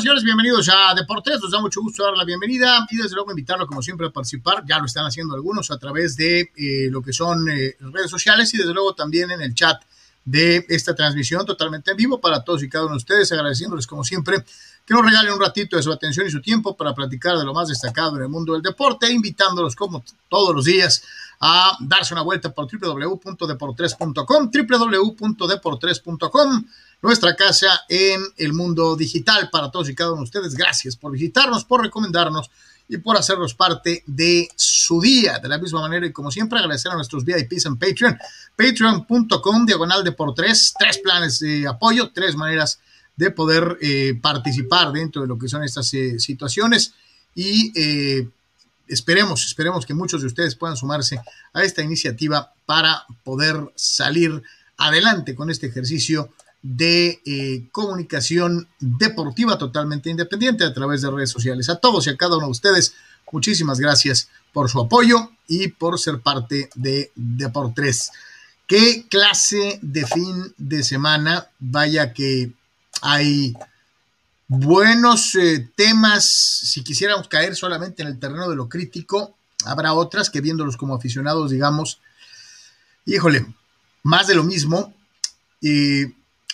señoras 0.00 0.02
y 0.02 0.02
señores, 0.02 0.24
bienvenidos 0.24 0.68
a 0.68 0.94
Deportes. 0.94 1.40
Nos 1.40 1.50
da 1.50 1.60
mucho 1.60 1.80
gusto 1.80 2.04
dar 2.04 2.14
la 2.14 2.24
bienvenida 2.24 2.86
y 2.90 2.98
desde 2.98 3.14
luego 3.14 3.30
invitarlo, 3.30 3.66
como 3.66 3.80
siempre, 3.80 4.06
a 4.06 4.10
participar. 4.10 4.62
Ya 4.66 4.78
lo 4.78 4.84
están 4.84 5.06
haciendo 5.06 5.34
algunos 5.34 5.70
a 5.70 5.78
través 5.78 6.16
de 6.16 6.52
eh, 6.54 6.88
lo 6.90 7.00
que 7.00 7.14
son 7.14 7.48
eh, 7.48 7.76
redes 7.80 8.10
sociales 8.10 8.52
y 8.52 8.58
desde 8.58 8.74
luego 8.74 8.94
también 8.94 9.30
en 9.30 9.40
el 9.40 9.54
chat 9.54 9.82
de 10.22 10.66
esta 10.68 10.94
transmisión 10.94 11.46
totalmente 11.46 11.92
en 11.92 11.96
vivo 11.96 12.20
para 12.20 12.44
todos 12.44 12.62
y 12.62 12.68
cada 12.68 12.84
uno 12.84 12.94
de 12.94 12.98
ustedes, 12.98 13.32
agradeciéndoles 13.32 13.86
como 13.86 14.04
siempre 14.04 14.44
que 14.84 14.92
nos 14.92 15.02
regalen 15.02 15.32
un 15.32 15.40
ratito 15.40 15.76
de 15.76 15.82
su 15.82 15.90
atención 15.90 16.26
y 16.26 16.30
su 16.30 16.42
tiempo 16.42 16.76
para 16.76 16.94
platicar 16.94 17.38
de 17.38 17.44
lo 17.44 17.54
más 17.54 17.68
destacado 17.68 18.16
en 18.16 18.24
el 18.24 18.28
mundo 18.28 18.52
del 18.52 18.62
deporte, 18.62 19.10
invitándolos 19.10 19.74
como 19.74 20.04
todos 20.28 20.54
los 20.54 20.66
días 20.66 21.02
a 21.40 21.78
darse 21.80 22.12
una 22.12 22.22
vuelta 22.22 22.52
por 22.52 22.68
www.deportres.com, 22.70 24.50
www.deportres.com 24.52 26.64
nuestra 27.02 27.36
casa 27.36 27.82
en 27.88 28.20
el 28.36 28.52
mundo 28.52 28.96
digital 28.96 29.48
para 29.50 29.70
todos 29.70 29.88
y 29.88 29.94
cada 29.94 30.12
uno 30.12 30.22
de 30.22 30.24
ustedes. 30.24 30.54
Gracias 30.54 30.96
por 30.96 31.12
visitarnos, 31.12 31.64
por 31.64 31.82
recomendarnos 31.82 32.50
y 32.88 32.98
por 32.98 33.16
hacernos 33.16 33.54
parte 33.54 34.02
de 34.06 34.48
su 34.56 35.00
día. 35.00 35.38
De 35.38 35.48
la 35.48 35.58
misma 35.58 35.80
manera 35.80 36.06
y 36.06 36.12
como 36.12 36.30
siempre, 36.30 36.58
agradecer 36.58 36.92
a 36.92 36.96
nuestros 36.96 37.24
VIPs 37.24 37.66
en 37.66 37.76
Patreon, 37.76 38.18
patreon.com, 38.56 39.66
diagonal 39.66 40.04
de 40.04 40.12
por 40.12 40.34
tres, 40.34 40.74
tres 40.78 40.98
planes 40.98 41.38
de 41.40 41.66
apoyo, 41.66 42.10
tres 42.12 42.36
maneras 42.36 42.80
de 43.16 43.30
poder 43.30 43.78
eh, 43.80 44.18
participar 44.20 44.92
dentro 44.92 45.22
de 45.22 45.28
lo 45.28 45.38
que 45.38 45.48
son 45.48 45.64
estas 45.64 45.92
eh, 45.94 46.18
situaciones 46.18 46.92
y 47.34 47.72
eh, 47.74 48.28
esperemos, 48.86 49.44
esperemos 49.46 49.86
que 49.86 49.94
muchos 49.94 50.20
de 50.20 50.26
ustedes 50.26 50.54
puedan 50.54 50.76
sumarse 50.76 51.20
a 51.52 51.62
esta 51.62 51.82
iniciativa 51.82 52.52
para 52.66 53.04
poder 53.24 53.72
salir 53.74 54.42
adelante 54.76 55.34
con 55.34 55.50
este 55.50 55.66
ejercicio 55.66 56.30
de 56.68 57.20
eh, 57.24 57.68
comunicación 57.70 58.68
deportiva 58.80 59.56
totalmente 59.56 60.10
independiente 60.10 60.64
a 60.64 60.74
través 60.74 61.02
de 61.02 61.10
redes 61.10 61.30
sociales. 61.30 61.68
A 61.68 61.76
todos 61.76 62.06
y 62.06 62.10
a 62.10 62.16
cada 62.16 62.36
uno 62.36 62.46
de 62.46 62.52
ustedes, 62.52 62.94
muchísimas 63.30 63.78
gracias 63.78 64.28
por 64.52 64.68
su 64.68 64.80
apoyo 64.80 65.30
y 65.46 65.68
por 65.68 65.98
ser 66.00 66.20
parte 66.20 66.70
de 66.74 67.12
Deportes. 67.14 68.10
¿Qué 68.66 69.06
clase 69.08 69.78
de 69.80 70.06
fin 70.06 70.54
de 70.56 70.82
semana? 70.82 71.46
Vaya 71.60 72.12
que 72.12 72.50
hay 73.00 73.54
buenos 74.48 75.36
eh, 75.36 75.70
temas. 75.76 76.24
Si 76.24 76.82
quisiéramos 76.82 77.28
caer 77.28 77.54
solamente 77.54 78.02
en 78.02 78.08
el 78.08 78.18
terreno 78.18 78.48
de 78.50 78.56
lo 78.56 78.68
crítico, 78.68 79.36
habrá 79.64 79.94
otras 79.94 80.30
que 80.30 80.40
viéndolos 80.40 80.76
como 80.76 80.96
aficionados, 80.96 81.52
digamos, 81.52 82.00
híjole, 83.04 83.46
más 84.02 84.26
de 84.26 84.34
lo 84.34 84.42
mismo. 84.42 84.92
Y 85.60 86.06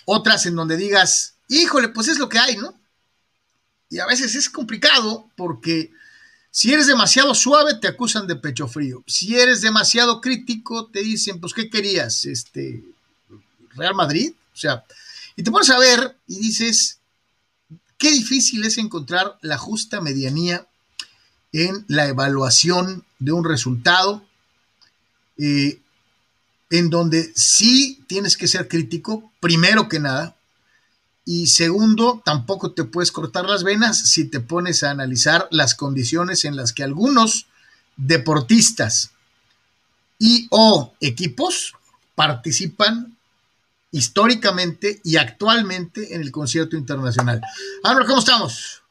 otras 0.05 0.47
en 0.47 0.57
donde 0.57 0.77
digas, 0.77 1.35
híjole, 1.49 1.89
pues 1.89 2.09
es 2.09 2.19
lo 2.19 2.29
que 2.29 2.39
hay, 2.39 2.57
¿no? 2.57 2.79
Y 3.91 3.99
a 3.99 4.07
veces 4.07 4.35
es 4.35 4.49
complicado 4.49 5.29
porque 5.37 5.93
si 6.51 6.73
eres 6.73 6.87
demasiado 6.87 7.35
suave 7.35 7.75
te 7.75 7.89
acusan 7.89 8.27
de 8.27 8.37
pecho 8.37 8.69
frío. 8.69 9.05
Si 9.07 9.39
eres 9.39 9.61
demasiado 9.61 10.21
crítico 10.21 10.87
te 10.87 11.01
dicen, 11.01 11.41
pues 11.41 11.53
¿qué 11.53 11.69
querías? 11.69 12.25
Este 12.25 12.83
Real 13.75 13.95
Madrid, 13.95 14.33
o 14.53 14.57
sea, 14.57 14.85
y 15.37 15.43
te 15.43 15.51
pones 15.51 15.71
a 15.71 15.79
ver 15.79 16.17
y 16.27 16.39
dices, 16.39 16.99
qué 17.99 18.11
difícil 18.11 18.65
es 18.65 18.79
encontrar 18.79 19.39
la 19.43 19.59
justa 19.59 20.01
medianía 20.01 20.67
en 21.53 21.85
la 21.89 22.07
evaluación 22.07 23.05
de 23.19 23.33
un 23.33 23.45
resultado. 23.45 24.25
Eh, 25.39 25.82
en 26.73 26.89
donde 26.89 27.31
sí 27.37 28.03
tienes 28.07 28.39
que 28.39 28.49
ser 28.49 28.67
crítico, 28.67 29.31
primero 29.41 29.91
que 29.91 30.01
nada, 30.01 30.35
y 31.23 31.49
segundo, 31.49 32.23
tampoco 32.25 32.73
te 32.73 32.85
puedes 32.85 33.13
cortar 33.13 33.45
las 33.45 33.63
venas 33.63 34.09
si 34.09 34.25
te 34.25 34.41
pones 34.41 34.83
a 34.83 34.91
analizar 34.91 35.47
las 35.51 35.75
condiciones 35.75 36.47
en 36.47 36.57
las 36.57 36.73
que 36.73 36.83
algunos 36.83 37.47
deportistas 37.99 39.13
y 40.19 40.47
o 40.51 40.95
equipos 41.01 41.75
participan 42.15 43.19
históricamente 43.91 45.03
y 45.05 45.19
actualmente 45.19 46.15
en 46.15 46.23
el 46.23 46.33
concierto 46.33 46.75
internacional. 46.75 47.43
Álvaro, 47.85 48.07
¿cómo 48.07 48.21
estamos? 48.21 48.83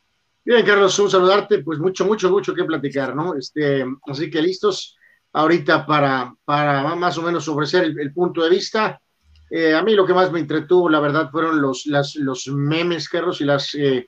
Bien, 0.46 0.64
Carlos, 0.64 1.00
un 1.00 1.10
saludarte, 1.10 1.64
pues 1.64 1.80
mucho, 1.80 2.06
mucho, 2.06 2.30
mucho 2.30 2.54
que 2.54 2.64
platicar, 2.64 3.16
¿no? 3.16 3.36
Este, 3.36 3.84
así 4.06 4.30
que 4.30 4.40
listos 4.40 4.98
ahorita 5.34 5.86
para, 5.86 6.34
para 6.46 6.96
más 6.96 7.18
o 7.18 7.22
menos 7.22 7.48
ofrecer 7.48 7.84
el, 7.84 8.14
punto 8.14 8.44
de 8.44 8.50
vista. 8.50 9.02
Eh, 9.50 9.74
a 9.74 9.82
mí 9.82 9.96
lo 9.96 10.06
que 10.06 10.14
más 10.14 10.32
me 10.32 10.40
entretuvo, 10.40 10.90
la 10.90 11.00
verdad, 11.00 11.30
fueron 11.32 11.62
los, 11.62 11.86
los 11.86 12.48
memes, 12.48 13.10
Carlos, 13.10 13.42
y 13.42 13.46
las 13.46 13.74
eh, 13.76 14.08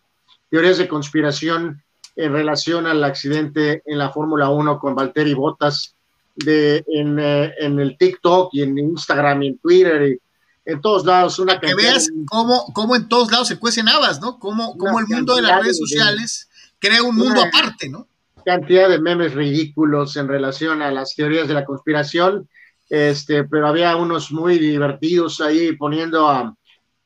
teorías 0.50 0.78
de 0.78 0.88
conspiración 0.88 1.84
en 2.16 2.32
relación 2.32 2.86
al 2.86 3.04
accidente 3.04 3.82
en 3.86 3.98
la 3.98 4.12
Fórmula 4.12 4.50
1 4.50 4.80
con 4.80 4.96
Valtteri 4.96 5.34
Bottas 5.34 5.96
de, 6.36 6.84
en, 6.88 7.20
eh, 7.20 7.54
en, 7.60 7.80
el 7.80 7.98
TikTok 7.98 8.50
y 8.54 8.62
en 8.62 8.78
Instagram 8.78 9.44
y 9.44 9.48
en 9.48 9.58
Twitter 9.58 10.02
y 10.04 10.20
en 10.66 10.82
todos 10.82 11.06
lados. 11.06 11.40
Una 11.40 11.60
que 11.60 11.74
veas 11.76 12.10
cómo, 12.28 12.66
cómo, 12.74 12.96
en 12.96 13.08
todos 13.08 13.32
lados 13.32 13.48
se 13.48 13.58
cuecen 13.58 13.90
habas, 13.90 14.22
¿no? 14.22 14.40
Cómo, 14.40 14.78
cómo 14.78 15.00
el 15.00 15.08
mundo 15.08 15.36
de 15.36 15.42
las 15.42 15.62
redes 15.62 15.78
sociales 15.78 16.50
crea 16.80 17.04
un 17.04 17.16
mundo 17.16 17.42
aparte, 17.42 17.90
¿no? 17.90 18.08
Cantidad 18.44 18.90
de 18.90 19.00
memes 19.00 19.34
ridículos 19.34 20.16
en 20.18 20.28
relación 20.28 20.82
a 20.82 20.92
las 20.92 21.16
teorías 21.16 21.48
de 21.48 21.54
la 21.54 21.66
conspiración, 21.66 22.48
este, 22.90 23.44
pero 23.46 23.68
había 23.68 23.96
unos 23.96 24.32
muy 24.32 24.60
divertidos 24.60 25.42
ahí 25.42 25.76
poniendo 25.76 26.28
a 26.28 26.56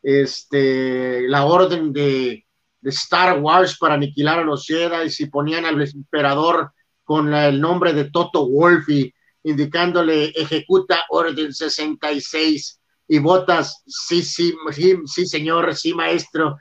este, 0.02 1.28
la 1.28 1.46
orden 1.46 1.94
de, 1.94 2.44
Star 2.84 3.42
Wars 3.42 3.78
para 3.78 3.96
aniquilar 3.96 4.40
a 4.40 4.44
los 4.44 4.66
Jedi 4.66 5.10
y 5.20 5.26
ponían 5.26 5.66
al 5.66 5.82
emperador 5.82 6.72
con 7.04 7.34
el 7.34 7.60
nombre 7.60 7.92
de 7.92 8.10
Toto 8.10 8.48
Wolff 8.48 8.88
indicándole 9.44 10.30
ejecuta 10.30 11.04
orden 11.10 11.54
66 11.54 12.80
y 13.08 13.20
botas, 13.20 13.84
sí, 13.88 14.22
sí, 14.22 14.54
sí, 14.72 14.96
sí, 15.06 15.26
señor, 15.26 15.74
sí, 15.76 15.94
maestro. 15.94 16.58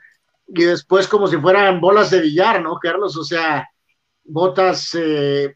Y 0.47 0.63
después 0.63 1.07
como 1.07 1.27
si 1.27 1.37
fueran 1.37 1.81
bolas 1.81 2.09
de 2.09 2.21
billar, 2.21 2.61
¿no, 2.61 2.77
Carlos? 2.77 3.17
O 3.17 3.23
sea, 3.23 3.67
Botas 4.27 4.93
eh, 4.93 5.55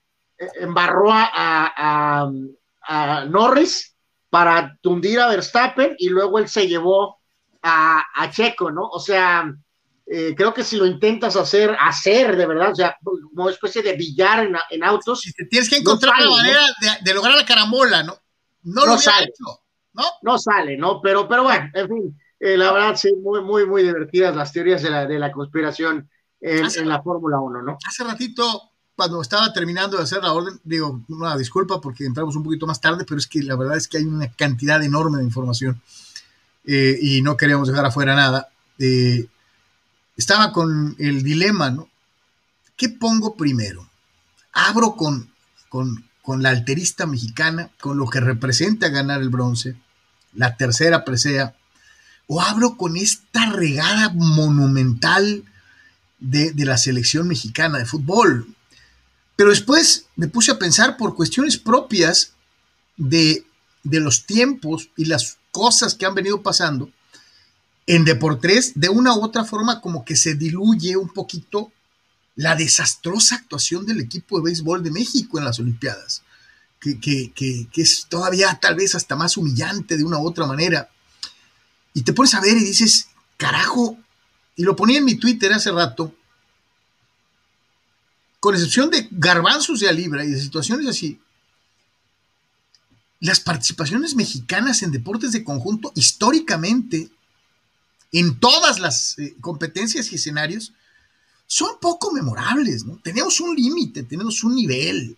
embarró 0.60 1.10
a, 1.12 2.32
Norris 3.30 3.96
para 4.30 4.78
tundir 4.82 5.20
a 5.20 5.28
Verstappen 5.28 5.96
y 5.98 6.10
luego 6.10 6.40
él 6.40 6.48
se 6.48 6.68
llevó 6.68 7.20
a, 7.62 8.04
Checo, 8.32 8.72
¿no? 8.72 8.88
O 8.88 9.00
sea, 9.00 9.54
eh, 10.06 10.34
creo 10.36 10.54
que 10.54 10.64
si 10.64 10.78
lo 10.78 10.86
intentas 10.86 11.36
hacer, 11.36 11.76
hacer 11.80 12.36
de 12.36 12.46
verdad, 12.46 12.72
o 12.72 12.76
sea, 12.76 12.98
como 13.04 13.50
especie 13.50 13.82
de 13.84 13.94
billar 13.94 14.50
en, 14.70 14.84
autos. 14.84 15.22
tienes 15.50 15.70
que 15.70 15.78
encontrar 15.78 16.16
una 16.22 16.38
manera 16.38 16.62
de, 17.04 17.14
lograr 17.14 17.36
la 17.36 17.46
carambola, 17.46 18.04
¿no? 18.04 18.18
No, 18.64 18.86
lo 18.86 18.98
sale. 18.98 19.32
¿no? 19.94 20.04
No 20.22 20.38
sale, 20.38 20.78
¿no? 20.78 21.02
Pero, 21.02 21.28
pero 21.28 21.44
bueno, 21.44 21.70
en 21.74 21.88
fin, 21.88 22.22
eh, 22.40 22.58
la 22.58 22.72
verdad, 22.72 22.96
sí, 22.96 23.14
muy, 23.22 23.42
muy, 23.42 23.66
muy 23.66 23.84
divertidas 23.84 24.36
las 24.36 24.52
teorías 24.52 24.82
de 24.82 24.90
la, 24.90 25.06
de 25.06 25.20
la 25.20 25.32
conspiración 25.32 26.10
en, 26.42 26.90
la 26.90 27.02
Fórmula 27.02 27.40
1, 27.40 27.62
¿no? 27.62 27.78
Hace 27.88 28.04
ratito, 28.04 28.72
cuando 28.96 29.22
estaba 29.22 29.54
terminando 29.54 29.98
de 29.98 30.04
hacer 30.04 30.24
la 30.24 30.34
orden, 30.34 30.60
digo, 30.64 31.02
una 31.10 31.38
disculpa 31.38 31.80
porque 31.80 32.06
entramos 32.06 32.36
un 32.36 32.44
poquito 32.44 32.66
más 32.68 32.82
tarde, 32.82 33.06
pero 33.08 33.20
es 33.20 33.28
que 33.28 33.44
la 33.44 33.56
verdad 33.56 33.78
es 33.78 33.88
que 33.88 33.98
hay 33.98 34.06
una 34.06 34.32
cantidad 34.32 34.84
enorme 34.84 35.20
de 35.20 35.24
información 35.24 35.82
eh, 36.66 36.98
y 37.02 37.22
no 37.22 37.38
queríamos 37.38 37.68
dejar 37.68 37.86
afuera 37.86 38.16
nada. 38.16 38.50
Eh, 38.80 39.28
estaba 40.18 40.52
con 40.52 40.96
el 40.98 41.24
dilema, 41.24 41.70
¿no? 41.70 41.88
¿Qué 42.76 42.90
pongo 42.90 43.36
primero? 43.36 43.88
¿Abro 44.54 44.96
con, 44.96 45.30
con, 45.70 46.04
con 46.24 46.42
la 46.42 46.50
alterista 46.50 47.06
mexicana, 47.06 47.70
con 47.80 47.98
lo 47.98 48.08
que 48.08 48.20
representa 48.20 48.90
ganar 48.90 49.22
el 49.22 49.30
bronce, 49.30 49.76
la 50.34 50.58
tercera 50.58 51.06
presea, 51.06 51.56
o 52.28 52.42
abro 52.42 52.78
con 52.78 52.98
esta 52.98 53.52
regada 53.52 54.12
monumental 54.14 55.44
de, 56.22 56.54
la 56.56 56.78
selección 56.78 57.28
mexicana 57.28 57.80
de 57.80 57.86
fútbol. 57.86 58.48
Pero 59.36 59.50
después 59.50 60.06
me 60.16 60.28
puse 60.28 60.52
a 60.52 60.60
pensar 60.60 60.96
por 60.96 61.16
cuestiones 61.16 61.58
propias 61.58 62.34
de, 62.96 63.46
de 63.84 64.00
los 64.00 64.26
tiempos 64.26 64.90
y 64.96 65.06
las 65.06 65.38
cosas 65.52 65.96
que 65.96 66.06
han 66.06 66.16
venido 66.16 66.42
pasando 66.42 66.90
en 67.88 68.06
Deportes, 68.06 68.74
de 68.76 68.90
una 68.90 69.14
u 69.16 69.24
otra 69.24 69.44
forma 69.44 69.82
como 69.82 70.06
que 70.06 70.16
se 70.16 70.36
diluye 70.36 70.96
un 70.96 71.10
poquito 71.10 71.72
la 72.36 72.56
desastrosa 72.56 73.36
actuación 73.36 73.86
del 73.86 74.00
equipo 74.00 74.38
de 74.38 74.46
béisbol 74.46 74.84
de 74.84 74.92
México 74.92 75.38
en 75.38 75.46
las 75.46 75.60
Olimpiadas, 75.60 76.22
que, 76.80 77.00
que, 77.00 77.34
que, 77.34 77.68
es 77.82 78.06
todavía 78.08 78.58
tal 78.62 78.76
vez 78.76 78.96
hasta 78.96 79.16
más 79.16 79.36
humillante 79.36 79.98
de 79.98 80.04
una 80.04 80.20
u 80.20 80.28
otra 80.28 80.46
manera. 80.46 80.90
Y 81.94 82.04
te 82.04 82.14
pones 82.14 82.34
a 82.34 82.40
ver 82.40 82.56
y 82.56 82.64
dices, 82.64 83.08
carajo, 83.36 83.98
y 84.62 84.64
lo 84.64 84.76
ponía 84.76 85.00
en 85.00 85.06
mi 85.06 85.16
Twitter 85.16 85.52
hace 85.52 85.72
rato, 85.72 86.14
con 88.40 88.54
excepción 88.54 88.92
de 88.92 89.08
garbanzos 89.10 89.80
de 89.80 89.90
a 89.90 89.92
y 89.92 90.08
de 90.08 90.40
situaciones 90.40 90.88
así, 90.88 91.20
las 93.20 93.40
participaciones 93.40 94.14
mexicanas 94.14 94.84
en 94.84 94.92
deportes 94.92 95.32
de 95.32 95.44
conjunto 95.44 95.92
históricamente 95.96 97.10
en 98.12 98.40
todas 98.40 98.80
las 98.80 99.18
eh, 99.18 99.36
competencias 99.42 100.12
y 100.12 100.16
escenarios, 100.18 100.74
son 101.48 101.80
poco 101.82 102.12
memorables, 102.12 102.86
¿no? 102.86 103.00
Tenemos 103.02 103.42
un 103.42 103.56
límite, 103.56 104.04
tenemos 104.04 104.44
un 104.44 104.54
nivel. 104.54 105.18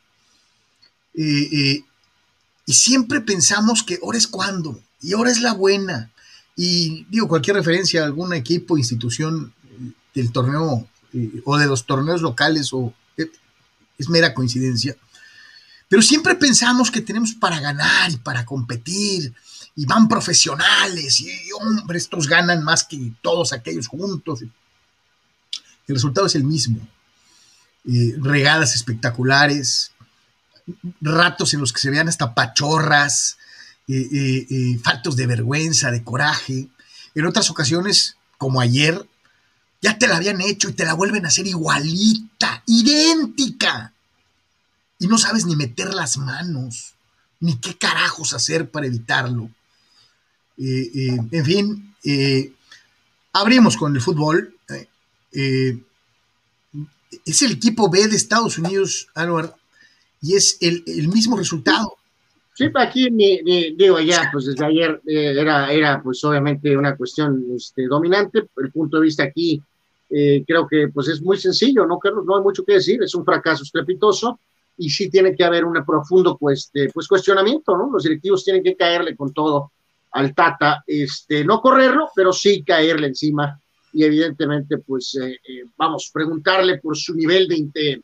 Eh, 1.15 1.49
eh, 1.51 1.85
y 2.65 2.73
siempre 2.73 3.19
pensamos 3.19 3.83
que 3.83 3.99
ahora 4.01 4.17
es 4.17 4.27
cuando, 4.27 4.81
y 5.01 5.11
ahora 5.11 5.31
es 5.31 5.41
la 5.41 5.51
buena. 5.51 6.12
Y 6.55 7.05
digo, 7.05 7.27
cualquier 7.27 7.55
referencia 7.55 8.01
a 8.01 8.05
algún 8.05 8.33
equipo, 8.33 8.77
institución 8.77 9.53
del 10.13 10.31
torneo 10.31 10.87
o 11.45 11.57
de 11.57 11.65
los 11.65 11.85
torneos 11.85 12.21
locales, 12.21 12.71
o 12.73 12.93
es 13.97 14.09
mera 14.09 14.33
coincidencia. 14.33 14.95
Pero 15.87 16.01
siempre 16.01 16.35
pensamos 16.35 16.89
que 16.89 17.01
tenemos 17.01 17.33
para 17.33 17.59
ganar 17.59 18.11
y 18.11 18.17
para 18.17 18.45
competir 18.45 19.33
y 19.75 19.85
van 19.85 20.07
profesionales 20.07 21.19
y, 21.19 21.51
hombre, 21.51 21.97
estos 21.97 22.27
ganan 22.27 22.63
más 22.63 22.83
que 22.83 23.11
todos 23.21 23.53
aquellos 23.53 23.87
juntos. 23.87 24.41
El 24.41 25.95
resultado 25.95 26.27
es 26.27 26.35
el 26.35 26.43
mismo. 26.43 26.87
Eh, 27.85 28.15
regadas 28.17 28.75
espectaculares, 28.75 29.91
ratos 31.01 31.53
en 31.53 31.59
los 31.59 31.73
que 31.73 31.81
se 31.81 31.89
vean 31.89 32.07
hasta 32.07 32.33
pachorras, 32.33 33.37
eh, 33.87 34.79
faltos 34.83 35.15
de 35.15 35.27
vergüenza, 35.27 35.91
de 35.91 36.03
coraje. 36.03 36.67
En 37.15 37.25
otras 37.25 37.49
ocasiones, 37.49 38.15
como 38.37 38.61
ayer, 38.61 39.05
ya 39.81 39.97
te 39.97 40.07
la 40.07 40.15
habían 40.15 40.39
hecho 40.39 40.69
y 40.69 40.73
te 40.73 40.85
la 40.85 40.93
vuelven 40.93 41.25
a 41.25 41.27
hacer 41.27 41.45
igualita, 41.45 42.63
idéntica. 42.65 43.93
Y 44.97 45.07
no 45.07 45.17
sabes 45.17 45.45
ni 45.45 45.57
meter 45.57 45.93
las 45.93 46.17
manos, 46.17 46.93
ni 47.41 47.57
qué 47.57 47.77
carajos 47.77 48.33
hacer 48.33 48.71
para 48.71 48.87
evitarlo. 48.87 49.49
Eh, 50.57 50.91
eh, 50.95 51.19
en 51.31 51.45
fin, 51.45 51.95
eh, 52.03 52.53
abrimos 53.33 53.75
con 53.75 53.95
el 53.95 54.01
fútbol. 54.01 54.55
es 55.31 55.81
el 57.41 57.51
equipo 57.51 57.89
B 57.89 58.07
de 58.07 58.15
Estados 58.15 58.57
Unidos, 58.57 59.09
Anwar, 59.15 59.55
y 60.21 60.35
es 60.35 60.57
el, 60.61 60.83
mismo 61.09 61.37
resultado. 61.37 61.97
Sí, 62.55 62.69
aquí 62.75 63.09
digo 63.09 63.99
ya, 63.99 64.29
pues 64.31 64.45
desde 64.45 64.65
ayer 64.65 65.01
era, 65.05 65.71
era 65.71 66.01
pues 66.03 66.23
obviamente 66.23 66.77
una 66.77 66.95
cuestión 66.95 67.43
este, 67.55 67.87
dominante. 67.87 68.47
El 68.57 68.71
punto 68.71 68.97
de 68.97 69.03
vista 69.03 69.23
aquí 69.23 69.61
creo 70.07 70.67
que 70.67 70.89
pues 70.89 71.07
es 71.07 71.21
muy 71.23 71.37
sencillo, 71.37 71.87
¿no, 71.87 71.97
Carlos? 71.97 72.23
No 72.25 72.37
hay 72.37 72.43
mucho 72.43 72.63
que 72.63 72.73
decir, 72.73 73.01
es 73.01 73.15
un 73.15 73.25
fracaso 73.25 73.63
estrepitoso 73.63 74.39
y 74.77 74.89
sí 74.89 75.09
tiene 75.09 75.35
que 75.35 75.43
haber 75.43 75.65
un 75.65 75.83
profundo 75.83 76.37
pues, 76.37 76.71
pues 76.93 77.07
cuestionamiento, 77.07 77.75
¿no? 77.75 77.89
Los 77.91 78.03
directivos 78.03 78.43
tienen 78.43 78.63
que 78.63 78.75
caerle 78.75 79.15
con 79.15 79.33
todo 79.33 79.71
al 80.11 80.33
Tata, 80.35 80.83
este, 80.85 81.43
no 81.43 81.59
correrlo, 81.59 82.09
pero 82.15 82.31
sí 82.31 82.63
caerle 82.63 83.07
encima 83.07 83.59
y 83.93 84.03
evidentemente, 84.03 84.79
pues, 84.79 85.15
eh, 85.15 85.39
eh, 85.47 85.65
vamos, 85.77 86.09
preguntarle 86.11 86.79
por 86.79 86.97
su 86.97 87.13
nivel 87.13 87.47
de, 87.47 88.01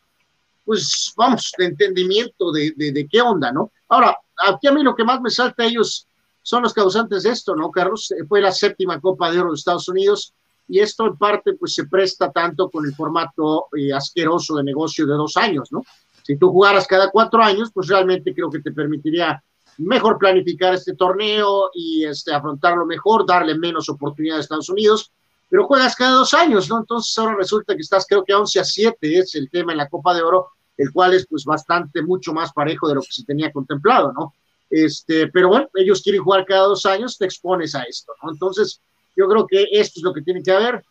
pues, 0.63 1.13
vamos, 1.17 1.51
de 1.57 1.65
entendimiento 1.65 2.51
de, 2.51 2.73
de, 2.75 3.07
qué 3.07 3.21
onda, 3.21 3.51
¿no? 3.51 3.71
Ahora, 3.87 4.15
aquí 4.47 4.67
a 4.67 4.71
mí 4.71 4.83
lo 4.83 4.95
que 4.95 5.03
más 5.03 5.21
me 5.21 5.29
salta 5.29 5.65
ellos 5.65 6.07
son 6.41 6.63
los 6.63 6.73
causantes 6.73 7.23
de 7.23 7.31
esto, 7.31 7.55
¿no, 7.55 7.71
Carlos? 7.71 8.11
Eh, 8.11 8.25
fue 8.27 8.41
la 8.41 8.51
séptima 8.51 8.99
Copa 8.99 9.31
de 9.31 9.39
Oro 9.39 9.51
de 9.51 9.55
Estados 9.55 9.87
Unidos 9.87 10.33
y 10.67 10.79
esto 10.79 11.07
en 11.07 11.17
parte, 11.17 11.53
pues, 11.53 11.73
se 11.73 11.85
presta 11.85 12.31
tanto 12.31 12.69
con 12.69 12.85
el 12.85 12.93
formato 12.93 13.67
asqueroso 13.95 14.55
de 14.57 14.63
negocio 14.63 15.05
de 15.05 15.13
dos 15.13 15.35
años, 15.35 15.71
¿no? 15.71 15.83
Si 16.23 16.37
tú 16.37 16.51
jugaras 16.51 16.85
cada 16.85 17.09
cuatro 17.09 17.41
años, 17.41 17.71
pues 17.73 17.87
realmente 17.87 18.35
creo 18.35 18.51
que 18.51 18.59
te 18.59 18.71
permitiría 18.71 19.43
mejor 19.79 20.17
planificar 20.17 20.73
este 20.73 20.93
torneo 20.93 21.71
y 21.73 22.05
este, 22.05 22.33
afrontarlo 22.33 22.85
mejor, 22.85 23.25
darle 23.25 23.57
menos 23.57 23.89
oportunidad 23.89 24.37
a 24.37 24.41
Estados 24.41 24.69
Unidos, 24.69 25.11
pero 25.49 25.65
juegas 25.65 25.95
cada 25.95 26.11
dos 26.11 26.33
años, 26.33 26.69
¿no? 26.69 26.79
Entonces 26.79 27.17
ahora 27.17 27.35
resulta 27.35 27.73
que 27.73 27.81
estás 27.81 28.05
creo 28.07 28.23
que 28.23 28.33
a 28.33 28.39
11 28.39 28.59
a 28.59 28.63
7 28.63 29.17
es 29.17 29.35
el 29.35 29.49
tema 29.49 29.71
en 29.71 29.79
la 29.79 29.89
Copa 29.89 30.13
de 30.13 30.21
Oro, 30.21 30.49
el 30.79 30.91
cual 30.91 31.13
es 31.13 31.27
pues 31.27 31.43
bastante, 31.43 32.01
mucho 32.01 32.33
más 32.33 32.51
parejo 32.53 32.87
de 32.87 32.95
lo 32.95 33.01
que 33.01 33.11
se 33.11 33.25
tenía 33.25 33.51
contemplado, 33.51 34.11
¿no? 34.13 34.33
Este, 34.69 35.27
pero 35.27 35.49
bueno, 35.49 35.69
ellos 35.75 36.01
quieren 36.01 36.23
jugar 36.23 36.45
cada 36.45 36.67
dos 36.67 36.85
años, 36.85 37.17
te 37.17 37.25
expones 37.25 37.75
a 37.75 37.83
esto, 37.83 38.13
¿no? 38.23 38.31
Entonces 38.31 38.81
yo 39.15 39.27
creo 39.27 39.45
que 39.45 39.67
esto 39.71 39.99
es 39.99 40.03
lo 40.03 40.13
que 40.13 40.21
tiene 40.21 40.41
que 40.41 40.51
haber, 40.51 40.83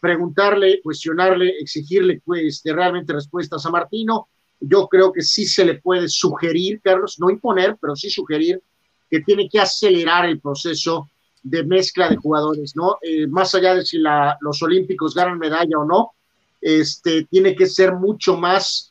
preguntarle, 0.00 0.80
cuestionarle, 0.82 1.50
exigirle 1.60 2.22
pues, 2.24 2.62
realmente 2.64 3.12
respuestas 3.12 3.64
a 3.66 3.70
Martino, 3.70 4.28
yo 4.60 4.88
creo 4.88 5.12
que 5.12 5.20
sí 5.20 5.46
se 5.46 5.64
le 5.64 5.74
puede 5.74 6.08
sugerir, 6.08 6.80
Carlos, 6.82 7.16
no 7.18 7.28
imponer, 7.28 7.76
pero 7.78 7.94
sí 7.94 8.08
sugerir 8.08 8.62
que 9.10 9.20
tiene 9.20 9.46
que 9.48 9.60
acelerar 9.60 10.24
el 10.24 10.40
proceso 10.40 11.10
de 11.42 11.64
mezcla 11.64 12.08
de 12.08 12.16
jugadores, 12.16 12.74
¿no? 12.74 12.96
Eh, 13.02 13.26
más 13.26 13.54
allá 13.54 13.74
de 13.74 13.84
si 13.84 13.98
la, 13.98 14.38
los 14.40 14.62
olímpicos 14.62 15.14
ganan 15.14 15.38
medalla 15.38 15.78
o 15.78 15.84
no, 15.84 16.12
este, 16.60 17.24
tiene 17.24 17.54
que 17.54 17.66
ser 17.66 17.92
mucho 17.92 18.38
más, 18.38 18.90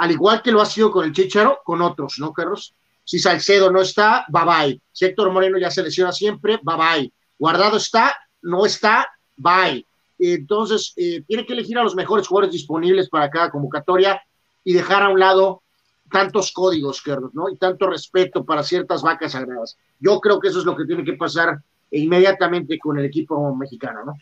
al 0.00 0.10
igual 0.10 0.40
que 0.40 0.50
lo 0.50 0.62
ha 0.62 0.66
sido 0.66 0.90
con 0.90 1.04
el 1.04 1.12
Chicharo, 1.12 1.60
con 1.62 1.82
otros, 1.82 2.14
¿no, 2.16 2.32
Carlos? 2.32 2.72
Si 3.04 3.18
Salcedo 3.18 3.70
no 3.70 3.82
está, 3.82 4.24
bye 4.28 4.44
bye. 4.46 4.80
Si 4.90 5.04
Héctor 5.04 5.30
Moreno 5.30 5.58
ya 5.58 5.70
se 5.70 5.82
lesiona 5.82 6.10
siempre, 6.10 6.58
bye 6.62 6.76
bye. 6.76 7.12
Guardado 7.38 7.76
está, 7.76 8.16
no 8.40 8.64
está, 8.64 9.06
bye. 9.36 9.84
Entonces, 10.18 10.94
eh, 10.96 11.22
tiene 11.28 11.44
que 11.44 11.52
elegir 11.52 11.76
a 11.76 11.82
los 11.82 11.94
mejores 11.94 12.26
jugadores 12.26 12.50
disponibles 12.50 13.10
para 13.10 13.28
cada 13.28 13.50
convocatoria 13.50 14.22
y 14.64 14.72
dejar 14.72 15.02
a 15.02 15.10
un 15.10 15.20
lado 15.20 15.64
tantos 16.10 16.50
códigos, 16.50 17.02
Carlos, 17.02 17.32
¿no? 17.34 17.50
Y 17.50 17.58
tanto 17.58 17.86
respeto 17.86 18.42
para 18.42 18.62
ciertas 18.62 19.02
vacas 19.02 19.32
sagradas. 19.32 19.76
Yo 19.98 20.18
creo 20.18 20.40
que 20.40 20.48
eso 20.48 20.60
es 20.60 20.64
lo 20.64 20.74
que 20.74 20.86
tiene 20.86 21.04
que 21.04 21.12
pasar 21.12 21.58
inmediatamente 21.90 22.78
con 22.78 22.98
el 22.98 23.04
equipo 23.04 23.54
mexicano, 23.54 24.02
¿no? 24.06 24.14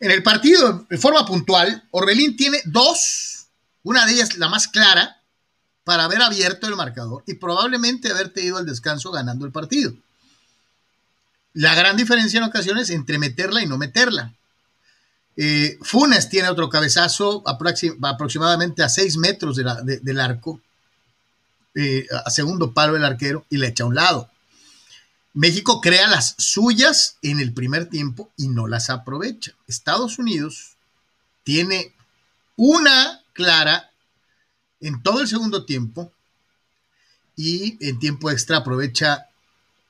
En 0.00 0.10
el 0.10 0.24
partido, 0.24 0.84
de 0.90 0.98
forma 0.98 1.24
puntual, 1.24 1.84
Orbelín 1.92 2.36
tiene 2.36 2.58
dos, 2.64 3.31
una 3.82 4.06
de 4.06 4.12
ellas 4.12 4.36
la 4.38 4.48
más 4.48 4.68
clara, 4.68 5.22
para 5.84 6.04
haber 6.04 6.22
abierto 6.22 6.66
el 6.66 6.76
marcador 6.76 7.24
y 7.26 7.34
probablemente 7.34 8.10
haberte 8.10 8.42
ido 8.42 8.56
al 8.56 8.66
descanso 8.66 9.10
ganando 9.10 9.44
el 9.46 9.52
partido. 9.52 9.92
La 11.54 11.74
gran 11.74 11.96
diferencia 11.96 12.38
en 12.38 12.44
ocasiones 12.44 12.90
entre 12.90 13.18
meterla 13.18 13.62
y 13.62 13.66
no 13.66 13.78
meterla. 13.78 14.32
Eh, 15.36 15.78
Funes 15.82 16.28
tiene 16.28 16.48
otro 16.48 16.68
cabezazo 16.68 17.42
aproximadamente 17.46 18.82
a 18.82 18.88
6 18.88 19.16
metros 19.18 19.56
del 19.56 20.20
arco, 20.20 20.60
eh, 21.74 22.06
a 22.24 22.30
segundo 22.30 22.72
palo 22.72 22.94
del 22.94 23.04
arquero, 23.04 23.44
y 23.50 23.56
le 23.56 23.68
echa 23.68 23.84
a 23.84 23.86
un 23.86 23.94
lado. 23.94 24.30
México 25.34 25.80
crea 25.80 26.08
las 26.08 26.34
suyas 26.38 27.16
en 27.22 27.40
el 27.40 27.54
primer 27.54 27.86
tiempo 27.86 28.30
y 28.36 28.48
no 28.48 28.66
las 28.66 28.90
aprovecha. 28.90 29.52
Estados 29.66 30.18
Unidos 30.18 30.76
tiene 31.42 31.94
una 32.56 33.21
clara 33.32 33.90
en 34.80 35.02
todo 35.02 35.20
el 35.20 35.28
segundo 35.28 35.64
tiempo 35.64 36.12
y 37.36 37.78
en 37.86 37.98
tiempo 37.98 38.30
extra 38.30 38.58
aprovecha. 38.58 39.26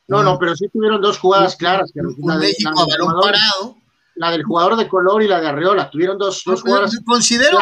No, 0.09 0.23
no, 0.23 0.39
pero 0.39 0.55
sí 0.57 0.69
tuvieron 0.69 1.01
dos 1.01 1.19
jugadas 1.19 1.57
claras. 1.57 1.91
Que 1.93 2.01
un 2.01 2.39
México 2.39 2.81
a 2.81 2.87
balón 2.87 3.21
parado 3.21 3.83
la 4.15 4.31
del 4.31 4.43
jugador 4.43 4.77
de 4.77 4.89
color 4.89 5.23
y 5.23 5.29
la 5.29 5.41
de 5.41 5.49
Arriola. 5.49 5.91
Tuvieron 5.91 6.19
dos, 6.19 6.43
dos 6.45 6.63
jugadas. 6.63 6.93
Considero, 7.05 7.59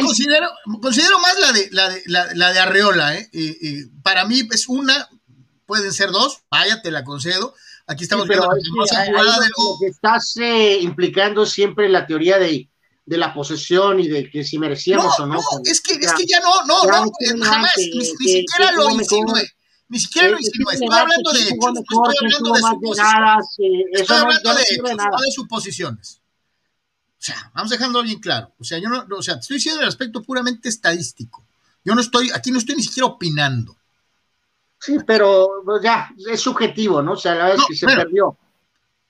considero, 0.00 0.48
considero, 0.80 1.18
más 1.18 1.38
la 1.40 1.52
de, 1.52 1.68
la 1.70 1.88
de, 1.88 2.02
la, 2.34 2.52
de 2.52 2.58
Arreola. 2.58 3.16
¿eh? 3.16 3.28
para 4.02 4.24
mí 4.24 4.48
es 4.50 4.68
una, 4.68 5.08
pueden 5.66 5.92
ser 5.92 6.10
dos, 6.10 6.42
vaya, 6.50 6.80
te 6.82 6.90
la 6.90 7.04
concedo. 7.04 7.54
Aquí 7.86 8.04
estamos 8.04 8.28
viendo 8.28 8.46
la 8.46 9.06
jugada 9.06 9.40
de 9.40 9.48
lo 9.48 9.76
que 9.80 9.86
estás 9.88 10.36
eh, 10.36 10.78
implicando 10.80 11.44
siempre 11.44 11.88
la 11.88 12.06
teoría 12.06 12.38
de, 12.38 12.68
de 13.04 13.16
la 13.18 13.34
posesión 13.34 14.00
y 14.00 14.08
de 14.08 14.30
que 14.30 14.44
si 14.44 14.58
merecíamos 14.58 15.18
o 15.18 15.26
no. 15.26 15.34
No, 15.34 15.40
es 15.64 15.80
que, 15.80 15.94
es 15.94 16.12
que 16.12 16.26
ya 16.26 16.40
no, 16.40 16.64
no, 16.64 16.84
no, 16.84 17.10
jamás, 17.44 17.72
ni, 17.76 18.04
siquiera 18.04 18.72
lo 18.72 18.90
insinué. 18.90 19.48
Ni 19.88 19.98
siquiera 19.98 20.28
lo 20.28 20.38
insinué, 20.38 20.74
estoy 20.74 20.88
hablando 20.88 21.32
de 21.32 21.40
hechos, 21.40 21.72
estoy 21.78 21.98
hablando 22.22 22.52
de 22.54 22.60
suposiciones. 22.60 23.46
Estoy 23.92 24.16
hablando 24.16 24.54
de 24.54 24.62
hechos, 24.62 24.96
no 24.96 25.20
de 25.20 25.30
suposiciones. 25.32 26.20
O 27.22 27.24
sea, 27.24 27.52
vamos 27.54 27.70
dejando 27.70 28.02
bien 28.02 28.18
claro. 28.18 28.52
O 28.58 28.64
sea, 28.64 28.78
yo 28.78 28.88
no, 28.88 29.06
o 29.16 29.22
sea, 29.22 29.34
estoy 29.34 29.56
diciendo 29.56 29.80
el 29.80 29.88
aspecto 29.88 30.22
puramente 30.22 30.68
estadístico. 30.68 31.44
Yo 31.84 31.94
no 31.94 32.00
estoy, 32.00 32.30
aquí 32.30 32.50
no 32.50 32.58
estoy 32.58 32.76
ni 32.76 32.82
siquiera 32.82 33.06
opinando. 33.06 33.76
Sí, 34.80 34.98
pero 35.06 35.62
pues, 35.64 35.82
ya, 35.82 36.10
es 36.28 36.40
subjetivo, 36.40 37.02
¿no? 37.02 37.12
O 37.12 37.16
sea, 37.16 37.34
la 37.34 37.46
vez 37.46 37.60
que 37.68 37.76
se 37.76 37.86
perdió. 37.86 38.36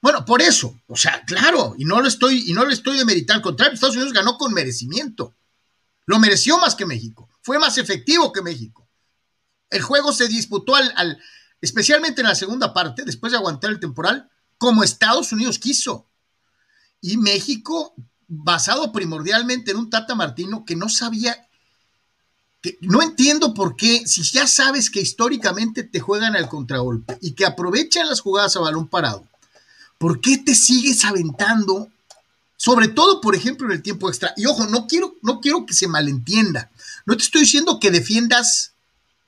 Bueno, 0.03 0.25
por 0.25 0.43
eso, 0.43 0.77
o 0.89 0.97
sea, 0.97 1.25
claro, 1.25 1.77
y 1.79 1.85
no 1.85 2.01
lo 2.01 2.09
estoy, 2.09 2.51
y 2.51 2.53
no 2.53 2.65
lo 2.65 2.73
estoy 2.73 2.99
al 2.99 3.41
contrario, 3.41 3.75
Estados 3.75 3.95
Unidos 3.95 4.13
ganó 4.13 4.37
con 4.37 4.53
merecimiento. 4.53 5.37
Lo 6.07 6.19
mereció 6.19 6.59
más 6.59 6.75
que 6.75 6.85
México. 6.85 7.31
Fue 7.41 7.61
más 7.61 7.79
efectivo 7.79 8.33
que 8.33 8.43
México. 8.43 8.89
El 9.71 9.81
juego 9.81 10.13
se 10.13 10.27
disputó 10.27 10.75
al, 10.75 11.23
especialmente 11.61 12.21
en 12.21 12.27
la 12.27 12.35
segunda 12.35 12.75
parte, 12.75 13.05
después 13.05 13.31
de 13.31 13.39
aguantar 13.39 13.71
el 13.71 13.79
temporal, 13.79 14.29
como 14.59 14.83
Estados 14.83 15.31
Unidos 15.31 15.61
quiso. 15.61 16.09
Y 17.01 17.17
México, 17.17 17.95
basado 18.27 18.91
primordialmente 18.91 19.71
en 19.71 19.77
un 19.77 19.89
Tata 19.89 20.17
Martino 20.17 20.65
que 20.65 20.75
no 20.75 20.89
sabía, 20.89 21.49
que 22.61 22.77
no 22.81 23.03
entiendo 23.03 23.55
por 23.55 23.77
qué, 23.77 24.05
si 24.05 24.25
ya 24.25 24.49
sabes 24.49 24.91
que 24.91 25.01
históricamente 25.01 25.85
te 25.85 26.01
juegan 26.01 26.35
al 26.35 26.49
contragolpe 26.49 27.19
y 27.21 27.35
que 27.35 27.47
aprovechan 27.47 28.09
las 28.09 28.21
jugadas 28.21 28.57
a 28.57 28.61
balón 28.61 28.89
parado 28.89 29.32
¿por 30.03 30.21
qué 30.21 30.37
te 30.39 30.57
sigues 30.57 31.05
aventando? 31.05 31.89
Sobre 32.57 32.89
todo, 32.89 33.21
por 33.21 33.37
ejemplo, 33.37 33.69
en 33.69 33.75
el 33.75 33.83
tiempo 33.85 34.09
extra. 34.09 34.35
Y 34.37 34.47
ojo, 34.47 34.67
no 34.67 34.89
quiero, 34.89 35.15
no 35.23 35.41
quiero 35.41 35.65
que 35.65 35.75
se 35.75 35.87
malentienda. 35.87 36.73
No 37.07 37.17
te 37.17 37.23
estoy 37.23 37.43
diciendo 37.43 37.79
que 37.79 37.93
defiendas 37.93 38.73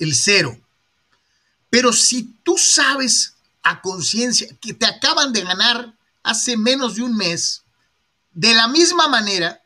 el 0.01 0.17
cero. 0.17 0.59
Pero 1.71 1.93
si 1.93 2.25
tú 2.43 2.59
sabes 2.59 3.35
a 3.63 3.81
conciencia 3.83 4.49
que 4.61 4.75
te 4.75 4.85
acaban 4.85 5.33
de 5.33 5.43
ganar 5.43 5.95
hace 6.25 6.57
menos 6.57 6.97
de 6.97 7.03
un 7.03 7.17
mes, 7.17 7.63
de 8.33 8.53
la 8.53 8.67
misma 8.67 9.07
manera, 9.07 9.63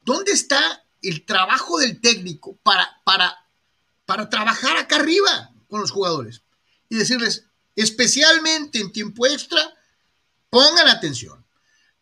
¿dónde 0.00 0.32
está 0.32 0.86
el 1.02 1.26
trabajo 1.26 1.78
del 1.78 2.00
técnico 2.00 2.56
para, 2.62 2.88
para, 3.04 3.44
para 4.06 4.30
trabajar 4.30 4.78
acá 4.78 4.96
arriba 4.96 5.50
con 5.68 5.82
los 5.82 5.90
jugadores? 5.90 6.40
Y 6.88 6.96
decirles, 6.96 7.44
especialmente 7.80 8.78
en 8.80 8.92
tiempo 8.92 9.26
extra, 9.26 9.60
pongan 10.48 10.88
atención. 10.88 11.44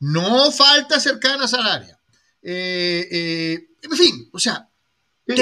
No 0.01 0.51
falta 0.53 1.01
cercanas 1.01 1.55
al 1.55 1.67
área. 1.67 1.99
Eh, 2.43 3.09
eh, 3.11 3.69
en 3.83 3.91
fin, 3.93 4.29
o 4.33 4.39
sea, 4.39 4.69
se, 5.27 5.35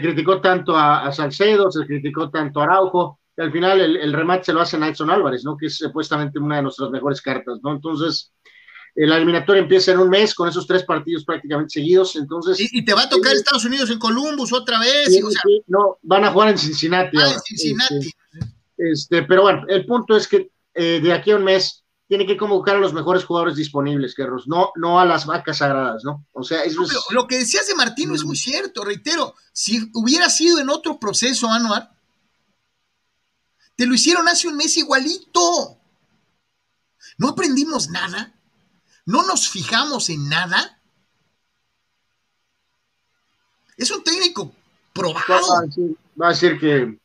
criticó 0.00 0.40
tanto 0.40 0.76
a, 0.76 1.12
Salcedo, 1.12 1.70
se 1.70 1.86
criticó 1.86 2.30
tanto 2.30 2.60
a 2.60 2.64
Araujo, 2.64 3.20
y 3.36 3.42
al 3.42 3.52
final 3.52 3.80
el, 3.80 4.12
remate 4.12 4.44
se 4.44 4.52
lo 4.52 4.60
hace 4.60 4.78
Nelson 4.78 5.10
Álvarez, 5.10 5.44
¿no? 5.44 5.56
Que 5.56 5.66
es 5.66 5.76
supuestamente 5.76 6.38
una 6.38 6.56
de 6.56 6.62
nuestras 6.62 6.90
mejores 6.90 7.20
cartas, 7.20 7.58
¿no? 7.62 7.72
Entonces, 7.72 8.32
la 8.94 9.16
eliminatoria 9.16 9.62
empieza 9.62 9.92
en 9.92 9.98
un 9.98 10.08
mes 10.08 10.34
con 10.34 10.48
esos 10.48 10.66
tres 10.66 10.84
partidos 10.84 11.24
prácticamente 11.24 11.72
seguidos, 11.72 12.14
entonces... 12.16 12.58
Y, 12.72 12.84
te 12.84 12.94
va 12.94 13.02
a 13.02 13.08
tocar 13.08 13.34
Estados 13.34 13.64
Unidos 13.64 13.90
en 13.90 13.98
Columbus 13.98 14.52
otra 14.52 14.78
vez. 14.78 15.08
no, 15.66 15.98
van 16.02 16.24
a 16.24 16.32
jugar 16.32 16.50
en 16.50 16.58
Cincinnati. 16.58 17.16
Ah, 17.20 17.32
en 17.32 17.40
Cincinnati. 17.40 17.96
Este, 17.96 18.14
este, 18.76 19.22
pero 19.24 19.42
bueno, 19.42 19.64
el 19.68 19.84
punto 19.84 20.16
es 20.16 20.28
que 20.28 20.50
eh, 20.74 21.00
de 21.02 21.12
aquí 21.12 21.32
a 21.32 21.36
un 21.36 21.44
mes 21.44 21.84
tiene 22.06 22.26
que 22.26 22.36
convocar 22.36 22.76
a 22.76 22.80
los 22.80 22.92
mejores 22.92 23.24
jugadores 23.24 23.56
disponibles, 23.56 24.14
Guerros, 24.14 24.46
no, 24.46 24.70
no 24.76 25.00
a 25.00 25.04
las 25.04 25.26
vacas 25.26 25.58
sagradas, 25.58 26.04
¿no? 26.04 26.26
O 26.32 26.42
sea, 26.42 26.62
eso 26.62 26.82
es... 26.82 26.92
Lo 27.10 27.26
que 27.26 27.38
decías 27.38 27.66
de 27.66 27.74
Martino 27.74 28.14
es 28.14 28.24
muy 28.24 28.36
cierto, 28.36 28.84
reitero, 28.84 29.34
si 29.52 29.90
hubiera 29.94 30.28
sido 30.28 30.60
en 30.60 30.68
otro 30.68 31.00
proceso, 31.00 31.50
Anuar, 31.50 31.90
te 33.76 33.86
lo 33.86 33.94
hicieron 33.94 34.28
hace 34.28 34.46
un 34.46 34.56
mes 34.56 34.76
igualito. 34.76 35.80
No 37.18 37.30
aprendimos 37.30 37.88
nada, 37.88 38.33
no 39.06 39.26
nos 39.26 39.48
fijamos 39.48 40.08
en 40.10 40.28
nada. 40.28 40.80
Es 43.76 43.90
un 43.90 44.02
técnico 44.02 44.52
probado. 44.92 45.68
Va 46.20 46.28
a 46.28 46.30
decir, 46.30 46.58
que 46.58 46.98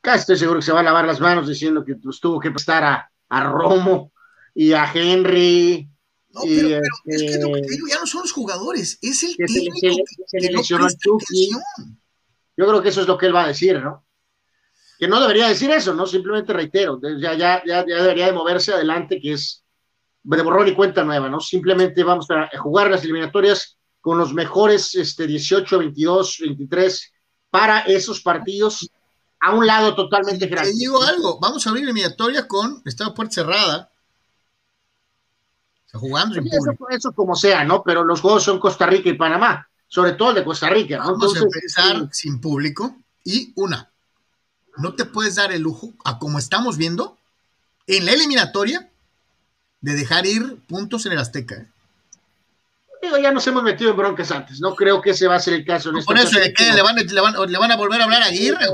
casi 0.00 0.20
estoy 0.20 0.38
seguro 0.38 0.60
que 0.60 0.66
se 0.66 0.72
va 0.72 0.80
a 0.80 0.84
lavar 0.84 1.04
las 1.04 1.20
manos 1.20 1.48
diciendo 1.48 1.84
que 1.84 1.96
pues, 1.96 2.20
tuvo 2.20 2.38
que 2.38 2.50
prestar 2.50 2.84
a, 2.84 3.10
a 3.28 3.44
Romo 3.44 4.12
y 4.54 4.72
a 4.72 4.90
Henry. 4.92 5.88
No, 6.30 6.42
pero, 6.44 6.80
es 7.04 7.22
que 7.22 7.38
lo 7.38 7.52
que 7.52 7.60
te 7.60 7.72
digo, 7.72 7.86
ya 7.88 8.00
no 8.00 8.06
son 8.06 8.22
los 8.22 8.32
jugadores, 8.32 8.98
es 9.02 9.22
el 9.22 9.36
técnico 9.36 9.76
que, 10.30 10.38
que, 10.38 10.50
no 10.50 10.62
Yo 12.56 12.66
creo 12.66 12.82
que 12.82 12.88
eso 12.88 13.02
es 13.02 13.06
lo 13.06 13.18
que 13.18 13.26
él 13.26 13.34
va 13.34 13.44
a 13.44 13.48
decir, 13.48 13.82
¿no? 13.82 14.06
Que 14.98 15.08
no 15.08 15.20
debería 15.20 15.48
decir 15.48 15.70
eso, 15.70 15.92
¿no? 15.92 16.06
Simplemente 16.06 16.54
reitero, 16.54 16.98
ya, 17.20 17.34
ya, 17.34 17.62
ya, 17.66 17.84
ya 17.86 17.96
debería 17.96 18.26
de 18.26 18.32
moverse 18.32 18.72
adelante, 18.72 19.20
que 19.20 19.34
es 19.34 19.61
de 20.24 20.42
borrón 20.42 20.68
y 20.68 20.74
cuenta 20.74 21.04
nueva, 21.04 21.28
¿no? 21.28 21.40
Simplemente 21.40 22.04
vamos 22.04 22.30
a 22.30 22.48
jugar 22.58 22.90
las 22.90 23.02
eliminatorias 23.02 23.76
con 24.00 24.18
los 24.18 24.32
mejores 24.32 24.94
este, 24.94 25.26
18, 25.26 25.78
22, 25.78 26.38
23 26.40 27.12
para 27.50 27.80
esos 27.80 28.20
partidos 28.20 28.90
a 29.40 29.52
un 29.54 29.66
lado 29.66 29.94
totalmente 29.94 30.46
gratis. 30.46 30.72
Te 30.72 30.78
digo 30.78 31.02
algo, 31.02 31.38
vamos 31.40 31.66
a 31.66 31.70
abrir 31.70 31.84
eliminatoria 31.84 32.46
con 32.46 32.82
esta 32.84 33.12
puerta 33.12 33.34
cerrada 33.34 33.92
jugando 35.92 36.40
Eso, 36.90 37.12
como 37.12 37.36
sea, 37.36 37.64
¿no? 37.64 37.82
Pero 37.82 38.04
los 38.04 38.20
juegos 38.20 38.44
son 38.44 38.58
Costa 38.58 38.86
Rica 38.86 39.08
y 39.10 39.14
Panamá, 39.14 39.68
sobre 39.86 40.12
todo 40.12 40.30
el 40.30 40.36
de 40.36 40.44
Costa 40.44 40.68
Rica, 40.70 40.98
¿no? 40.98 41.12
Vamos 41.12 41.36
a 41.36 41.40
empezar 41.40 42.08
sin 42.12 42.40
público 42.40 42.96
y 43.24 43.52
una, 43.56 43.90
no 44.78 44.94
te 44.94 45.04
puedes 45.04 45.34
dar 45.36 45.52
el 45.52 45.62
lujo, 45.62 45.92
a 46.04 46.18
como 46.18 46.38
estamos 46.38 46.76
viendo, 46.76 47.18
en 47.86 48.06
la 48.06 48.12
eliminatoria, 48.12 48.90
de 49.82 49.94
dejar 49.94 50.26
ir 50.26 50.56
puntos 50.66 51.04
en 51.06 51.12
el 51.12 51.18
Azteca. 51.18 51.56
¿eh? 51.56 51.68
Digo, 53.02 53.18
ya 53.18 53.32
nos 53.32 53.44
hemos 53.48 53.64
metido 53.64 53.90
en 53.90 53.96
broncas 53.96 54.30
antes, 54.30 54.60
no 54.60 54.76
creo 54.76 55.02
que 55.02 55.10
ese 55.10 55.26
va 55.26 55.34
a 55.34 55.40
ser 55.40 55.54
el 55.54 55.64
caso. 55.64 55.90
En 55.90 56.04
por 56.04 56.16
eso, 56.16 56.38
¿le, 56.38 56.82
van, 56.82 56.96
le, 56.96 57.58
van, 57.58 57.72
a 57.72 57.76
volver 57.76 58.00
a 58.00 58.04
hablar 58.04 58.22
a 58.22 58.26
Aguirre? 58.26 58.64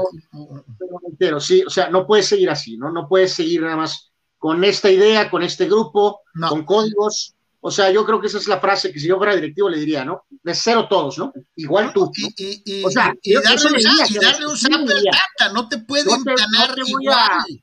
Pero, 1.18 1.40
sí, 1.40 1.64
o 1.66 1.70
sea, 1.70 1.88
no 1.88 2.06
puedes 2.06 2.26
seguir 2.26 2.50
así, 2.50 2.76
¿no? 2.76 2.92
No 2.92 3.08
puedes 3.08 3.32
seguir 3.32 3.62
nada 3.62 3.76
más 3.76 4.10
con 4.36 4.62
esta 4.64 4.90
idea, 4.90 5.30
con 5.30 5.42
este 5.42 5.64
grupo, 5.64 6.20
con 6.48 6.64
códigos. 6.64 7.34
O 7.60 7.70
sea, 7.70 7.90
yo 7.90 8.04
creo 8.04 8.20
que 8.20 8.28
esa 8.28 8.38
es 8.38 8.46
la 8.46 8.60
frase 8.60 8.92
que 8.92 9.00
si 9.00 9.08
yo 9.08 9.16
fuera 9.16 9.34
directivo 9.34 9.68
le 9.68 9.78
diría, 9.78 10.04
¿no? 10.04 10.24
De 10.42 10.54
cero 10.54 10.86
todos, 10.88 11.18
¿no? 11.18 11.32
Igual 11.56 11.92
tú. 11.94 12.12
Y, 12.14 12.84
o 12.84 12.90
sea, 12.90 13.14
y, 13.22 13.34
darle, 13.34 13.66
un, 13.66 14.20
darle 14.20 14.46
un 14.46 15.54
no 15.54 15.68
te 15.68 15.78
pueden 15.78 16.22
ganar 16.22 16.78
igual. 16.86 17.62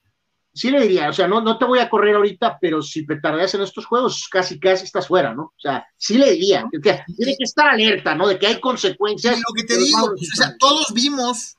Sí 0.55 0.71
le 0.71 0.81
diría, 0.81 1.09
o 1.09 1.13
sea, 1.13 1.27
no, 1.27 1.41
no 1.41 1.57
te 1.57 1.65
voy 1.65 1.79
a 1.79 1.89
correr 1.89 2.15
ahorita, 2.15 2.57
pero 2.59 2.81
si 2.81 3.03
petardeas 3.03 3.53
en 3.53 3.61
estos 3.61 3.85
juegos, 3.85 4.27
casi 4.31 4.57
casi 4.57 4.85
estás 4.85 5.07
fuera, 5.07 5.33
¿no? 5.33 5.43
O 5.43 5.59
sea, 5.59 5.85
sí 5.97 6.17
le 6.17 6.31
diría, 6.31 6.65
tiene 6.71 7.35
que 7.37 7.43
estar 7.43 7.67
alerta, 7.67 8.15
¿no? 8.15 8.25
De 8.25 8.39
que 8.39 8.47
hay 8.47 8.61
consecuencias. 8.61 9.37
Y 9.37 9.39
lo 9.39 9.53
que 9.53 9.63
te 9.63 9.77
digo, 9.77 10.05
o 10.05 10.35
sea, 10.35 10.55
todos 10.57 10.93
vimos 10.93 11.57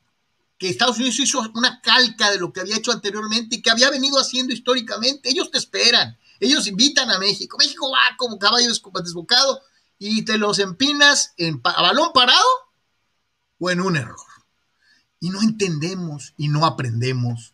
que 0.59 0.71
Estados 0.71 0.97
Unidos 0.97 1.21
hizo 1.21 1.43
una 1.55 1.83
calca 1.83 2.31
de 2.31 2.39
lo 2.39 2.51
que 2.53 2.61
había 2.61 2.79
hecho 2.79 2.91
anteriormente 2.91 3.57
y 3.57 3.63
que 3.63 3.71
había 3.71 3.91
venido 3.91 4.19
haciendo 4.19 4.55
históricamente. 4.55 5.29
Ellos 5.29 5.51
te 5.51 5.59
esperan, 5.59 6.17
ellos 6.41 6.67
invitan 6.67 7.11
a 7.11 7.19
México. 7.19 7.59
México 7.59 7.91
va 7.91 8.17
como 8.17 8.39
caballo 8.39 8.69
desbocado 8.69 9.61
y 9.99 10.25
te 10.25 10.39
los 10.39 10.59
empinas 10.59 11.35
en, 11.37 11.61
a 11.65 11.83
balón 11.83 12.13
parado 12.15 12.47
o 13.59 13.71
en 13.71 13.83
un 13.83 13.97
error. 13.97 14.17
Y 15.21 15.29
no 15.29 15.43
entendemos 15.43 16.33
y 16.39 16.49
no 16.49 16.65
aprendemos 16.65 17.53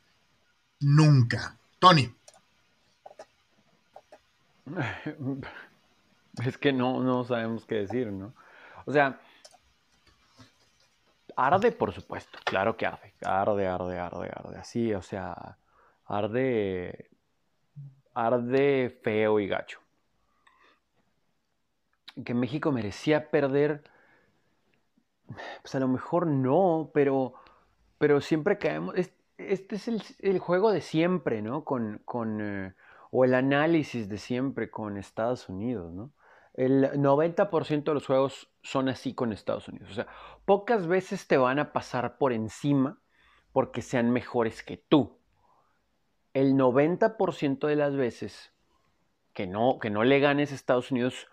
nunca. 0.82 1.56
Tony. 1.78 2.14
Es 6.46 6.56
que 6.56 6.72
no, 6.72 7.00
no 7.02 7.24
sabemos 7.24 7.66
qué 7.66 7.74
decir, 7.74 8.10
¿no? 8.10 8.32
O 8.86 8.92
sea, 8.92 9.20
Arde, 11.36 11.72
por 11.72 11.92
supuesto, 11.92 12.38
claro 12.44 12.76
que 12.76 12.86
arde. 12.86 13.12
Arde, 13.24 13.66
arde, 13.66 13.98
arde, 13.98 14.30
arde. 14.34 14.58
Así, 14.58 14.92
o 14.94 15.02
sea, 15.02 15.56
arde. 16.06 17.10
Arde 18.14 18.98
feo 19.02 19.40
y 19.40 19.48
gacho. 19.48 19.78
Que 22.24 22.34
México 22.34 22.72
merecía 22.72 23.30
perder. 23.30 23.82
Pues 25.62 25.74
a 25.74 25.80
lo 25.80 25.88
mejor 25.88 26.26
no, 26.26 26.90
pero. 26.92 27.34
Pero 27.98 28.20
siempre 28.20 28.58
caemos. 28.58 28.94
Este 29.48 29.76
es 29.76 29.88
el, 30.20 30.38
juego 30.38 30.72
de 30.72 30.80
siempre, 30.80 31.42
¿no? 31.42 31.64
Con. 31.64 32.00
con 32.04 32.40
eh, 32.40 32.74
o 33.14 33.26
el 33.26 33.34
análisis 33.34 34.08
de 34.08 34.16
siempre 34.16 34.70
con 34.70 34.96
Estados 34.96 35.50
Unidos, 35.50 35.92
¿no? 35.92 36.12
El 36.54 36.90
90% 36.92 37.84
de 37.84 37.94
los 37.94 38.06
juegos 38.06 38.50
son 38.62 38.88
así 38.88 39.14
con 39.14 39.32
Estados 39.32 39.68
Unidos. 39.68 39.90
O 39.90 39.94
sea, 39.94 40.06
pocas 40.46 40.86
veces 40.86 41.26
te 41.26 41.36
van 41.36 41.58
a 41.58 41.72
pasar 41.72 42.16
por 42.16 42.32
encima 42.32 43.00
porque 43.52 43.82
sean 43.82 44.10
mejores 44.10 44.62
que 44.62 44.78
tú. 44.78 45.18
El 46.32 46.54
90% 46.54 47.66
de 47.66 47.76
las 47.76 47.94
veces 47.94 48.54
que 49.34 49.46
no, 49.46 49.78
que 49.78 49.90
no 49.90 50.04
le 50.04 50.18
ganes 50.20 50.52
a 50.52 50.54
Estados 50.54 50.90
Unidos 50.90 51.28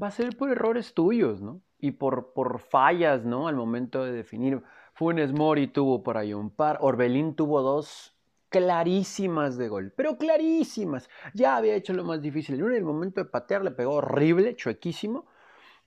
va 0.00 0.08
a 0.08 0.12
ser 0.12 0.36
por 0.36 0.50
errores 0.50 0.92
tuyos, 0.92 1.40
¿no? 1.40 1.62
Y 1.78 1.92
por, 1.92 2.34
por 2.34 2.60
fallas, 2.60 3.24
¿no? 3.24 3.48
Al 3.48 3.56
momento 3.56 4.04
de 4.04 4.12
definir. 4.12 4.62
Funes 4.98 5.32
Mori 5.32 5.68
tuvo 5.68 6.02
por 6.02 6.16
ahí 6.16 6.34
un 6.34 6.50
par, 6.50 6.78
Orbelín 6.80 7.36
tuvo 7.36 7.62
dos 7.62 8.16
clarísimas 8.48 9.56
de 9.56 9.68
gol, 9.68 9.92
pero 9.94 10.18
clarísimas. 10.18 11.08
Ya 11.34 11.56
había 11.56 11.76
hecho 11.76 11.92
lo 11.92 12.02
más 12.02 12.20
difícil. 12.20 12.58
En 12.58 12.72
el 12.72 12.82
momento 12.82 13.22
de 13.22 13.30
patear 13.30 13.62
le 13.62 13.70
pegó 13.70 13.92
horrible, 13.92 14.56
chuequísimo, 14.56 15.26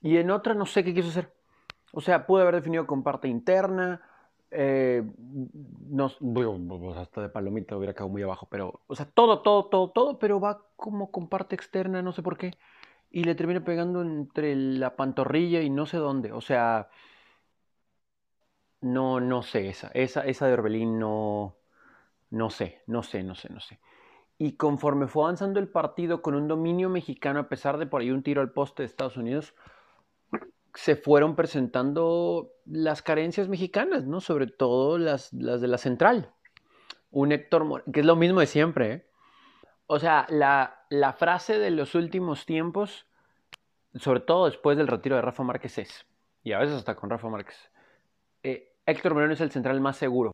y 0.00 0.16
en 0.16 0.30
otra 0.30 0.54
no 0.54 0.64
sé 0.64 0.82
qué 0.82 0.94
quiso 0.94 1.10
hacer. 1.10 1.30
O 1.92 2.00
sea, 2.00 2.26
pude 2.26 2.40
haber 2.40 2.54
definido 2.54 2.86
con 2.86 3.02
parte 3.02 3.28
interna, 3.28 4.00
eh, 4.50 5.02
no, 5.90 6.10
hasta 6.96 7.20
de 7.20 7.28
palomita 7.28 7.76
hubiera 7.76 7.92
quedado 7.92 8.08
muy 8.08 8.22
abajo, 8.22 8.48
pero, 8.50 8.80
o 8.86 8.94
sea, 8.94 9.04
todo, 9.04 9.42
todo, 9.42 9.66
todo, 9.66 9.90
todo, 9.90 10.18
pero 10.18 10.40
va 10.40 10.62
como 10.76 11.10
con 11.10 11.28
parte 11.28 11.54
externa, 11.54 12.00
no 12.00 12.12
sé 12.12 12.22
por 12.22 12.38
qué, 12.38 12.52
y 13.10 13.24
le 13.24 13.34
termina 13.34 13.62
pegando 13.62 14.00
entre 14.00 14.56
la 14.56 14.96
pantorrilla 14.96 15.60
y 15.60 15.68
no 15.68 15.84
sé 15.84 15.98
dónde, 15.98 16.32
o 16.32 16.40
sea, 16.40 16.88
no, 18.82 19.20
no 19.20 19.42
sé, 19.42 19.68
esa, 19.68 19.90
esa, 19.94 20.26
esa 20.26 20.46
de 20.46 20.52
Orbelín 20.52 20.98
no, 20.98 21.56
no 22.30 22.50
sé, 22.50 22.82
no 22.86 23.02
sé, 23.02 23.22
no 23.22 23.34
sé, 23.34 23.52
no 23.52 23.60
sé. 23.60 23.78
Y 24.38 24.56
conforme 24.56 25.06
fue 25.06 25.24
avanzando 25.24 25.60
el 25.60 25.68
partido 25.68 26.20
con 26.20 26.34
un 26.34 26.48
dominio 26.48 26.88
mexicano, 26.88 27.40
a 27.40 27.48
pesar 27.48 27.78
de 27.78 27.86
por 27.86 28.00
ahí 28.00 28.10
un 28.10 28.22
tiro 28.22 28.40
al 28.40 28.50
poste 28.50 28.82
de 28.82 28.86
Estados 28.86 29.16
Unidos, 29.16 29.54
se 30.74 30.96
fueron 30.96 31.36
presentando 31.36 32.50
las 32.64 33.02
carencias 33.02 33.48
mexicanas, 33.48 34.04
¿no? 34.04 34.20
Sobre 34.20 34.46
todo 34.46 34.98
las, 34.98 35.32
las 35.32 35.60
de 35.60 35.68
la 35.68 35.78
central. 35.78 36.32
un 37.10 37.30
Héctor 37.32 37.84
que 37.92 38.00
es 38.00 38.06
lo 38.06 38.16
mismo 38.16 38.40
de 38.40 38.46
siempre. 38.46 38.92
¿eh? 38.92 39.06
O 39.86 39.98
sea, 39.98 40.26
la, 40.30 40.86
la, 40.88 41.12
frase 41.12 41.58
de 41.58 41.70
los 41.70 41.94
últimos 41.94 42.46
tiempos, 42.46 43.06
sobre 43.94 44.20
todo 44.20 44.46
después 44.46 44.78
del 44.78 44.88
retiro 44.88 45.16
de 45.16 45.22
Rafa 45.22 45.42
Márquez 45.42 45.78
es, 45.78 46.06
y 46.42 46.52
a 46.52 46.58
veces 46.58 46.76
hasta 46.76 46.96
con 46.96 47.10
Rafa 47.10 47.28
Márquez, 47.28 47.70
eh, 48.42 48.71
Héctor 48.86 49.14
Moreno 49.14 49.34
es 49.34 49.40
el 49.40 49.50
central 49.50 49.80
más 49.80 49.96
seguro, 49.96 50.32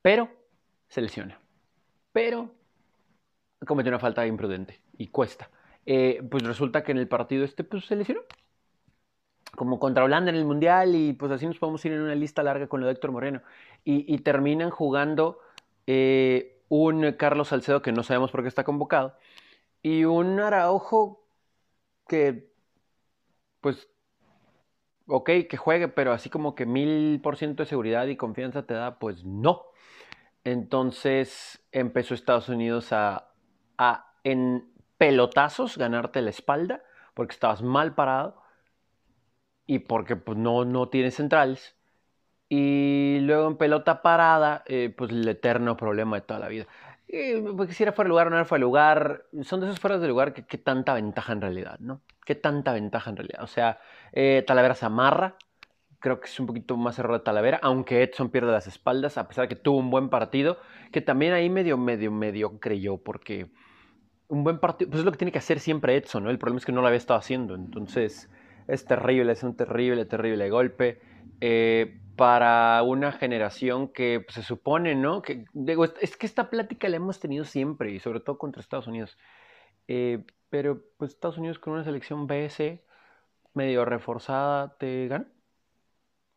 pero 0.00 0.28
se 0.88 1.00
lesiona, 1.00 1.38
pero 2.12 2.50
cometió 3.66 3.90
una 3.90 3.98
falta 3.98 4.26
imprudente 4.26 4.80
y 4.96 5.08
cuesta. 5.08 5.50
Eh, 5.84 6.22
pues 6.30 6.42
resulta 6.44 6.82
que 6.82 6.92
en 6.92 6.98
el 6.98 7.08
partido 7.08 7.44
este 7.44 7.64
pues 7.64 7.86
se 7.86 7.96
lesionó 7.96 8.20
como 9.56 9.78
contra 9.78 10.04
Holanda 10.04 10.30
en 10.30 10.36
el 10.36 10.44
Mundial 10.44 10.94
y 10.94 11.12
pues 11.12 11.30
así 11.32 11.46
nos 11.46 11.58
podemos 11.58 11.84
ir 11.84 11.92
en 11.92 12.00
una 12.00 12.14
lista 12.14 12.42
larga 12.42 12.68
con 12.68 12.80
lo 12.80 12.86
de 12.86 12.92
Héctor 12.92 13.12
Moreno. 13.12 13.42
Y, 13.84 14.18
terminan 14.18 14.70
jugando 14.70 15.40
eh, 15.86 16.62
un 16.68 17.12
Carlos 17.12 17.48
Salcedo 17.48 17.82
que 17.82 17.92
no 17.92 18.02
sabemos 18.02 18.30
por 18.30 18.42
qué 18.42 18.48
está 18.48 18.64
convocado 18.64 19.16
y 19.82 20.04
un 20.04 20.38
Araujo 20.40 21.26
que 22.08 22.50
pues 23.60 23.88
ok 25.06 25.30
que 25.48 25.56
juegue 25.56 25.88
pero 25.88 26.12
así 26.12 26.30
como 26.30 26.54
que 26.54 26.66
mil 26.66 27.20
por 27.22 27.36
ciento 27.36 27.62
de 27.62 27.68
seguridad 27.68 28.06
y 28.06 28.16
confianza 28.16 28.66
te 28.66 28.74
da 28.74 28.98
pues 28.98 29.24
no. 29.24 29.64
Entonces 30.44 31.64
empezó 31.72 32.14
Estados 32.14 32.48
Unidos 32.48 32.92
a, 32.92 33.28
en 34.24 34.68
pelotazos 34.98 35.78
ganarte 35.78 36.22
la 36.22 36.30
espalda 36.30 36.82
porque 37.14 37.34
estabas 37.34 37.62
mal 37.62 37.94
parado 37.94 38.42
y 39.66 39.80
porque 39.80 40.16
pues, 40.16 40.36
no, 40.38 40.64
no 40.64 40.88
tiene 40.88 41.10
centrales. 41.10 41.76
Y 42.48 43.20
luego 43.22 43.48
en 43.48 43.56
pelota 43.56 44.02
parada, 44.02 44.62
eh, 44.66 44.94
pues 44.96 45.10
el 45.10 45.26
eterno 45.28 45.76
problema 45.76 46.16
de 46.16 46.22
toda 46.22 46.40
la 46.40 46.48
vida. 46.48 46.66
Pues, 47.56 47.68
quisiera 47.68 47.92
fuera 47.92 48.06
de 48.06 48.10
lugar 48.10 48.26
o 48.26 48.30
no 48.30 48.36
era 48.36 48.44
fuera 48.44 48.60
de 48.60 48.66
lugar. 48.66 49.26
Son 49.42 49.60
de 49.60 49.66
esos 49.66 49.80
fueras 49.80 50.00
de 50.00 50.08
lugar 50.08 50.32
que, 50.32 50.58
tanta 50.58 50.94
ventaja 50.94 51.32
en 51.32 51.40
realidad, 51.40 51.78
¿no? 51.78 52.00
Qué 52.24 52.34
tanta 52.34 52.72
ventaja 52.72 53.10
en 53.10 53.16
realidad. 53.16 53.42
O 53.42 53.46
sea, 53.46 53.78
eh, 54.12 54.42
Talavera 54.46 54.74
se 54.74 54.86
amarra. 54.86 55.36
Creo 55.98 56.20
que 56.20 56.26
es 56.26 56.40
un 56.40 56.46
poquito 56.46 56.76
más 56.76 56.98
error 56.98 57.18
de 57.18 57.24
Talavera, 57.24 57.60
aunque 57.62 58.02
Edson 58.02 58.30
pierde 58.30 58.50
las 58.50 58.66
espaldas, 58.66 59.18
a 59.18 59.28
pesar 59.28 59.44
de 59.44 59.48
que 59.50 59.56
tuvo 59.56 59.78
un 59.78 59.90
buen 59.90 60.08
partido, 60.08 60.58
que 60.90 61.00
también 61.00 61.32
ahí 61.32 61.48
medio, 61.48 61.78
medio, 61.78 62.10
medio 62.10 62.58
creyó, 62.58 62.96
porque 62.96 63.52
un 64.26 64.42
buen 64.42 64.58
partido, 64.58 64.90
pues 64.90 65.00
es 65.00 65.04
lo 65.04 65.12
que 65.12 65.18
tiene 65.18 65.30
que 65.30 65.38
hacer 65.38 65.60
siempre 65.60 65.96
Edson, 65.96 66.24
¿no? 66.24 66.30
El 66.30 66.38
problema 66.38 66.58
es 66.58 66.66
que 66.66 66.72
no 66.72 66.80
lo 66.80 66.88
había 66.88 66.96
estado 66.96 67.20
haciendo, 67.20 67.54
entonces 67.54 68.28
es 68.68 68.84
terrible, 68.84 69.32
es 69.32 69.42
un 69.42 69.56
terrible, 69.56 70.04
terrible 70.04 70.50
golpe 70.50 71.00
eh, 71.40 72.00
para 72.16 72.82
una 72.82 73.12
generación 73.12 73.88
que 73.88 74.20
pues, 74.20 74.34
se 74.34 74.42
supone, 74.42 74.94
¿no? 74.94 75.22
Es 76.00 76.16
que 76.16 76.26
esta 76.26 76.50
plática 76.50 76.88
la 76.88 76.96
hemos 76.96 77.20
tenido 77.20 77.44
siempre 77.44 77.90
y 77.92 77.98
sobre 78.00 78.20
todo 78.20 78.38
contra 78.38 78.60
Estados 78.60 78.86
Unidos. 78.86 79.16
Eh, 79.88 80.24
pero 80.50 80.82
pues 80.98 81.12
Estados 81.12 81.38
Unidos 81.38 81.58
con 81.58 81.74
una 81.74 81.84
selección 81.84 82.26
BS 82.26 82.84
medio 83.54 83.84
reforzada 83.84 84.76
te 84.78 85.08
gana. 85.08 85.26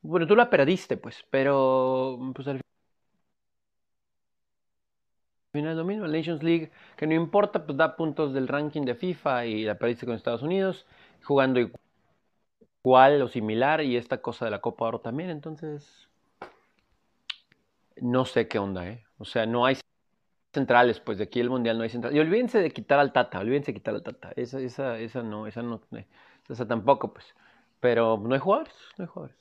Bueno, 0.01 0.27
tú 0.27 0.35
la 0.35 0.49
perdiste, 0.49 0.97
pues, 0.97 1.25
pero 1.29 2.17
pues 2.33 2.47
al 2.47 2.61
final 5.51 5.71
es 5.71 5.77
lo 5.77 5.85
mismo. 5.85 6.07
Nations 6.07 6.43
League, 6.43 6.71
que 6.97 7.07
no 7.07 7.13
importa, 7.13 7.65
pues 7.65 7.77
da 7.77 7.95
puntos 7.95 8.33
del 8.33 8.47
ranking 8.47 8.83
de 8.83 8.95
FIFA 8.95 9.45
y 9.45 9.63
la 9.63 9.77
perdiste 9.77 10.05
con 10.05 10.15
Estados 10.15 10.43
Unidos, 10.43 10.85
jugando 11.23 11.59
igual 11.59 11.84
igual 12.85 13.19
o 13.23 13.27
similar 13.27 13.81
y 13.81 13.97
esta 13.97 14.21
cosa 14.21 14.45
de 14.45 14.51
la 14.51 14.61
Copa 14.61 14.85
Oro 14.85 14.99
también, 15.01 15.31
entonces 15.31 16.07
no 17.99 18.25
sé 18.25 18.47
qué 18.47 18.59
onda, 18.59 18.87
¿eh? 18.87 19.03
O 19.17 19.25
sea, 19.25 19.47
no 19.47 19.65
hay 19.65 19.77
centrales, 20.53 20.99
pues 20.99 21.17
de 21.17 21.23
aquí 21.23 21.39
el 21.39 21.49
Mundial 21.49 21.77
no 21.77 21.83
hay 21.83 21.89
centrales. 21.89 22.15
Y 22.15 22.19
olvídense 22.19 22.59
de 22.59 22.69
quitar 22.69 22.99
al 22.99 23.11
Tata, 23.11 23.39
olvídense 23.39 23.71
de 23.71 23.79
quitar 23.79 23.95
al 23.95 24.03
Tata. 24.03 24.33
Esa, 24.35 24.59
esa, 24.59 24.99
esa 24.99 25.23
no, 25.23 25.47
esa 25.47 25.63
no, 25.63 25.81
esa 26.47 26.67
tampoco, 26.67 27.11
pues. 27.11 27.25
Pero 27.79 28.19
no 28.23 28.35
hay 28.35 28.39
jugadores, 28.39 28.75
no 28.97 29.05
hay 29.05 29.07
jugadores. 29.07 29.37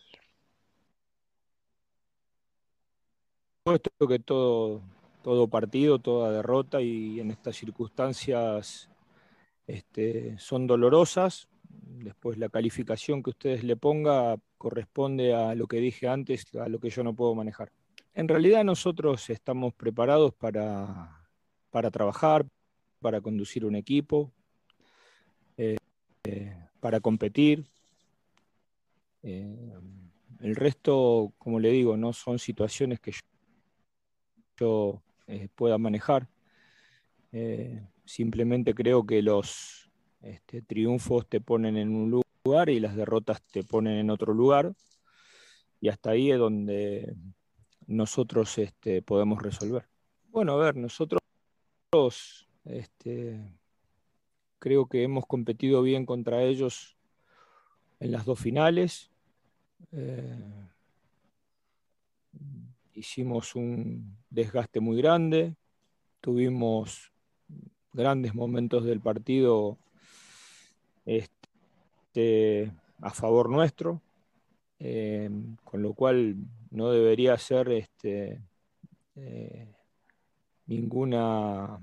Puesto 3.64 3.90
que 4.08 4.18
todo, 4.20 4.80
todo 5.22 5.48
partido, 5.48 5.98
toda 5.98 6.30
derrota 6.30 6.80
y 6.80 7.20
en 7.20 7.30
estas 7.30 7.56
circunstancias 7.56 8.88
este, 9.66 10.38
son 10.38 10.66
dolorosas, 10.66 11.48
Después 11.82 12.38
la 12.38 12.48
calificación 12.48 13.22
que 13.22 13.30
ustedes 13.30 13.64
le 13.64 13.76
ponga 13.76 14.36
corresponde 14.58 15.34
a 15.34 15.54
lo 15.54 15.66
que 15.66 15.78
dije 15.78 16.08
antes, 16.08 16.44
a 16.54 16.68
lo 16.68 16.78
que 16.78 16.90
yo 16.90 17.02
no 17.02 17.14
puedo 17.14 17.34
manejar. 17.34 17.70
En 18.14 18.28
realidad 18.28 18.62
nosotros 18.62 19.28
estamos 19.28 19.74
preparados 19.74 20.32
para, 20.34 21.20
trabajar, 21.90 22.46
para 23.00 23.20
conducir 23.20 23.64
un 23.64 23.74
equipo, 23.74 24.32
eh, 25.56 25.76
para 26.78 27.00
competir. 27.00 27.64
Eh, 29.22 29.74
el 30.40 30.54
resto, 30.54 31.32
como 31.38 31.58
le 31.58 31.70
digo, 31.70 31.96
no 31.96 32.12
son 32.12 32.38
situaciones 32.38 33.00
que 33.00 33.12
yo, 34.58 35.02
eh, 35.26 35.48
pueda 35.54 35.78
manejar. 35.78 36.28
simplemente 38.04 38.74
creo 38.74 39.04
que 39.04 39.22
los, 39.22 39.83
este, 40.24 40.62
triunfos 40.62 41.28
te 41.28 41.40
ponen 41.40 41.76
en 41.76 41.94
un 41.94 42.22
lugar 42.44 42.70
y 42.70 42.80
las 42.80 42.96
derrotas 42.96 43.42
te 43.42 43.62
ponen 43.62 43.98
en 43.98 44.10
otro 44.10 44.32
lugar. 44.32 44.74
Y 45.80 45.88
hasta 45.88 46.10
ahí 46.10 46.30
es 46.30 46.38
donde 46.38 47.14
nosotros 47.86 48.56
este, 48.58 49.02
podemos 49.02 49.42
resolver. 49.42 49.86
Bueno, 50.30 50.52
a 50.52 50.56
ver, 50.56 50.76
nosotros 50.76 51.20
este, 52.64 53.54
creo 54.58 54.86
que 54.86 55.02
hemos 55.02 55.26
competido 55.26 55.82
bien 55.82 56.06
contra 56.06 56.42
ellos 56.42 56.96
en 58.00 58.12
las 58.12 58.24
dos 58.24 58.40
finales. 58.40 59.10
Eh, 59.92 60.68
hicimos 62.94 63.54
un 63.54 64.16
desgaste 64.30 64.80
muy 64.80 64.96
grande, 64.96 65.54
tuvimos 66.20 67.12
grandes 67.92 68.34
momentos 68.34 68.84
del 68.84 69.00
partido 69.00 69.78
este, 71.06 72.72
a 73.00 73.10
favor 73.10 73.50
nuestro, 73.50 74.00
eh, 74.78 75.30
con 75.62 75.82
lo 75.82 75.94
cual 75.94 76.36
no 76.70 76.90
debería 76.90 77.38
ser 77.38 77.70
este, 77.70 78.40
eh, 79.16 79.68
ninguna 80.66 81.80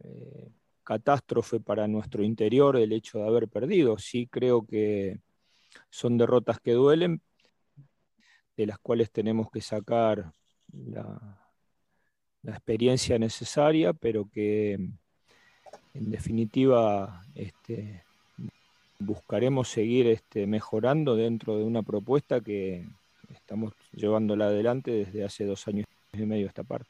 eh, 0.00 0.50
catástrofe 0.84 1.60
para 1.60 1.86
nuestro 1.88 2.22
interior 2.22 2.76
el 2.76 2.92
hecho 2.92 3.18
de 3.18 3.26
haber 3.26 3.48
perdido. 3.48 3.98
Sí 3.98 4.26
creo 4.26 4.66
que 4.66 5.20
son 5.88 6.18
derrotas 6.18 6.60
que 6.60 6.72
duelen, 6.72 7.20
de 8.56 8.66
las 8.66 8.78
cuales 8.78 9.10
tenemos 9.10 9.50
que 9.50 9.60
sacar 9.60 10.32
la, 10.72 11.36
experiencia 12.42 13.18
necesaria, 13.18 13.92
pero 13.92 14.28
que 14.30 14.72
en 14.72 16.10
definitiva 16.10 17.22
este, 17.34 18.02
buscaremos 19.00 19.68
seguir 19.68 20.06
este, 20.06 20.46
mejorando 20.46 21.16
dentro 21.16 21.56
de 21.56 21.64
una 21.64 21.82
propuesta 21.82 22.40
que 22.40 22.86
estamos 23.34 23.72
llevándola 23.92 24.46
adelante 24.46 24.90
desde 24.90 25.24
hace 25.24 25.44
dos 25.44 25.66
años 25.66 25.86
y 26.12 26.18
medio 26.18 26.46
esta 26.46 26.62
parte. 26.62 26.88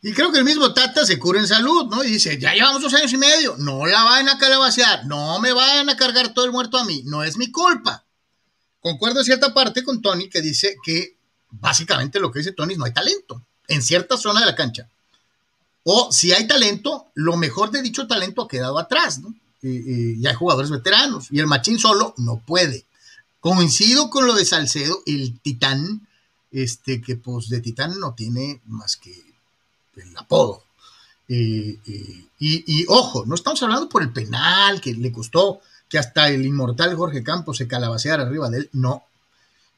Y 0.00 0.12
creo 0.12 0.30
que 0.30 0.38
el 0.38 0.44
mismo 0.44 0.72
Tata 0.72 1.04
se 1.04 1.18
cura 1.18 1.40
en 1.40 1.48
salud, 1.48 1.88
¿no? 1.90 2.04
Y 2.04 2.10
dice, 2.12 2.38
ya 2.38 2.52
llevamos 2.54 2.82
dos 2.82 2.94
años 2.94 3.12
y 3.12 3.16
medio, 3.16 3.56
no 3.58 3.84
la 3.84 4.04
vayan 4.04 4.28
a 4.28 4.38
calabacear, 4.38 5.06
no 5.06 5.40
me 5.40 5.52
vayan 5.52 5.88
a 5.88 5.96
cargar 5.96 6.32
todo 6.32 6.44
el 6.44 6.52
muerto 6.52 6.78
a 6.78 6.84
mí, 6.84 7.02
no 7.04 7.24
es 7.24 7.36
mi 7.36 7.50
culpa. 7.50 8.04
Concuerdo 8.80 9.20
en 9.20 9.24
cierta 9.24 9.52
parte 9.52 9.82
con 9.82 10.00
Tony 10.00 10.28
que 10.28 10.40
dice 10.40 10.76
que 10.84 11.16
básicamente 11.50 12.20
lo 12.20 12.30
que 12.30 12.40
dice 12.40 12.52
Tony 12.52 12.74
es 12.74 12.78
no 12.78 12.84
hay 12.84 12.92
talento 12.92 13.42
en 13.66 13.82
cierta 13.82 14.16
zona 14.16 14.40
de 14.40 14.46
la 14.46 14.54
cancha. 14.54 14.88
O 15.82 16.12
si 16.12 16.32
hay 16.32 16.46
talento, 16.46 17.06
lo 17.14 17.36
mejor 17.36 17.70
de 17.70 17.82
dicho 17.82 18.06
talento 18.06 18.42
ha 18.42 18.48
quedado 18.48 18.78
atrás, 18.78 19.18
¿no? 19.18 19.34
Y, 19.62 20.26
hay 20.26 20.34
jugadores 20.34 20.70
veteranos 20.70 21.28
y 21.30 21.40
el 21.40 21.46
Machín 21.46 21.78
solo 21.78 22.14
no 22.18 22.38
puede. 22.38 22.84
Coincido 23.40 24.10
con 24.10 24.26
lo 24.26 24.34
de 24.34 24.44
Salcedo, 24.44 25.02
el 25.06 25.38
Titán, 25.40 26.06
este 26.50 27.00
que 27.00 27.16
pues 27.16 27.48
de 27.48 27.60
Titán 27.60 27.98
no 28.00 28.14
tiene 28.14 28.60
más 28.66 28.96
que 28.96 29.14
el 29.96 30.16
apodo. 30.16 30.62
y, 31.28 32.84
ojo, 32.88 33.24
no 33.26 33.34
estamos 33.34 33.62
hablando 33.62 33.88
por 33.88 34.02
el 34.02 34.12
penal 34.12 34.80
que 34.80 34.94
le 34.94 35.12
costó 35.12 35.60
que 35.88 35.98
hasta 35.98 36.28
el 36.28 36.44
inmortal 36.44 36.94
Jorge 36.96 37.22
Campos 37.22 37.58
se 37.58 37.68
calabaceara 37.68 38.24
arriba 38.24 38.50
de 38.50 38.58
él, 38.58 38.70
no. 38.72 39.04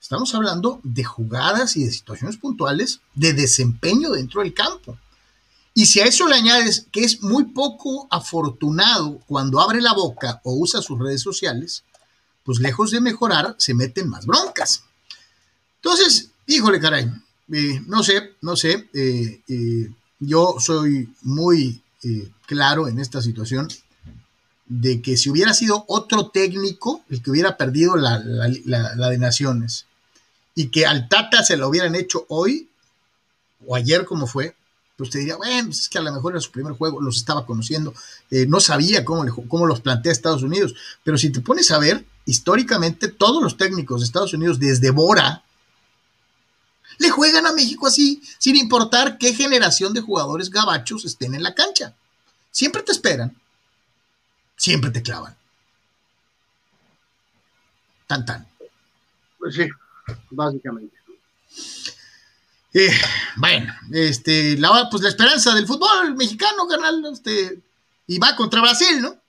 Estamos 0.01 0.35
hablando 0.35 0.81
de 0.83 1.05
jugadas 1.05 1.77
y 1.77 1.85
de 1.85 1.93
situaciones 1.93 2.38
puntuales 2.38 3.01
de 3.14 3.35
desempeño 3.35 4.11
dentro 4.11 4.40
del 4.40 4.55
campo. 4.55 4.99
Y 5.81 5.87
si 5.87 5.99
a 6.01 6.05
eso 6.05 6.29
le 6.29 6.35
añades 6.35 6.88
que 6.93 7.03
es 7.03 7.23
muy 7.23 7.45
poco 7.45 8.07
afortunado 8.11 9.19
cuando 9.27 9.62
abre 9.62 9.81
la 9.81 9.95
boca 9.95 10.38
o 10.45 10.53
usa 10.53 10.83
sus 10.83 10.99
redes 10.99 11.23
sociales, 11.23 11.85
pues 12.45 12.59
lejos 12.59 12.90
de 12.90 13.01
mejorar, 13.01 13.55
se 13.57 13.73
meten 13.73 14.07
más 14.11 14.27
broncas. 14.27 14.85
Entonces, 15.77 16.33
híjole, 16.47 16.81
caray, 16.81 17.11
eh, 17.51 17.81
no 17.87 18.03
sé, 18.03 18.35
no 18.43 18.57
sé. 18.57 18.90
Eh, 18.93 19.40
eh, 19.49 19.90
yo 20.19 20.57
soy 20.59 21.14
muy 21.23 21.81
claro 22.45 22.87
en 22.87 22.99
esta 22.99 23.23
situación 23.23 23.66
de 24.66 25.01
que 25.01 25.16
si 25.16 25.31
hubiera 25.31 25.55
sido 25.55 25.87
otro 25.88 26.29
técnico 26.29 27.03
el 27.09 27.23
que 27.23 27.31
hubiera 27.31 27.57
perdido 27.57 27.97
la, 27.97 28.19
de 28.19 29.19
Naciones 29.19 29.87
y 30.55 30.66
que 30.66 30.85
al 30.85 31.09
Tata 31.09 31.43
se 31.43 31.57
lo 31.57 31.71
hubieran 31.71 31.95
hecho 31.95 32.27
hoy 32.29 32.69
o 33.66 33.75
ayer 33.75 34.05
como 34.05 34.27
fue, 34.27 34.55
pues 35.00 35.08
te 35.08 35.18
diría, 35.20 35.36
bueno, 35.36 35.68
pues 35.68 35.80
es 35.80 35.88
que 35.88 35.96
a 35.96 36.02
lo 36.02 36.12
mejor 36.12 36.34
era 36.34 36.42
su 36.42 36.50
primer 36.50 36.74
juego, 36.74 37.00
los 37.00 37.16
estaba 37.16 37.46
conociendo, 37.46 37.94
no 38.48 38.60
sabía 38.60 39.02
cómo, 39.02 39.24
cómo 39.48 39.64
los 39.66 39.80
plantea 39.80 40.12
Estados 40.12 40.42
Unidos, 40.42 40.74
pero 41.02 41.16
si 41.16 41.32
te 41.32 41.40
pones 41.40 41.70
a 41.70 41.78
ver, 41.78 42.04
históricamente 42.26 43.08
todos 43.08 43.42
los 43.42 43.56
técnicos 43.56 44.02
de 44.02 44.04
Estados 44.04 44.34
Unidos, 44.34 44.58
desde 44.58 44.90
Bora, 44.90 45.42
le 46.98 47.08
juegan 47.08 47.46
a 47.46 47.54
México 47.54 47.86
así, 47.86 48.22
sin 48.36 48.56
importar 48.56 49.16
qué 49.16 49.32
generación 49.32 49.94
de 49.94 50.02
jugadores 50.02 50.50
gabachos 50.50 51.06
estén 51.06 51.34
en 51.34 51.42
la 51.42 51.54
cancha. 51.54 51.94
Siempre 52.50 52.82
te 52.82 52.92
esperan, 52.92 53.34
siempre 54.54 54.90
te 54.90 55.00
clavan. 55.00 55.34
Tan 58.06 58.26
tan. 58.26 58.46
Pues 59.38 59.54
sí, 59.54 59.66
básicamente. 60.30 60.94
Eh, 62.72 62.90
bueno, 63.37 63.72
este, 63.92 64.56
la, 64.56 64.88
pues 64.90 65.02
la 65.02 65.09
esperanza 65.09 65.54
del 65.54 65.66
fútbol 65.66 66.14
mexicano, 66.16 66.66
carnal, 66.68 67.04
este, 67.12 67.61
y 68.06 68.18
va 68.18 68.37
contra 68.37 68.61
Brasil, 68.61 69.02
¿no? 69.02 69.20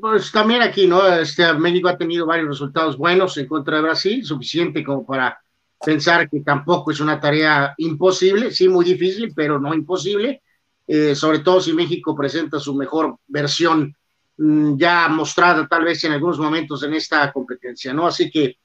pues 0.00 0.30
también 0.30 0.62
aquí, 0.62 0.86
¿no? 0.86 1.06
Este, 1.06 1.50
México 1.54 1.88
ha 1.88 1.96
tenido 1.96 2.26
varios 2.26 2.48
resultados 2.48 2.96
buenos 2.96 3.36
en 3.38 3.46
contra 3.46 3.76
de 3.76 3.82
Brasil, 3.82 4.24
suficiente 4.24 4.84
como 4.84 5.06
para 5.06 5.40
pensar 5.84 6.28
que 6.28 6.40
tampoco 6.40 6.90
es 6.90 7.00
una 7.00 7.20
tarea 7.20 7.74
imposible, 7.78 8.50
sí 8.50 8.68
muy 8.68 8.84
difícil, 8.84 9.32
pero 9.34 9.58
no 9.58 9.74
imposible, 9.74 10.42
eh, 10.86 11.14
sobre 11.14 11.40
todo 11.40 11.60
si 11.60 11.72
México 11.72 12.14
presenta 12.14 12.60
su 12.60 12.74
mejor 12.74 13.16
versión 13.26 13.94
mm, 14.36 14.76
ya 14.76 15.08
mostrada 15.08 15.66
tal 15.66 15.84
vez 15.84 16.04
en 16.04 16.12
algunos 16.12 16.38
momentos 16.38 16.82
en 16.82 16.94
esta 16.94 17.32
competencia, 17.32 17.92
¿no? 17.92 18.06
Así 18.06 18.30
que, 18.30 18.58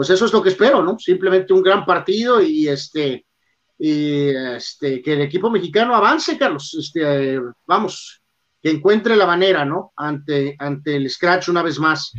pues 0.00 0.08
eso 0.08 0.24
es 0.24 0.32
lo 0.32 0.42
que 0.42 0.48
espero, 0.48 0.82
¿no? 0.82 0.98
Simplemente 0.98 1.52
un 1.52 1.62
gran 1.62 1.84
partido 1.84 2.40
y 2.40 2.66
este, 2.66 3.26
y 3.78 4.30
este 4.30 5.02
que 5.02 5.12
el 5.12 5.20
equipo 5.20 5.50
mexicano 5.50 5.94
avance, 5.94 6.38
Carlos, 6.38 6.74
este, 6.80 7.38
vamos, 7.66 8.22
que 8.62 8.70
encuentre 8.70 9.14
la 9.14 9.26
manera, 9.26 9.66
¿no? 9.66 9.92
Ante, 9.94 10.56
ante 10.58 10.96
el 10.96 11.10
scratch 11.10 11.50
una 11.50 11.62
vez 11.62 11.78
más 11.78 12.12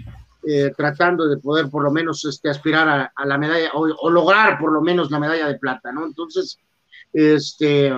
eh, 0.48 0.72
tratando 0.78 1.28
de 1.28 1.38
poder 1.38 1.72
por 1.72 1.84
lo 1.84 1.90
menos 1.90 2.24
este, 2.24 2.52
aspirar 2.52 3.12
a, 3.16 3.26
la 3.26 3.38
medalla 3.40 3.72
o, 3.74 4.12
lograr 4.12 4.60
por 4.60 4.72
lo 4.72 4.82
menos 4.84 5.10
la 5.10 5.18
medalla 5.18 5.48
de 5.48 5.58
plata, 5.58 5.92
¿no? 5.92 6.06
Entonces, 6.06 6.60
este, 7.12 7.92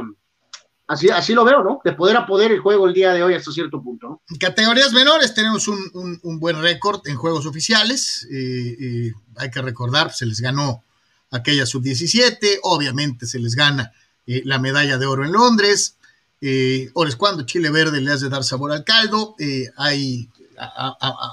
así, 0.94 1.10
así 1.10 1.34
lo 1.34 1.44
veo, 1.44 1.64
¿no? 1.64 1.82
De 1.84 1.94
poder 1.94 2.18
a 2.18 2.26
poder 2.26 2.52
el 2.52 2.60
juego 2.60 2.88
el 2.88 2.94
día 2.94 3.14
de 3.14 3.24
hoy 3.24 3.34
hasta 3.34 3.52
cierto 3.52 3.82
punto, 3.82 4.08
¿no? 4.08 4.22
En 4.30 4.38
categorías 4.38 4.94
menores 4.94 5.34
tenemos 5.34 5.68
un, 5.68 6.40
buen 6.40 6.62
récord 6.62 7.02
en 7.08 7.16
juegos 7.16 7.46
oficiales, 7.46 8.28
eh, 8.32 8.78
eh, 8.80 9.12
hay 9.38 9.50
que 9.52 9.62
recordar, 9.62 10.14
se 10.14 10.26
les 10.26 10.40
ganó 10.40 10.84
aquella 11.32 11.66
sub-17, 11.66 12.60
obviamente 12.64 13.26
se 13.26 13.40
les 13.40 13.56
gana 13.56 13.92
la 14.26 14.58
medalla 14.60 14.98
de 14.98 15.06
oro 15.06 15.26
en 15.26 15.34
Londres, 15.34 15.98
eh, 16.40 16.92
es 17.08 17.16
cuando 17.16 17.46
Chile 17.46 17.70
Verde 17.72 18.00
le 18.00 18.12
hace 18.12 18.30
dar 18.30 18.44
sabor 18.44 18.72
al 18.72 18.84
caldo, 18.84 19.36
hay 19.78 20.30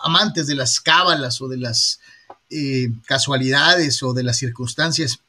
amantes 0.03 0.47
de 0.47 0.55
las 0.55 0.81
cábalas 0.81 1.41
o 1.41 1.49
de 1.49 1.59
las 1.59 2.01
eh, 2.53 2.91
casualidades 3.07 4.03
o 4.03 4.13
de 4.13 4.25
las 4.25 4.37
circunstancias 4.37 5.21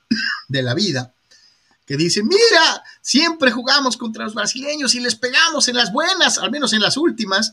de 0.48 0.64
la 0.64 0.74
vida, 0.74 1.14
que 1.92 1.98
dicen, 1.98 2.26
mira, 2.26 2.84
siempre 3.02 3.52
jugamos 3.52 3.98
contra 3.98 4.24
los 4.24 4.34
brasileños 4.34 4.96
y 4.96 5.02
les 5.02 5.16
pegamos 5.16 5.68
en 5.68 5.76
las 5.76 5.92
buenas, 5.92 6.38
al 6.38 6.50
menos 6.50 6.72
en 6.72 6.80
las 6.80 6.96
últimas, 6.96 7.52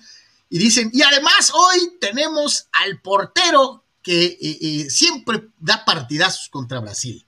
y 0.49 0.59
dicen, 0.59 0.93
y 0.95 1.03
además 1.03 1.51
hoy 1.53 1.95
tenemos 2.01 2.69
al 2.71 3.01
portero 3.01 3.83
que 4.01 4.27
eh, 4.27 4.39
eh, 4.61 4.91
siempre 4.91 5.49
da 5.59 5.85
partidazos 5.85 6.49
contra 6.51 6.79
Brasil. 6.79 7.27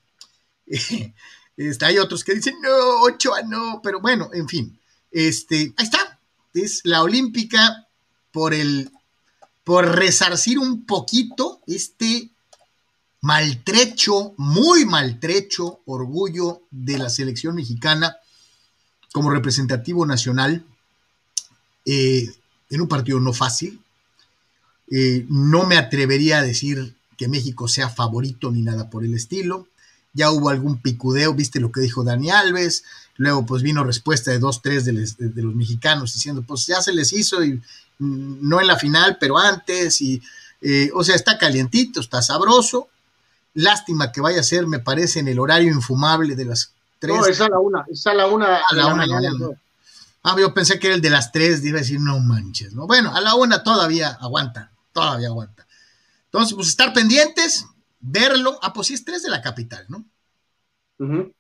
Este, 1.56 1.84
hay 1.84 1.98
otros 1.98 2.24
que 2.24 2.32
dicen, 2.32 2.54
no, 2.62 3.02
Ochoa 3.02 3.42
no, 3.42 3.82
pero 3.82 4.00
bueno, 4.00 4.30
en 4.32 4.48
fin, 4.48 4.80
este, 5.10 5.74
ahí 5.76 5.84
está, 5.84 6.18
es 6.54 6.80
la 6.84 7.02
olímpica 7.02 7.86
por 8.30 8.54
el 8.54 8.90
por 9.62 9.96
resarcir 9.96 10.58
un 10.58 10.86
poquito 10.86 11.60
este 11.66 12.30
maltrecho, 13.22 14.34
muy 14.36 14.84
maltrecho 14.86 15.80
orgullo 15.86 16.62
de 16.70 16.98
la 16.98 17.10
selección 17.10 17.54
mexicana 17.54 18.16
como 19.12 19.30
representativo 19.30 20.06
nacional 20.06 20.64
eh, 21.84 22.28
en 22.70 22.80
un 22.80 22.88
partido 22.88 23.20
no 23.20 23.32
fácil. 23.32 23.80
Eh, 24.90 25.26
no 25.28 25.66
me 25.66 25.76
atrevería 25.76 26.38
a 26.38 26.42
decir 26.42 26.94
que 27.16 27.28
México 27.28 27.68
sea 27.68 27.88
favorito 27.88 28.50
ni 28.50 28.62
nada 28.62 28.90
por 28.90 29.04
el 29.04 29.14
estilo. 29.14 29.68
Ya 30.12 30.30
hubo 30.30 30.48
algún 30.48 30.80
picudeo, 30.80 31.34
viste 31.34 31.60
lo 31.60 31.70
que 31.70 31.80
dijo 31.80 32.02
Dani 32.02 32.30
Alves, 32.30 32.84
luego 33.16 33.46
pues 33.46 33.62
vino 33.62 33.84
respuesta 33.84 34.30
de 34.30 34.38
dos, 34.38 34.62
tres 34.62 34.84
de, 34.84 34.92
los 34.92 35.54
mexicanos 35.54 36.14
diciendo 36.14 36.42
pues 36.42 36.66
ya 36.66 36.80
se 36.82 36.92
les 36.92 37.12
hizo 37.12 37.44
y 37.44 37.60
no 37.98 38.60
en 38.60 38.66
la 38.66 38.76
final, 38.76 39.18
pero 39.20 39.38
antes, 39.38 40.00
y, 40.00 40.20
eh, 40.62 40.90
o 40.94 41.04
sea, 41.04 41.14
está 41.14 41.36
calientito, 41.38 42.00
está 42.00 42.22
sabroso. 42.22 42.88
Lástima 43.54 44.12
que 44.12 44.20
vaya 44.20 44.40
a 44.40 44.44
ser, 44.44 44.66
me 44.66 44.78
parece, 44.78 45.20
en 45.20 45.28
el 45.28 45.38
horario 45.38 45.72
infumable 45.72 46.36
de 46.36 46.44
las 46.44 46.72
tres. 46.98 47.16
No, 47.16 47.26
es 47.26 47.40
a 47.40 47.48
la 47.48 47.58
una, 47.58 47.84
es 47.90 48.06
a 48.06 48.14
la 48.14 48.26
una. 48.26 48.56
A 48.56 48.74
la, 48.74 48.86
una, 48.86 49.06
Ah, 50.22 50.36
yo 50.38 50.52
pensé 50.52 50.78
que 50.78 50.88
era 50.88 50.96
el 50.96 51.02
de 51.02 51.08
las 51.08 51.32
tres, 51.32 51.64
iba 51.64 51.78
a 51.78 51.80
decir, 51.80 51.98
no 51.98 52.18
manches, 52.20 52.74
¿no? 52.74 52.86
Bueno, 52.86 53.14
a 53.14 53.20
la 53.22 53.34
una 53.34 53.62
todavía 53.62 54.10
aguanta, 54.20 54.70
todavía 54.92 55.28
aguanta. 55.28 55.66
Entonces, 56.26 56.54
pues 56.54 56.68
estar 56.68 56.92
pendientes, 56.92 57.66
verlo. 58.00 58.58
Ah, 58.62 58.72
pues 58.74 58.88
sí, 58.88 58.94
es 58.94 59.04
tres 59.04 59.22
de 59.22 59.30
la 59.30 59.40
capital, 59.40 59.86
¿no? 59.88 60.04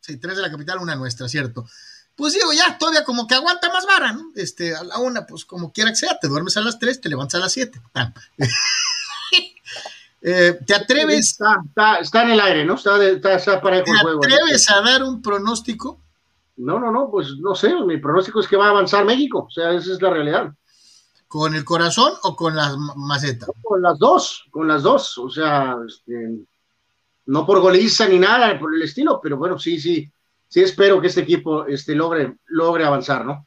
Sí, 0.00 0.16
tres 0.16 0.36
de 0.36 0.42
la 0.42 0.50
capital, 0.50 0.78
una 0.78 0.96
nuestra, 0.96 1.28
¿cierto? 1.28 1.66
pues 2.20 2.34
digo, 2.34 2.52
ya 2.52 2.76
todavía 2.76 3.02
como 3.02 3.26
que 3.26 3.34
aguanta 3.34 3.72
más 3.72 3.86
vara, 3.86 4.12
¿no? 4.12 4.30
Este, 4.36 4.76
a 4.76 4.84
la 4.84 4.98
una, 4.98 5.24
pues 5.24 5.46
como 5.46 5.72
quiera 5.72 5.88
que 5.88 5.96
sea, 5.96 6.18
te 6.18 6.28
duermes 6.28 6.54
a 6.58 6.60
las 6.60 6.78
tres, 6.78 7.00
te 7.00 7.08
levantas 7.08 7.36
a 7.40 7.44
las 7.44 7.52
siete. 7.52 7.80
Eh, 10.22 10.58
¿Te 10.66 10.74
atreves? 10.74 11.38
Está, 12.00 12.22
en 12.22 12.30
el 12.30 12.40
aire, 12.40 12.64
¿no? 12.64 12.74
Está, 12.74 13.60
para 13.60 13.78
el 13.78 13.84
juego. 13.84 14.20
¿Te 14.20 14.34
atreves 14.34 14.70
a 14.70 14.80
dar 14.82 15.02
un 15.02 15.22
pronóstico? 15.22 16.00
No, 16.56 16.78
no, 16.78 16.90
no, 16.92 17.10
pues 17.10 17.36
no 17.38 17.54
sé, 17.54 17.74
mi 17.86 17.96
pronóstico 17.96 18.40
es 18.40 18.48
que 18.48 18.56
va 18.56 18.66
a 18.66 18.70
avanzar 18.70 19.04
México, 19.06 19.46
o 19.48 19.50
sea, 19.50 19.72
esa 19.72 19.92
es 19.92 20.02
la 20.02 20.10
realidad. 20.10 20.52
¿Con 21.26 21.54
el 21.54 21.64
corazón 21.64 22.12
o 22.22 22.36
con 22.36 22.54
las 22.54 22.76
macetas? 22.96 23.48
Con 23.62 23.80
las 23.80 23.98
dos, 23.98 24.44
con 24.50 24.68
las 24.68 24.82
dos, 24.82 25.16
o 25.16 25.30
sea, 25.30 25.76
este, 25.86 26.38
no 27.26 27.46
por 27.46 27.60
goliza 27.60 28.06
ni 28.08 28.18
nada 28.18 28.58
por 28.58 28.74
el 28.74 28.82
estilo, 28.82 29.20
pero 29.22 29.38
bueno, 29.38 29.58
sí, 29.58 29.80
sí, 29.80 30.10
sí 30.48 30.60
espero 30.60 31.00
que 31.00 31.06
este 31.06 31.22
equipo 31.22 31.66
este, 31.66 31.94
logre, 31.94 32.36
logre 32.48 32.84
avanzar, 32.84 33.24
¿no? 33.24 33.46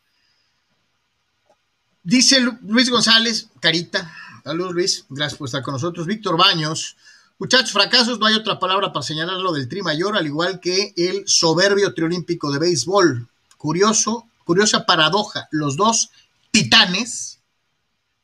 Dice 2.01 2.41
Luis 2.63 2.89
González, 2.89 3.49
Carita. 3.59 4.12
Saludos, 4.43 4.73
Luis. 4.73 5.06
Gracias 5.10 5.38
por 5.38 5.47
estar 5.47 5.63
con 5.63 5.73
nosotros. 5.73 6.06
Víctor 6.06 6.38
Baños. 6.38 6.97
Muchachos, 7.39 7.71
fracasos, 7.71 8.19
no 8.19 8.25
hay 8.25 8.36
otra 8.36 8.60
palabra 8.60 8.91
para 8.91 9.03
señalarlo 9.03 9.53
del 9.53 9.67
tri 9.67 9.82
mayor, 9.82 10.17
al 10.17 10.25
igual 10.25 10.60
que 10.60 10.93
el 10.97 11.23
soberbio 11.27 11.93
triolímpico 11.93 12.51
de 12.51 12.60
béisbol. 12.60 13.27
Curioso, 13.58 14.27
curiosa 14.43 14.86
paradoja. 14.86 15.47
Los 15.51 15.77
dos 15.77 16.12
titanes, 16.51 17.39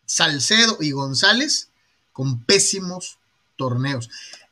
Salcedo 0.06 0.78
y 0.82 0.92
González, 0.92 1.70
con 2.12 2.44
pésimos 2.44 3.18
torneos. 3.56 4.10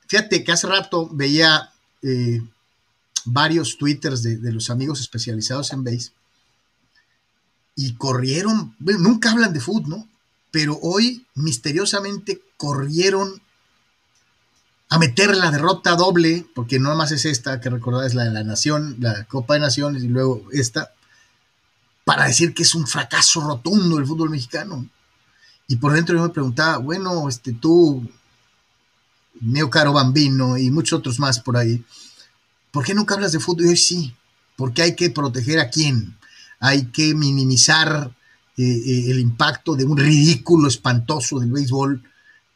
Fíjate 0.08 0.44
que 0.44 0.52
hace 0.54 0.68
rato 0.68 1.10
veía 1.12 1.72
eh, 2.02 2.42
varios 3.26 3.78
twitters 3.78 4.24
de, 4.24 4.52
los 4.54 4.70
amigos 4.70 5.02
especializados 5.02 5.74
en 5.74 5.84
base 5.84 6.12
y 7.76 7.94
corrieron, 7.96 8.76
bueno, 8.80 9.00
nunca 9.00 9.32
hablan 9.32 9.54
de 9.54 9.60
fútbol, 9.60 9.90
¿no? 9.90 10.08
Pero 10.58 10.80
hoy 10.82 11.24
misteriosamente 11.36 12.42
corrieron 12.58 13.40
a 14.90 14.98
meter 14.98 15.36
la 15.36 15.52
derrota 15.52 15.96
doble, 15.96 16.48
porque 16.56 16.80
no 16.80 16.96
más 16.96 17.12
es 17.12 17.26
esta, 17.26 17.62
que 17.62 17.70
recordar 17.70 18.08
es 18.08 18.16
la 18.16 18.24
de 18.24 18.32
la 18.32 18.44
Nación, 18.44 18.96
la 19.00 19.26
Copa 19.26 19.54
de 19.54 19.60
Naciones 19.60 20.02
y 20.02 20.08
luego 20.08 20.48
esta, 20.52 20.94
para 22.06 22.26
decir 22.26 22.56
que 22.56 22.64
es 22.64 22.74
un 22.74 22.88
fracaso 22.88 23.42
rotundo 23.42 24.00
el 24.00 24.08
fútbol 24.08 24.32
mexicano. 24.32 24.90
Y 25.68 25.76
por 25.76 25.94
dentro 25.94 26.16
yo 26.16 26.24
me 26.24 26.30
preguntaba, 26.30 26.78
bueno, 26.78 27.30
este, 27.30 27.54
tú, 27.54 28.10
Neo 29.40 29.70
Caro 29.70 29.94
Bambino 29.94 30.58
y 30.58 30.72
muchos 30.72 30.98
otros 30.98 31.20
más 31.20 31.40
por 31.40 31.56
ahí, 31.56 31.86
¿Por 32.72 32.84
qué 32.84 32.96
nunca 32.96 33.14
hablas 33.14 33.32
de 33.32 33.40
fútbol? 33.40 33.66
Y 33.66 33.70
hoy 33.70 33.78
sí, 33.78 34.16
porque 34.56 34.82
hay 34.82 34.96
que 34.96 35.12
proteger 35.12 35.60
a 35.60 35.70
quién, 35.70 36.18
hay 36.60 36.88
que 36.88 37.14
minimizar 37.14 38.17
eh, 38.60 38.64
eh, 38.64 39.12
el 39.12 39.20
impacto 39.20 39.76
de 39.76 39.86
un 39.86 39.96
ridículo 39.96 40.68
espantoso 40.68 41.40
del 41.40 41.52
béisbol 41.52 42.02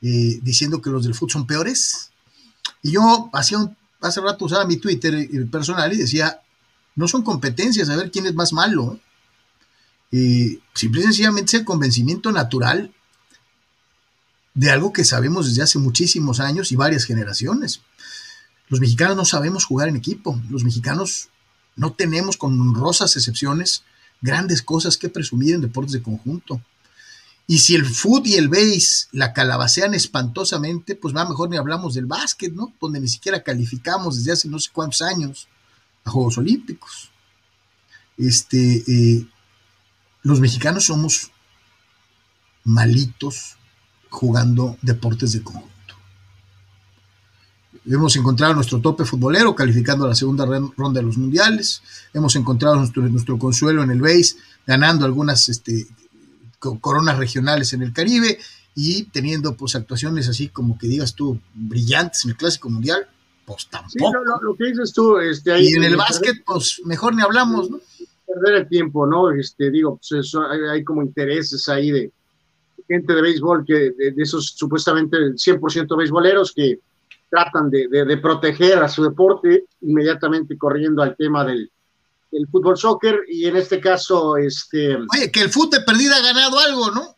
eh, 0.02 0.40
diciendo 0.42 0.82
que 0.82 0.90
los 0.90 1.04
del 1.04 1.14
fútbol 1.14 1.32
son 1.32 1.48
peores. 1.48 2.10
Y 2.82 2.92
yo 2.92 3.30
hacía 3.34 3.60
hace 4.02 4.20
rato 4.20 4.46
usaba 4.46 4.66
mi 4.66 4.78
Twitter 4.78 5.30
personal 5.52 5.94
y 5.94 5.98
decía, 5.98 6.42
no 6.96 7.08
son 7.08 7.22
competencias 7.22 7.88
a 7.90 7.96
ver 7.96 8.10
quién 8.10 8.26
es 8.26 8.34
más 8.34 8.52
malo. 8.52 9.00
Simple 10.10 11.02
y 11.02 11.04
sencillamente 11.04 11.56
es 11.56 11.62
el 11.62 11.66
convencimiento 11.66 12.32
natural 12.32 12.92
de 14.56 14.72
algo 14.72 14.92
que 14.92 15.06
sabemos 15.06 15.48
desde 15.48 15.62
hace 15.62 15.78
muchísimos 15.78 16.40
años 16.40 16.72
y 16.72 16.76
varias 16.76 17.06
generaciones. 17.06 17.82
Los 18.70 18.80
mexicanos 18.80 19.16
no 19.16 19.26
sabemos 19.26 19.66
jugar 19.66 19.88
en 19.88 19.98
equipo. 19.98 20.42
Los 20.50 20.64
mexicanos 20.64 21.30
no 21.76 21.94
tenemos, 21.94 22.38
con 22.38 22.60
honrosas 22.60 23.16
excepciones, 23.16 23.84
grandes 24.22 24.62
cosas 24.62 24.98
que 24.98 25.10
presumir 25.10 25.56
en 25.56 25.62
deportes 25.62 25.94
de 25.94 26.02
conjunto. 26.02 26.62
Y 27.48 27.58
si 27.58 27.76
el 27.76 27.86
fútbol 27.86 28.28
y 28.28 28.36
el 28.36 28.48
base 28.48 29.08
la 29.12 29.34
calabacean 29.34 29.94
espantosamente, 29.94 30.96
pues 30.96 31.16
va 31.16 31.28
mejor 31.28 31.50
ni 31.50 31.58
hablamos 31.58 31.96
del 31.96 32.06
básquet, 32.06 32.54
¿no? 32.54 32.74
Donde 32.80 33.02
ni 33.02 33.08
siquiera 33.08 33.44
calificamos 33.44 34.18
desde 34.18 34.32
hace 34.32 34.48
no 34.48 34.60
sé 34.60 34.70
cuántos 34.72 35.02
años 35.02 35.48
a 36.06 36.12
Juegos 36.12 36.38
Olímpicos. 36.38 37.12
Este, 38.18 38.84
eh, 38.88 39.26
los 40.24 40.40
mexicanos 40.40 40.86
somos 40.86 41.32
malitos 42.64 43.58
jugando 44.10 44.78
deportes 44.82 45.32
de 45.34 45.42
conjunto. 45.42 45.71
Hemos 47.86 48.16
encontrado 48.16 48.54
nuestro 48.54 48.80
tope 48.80 49.06
futbolero 49.06 49.56
calificando 49.56 50.06
a 50.06 50.10
la 50.10 50.16
segunda 50.16 50.46
ronda 50.46 51.00
de 51.00 51.06
los 51.06 51.18
mundiales. 51.18 51.82
Hemos 52.14 52.36
encontrado 52.36 52.76
nuestro, 52.76 53.02
nuestro 53.10 53.40
consuelo 53.40 53.82
en 53.82 53.90
el 53.90 54.02
base, 54.02 54.36
ganando 54.68 55.06
algunas 55.06 55.50
este, 55.50 55.88
coronas 56.60 57.18
regionales 57.18 57.74
en 57.74 57.82
el 57.82 57.92
Caribe 57.92 58.38
y 58.76 59.04
teniendo 59.06 59.56
pues 59.56 59.76
actuaciones 59.76 60.30
así 60.30 60.50
como 60.50 60.78
que 60.78 60.88
digas 60.88 61.16
tú 61.16 61.40
brillantes 61.54 62.24
en 62.26 62.32
el 62.32 62.38
Clásico 62.38 62.70
Mundial, 62.70 63.08
pues 63.46 63.68
tampoco. 63.70 64.14
lo, 64.42 64.56
que 64.56 64.66
dices 64.66 64.94
tú, 64.94 65.18
este, 65.18 65.52
ahí, 65.52 65.68
y 65.70 65.74
en 65.74 65.84
el 65.84 65.98
básquet, 65.98 66.44
pues 66.46 66.82
mejor 66.86 67.16
ni 67.16 67.22
hablamos, 67.22 67.70
¿no? 67.70 67.80
Perder 68.26 68.62
el 68.62 68.70
tiempo, 68.70 69.06
¿no? 69.06 69.32
Este, 69.32 69.72
digo, 69.72 69.98
pues 69.98 70.26
eso, 70.26 70.42
hay, 70.44 70.84
como 70.84 71.02
intereses 71.02 71.68
ahí 71.68 71.92
de 71.92 72.12
gente 72.88 73.14
de 73.14 73.22
béisbol, 73.22 73.66
que 73.66 73.92
de, 73.92 74.14
esos 74.18 74.54
supuestamente 74.56 75.18
100% 75.18 75.98
beisboleros 75.98 76.54
que 76.54 76.80
tratan 77.32 77.70
de, 77.70 77.88
de, 77.88 78.18
proteger 78.18 78.78
a 78.84 78.90
su 78.90 79.04
deporte 79.04 79.64
inmediatamente 79.80 80.58
corriendo 80.58 81.02
al 81.02 81.16
tema 81.16 81.46
del, 81.46 81.72
del 82.30 82.48
fútbol 82.50 82.78
soccer 82.78 83.22
y 83.26 83.46
en 83.48 83.56
este 83.56 83.80
caso 83.80 84.36
este 84.36 84.98
oye 84.98 85.32
que 85.32 85.44
el 85.44 85.50
fútbol 85.50 85.70
de 85.70 85.82
perdida 85.82 86.18
ha 86.18 86.22
ganado 86.22 86.60
algo 86.60 86.92
no 86.92 87.16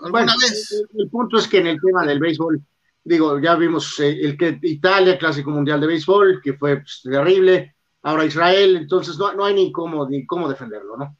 alguna 0.00 0.34
vez. 0.36 0.84
el, 0.98 1.08
punto 1.08 1.38
es 1.38 1.46
que 1.46 1.58
en 1.58 1.68
el 1.68 1.80
tema 1.80 2.04
del 2.04 2.18
béisbol 2.18 2.60
digo 3.04 3.38
ya 3.38 3.54
vimos 3.54 4.00
eh, 4.00 4.18
el 4.20 4.36
que 4.36 4.58
Italia 4.62 5.16
clásico 5.16 5.50
mundial 5.50 5.80
de 5.80 5.86
béisbol 5.86 6.40
que 6.42 6.54
fue 6.54 6.78
pues, 6.78 7.00
terrible 7.04 7.76
ahora 8.02 8.24
Israel 8.24 8.76
entonces 8.76 9.16
no, 9.16 9.32
no 9.32 9.44
hay 9.44 9.54
ni 9.54 9.70
cómo 9.70 10.08
ni 10.08 10.26
cómo 10.26 10.48
defenderlo 10.48 10.96
no 10.96 11.16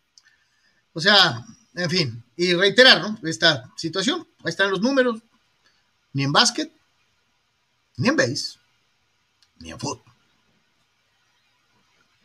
o 0.93 1.01
sea 1.01 1.45
en 1.77 1.89
fin 1.89 2.25
y 2.37 2.55
reiterar 2.55 3.01
no 3.03 3.19
esta 3.23 3.71
situación 3.77 4.27
ahí 4.43 4.51
están 4.51 4.73
los 4.73 4.81
números 4.81 5.23
ni 6.13 6.25
en 6.25 6.33
básquet 6.33 6.73
ni 7.97 8.09
en 8.09 8.17
base, 8.17 8.59
ni 9.61 9.71
en 9.71 9.79
fútbol. 9.79 10.03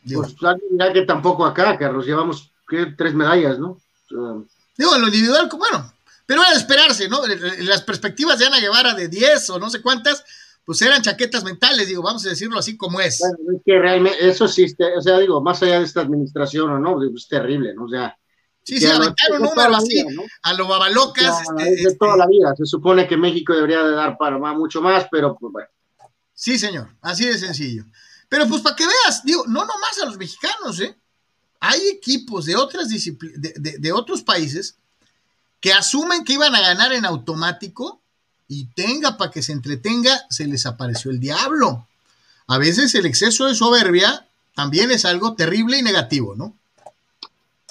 pues 0.04 0.34
ya 0.78 0.92
que 0.92 1.02
tampoco 1.02 1.44
acá, 1.44 1.76
Carlos, 1.78 2.06
llevamos 2.06 2.52
tres 2.96 3.14
medallas, 3.14 3.58
¿no? 3.58 3.78
digo, 4.76 4.94
en 4.94 5.00
lo 5.00 5.08
individual, 5.08 5.48
bueno, 5.58 5.92
pero 6.24 6.42
era 6.42 6.50
de 6.52 6.58
esperarse, 6.58 7.08
¿no? 7.08 7.20
Las 7.60 7.82
perspectivas 7.82 8.38
de 8.38 8.46
Ana 8.46 8.60
Guevara 8.60 8.94
de 8.94 9.08
10 9.08 9.50
o 9.50 9.58
no 9.58 9.70
sé 9.70 9.82
cuántas, 9.82 10.24
pues 10.64 10.80
eran 10.82 11.02
chaquetas 11.02 11.44
mentales, 11.44 11.88
digo, 11.88 12.02
vamos 12.02 12.24
a 12.26 12.30
decirlo 12.30 12.58
así 12.58 12.76
como 12.76 13.00
es. 13.00 13.18
Bueno, 13.20 13.56
es 13.56 13.62
que 13.64 13.78
realmente, 13.78 14.28
eso 14.28 14.46
sí, 14.46 14.64
este, 14.64 14.96
o 14.96 15.00
sea, 15.00 15.18
digo, 15.18 15.40
más 15.40 15.62
allá 15.62 15.78
de 15.78 15.84
esta 15.84 16.02
administración 16.02 16.70
o 16.70 16.78
no, 16.78 17.02
es 17.02 17.28
terrible, 17.28 17.74
¿no? 17.74 17.84
O 17.84 17.88
sea, 17.88 18.16
Sí, 18.68 18.78
sí, 18.78 18.84
aventaron 18.86 19.40
un 19.40 19.48
número 19.48 19.76
así, 19.76 20.04
a 20.42 20.52
lo 20.52 20.68
babalocas. 20.68 21.40
este, 21.56 21.88
de 21.88 21.96
toda 21.96 22.18
la 22.18 22.26
vida. 22.26 22.54
Se 22.54 22.66
supone 22.66 23.08
que 23.08 23.16
México 23.16 23.54
debería 23.54 23.82
de 23.82 23.92
dar 23.92 24.18
para 24.18 24.36
más, 24.36 24.54
mucho 24.58 24.82
más, 24.82 25.06
pero 25.10 25.38
pues 25.38 25.54
bueno. 25.54 25.68
Sí, 26.34 26.58
señor, 26.58 26.90
así 27.00 27.24
de 27.24 27.38
sencillo. 27.38 27.86
Pero 28.28 28.46
pues 28.46 28.60
para 28.60 28.76
que 28.76 28.84
veas, 28.84 29.24
digo, 29.24 29.44
no 29.46 29.60
nomás 29.60 29.98
a 30.02 30.04
los 30.04 30.18
mexicanos, 30.18 30.80
¿eh? 30.80 30.94
Hay 31.60 31.80
equipos 31.88 32.44
de 32.44 32.56
otras 32.56 32.90
de, 32.90 33.76
de, 33.78 33.92
otros 33.92 34.22
países 34.22 34.76
que 35.60 35.72
asumen 35.72 36.22
que 36.22 36.34
iban 36.34 36.54
a 36.54 36.60
ganar 36.60 36.92
en 36.92 37.06
automático 37.06 38.02
y 38.48 38.66
tenga 38.74 39.16
para 39.16 39.30
que 39.30 39.42
se 39.42 39.52
entretenga, 39.52 40.26
se 40.28 40.46
les 40.46 40.66
apareció 40.66 41.10
el 41.10 41.20
diablo. 41.20 41.88
A 42.46 42.58
veces 42.58 42.94
el 42.94 43.06
exceso 43.06 43.46
de 43.46 43.54
soberbia 43.54 44.26
también 44.54 44.90
es 44.90 45.06
algo 45.06 45.32
terrible 45.32 45.78
y 45.78 45.82
negativo, 45.82 46.34
¿no? 46.36 46.57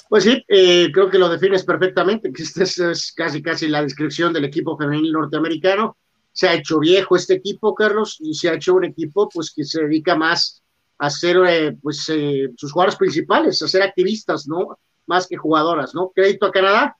Pues 0.08 0.24
sí, 0.24 0.42
eh, 0.48 0.90
creo 0.92 1.10
que 1.10 1.18
lo 1.18 1.28
defines 1.28 1.64
perfectamente, 1.64 2.32
que 2.32 2.42
esta 2.42 2.64
es, 2.64 3.12
casi 3.12 3.42
casi 3.42 3.68
la 3.68 3.82
descripción 3.82 4.32
del 4.32 4.46
equipo 4.46 4.76
femenil 4.76 5.12
norteamericano. 5.12 5.98
Se 6.32 6.48
ha 6.48 6.54
hecho 6.54 6.78
viejo 6.78 7.16
este 7.16 7.34
equipo, 7.34 7.74
Carlos, 7.74 8.16
y 8.20 8.32
se 8.34 8.48
ha 8.48 8.54
hecho 8.54 8.74
un 8.74 8.84
equipo 8.84 9.28
pues 9.28 9.52
que 9.54 9.64
se 9.64 9.82
dedica 9.82 10.16
más 10.16 10.62
a 10.98 11.10
ser 11.10 11.36
eh, 11.46 11.76
pues 11.82 12.08
eh, 12.08 12.50
sus 12.56 12.72
jugadores 12.72 12.96
principales, 12.96 13.60
a 13.60 13.68
ser 13.68 13.82
activistas, 13.82 14.48
¿no? 14.48 14.78
Más 15.06 15.26
que 15.26 15.36
jugadoras, 15.36 15.94
¿no? 15.94 16.10
Crédito 16.14 16.46
a 16.46 16.52
Canadá, 16.52 16.96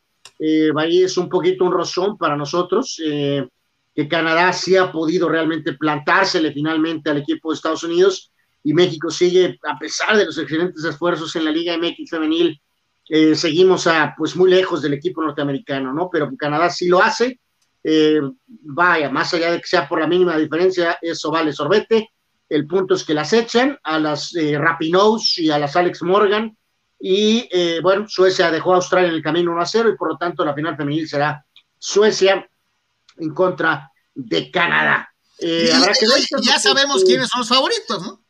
ahí 0.77 1.03
es 1.03 1.17
un 1.17 1.29
poquito 1.29 1.65
un 1.65 1.73
rozón 1.73 2.17
para 2.17 2.37
nosotros, 2.37 2.97
que 3.99 4.09
Canadá 4.09 4.53
sí 4.53 4.77
ha 4.77 4.93
podido 4.93 5.29
realmente 5.29 5.73
plantársele 5.73 6.53
finalmente 6.53 7.11
al 7.11 7.19
equipo 7.19 7.51
de 7.51 7.57
Estados 7.57 7.83
Unidos 7.83 8.31
y 8.63 8.73
México 8.73 9.11
sigue, 9.11 9.59
a 9.69 9.79
pesar 9.79 10.17
de 10.17 10.27
los 10.27 10.39
excelentes 10.39 10.85
esfuerzos 10.85 11.35
en 11.37 11.45
la 11.45 11.51
Liga 11.51 11.77
MX 11.77 12.11
femenil, 12.11 12.61
eh, 13.09 13.35
seguimos 13.35 13.87
a, 13.87 14.15
pues 14.17 14.37
muy 14.37 14.51
lejos 14.51 14.83
del 14.83 14.95
equipo 14.95 15.23
norteamericano, 15.23 15.93
¿no? 15.95 16.11
Pero 16.11 16.31
Canadá 16.37 16.71
sí 16.71 16.89
lo 16.89 17.03
hace. 17.03 17.41
Eh, 17.83 18.21
vaya, 18.47 19.09
más 19.09 19.33
allá 19.33 19.53
de 19.53 19.61
que 19.61 19.67
sea 19.67 19.89
por 19.89 20.01
la 20.01 20.07
mínima 20.07 20.37
diferencia, 20.37 20.99
eso 21.01 21.31
vale 21.31 21.53
sorbete. 21.53 22.11
El 22.49 22.67
punto 22.67 22.95
es 22.95 23.05
que 23.05 23.15
las 23.15 23.33
echan 23.33 23.79
a 23.83 23.99
las 23.99 24.35
eh, 24.35 24.59
Rapinoes 24.59 25.39
y 25.39 25.51
a 25.51 25.59
las 25.59 25.77
Alex 25.77 26.03
Morgan. 26.03 26.57
Y 27.01 27.49
bueno, 27.81 28.07
Suecia 28.09 28.51
dejó 28.51 28.73
a 28.73 28.77
Australia 28.77 29.11
en 29.11 29.15
el 29.15 29.23
camino 29.23 29.53
1 29.53 29.61
a 29.61 29.67
0 29.67 29.91
y 29.91 29.97
por 29.97 30.09
lo 30.09 30.19
tanto 30.19 30.45
la 30.45 30.53
final 30.53 30.77
femenil 30.77 31.09
será 31.09 31.47
Suecia 31.79 32.51
en 33.19 33.33
contra 33.33 33.93
de 34.17 34.51
Canadá. 34.51 35.09
ya 35.39 36.59
sabemos 36.59 37.05
quiénes 37.05 37.29
son 37.29 37.43
los 37.43 37.49
favoritos, 37.49 38.03
¿no? 38.03 38.25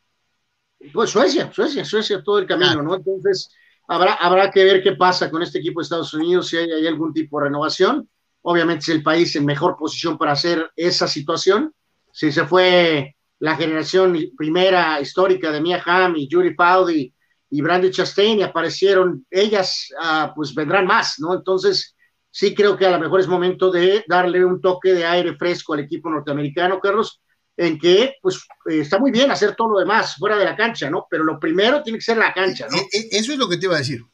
Pues 0.92 1.08
Suecia, 1.08 1.50
Suecia, 1.50 1.82
Suecia 1.82 2.22
todo 2.22 2.40
el 2.40 2.46
camino, 2.46 2.82
¿no? 2.82 2.96
Entonces, 2.96 3.50
Habrá, 3.90 4.14
habrá 4.14 4.51
que 4.51 4.64
ver 4.64 4.83
qué 4.83 4.92
pasa 4.92 5.31
con 5.31 5.42
este 5.42 5.61
equipo 5.61 5.81
de 5.81 5.85
Estados 5.85 6.12
Unidos, 6.12 6.48
si 6.48 6.59
hay, 6.59 6.87
algún 6.87 7.12
tipo 7.14 7.38
de 7.38 7.46
renovación. 7.46 8.09
Obviamente 8.42 8.83
es 8.83 8.88
el 8.90 9.03
país 9.03 9.35
en 9.35 9.46
mejor 9.46 9.77
posición 9.77 10.18
para 10.18 10.33
hacer 10.33 10.70
esa 10.77 11.09
situación. 11.09 11.72
Si 12.12 12.31
se 12.31 12.44
fue 12.46 13.16
la 13.38 13.57
generación 13.57 14.16
primera 14.37 15.01
histórica 15.01 15.51
de 15.51 15.62
Mia 15.62 15.83
Hamm 15.85 16.16
y 16.16 16.29
Judy 16.31 16.55
Fowdy 16.55 17.14
y 17.51 17.62
Brandy 17.62 17.90
Chastain 17.90 18.40
y 18.40 18.42
aparecieron 18.42 19.27
ellas, 19.31 19.88
ah, 19.98 20.33
pues 20.37 20.55
vendrán 20.55 20.87
más, 20.87 21.14
¿no? 21.18 21.35
Entonces, 21.35 21.96
sí 22.31 22.55
creo 22.55 22.77
que 22.77 22.85
a 22.85 22.90
lo 22.90 23.01
mejor 23.01 23.20
es 23.20 23.27
momento 23.27 23.70
de 23.70 24.05
darle 24.07 24.44
un 24.44 24.61
toque 24.61 24.92
de 24.92 25.07
aire 25.07 25.35
fresco 25.37 25.72
al 25.72 25.81
equipo 25.81 26.11
norteamericano, 26.11 26.79
Carlos, 26.79 27.22
en 27.58 27.76
que 27.76 28.14
pues 28.22 28.36
eh, 28.70 28.80
está 28.80 28.98
muy 28.98 29.10
bien 29.10 29.30
hacer 29.32 29.56
todo 29.56 29.70
lo 29.70 29.80
demás 29.80 30.14
fuera 30.16 30.36
de 30.36 30.44
la 30.44 30.56
cancha, 30.56 30.88
¿no? 30.88 31.06
Pero 31.10 31.24
lo 31.24 31.40
primero 31.40 31.82
tiene 31.82 31.98
que 31.98 32.04
ser 32.04 32.16
la 32.16 32.32
cancha, 32.32 32.68
¿no? 32.70 32.78
E, 32.78 32.86
e, 32.92 33.08
eso 33.18 33.32
es 33.32 33.38
lo 33.38 33.48
que 33.48 33.56
te 33.56 33.66
iba 33.66 33.74
a 33.74 33.80
decir. 33.80 34.04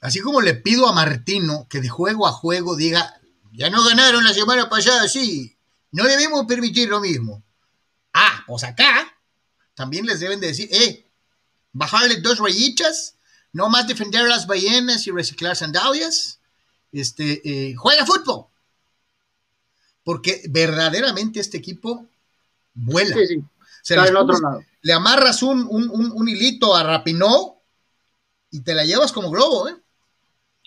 Así 0.00 0.20
como 0.20 0.40
le 0.40 0.54
pido 0.54 0.88
a 0.88 0.92
Martino 0.92 1.66
que 1.68 1.80
de 1.80 1.90
juego 1.90 2.26
a 2.26 2.32
juego 2.32 2.76
diga, 2.76 3.20
ya 3.52 3.68
no 3.68 3.84
ganaron 3.84 4.24
la 4.24 4.32
semana 4.32 4.70
pasada, 4.70 5.06
sí, 5.06 5.54
no 5.92 6.04
debemos 6.04 6.46
permitir 6.46 6.88
lo 6.88 7.00
mismo. 7.00 7.42
Ah, 8.14 8.42
pues 8.46 8.64
acá 8.64 9.14
también 9.74 10.06
les 10.06 10.20
deben 10.20 10.40
de 10.40 10.46
decir, 10.46 10.68
eh, 10.72 11.06
bajarle 11.72 12.22
dos 12.22 12.38
rayitas, 12.38 13.16
no 13.52 13.68
más 13.68 13.86
defender 13.86 14.26
las 14.26 14.46
ballenas 14.46 15.06
y 15.06 15.10
reciclar 15.10 15.56
sandalias, 15.56 16.40
este, 16.90 17.42
eh, 17.44 17.74
juega 17.74 18.06
fútbol. 18.06 18.46
Porque 20.04 20.42
verdaderamente 20.48 21.38
este 21.38 21.58
equipo 21.58 22.08
vuela. 22.78 23.14
Sí, 23.14 23.26
sí. 23.26 23.44
Está 23.82 24.08
en 24.08 24.16
otro 24.16 24.38
lado. 24.38 24.64
Le 24.82 24.92
amarras 24.92 25.42
un, 25.42 25.66
un, 25.70 26.28
hilito 26.28 26.74
a 26.74 26.82
Rapinó 26.82 27.62
y 28.50 28.60
te 28.60 28.74
la 28.74 28.84
llevas 28.84 29.12
como 29.12 29.30
globo, 29.30 29.68
¿eh? 29.68 29.76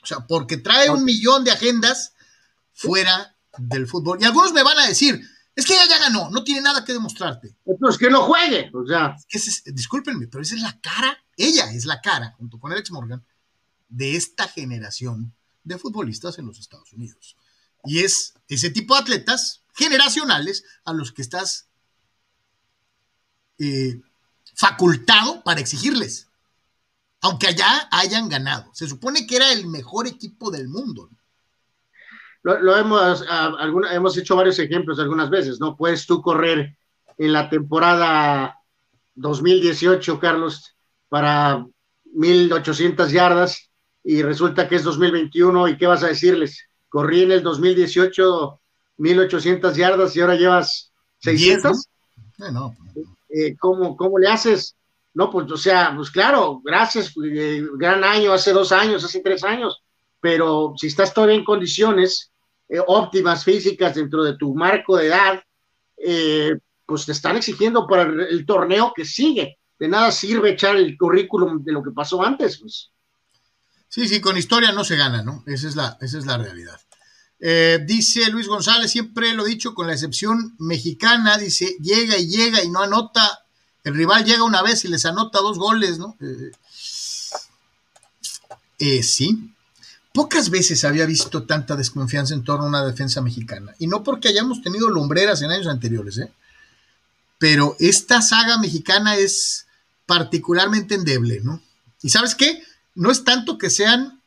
O 0.03 0.05
sea, 0.05 0.25
porque 0.27 0.57
trae 0.57 0.89
un 0.89 1.05
millón 1.05 1.43
de 1.43 1.51
agendas 1.51 2.13
fuera 2.73 3.35
del 3.57 3.87
fútbol. 3.87 4.17
Y 4.19 4.25
algunos 4.25 4.51
me 4.53 4.63
van 4.63 4.79
a 4.79 4.87
decir, 4.87 5.21
es 5.55 5.65
que 5.65 5.73
ella 5.73 5.87
ya 5.87 5.99
ganó, 5.99 6.29
no 6.29 6.43
tiene 6.43 6.61
nada 6.61 6.83
que 6.83 6.93
demostrarte. 6.93 7.55
Pues 7.79 7.97
que 7.97 8.09
no 8.09 8.23
juegue, 8.23 8.71
o 8.73 8.85
sea. 8.85 9.15
discúlpenme, 9.67 10.27
pero 10.27 10.41
esa 10.41 10.55
es 10.55 10.61
la 10.61 10.79
cara, 10.79 11.17
ella 11.37 11.71
es 11.71 11.85
la 11.85 12.01
cara, 12.01 12.33
junto 12.37 12.59
con 12.59 12.71
Alex 12.71 12.91
Morgan, 12.91 13.23
de 13.87 14.15
esta 14.15 14.47
generación 14.47 15.33
de 15.63 15.77
futbolistas 15.77 16.39
en 16.39 16.47
los 16.47 16.59
Estados 16.59 16.91
Unidos. 16.93 17.37
Y 17.83 17.99
es 17.99 18.33
ese 18.47 18.69
tipo 18.69 18.95
de 18.95 19.01
atletas 19.01 19.63
generacionales 19.73 20.63
a 20.83 20.93
los 20.93 21.11
que 21.11 21.21
estás 21.21 21.67
eh, 23.61 24.01
facultado 24.55 25.43
para 25.43 25.59
exigirles, 25.59 26.27
aunque 27.21 27.47
allá 27.47 27.87
hayan 27.91 28.27
ganado. 28.27 28.69
Se 28.73 28.87
supone 28.87 29.27
que 29.27 29.35
era 29.35 29.51
el 29.51 29.67
mejor 29.67 30.07
equipo 30.07 30.49
del 30.49 30.67
mundo. 30.67 31.09
Lo, 32.43 32.75
hemos, 32.75 33.23
hemos 33.91 34.17
hecho 34.17 34.35
varios 34.35 34.57
ejemplos 34.57 34.97
algunas 34.97 35.29
veces, 35.29 35.59
¿no? 35.59 35.77
Puedes 35.77 36.07
tú 36.07 36.23
correr 36.23 36.75
en 37.19 37.33
la 37.33 37.49
temporada 37.51 38.57
2018, 39.13 40.19
Carlos, 40.19 40.75
para 41.07 41.63
1800 42.13 43.11
yardas 43.11 43.69
y 44.03 44.23
resulta 44.23 44.67
que 44.67 44.77
es 44.77 44.83
2021 44.83 45.67
y 45.67 45.77
¿qué 45.77 45.85
vas 45.85 46.03
a 46.03 46.07
decirles? 46.07 46.65
Corrí 46.89 47.21
en 47.21 47.31
el 47.31 47.43
2018 47.43 48.59
1800 48.97 49.75
yardas 49.75 50.15
y 50.15 50.21
ahora 50.21 50.35
llevas 50.35 50.91
600. 51.19 51.87
Eh, 52.39 52.51
no, 52.51 52.75
eh, 53.33 53.55
¿cómo, 53.57 53.95
¿Cómo 53.95 54.17
le 54.19 54.27
haces? 54.27 54.75
No, 55.13 55.29
pues, 55.29 55.51
o 55.51 55.57
sea, 55.57 55.93
pues 55.95 56.09
claro, 56.09 56.61
gracias, 56.63 57.13
eh, 57.23 57.63
gran 57.77 58.03
año, 58.03 58.31
hace 58.31 58.53
dos 58.53 58.71
años, 58.71 59.03
hace 59.03 59.21
tres 59.21 59.43
años, 59.43 59.83
pero 60.19 60.73
si 60.77 60.87
estás 60.87 61.13
todavía 61.13 61.35
en 61.35 61.43
condiciones 61.43 62.31
óptimas 62.87 63.43
físicas 63.43 63.95
dentro 63.95 64.23
de 64.23 64.37
tu 64.37 64.55
marco 64.55 64.95
de 64.95 65.07
edad, 65.07 65.43
pues 66.85 67.05
te 67.05 67.11
están 67.13 67.37
exigiendo 67.37 67.87
para 67.87 68.03
el, 68.03 68.45
torneo 68.45 68.93
que 68.95 69.05
sigue. 69.05 69.57
De 69.79 69.87
nada 69.87 70.11
sirve 70.11 70.51
echar 70.51 70.75
el 70.75 70.97
currículum 70.97 71.63
de 71.63 71.71
lo 71.71 71.81
que 71.81 71.91
pasó 71.91 72.21
antes, 72.21 72.59
pues. 72.59 72.91
Sí, 73.87 74.07
sí, 74.07 74.21
con 74.21 74.37
historia 74.37 74.71
no 74.71 74.83
se 74.83 74.95
gana, 74.95 75.21
¿no? 75.21 75.43
Esa 75.47 75.67
es 75.67 75.75
la, 75.75 75.97
esa 75.99 76.17
es 76.17 76.25
la 76.25 76.37
realidad. 76.37 76.79
Eh, 77.43 77.79
dice 77.87 78.29
Luis 78.29 78.47
González, 78.47 78.91
siempre 78.91 79.33
lo 79.33 79.43
dicho, 79.43 79.73
con 79.73 79.87
la 79.87 79.93
excepción 79.93 80.55
mexicana, 80.59 81.39
dice, 81.39 81.75
llega 81.81 82.17
y 82.17 82.27
llega 82.27 82.63
y 82.63 82.69
no 82.69 82.81
anota. 82.81 83.43
El 83.83 83.95
rival 83.95 84.23
llega 84.23 84.43
una 84.43 84.61
vez 84.61 84.85
y 84.85 84.87
les 84.87 85.05
anota 85.05 85.39
dos 85.39 85.57
goles, 85.57 85.97
¿no? 85.97 86.15
Eh, 86.21 86.51
eh, 88.77 89.03
sí. 89.03 89.53
Pocas 90.13 90.49
veces 90.51 90.83
había 90.83 91.05
visto 91.05 91.43
tanta 91.43 91.75
desconfianza 91.75 92.35
en 92.35 92.43
torno 92.43 92.65
a 92.65 92.69
una 92.69 92.85
defensa 92.85 93.21
mexicana. 93.21 93.73
Y 93.79 93.87
no 93.87 94.03
porque 94.03 94.27
hayamos 94.27 94.61
tenido 94.61 94.89
lumbreras 94.89 95.41
en 95.41 95.51
años 95.51 95.67
anteriores, 95.67 96.19
¿eh? 96.19 96.31
pero 97.41 97.75
esta 97.79 98.21
saga 98.21 98.59
mexicana 98.59 99.15
es 99.15 99.65
particularmente 100.05 100.93
endeble, 100.93 101.41
¿no? 101.41 101.59
Y 102.03 102.09
sabes 102.09 102.35
qué? 102.35 102.61
No 102.93 103.09
es 103.09 103.23
tanto 103.23 103.57
que 103.57 103.71
sean 103.71 104.20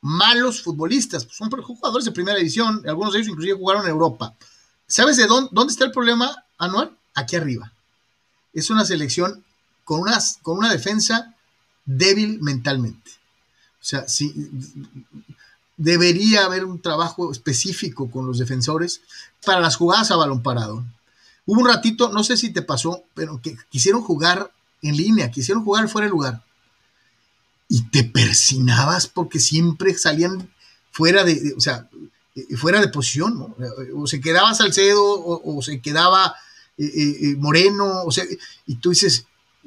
malos 0.00 0.62
futbolistas, 0.62 1.24
pues 1.24 1.36
son 1.36 1.50
jugadores 1.50 2.04
de 2.04 2.12
primera 2.12 2.38
división, 2.38 2.82
algunos 2.86 3.12
de 3.12 3.20
ellos 3.20 3.30
inclusive 3.30 3.58
jugaron 3.58 3.84
en 3.84 3.90
Europa. 3.90 4.34
¿Sabes 4.86 5.16
de 5.16 5.26
dónde, 5.26 5.50
dónde 5.52 5.72
está 5.72 5.84
el 5.84 5.92
problema, 5.92 6.44
Anual? 6.56 6.96
Aquí 7.14 7.36
arriba. 7.36 7.72
Es 8.52 8.70
una 8.70 8.84
selección 8.84 9.44
con, 9.84 10.02
con 10.42 10.58
una 10.58 10.70
defensa 10.70 11.34
débil 11.84 12.40
mentalmente. 12.40 13.10
O 13.80 13.84
sea, 13.84 14.06
sí, 14.08 14.34
debería 15.76 16.44
haber 16.44 16.64
un 16.64 16.80
trabajo 16.80 17.32
específico 17.32 18.10
con 18.10 18.26
los 18.26 18.38
defensores 18.38 19.00
para 19.44 19.60
las 19.60 19.76
jugadas 19.76 20.10
a 20.10 20.16
balón 20.16 20.42
parado. 20.42 20.84
Hubo 21.46 21.60
un 21.60 21.68
ratito, 21.68 22.10
no 22.10 22.22
sé 22.24 22.36
si 22.36 22.52
te 22.52 22.62
pasó, 22.62 23.04
pero 23.14 23.40
que 23.40 23.56
quisieron 23.70 24.02
jugar 24.02 24.52
en 24.82 24.96
línea, 24.96 25.30
quisieron 25.30 25.64
jugar 25.64 25.88
fuera 25.88 26.06
de 26.06 26.10
lugar. 26.10 26.42
Y 27.68 27.82
te 27.90 28.04
persinabas 28.04 29.06
porque 29.06 29.40
siempre 29.40 29.94
salían 29.94 30.50
fuera 30.90 31.24
de, 31.24 31.54
o 31.56 31.60
sea, 31.60 31.88
eh, 32.34 32.56
fuera 32.56 32.80
de 32.80 32.88
posición. 32.88 33.54
O 33.94 34.06
se 34.06 34.20
quedaba 34.20 34.54
Salcedo 34.54 35.02
o, 35.04 35.62
se 35.62 35.80
quedaba 35.80 36.34
eh, 36.76 36.86
eh, 36.86 37.36
Moreno, 37.36 38.02
o 38.04 38.10
sea, 38.10 38.24
y 38.66 38.76
tú 38.76 38.90
dices, 38.90 39.26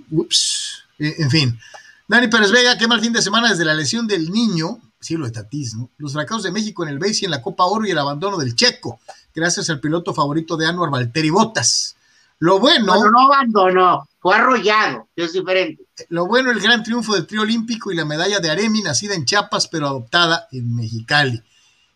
ups, 0.10 0.84
en 0.98 1.30
fin. 1.30 1.60
Dani 2.08 2.28
Pérez 2.28 2.52
Vega, 2.52 2.78
qué 2.78 2.88
mal 2.88 3.02
fin 3.02 3.14
de 3.14 3.22
semana 3.22 3.50
desde 3.50 3.66
la 3.66 3.74
lesión 3.74 4.08
del 4.08 4.32
niño, 4.32 4.80
siglo 5.00 5.26
de 5.26 5.32
Tatís, 5.32 5.76
¿no? 5.76 5.90
Los 5.98 6.14
fracasos 6.14 6.44
de 6.44 6.52
México 6.52 6.84
en 6.84 6.90
el 6.90 7.00
BASE 7.00 7.20
y 7.22 7.26
en 7.26 7.32
la 7.32 7.42
Copa 7.42 7.66
Oro 7.66 7.86
y 7.86 7.92
el 7.92 7.98
abandono 7.98 8.38
del 8.38 8.56
Checo 8.56 9.00
gracias 9.34 9.70
al 9.70 9.80
piloto 9.80 10.14
favorito 10.14 10.58
de 10.58 10.68
Anuar, 10.68 10.90
Valtteri 10.90 11.30
Bottas. 11.30 11.96
Lo 12.40 12.60
bueno. 12.60 12.94
Bueno, 12.94 13.12
no 13.12 13.34
abandonó, 13.34 14.08
fue 14.22 14.36
arrollado, 14.36 15.10
que 15.16 15.24
es 15.24 15.34
diferente. 15.34 15.84
Lo 16.10 16.28
bueno, 16.28 16.52
el 16.52 16.60
gran 16.60 16.84
triunfo 16.84 17.16
del 17.16 17.26
trío 17.26 17.42
olímpico 17.42 17.92
y 17.92 17.96
la 17.96 18.06
medalla 18.06 18.40
de 18.40 18.52
Aremi, 18.52 18.84
nacida 18.84 19.16
en 19.16 19.26
Chiapas, 19.26 19.68
pero 19.68 19.88
adoptada 19.88 20.48
en 20.52 20.76
Mexicali. 20.76 21.42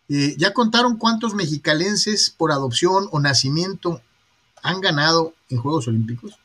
Eh, 0.08 0.34
¿Ya 0.36 0.52
contaron 0.52 0.96
cuántos 0.96 1.34
mexicalenses 1.34 2.30
por 2.30 2.50
adopción 2.50 3.08
o 3.12 3.20
nacimiento 3.20 4.02
han 4.62 4.80
ganado 4.80 5.34
en 5.50 5.58
Juegos 5.58 5.86
Olímpicos? 5.86 6.36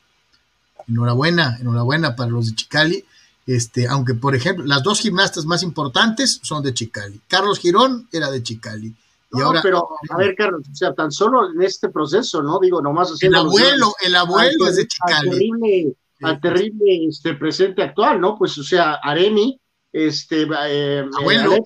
Enhorabuena, 0.86 1.58
enhorabuena 1.60 2.14
para 2.14 2.30
los 2.30 2.46
de 2.46 2.54
Chicali. 2.54 3.04
Este, 3.44 3.88
aunque, 3.88 4.14
por 4.14 4.36
ejemplo, 4.36 4.64
las 4.64 4.84
dos 4.84 5.00
gimnastas 5.00 5.46
más 5.46 5.64
importantes 5.64 6.38
son 6.44 6.62
de 6.62 6.74
Chicali. 6.74 7.20
Carlos 7.26 7.58
Girón 7.58 8.08
era 8.12 8.30
de 8.30 8.40
Chicali. 8.40 8.94
No, 9.32 9.52
pero 9.62 9.88
a 10.10 10.16
ver, 10.16 10.34
Carlos, 10.36 10.62
o 10.70 10.74
sea, 10.74 10.94
tan 10.94 11.10
solo 11.10 11.50
en 11.50 11.62
este 11.62 11.88
proceso, 11.88 12.42
¿no? 12.42 12.58
Digo, 12.60 12.82
nomás 12.82 13.16
El 13.22 13.34
abuelo, 13.34 13.94
el 14.04 14.14
abuelo 14.14 14.68
es 14.68 14.76
de 14.76 14.86
Chicali. 14.86 15.16
Al 15.16 15.30
terrible, 15.30 15.96
al 16.22 16.40
terrible 16.40 17.06
este, 17.08 17.34
presente 17.34 17.82
actual, 17.82 18.20
¿no? 18.20 18.36
Pues, 18.36 18.58
o 18.58 18.62
sea, 18.62 18.94
Aremi, 19.02 19.58
este, 19.90 20.46
eh, 20.66 21.04
abuelo. 21.18 21.56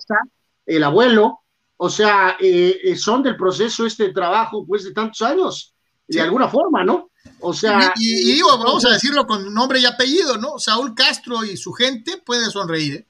el 0.65 0.83
abuelo, 0.83 1.41
o 1.75 1.89
sea, 1.89 2.37
eh, 2.39 2.79
eh, 2.83 2.95
son 2.95 3.21
del 3.21 3.35
proceso 3.35 3.85
este 3.85 4.13
trabajo, 4.13 4.65
pues, 4.65 4.85
de 4.85 4.93
tantos 4.93 5.21
años, 5.21 5.75
de 6.07 6.21
alguna 6.21 6.47
forma, 6.47 6.85
¿no? 6.85 7.11
O 7.41 7.53
sea. 7.53 7.93
Y, 7.97 8.33
digo, 8.33 8.57
vamos 8.57 8.85
a 8.85 8.91
decirlo 8.91 9.27
con 9.27 9.53
nombre 9.53 9.79
y 9.79 9.85
apellido, 9.85 10.37
¿no? 10.37 10.57
Saúl 10.57 10.95
Castro 10.95 11.43
y 11.43 11.57
su 11.57 11.73
gente 11.73 12.17
pueden 12.25 12.49
sonreír, 12.49 12.95
¿eh? 12.95 13.07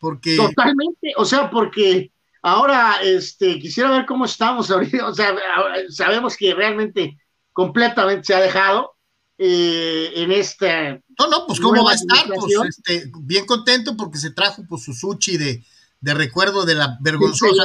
Porque. 0.00 0.36
Totalmente, 0.36 1.12
o 1.16 1.24
sea, 1.24 1.48
porque 1.48 2.10
Ahora, 2.42 3.02
este, 3.02 3.58
quisiera 3.58 3.90
ver 3.90 4.06
cómo 4.06 4.24
estamos 4.24 4.70
ahorita, 4.70 5.06
o 5.08 5.14
sea, 5.14 5.34
sabemos 5.88 6.36
que 6.36 6.54
realmente 6.54 7.18
completamente 7.52 8.24
se 8.24 8.34
ha 8.34 8.40
dejado 8.40 8.94
eh, 9.36 10.12
en 10.14 10.32
este... 10.32 11.02
No, 11.18 11.28
no, 11.28 11.46
pues 11.46 11.60
cómo 11.60 11.84
va 11.84 11.92
a 11.92 11.94
estar, 11.94 12.26
pues 12.26 12.54
este, 12.68 13.10
bien 13.22 13.46
contento 13.46 13.96
porque 13.96 14.18
se 14.18 14.30
trajo 14.30 14.62
pues 14.68 14.84
su 14.84 14.92
sushi 14.92 15.36
de, 15.36 15.64
de 16.00 16.14
recuerdo 16.14 16.64
de 16.64 16.74
la 16.74 16.98
vergonzosa. 17.00 17.64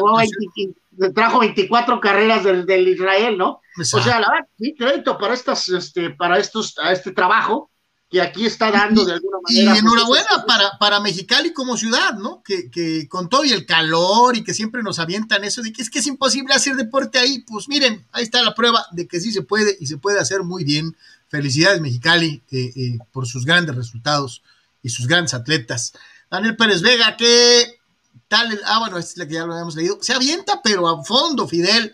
Se, 0.97 1.09
trajo 1.11 1.39
24 1.39 1.99
carreras 1.99 2.43
del, 2.43 2.65
del 2.65 2.87
Israel, 2.87 3.37
¿no? 3.37 3.61
O 3.77 3.83
sea, 3.83 4.19
la 4.19 4.29
verdad, 4.29 4.47
sí, 4.57 4.75
crédito 4.77 5.17
para 5.17 5.33
estas, 5.33 5.67
este, 5.69 6.11
para 6.11 6.39
estos, 6.39 6.77
a 6.77 6.93
este 6.93 7.11
trabajo, 7.11 7.69
que 8.15 8.21
aquí 8.21 8.45
está 8.45 8.71
dando 8.71 9.03
de 9.03 9.11
alguna 9.11 9.39
manera. 9.43 9.75
Y 9.75 9.79
enhorabuena 9.79 10.45
para, 10.47 10.77
para 10.79 11.01
Mexicali 11.01 11.51
como 11.51 11.75
ciudad, 11.75 12.13
¿no? 12.13 12.41
Que, 12.43 12.71
que, 12.71 13.09
con 13.09 13.27
todo 13.27 13.43
y 13.43 13.51
el 13.51 13.65
calor 13.65 14.37
y 14.37 14.43
que 14.45 14.53
siempre 14.53 14.81
nos 14.83 14.99
avientan 14.99 15.43
eso 15.43 15.61
de 15.61 15.73
que 15.73 15.81
es 15.81 15.89
que 15.89 15.99
es 15.99 16.07
imposible 16.07 16.53
hacer 16.53 16.77
deporte 16.77 17.19
ahí. 17.19 17.39
Pues 17.39 17.67
miren, 17.67 18.05
ahí 18.13 18.23
está 18.23 18.41
la 18.41 18.55
prueba 18.55 18.85
de 18.93 19.05
que 19.05 19.19
sí 19.19 19.33
se 19.33 19.41
puede 19.41 19.75
y 19.81 19.87
se 19.87 19.97
puede 19.97 20.17
hacer 20.21 20.43
muy 20.43 20.63
bien. 20.63 20.95
Felicidades 21.27 21.81
Mexicali 21.81 22.41
eh, 22.51 22.71
eh, 22.73 22.97
por 23.11 23.27
sus 23.27 23.43
grandes 23.43 23.75
resultados 23.75 24.43
y 24.81 24.87
sus 24.91 25.07
grandes 25.07 25.33
atletas. 25.33 25.91
Daniel 26.31 26.55
Pérez 26.55 26.81
Vega, 26.81 27.17
¿qué 27.17 27.81
tal? 28.29 28.57
ah, 28.63 28.79
bueno, 28.79 28.97
esta 28.97 29.11
es 29.11 29.17
la 29.17 29.27
que 29.27 29.33
ya 29.33 29.45
lo 29.45 29.51
habíamos 29.51 29.75
leído. 29.75 29.97
Se 29.99 30.13
avienta, 30.13 30.61
pero 30.63 30.87
a 30.87 31.03
fondo, 31.03 31.49
Fidel. 31.49 31.93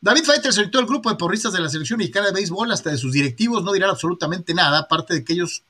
David 0.00 0.24
Faiter 0.24 0.52
solicitó 0.52 0.78
el 0.78 0.86
grupo 0.86 1.10
de 1.10 1.16
porristas 1.16 1.52
de 1.52 1.60
la 1.60 1.68
selección 1.68 1.98
mexicana 1.98 2.26
de 2.26 2.32
béisbol, 2.32 2.70
hasta 2.70 2.90
de 2.90 2.98
sus 2.98 3.12
directivos 3.12 3.64
no 3.64 3.72
dirán 3.72 3.90
absolutamente 3.90 4.54
nada, 4.54 4.78
aparte 4.78 5.14
de 5.14 5.24
que 5.24 5.32
ellos, 5.32 5.62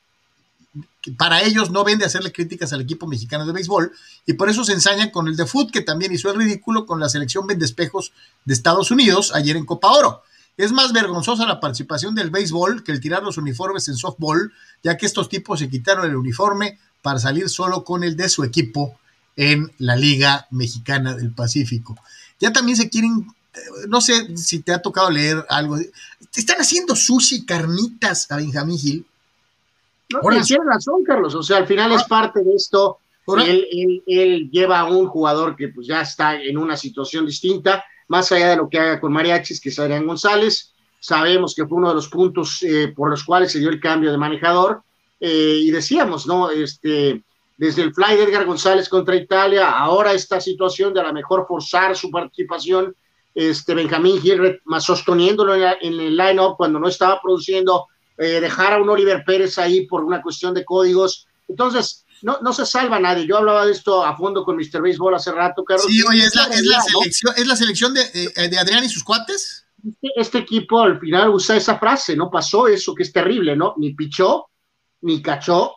para 1.17 1.43
ellos 1.43 1.71
no 1.71 1.83
ven 1.83 1.99
de 1.99 2.05
hacerle 2.05 2.31
críticas 2.31 2.75
al 2.75 2.83
equipo 2.83 3.07
mexicano 3.07 3.47
de 3.47 3.53
béisbol, 3.53 3.91
y 4.27 4.35
por 4.35 4.51
eso 4.51 4.65
se 4.65 4.75
ensañan 4.75 5.11
con 5.11 5.29
el 5.29 5.37
de 5.37 5.47
fútbol, 5.47 5.73
que 5.73 5.81
también 5.81 6.13
hizo 6.13 6.31
el 6.31 6.37
ridículo 6.37 6.85
con 6.85 7.01
la 7.01 7.09
selección 7.09 7.47
Vendespejos 7.47 8.13
de 8.45 8.53
Estados 8.53 8.91
Unidos 8.91 9.33
ayer 9.35 9.57
en 9.57 9.65
Copa 9.65 9.93
Oro. 9.93 10.23
Es 10.59 10.73
más 10.73 10.93
vergonzosa 10.93 11.47
la 11.47 11.61
participación 11.61 12.15
del 12.15 12.31
béisbol 12.31 12.83
que 12.83 12.93
el 12.93 13.01
tirar 13.01 13.23
los 13.23 13.39
uniformes 13.39 13.89
en 13.89 13.97
softball, 13.97 14.53
ya 14.83 14.97
que 14.99 15.07
estos 15.07 15.29
tipos 15.29 15.61
se 15.61 15.71
quitaron 15.71 16.05
el 16.05 16.17
uniforme 16.17 16.79
para 17.01 17.19
salir 17.19 17.49
solo 17.49 17.85
con 17.85 18.05
el 18.05 18.17
de 18.17 18.29
su 18.29 18.45
equipo 18.45 18.99
en 19.37 19.73
la 19.79 19.95
Liga 19.95 20.49
Mexicana 20.51 21.15
del 21.15 21.33
Pacífico. 21.33 21.97
Ya 22.41 22.53
también 22.53 22.77
se 22.77 22.91
quieren 22.91 23.27
no 23.89 24.01
sé 24.01 24.37
si 24.37 24.61
te 24.61 24.73
ha 24.73 24.83
tocado 24.83 25.11
leer 25.11 25.45
algo. 25.49 25.77
Te 26.31 26.41
están 26.41 26.59
haciendo 26.59 26.95
sushi 26.97 27.45
carnitas 27.45 28.31
a 28.31 28.37
Benjamín 28.37 28.79
Gil. 28.79 29.07
No, 30.11 30.21
razón, 30.21 31.05
Carlos. 31.05 31.35
O 31.35 31.43
sea, 31.43 31.59
al 31.59 31.67
final 31.67 31.93
es 31.93 32.03
ah. 32.03 32.07
parte 32.09 32.43
de 32.43 32.55
esto. 32.55 32.99
Él, 33.37 34.49
lleva 34.51 34.81
a 34.81 34.85
un 34.85 35.07
jugador 35.07 35.55
que 35.55 35.69
pues 35.69 35.87
ya 35.87 36.01
está 36.01 36.41
en 36.41 36.57
una 36.57 36.77
situación 36.77 37.27
distinta, 37.27 37.85
más 38.09 38.33
allá 38.33 38.51
de 38.51 38.57
lo 38.57 38.71
que 38.71 38.79
haga 38.79 39.01
con 39.01 39.13
Mariachis, 39.13 39.61
que 39.61 39.69
es 39.69 39.79
Adrián 39.79 40.07
González. 40.07 40.73
Sabemos 40.99 41.55
que 41.55 41.67
fue 41.67 41.77
uno 41.77 41.91
de 41.91 41.95
los 41.95 42.09
puntos 42.09 42.63
eh, 42.63 42.93
por 42.97 43.11
los 43.11 43.23
cuales 43.23 43.53
se 43.53 43.59
dio 43.59 43.69
el 43.69 43.81
cambio 43.81 44.11
de 44.11 44.19
manejador. 44.19 44.83
Eh, 45.21 45.61
y 45.63 45.71
decíamos, 45.71 46.27
¿no? 46.27 46.51
Este, 46.51 47.23
desde 47.59 47.83
el 47.83 47.93
fly 47.93 48.17
de 48.17 48.25
Edgar 48.25 48.47
González 48.47 48.89
contra 48.89 49.17
Italia, 49.17 49.71
ahora 49.71 50.13
esta 50.13 50.41
situación 50.41 50.95
de 50.95 51.01
a 51.01 51.05
lo 51.05 51.13
mejor 51.13 51.45
forzar 51.47 51.97
su 51.97 52.11
participación 52.11 52.95
este 53.39 53.73
Benjamín 53.73 54.21
Gil 54.21 54.61
más 54.65 54.85
sosteniéndolo 54.85 55.55
en, 55.55 55.63
el 55.81 56.17
line-up 56.17 56.57
cuando 56.57 56.81
no 56.81 56.89
estaba 56.89 57.21
produciendo 57.21 57.87
eh, 58.17 58.41
dejar 58.41 58.73
a 58.73 58.83
un 58.83 58.91
Oliver 58.91 59.23
Pérez 59.25 59.59
ahí 59.59 59.87
por 59.87 60.03
una 60.03 60.21
cuestión 60.21 60.53
de 60.55 60.65
códigos. 60.65 61.29
Entonces, 61.47 62.05
no, 62.23 62.41
no 62.43 62.53
se 62.53 62.67
salva 62.67 62.99
nadie. 62.99 63.29
Yo 63.29 63.37
hablaba 63.37 63.65
de 63.65 63.71
esto 63.71 64.05
a 64.05 64.17
fondo 64.17 64.45
con 64.45 64.57
Mr. 64.57 64.83
Baseball 64.83 65.15
hace 65.15 65.31
rato, 65.31 65.65
Carlos. 65.65 65.87
Sí, 65.87 66.03
oye, 66.03 66.25
es 66.25 66.35
la, 66.35 66.47
es 66.47 66.65
la 66.65 66.81
selección, 66.81 67.35
¿es 67.37 67.47
la 67.47 67.55
selección 67.57 67.95
de, 67.95 68.01
eh, 68.13 68.49
de 68.49 68.59
Adrián 68.59 68.83
y 68.83 68.89
sus 68.89 69.05
cuates. 69.05 69.67
Este, 69.87 70.09
este, 70.17 70.39
equipo 70.39 70.83
al 70.83 70.99
final 70.99 71.31
usa 71.31 71.57
esa 71.57 71.79
frase, 71.79 72.17
¿no? 72.17 72.29
Pasó 72.33 72.67
eso 72.67 72.93
que 72.93 73.05
es 73.05 73.13
terrible, 73.13 73.55
¿no? 73.55 73.75
Ni 73.77 73.95
pichó, 73.95 74.47
ni 75.03 75.23
cachó, 75.23 75.77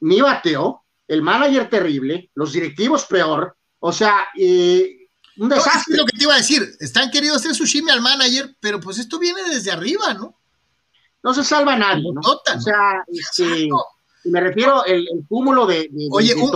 ni 0.00 0.20
bateó, 0.20 0.84
el 1.08 1.22
manager 1.22 1.70
terrible, 1.70 2.30
los 2.34 2.52
directivos 2.52 3.06
peor, 3.06 3.56
o 3.78 3.90
sea, 3.90 4.28
eh, 4.36 4.99
un 5.40 5.48
desastre. 5.48 5.94
es 5.94 5.98
lo 5.98 6.04
que 6.04 6.16
te 6.16 6.24
iba 6.24 6.34
a 6.34 6.38
decir, 6.38 6.76
están 6.80 7.10
queriendo 7.10 7.36
hacer 7.36 7.54
sushimi 7.54 7.90
al 7.90 8.02
manager, 8.02 8.54
pero 8.60 8.78
pues 8.78 8.98
esto 8.98 9.18
viene 9.18 9.42
desde 9.48 9.70
arriba, 9.70 10.12
¿no? 10.14 10.38
No 11.22 11.34
se 11.34 11.42
salva 11.44 11.76
nadie, 11.76 12.12
¿no? 12.12 12.20
o 12.20 12.60
sea, 12.60 13.04
este, 13.08 13.68
me 14.24 14.40
refiero 14.40 14.84
el, 14.84 15.00
el 15.00 15.26
cúmulo 15.26 15.66
de, 15.66 15.88
de 15.90 16.08
Oye, 16.10 16.34
un, 16.34 16.50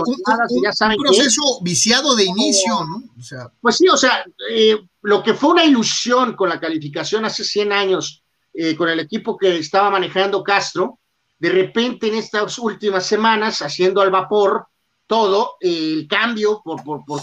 proceso 0.97 1.41
viciado 1.61 2.15
de 2.15 2.25
inicio, 2.25 2.83
¿no? 2.85 3.03
O 3.19 3.23
sea, 3.23 3.51
pues 3.59 3.77
sí, 3.77 3.87
o 3.87 3.97
sea, 3.97 4.23
eh, 4.49 4.77
lo 5.01 5.23
que 5.23 5.33
fue 5.33 5.51
una 5.51 5.65
ilusión 5.65 6.35
con 6.35 6.49
la 6.49 6.59
calificación 6.59 7.25
hace 7.25 7.43
100 7.43 7.71
años 7.73 8.23
eh, 8.53 8.75
con 8.75 8.89
el 8.89 8.99
equipo 8.99 9.35
que 9.35 9.57
estaba 9.57 9.89
manejando 9.89 10.43
Castro, 10.43 10.99
de 11.39 11.49
repente 11.49 12.07
en 12.07 12.15
estas 12.15 12.57
últimas 12.59 13.05
semanas, 13.05 13.61
haciendo 13.61 14.01
al 14.01 14.11
vapor 14.11 14.67
todo, 15.07 15.55
eh, 15.59 15.93
el 15.93 16.07
cambio, 16.07 16.61
por, 16.63 16.83
por, 16.83 17.21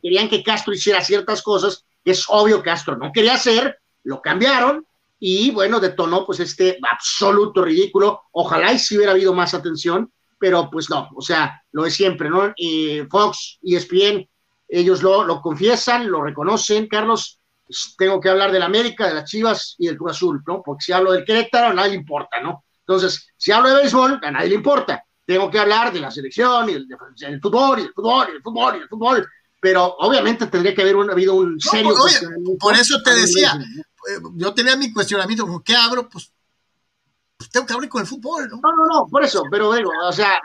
querían 0.00 0.28
que 0.28 0.42
Castro 0.42 0.72
hiciera 0.72 1.02
ciertas 1.02 1.42
cosas, 1.42 1.84
que 2.04 2.12
es 2.12 2.24
obvio 2.28 2.62
Castro 2.62 2.96
no 2.96 3.12
quería 3.12 3.34
hacer, 3.34 3.78
lo 4.04 4.20
cambiaron, 4.20 4.86
y 5.18 5.50
bueno, 5.50 5.80
detonó 5.80 6.26
pues 6.26 6.40
este 6.40 6.78
absoluto 6.90 7.62
ridículo. 7.64 8.22
Ojalá 8.32 8.72
y 8.72 8.78
si 8.78 8.96
hubiera 8.96 9.12
habido 9.12 9.32
más 9.32 9.54
atención, 9.54 10.12
pero 10.38 10.68
pues 10.70 10.90
no, 10.90 11.08
o 11.14 11.22
sea, 11.22 11.62
lo 11.72 11.84
de 11.84 11.90
siempre, 11.90 12.28
¿no? 12.28 12.52
Y 12.56 13.00
Fox, 13.10 13.58
ESPN, 13.62 14.28
ellos 14.68 15.02
lo, 15.02 15.24
lo 15.24 15.40
confiesan, 15.40 16.10
lo 16.10 16.22
reconocen, 16.22 16.88
Carlos. 16.88 17.40
Pues, 17.66 17.94
tengo 17.96 18.20
que 18.20 18.28
hablar 18.28 18.52
del 18.52 18.62
América, 18.62 19.08
de 19.08 19.14
las 19.14 19.30
Chivas 19.30 19.76
y 19.78 19.86
del 19.86 19.96
Cruz 19.96 20.12
Azul, 20.12 20.42
¿no? 20.46 20.62
Porque 20.62 20.84
si 20.84 20.92
hablo 20.92 21.12
del 21.12 21.24
Querétaro, 21.24 21.68
a 21.68 21.74
nadie 21.74 21.92
le 21.92 21.96
importa, 21.96 22.40
¿no? 22.42 22.64
Entonces, 22.80 23.32
si 23.36 23.50
hablo 23.52 23.70
de 23.70 23.76
béisbol, 23.76 24.20
a 24.22 24.30
nadie 24.30 24.50
le 24.50 24.54
importa. 24.56 25.02
Tengo 25.26 25.50
que 25.50 25.58
hablar 25.58 25.92
de 25.92 26.00
la 26.00 26.10
selección 26.10 26.68
y 26.68 26.74
el, 26.74 26.86
fútbol 27.40 27.78
y 27.78 27.82
el 27.82 27.92
fútbol 27.92 28.28
y 28.30 28.36
el 28.36 28.42
fútbol 28.42 28.76
y 28.76 28.82
el 28.82 28.88
fútbol 28.88 29.28
pero 29.64 29.96
obviamente 30.00 30.46
tendría 30.48 30.74
que 30.74 30.82
haber 30.82 30.94
habido 31.10 31.36
un 31.36 31.58
serio. 31.58 31.94
por 32.60 32.74
eso 32.74 33.00
te 33.02 33.14
decía, 33.14 33.58
eh, 33.58 34.20
yo 34.34 34.52
tenía 34.52 34.76
mi 34.76 34.92
cuestionamiento, 34.92 35.62
¿qué 35.64 35.74
abro? 35.74 36.06
Pues, 36.06 36.30
pues, 37.38 37.48
tengo 37.48 37.64
que 37.64 37.72
abrir 37.72 37.88
con 37.88 38.02
el 38.02 38.06
fútbol, 38.06 38.46
¿no? 38.48 38.56
No, 38.62 38.76
no, 38.76 38.86
no, 38.86 39.06
por 39.06 39.24
eso, 39.24 39.42
pero 39.50 39.72
digo, 39.72 39.90
o 40.06 40.12
sea, 40.12 40.38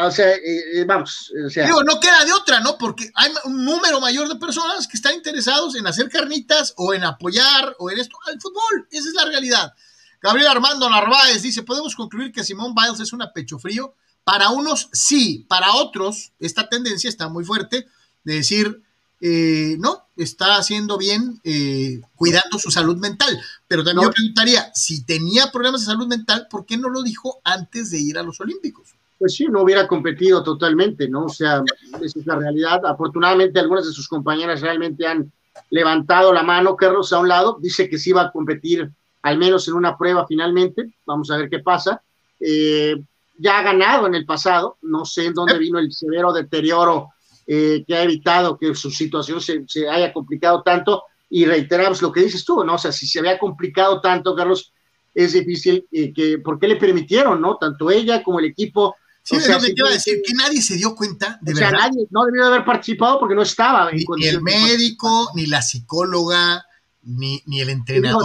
o 0.00 0.10
sea 0.12 0.30
eh, 0.30 0.62
eh, 0.74 0.84
vamos. 0.84 1.32
O 1.44 1.50
sea. 1.50 1.66
Digo, 1.66 1.82
no 1.82 1.98
queda 1.98 2.24
de 2.24 2.32
otra, 2.32 2.60
¿no? 2.60 2.78
Porque 2.78 3.10
hay 3.16 3.32
un 3.46 3.64
número 3.64 4.00
mayor 4.00 4.28
de 4.28 4.36
personas 4.36 4.86
que 4.86 4.96
están 4.96 5.16
interesados 5.16 5.74
en 5.74 5.84
hacer 5.88 6.08
carnitas 6.08 6.72
o 6.76 6.94
en 6.94 7.02
apoyar 7.02 7.74
o 7.80 7.90
en 7.90 7.98
esto 7.98 8.16
al 8.28 8.40
fútbol. 8.40 8.86
Esa 8.92 9.08
es 9.08 9.14
la 9.14 9.24
realidad. 9.24 9.74
Gabriel 10.20 10.46
Armando 10.46 10.88
Narváez 10.88 11.42
dice, 11.42 11.64
podemos 11.64 11.96
concluir 11.96 12.30
que 12.30 12.44
Simón 12.44 12.76
Biles 12.76 13.00
es 13.00 13.12
una 13.12 13.32
pecho 13.32 13.58
frío. 13.58 13.96
Para 14.24 14.50
unos 14.50 14.88
sí, 14.92 15.44
para 15.48 15.74
otros 15.74 16.32
esta 16.38 16.68
tendencia 16.68 17.08
está 17.08 17.28
muy 17.28 17.44
fuerte 17.44 17.86
de 18.24 18.34
decir, 18.34 18.82
eh, 19.20 19.76
no, 19.78 20.06
está 20.16 20.56
haciendo 20.56 20.98
bien 20.98 21.40
eh, 21.44 22.00
cuidando 22.16 22.58
su 22.58 22.70
salud 22.70 22.96
mental. 22.96 23.40
Pero 23.68 23.84
también 23.84 24.08
yo 24.08 24.12
preguntaría, 24.12 24.70
si 24.74 25.04
tenía 25.04 25.50
problemas 25.52 25.82
de 25.82 25.86
salud 25.86 26.06
mental, 26.06 26.46
¿por 26.50 26.66
qué 26.66 26.76
no 26.76 26.88
lo 26.88 27.02
dijo 27.02 27.40
antes 27.44 27.90
de 27.90 28.00
ir 28.00 28.18
a 28.18 28.22
los 28.22 28.40
Olímpicos? 28.40 28.94
Pues 29.18 29.34
sí, 29.34 29.46
no 29.46 29.62
hubiera 29.62 29.86
competido 29.86 30.42
totalmente, 30.42 31.08
¿no? 31.08 31.26
O 31.26 31.28
sea, 31.28 31.62
esa 32.00 32.18
es 32.18 32.26
la 32.26 32.36
realidad. 32.36 32.84
Afortunadamente, 32.84 33.60
algunas 33.60 33.86
de 33.86 33.92
sus 33.92 34.08
compañeras 34.08 34.60
realmente 34.60 35.06
han 35.06 35.30
levantado 35.70 36.32
la 36.32 36.42
mano. 36.42 36.76
Carlos 36.76 37.12
a 37.12 37.20
un 37.20 37.28
lado 37.28 37.58
dice 37.60 37.88
que 37.88 37.98
sí 37.98 38.10
va 38.10 38.22
a 38.22 38.32
competir 38.32 38.90
al 39.22 39.38
menos 39.38 39.68
en 39.68 39.74
una 39.74 39.96
prueba 39.96 40.26
finalmente. 40.26 40.92
Vamos 41.06 41.30
a 41.30 41.36
ver 41.36 41.48
qué 41.48 41.60
pasa. 41.60 42.02
Eh, 42.40 42.96
ya 43.38 43.58
ha 43.58 43.62
ganado 43.62 44.06
en 44.06 44.14
el 44.14 44.24
pasado. 44.24 44.78
No 44.82 45.04
sé 45.04 45.26
en 45.26 45.34
dónde 45.34 45.58
vino 45.58 45.78
el 45.78 45.92
severo 45.92 46.32
deterioro 46.32 47.10
eh, 47.46 47.84
que 47.86 47.94
ha 47.94 48.02
evitado 48.02 48.58
que 48.58 48.74
su 48.74 48.90
situación 48.90 49.40
se, 49.40 49.88
haya 49.88 50.12
complicado 50.12 50.62
tanto. 50.62 51.04
Y 51.28 51.46
reiteramos 51.46 52.02
lo 52.02 52.12
que 52.12 52.20
dices 52.20 52.44
tú, 52.44 52.62
¿no? 52.62 52.74
O 52.74 52.78
sea, 52.78 52.92
si 52.92 53.06
se 53.06 53.18
había 53.18 53.38
complicado 53.38 54.00
tanto, 54.00 54.34
Carlos, 54.34 54.72
es 55.14 55.32
difícil 55.32 55.86
eh, 55.90 56.12
que, 56.12 56.38
¿por 56.38 56.58
qué 56.58 56.68
le 56.68 56.76
permitieron, 56.76 57.40
¿no? 57.40 57.56
Tanto 57.56 57.90
ella 57.90 58.22
como 58.22 58.38
el 58.38 58.46
equipo. 58.46 58.96
Sí, 59.22 59.36
o 59.36 59.40
sea, 59.40 59.58
te 59.58 59.72
iba 59.74 59.88
a 59.88 59.92
decir 59.92 60.20
que 60.24 60.34
nadie 60.34 60.60
se 60.60 60.76
dio 60.76 60.94
cuenta, 60.94 61.38
de 61.40 61.52
o 61.52 61.56
sea, 61.56 61.70
nadie 61.70 62.06
no 62.10 62.24
debió 62.24 62.46
haber 62.46 62.64
participado 62.64 63.20
porque 63.20 63.34
no 63.34 63.42
estaba. 63.42 63.90
Ni, 63.92 64.26
el 64.26 64.42
médico, 64.42 65.30
ni 65.34 65.46
la 65.46 65.62
psicóloga, 65.62 66.64
ni, 67.02 67.42
ni 67.46 67.60
el 67.60 67.70
entrenador, 67.70 68.22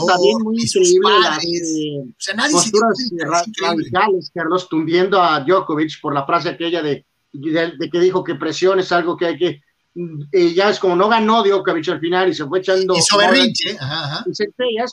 ni 0.51 0.67
sus 0.67 0.97
padres. 1.01 1.75
o 2.09 2.15
sea, 2.17 2.35
nadie 2.35 2.59
se 2.59 3.25
radicales, 3.25 4.31
Carlos, 4.33 4.69
tundiendo 4.69 5.21
a 5.21 5.39
Djokovic 5.41 5.99
por 6.01 6.13
la 6.13 6.25
frase 6.25 6.49
aquella 6.49 6.81
de 6.81 7.05
de, 7.33 7.89
que 7.91 7.99
dijo 7.99 8.23
que 8.23 8.35
presión 8.35 8.79
es 8.79 8.91
algo 8.91 9.17
que 9.17 9.25
hay 9.25 9.37
que 9.37 9.61
eh, 10.31 10.53
ya 10.53 10.69
es 10.69 10.79
como 10.79 10.95
no 10.95 11.09
ganó 11.09 11.43
Djokovic 11.43 11.89
al 11.89 11.99
final 11.99 12.29
y 12.29 12.33
se 12.33 12.45
fue 12.45 12.59
echando 12.59 12.95
y 12.95 13.01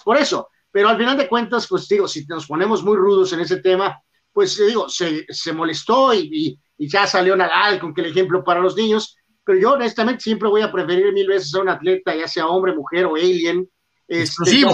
por 0.03 0.16
eso. 0.16 0.49
Pero 0.70 0.89
al 0.89 0.97
final 0.97 1.16
de 1.16 1.28
cuentas 1.28 1.66
pues 1.68 1.87
digo 1.89 2.09
si 2.09 2.24
nos 2.26 2.47
ponemos 2.47 2.82
muy 2.82 2.97
rudos 2.97 3.32
en 3.32 3.41
ese 3.41 3.59
tema 3.59 4.01
pues 4.32 4.57
digo 4.66 4.89
se, 4.89 5.26
se 5.28 5.53
molestó 5.53 6.14
y, 6.14 6.59
y, 6.76 6.89
ya 6.89 7.07
salió 7.07 7.37
Nadal 7.37 7.78
con 7.78 7.95
que 7.95 8.01
el 8.01 8.09
ejemplo 8.09 8.43
para 8.43 8.61
los 8.61 8.76
niños. 8.76 9.16
Pero 9.45 9.59
yo 9.59 9.72
honestamente 9.72 10.22
siempre 10.22 10.49
voy 10.49 10.62
a 10.62 10.72
preferir 10.72 11.12
mil 11.12 11.28
veces 11.28 11.55
a 11.55 11.61
un 11.61 11.68
atleta 11.68 12.14
ya 12.14 12.26
sea 12.26 12.49
hombre 12.49 12.74
mujer 12.74 13.05
o 13.05 13.14
alien 13.14 13.68
este, 14.07 14.64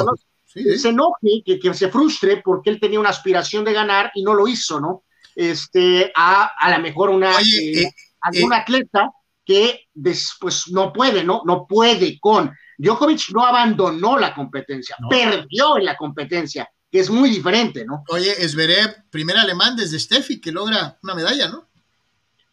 se 0.78 0.88
enoje 0.88 1.42
que, 1.44 1.58
que 1.58 1.74
se 1.74 1.88
frustre 1.88 2.42
porque 2.44 2.70
él 2.70 2.80
tenía 2.80 3.00
una 3.00 3.10
aspiración 3.10 3.64
de 3.64 3.72
ganar 3.72 4.10
y 4.14 4.22
no 4.22 4.34
lo 4.34 4.48
hizo 4.48 4.80
no 4.80 5.04
este, 5.34 6.12
a 6.14 6.50
a 6.58 6.76
lo 6.76 6.82
mejor 6.82 7.10
una, 7.10 7.32
eh, 7.32 7.82
eh, 7.82 7.90
algún 8.20 8.52
eh, 8.52 8.56
atleta 8.56 9.10
que 9.44 9.88
después 9.92 10.68
no 10.68 10.92
puede, 10.92 11.24
¿no? 11.24 11.42
No 11.44 11.66
puede 11.66 12.18
con. 12.20 12.52
Djokovic 12.78 13.30
no 13.32 13.44
abandonó 13.44 14.18
la 14.18 14.34
competencia, 14.34 14.96
perdió 15.08 15.76
en 15.76 15.84
la 15.84 15.96
competencia, 15.96 16.70
que 16.90 17.00
es 17.00 17.10
muy 17.10 17.30
diferente, 17.30 17.84
¿no? 17.84 18.04
Oye, 18.08 18.32
Esverev, 18.42 19.08
primer 19.10 19.36
alemán 19.36 19.76
desde 19.76 19.98
Steffi, 19.98 20.40
que 20.40 20.52
logra 20.52 20.98
una 21.02 21.14
medalla, 21.14 21.48
¿no? 21.48 21.68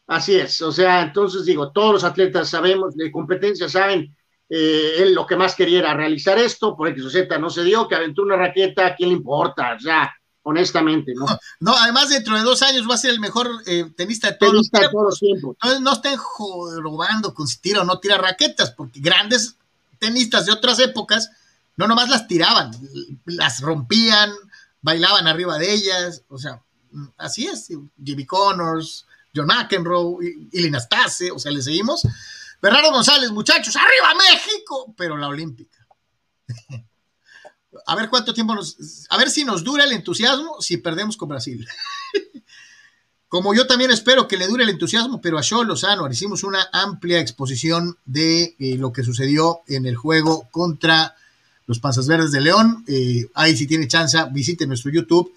Así 0.08 0.36
es, 0.36 0.62
o 0.62 0.72
sea, 0.72 1.02
entonces 1.02 1.46
digo, 1.46 1.72
todos 1.72 1.94
los 1.94 2.04
atletas 2.06 2.50
sabemos 2.50 2.96
de 2.96 3.12
competencia, 3.12 3.68
saben, 3.68 4.16
él 4.50 5.14
lo 5.14 5.26
que 5.26 5.36
más 5.36 5.56
quería 5.56 5.80
era 5.80 5.94
realizar 5.94 6.38
esto, 6.38 6.76
por 6.76 6.88
X 6.90 7.04
o 7.04 7.10
Z 7.10 7.38
no 7.38 7.50
se 7.50 7.64
dio, 7.64 7.88
que 7.88 7.96
aventó 7.96 8.22
una 8.22 8.38
raqueta, 8.38 8.88
¿a 8.88 8.96
quién 8.96 9.10
le 9.10 9.16
importa? 9.16 9.76
O 9.76 9.80
sea, 9.80 10.14
honestamente, 10.44 11.14
¿no? 11.14 11.26
No, 11.60 11.76
además 11.76 12.10
dentro 12.10 12.38
de 12.38 12.44
dos 12.44 12.62
años 12.62 12.90
va 12.90 12.96
a 12.96 13.00
ser 13.00 13.12
el 13.12 13.20
mejor 13.20 13.50
eh, 13.66 13.92
tenista 13.98 14.32
de 14.32 14.38
todos 14.38 14.54
los 14.54 14.70
tiempos. 14.70 15.18
Entonces 15.22 15.82
no 15.82 15.92
estén 15.92 16.18
robando 16.82 17.34
con 17.34 17.48
si 17.48 17.60
tira 17.60 17.82
o 17.82 17.84
no 17.86 18.00
tira 18.00 18.18
raquetas, 18.18 18.72
porque 18.72 19.02
grandes 19.02 19.58
tenistas 20.00 20.46
de 20.46 20.54
otras 20.54 20.80
épocas 20.80 21.30
no 21.76 21.88
nomás 21.88 22.10
las 22.10 22.28
tiraban, 22.28 22.72
las 23.26 23.60
rompían, 23.60 24.32
bailaban 24.82 25.28
arriba 25.28 25.58
de 25.58 25.74
ellas, 25.74 26.24
o 26.30 26.38
sea, 26.38 26.62
así 27.18 27.46
es, 27.46 27.68
Jimmy 28.04 28.26
Connors, 28.26 29.06
John 29.36 29.48
McEnroe, 29.48 30.18
Ilin 30.52 30.76
Astase, 30.76 31.30
o 31.32 31.40
sea, 31.40 31.52
le 31.52 31.62
seguimos. 31.62 32.08
Bernardo 32.62 32.92
González, 32.92 33.32
muchachos, 33.32 33.76
arriba 33.76 34.14
México, 34.32 34.94
pero 34.98 35.18
la 35.18 35.28
olímpica. 35.28 35.86
a 37.86 37.96
ver 37.96 38.10
cuánto 38.10 38.34
tiempo 38.34 38.56
nos, 38.56 39.06
a 39.10 39.18
ver 39.18 39.30
si 39.30 39.44
nos 39.44 39.64
dura 39.64 39.84
el 39.84 39.92
entusiasmo 39.92 40.62
si 40.62 40.78
perdemos 40.78 41.18
con 41.18 41.30
Brasil. 41.30 41.68
Como 43.30 43.54
yo 43.54 43.68
también 43.68 43.92
espero 43.92 44.28
que 44.28 44.38
le 44.38 44.48
dure 44.48 44.64
el 44.64 44.70
entusiasmo, 44.70 45.20
pero 45.20 45.38
a 45.38 45.44
Show 45.44 45.64
Lozano 45.64 46.10
hicimos 46.10 46.44
una 46.44 46.70
amplia 46.72 47.20
exposición 47.20 47.98
de 48.06 48.56
eh, 48.58 48.78
lo 48.78 48.94
que 48.94 49.04
sucedió 49.04 49.62
en 49.68 49.86
el 49.86 49.98
juego 49.98 50.48
contra 50.50 51.14
los 51.66 51.80
Panzas 51.80 52.08
Verdes 52.08 52.32
de 52.32 52.40
León. 52.40 52.86
Eh, 52.88 53.28
ahí 53.34 53.58
si 53.58 53.68
tiene 53.68 53.90
chance, 53.90 54.18
visite 54.32 54.66
nuestro 54.66 54.92
YouTube 54.92 55.34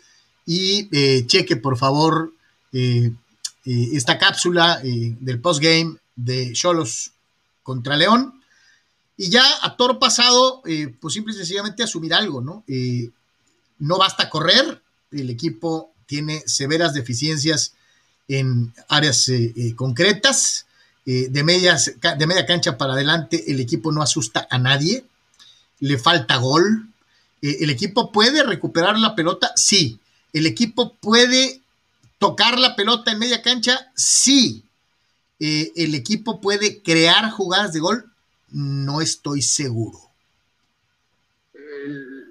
y 0.46 0.88
eh, 0.92 1.26
cheque 1.26 1.56
por 1.56 1.76
favor 1.76 2.32
esta 3.64 4.16
cápsula 4.16 4.80
del 4.80 5.40
postgame 5.40 5.96
de 6.24 6.52
Cholos 6.52 7.12
contra 7.62 7.96
León. 7.96 8.42
Y 9.16 9.30
ya 9.30 9.44
a 9.62 9.76
toro 9.76 9.98
pasado, 9.98 10.62
eh, 10.64 10.94
pues 11.00 11.14
simple 11.14 11.34
y 11.34 11.36
sencillamente 11.36 11.82
asumir 11.82 12.14
algo, 12.14 12.40
¿no? 12.40 12.64
Eh, 12.66 13.10
no 13.78 13.98
basta 13.98 14.30
correr, 14.30 14.82
el 15.10 15.30
equipo 15.30 15.92
tiene 16.06 16.42
severas 16.46 16.94
deficiencias 16.94 17.74
en 18.28 18.72
áreas 18.88 19.28
eh, 19.28 19.74
concretas, 19.76 20.66
de, 21.04 21.42
medias, 21.42 21.92
de 22.00 22.26
media 22.26 22.46
cancha 22.46 22.78
para 22.78 22.92
adelante 22.92 23.50
el 23.50 23.58
equipo 23.58 23.90
no 23.90 24.00
asusta 24.00 24.46
a 24.48 24.58
nadie, 24.58 25.04
le 25.80 25.98
falta 25.98 26.36
gol, 26.36 26.86
el 27.42 27.68
equipo 27.70 28.12
puede 28.12 28.44
recuperar 28.44 28.96
la 28.96 29.16
pelota, 29.16 29.50
sí, 29.56 29.98
¿El 30.32 30.46
equipo 30.46 30.94
puede 30.94 31.60
tocar 32.18 32.58
la 32.58 32.76
pelota 32.76 33.12
en 33.12 33.18
media 33.18 33.42
cancha? 33.42 33.90
Sí. 33.94 34.62
Eh, 35.40 35.72
¿El 35.74 35.94
equipo 35.94 36.40
puede 36.40 36.82
crear 36.82 37.30
jugadas 37.30 37.72
de 37.72 37.80
gol? 37.80 38.04
No 38.50 39.00
estoy 39.00 39.42
seguro. 39.42 39.98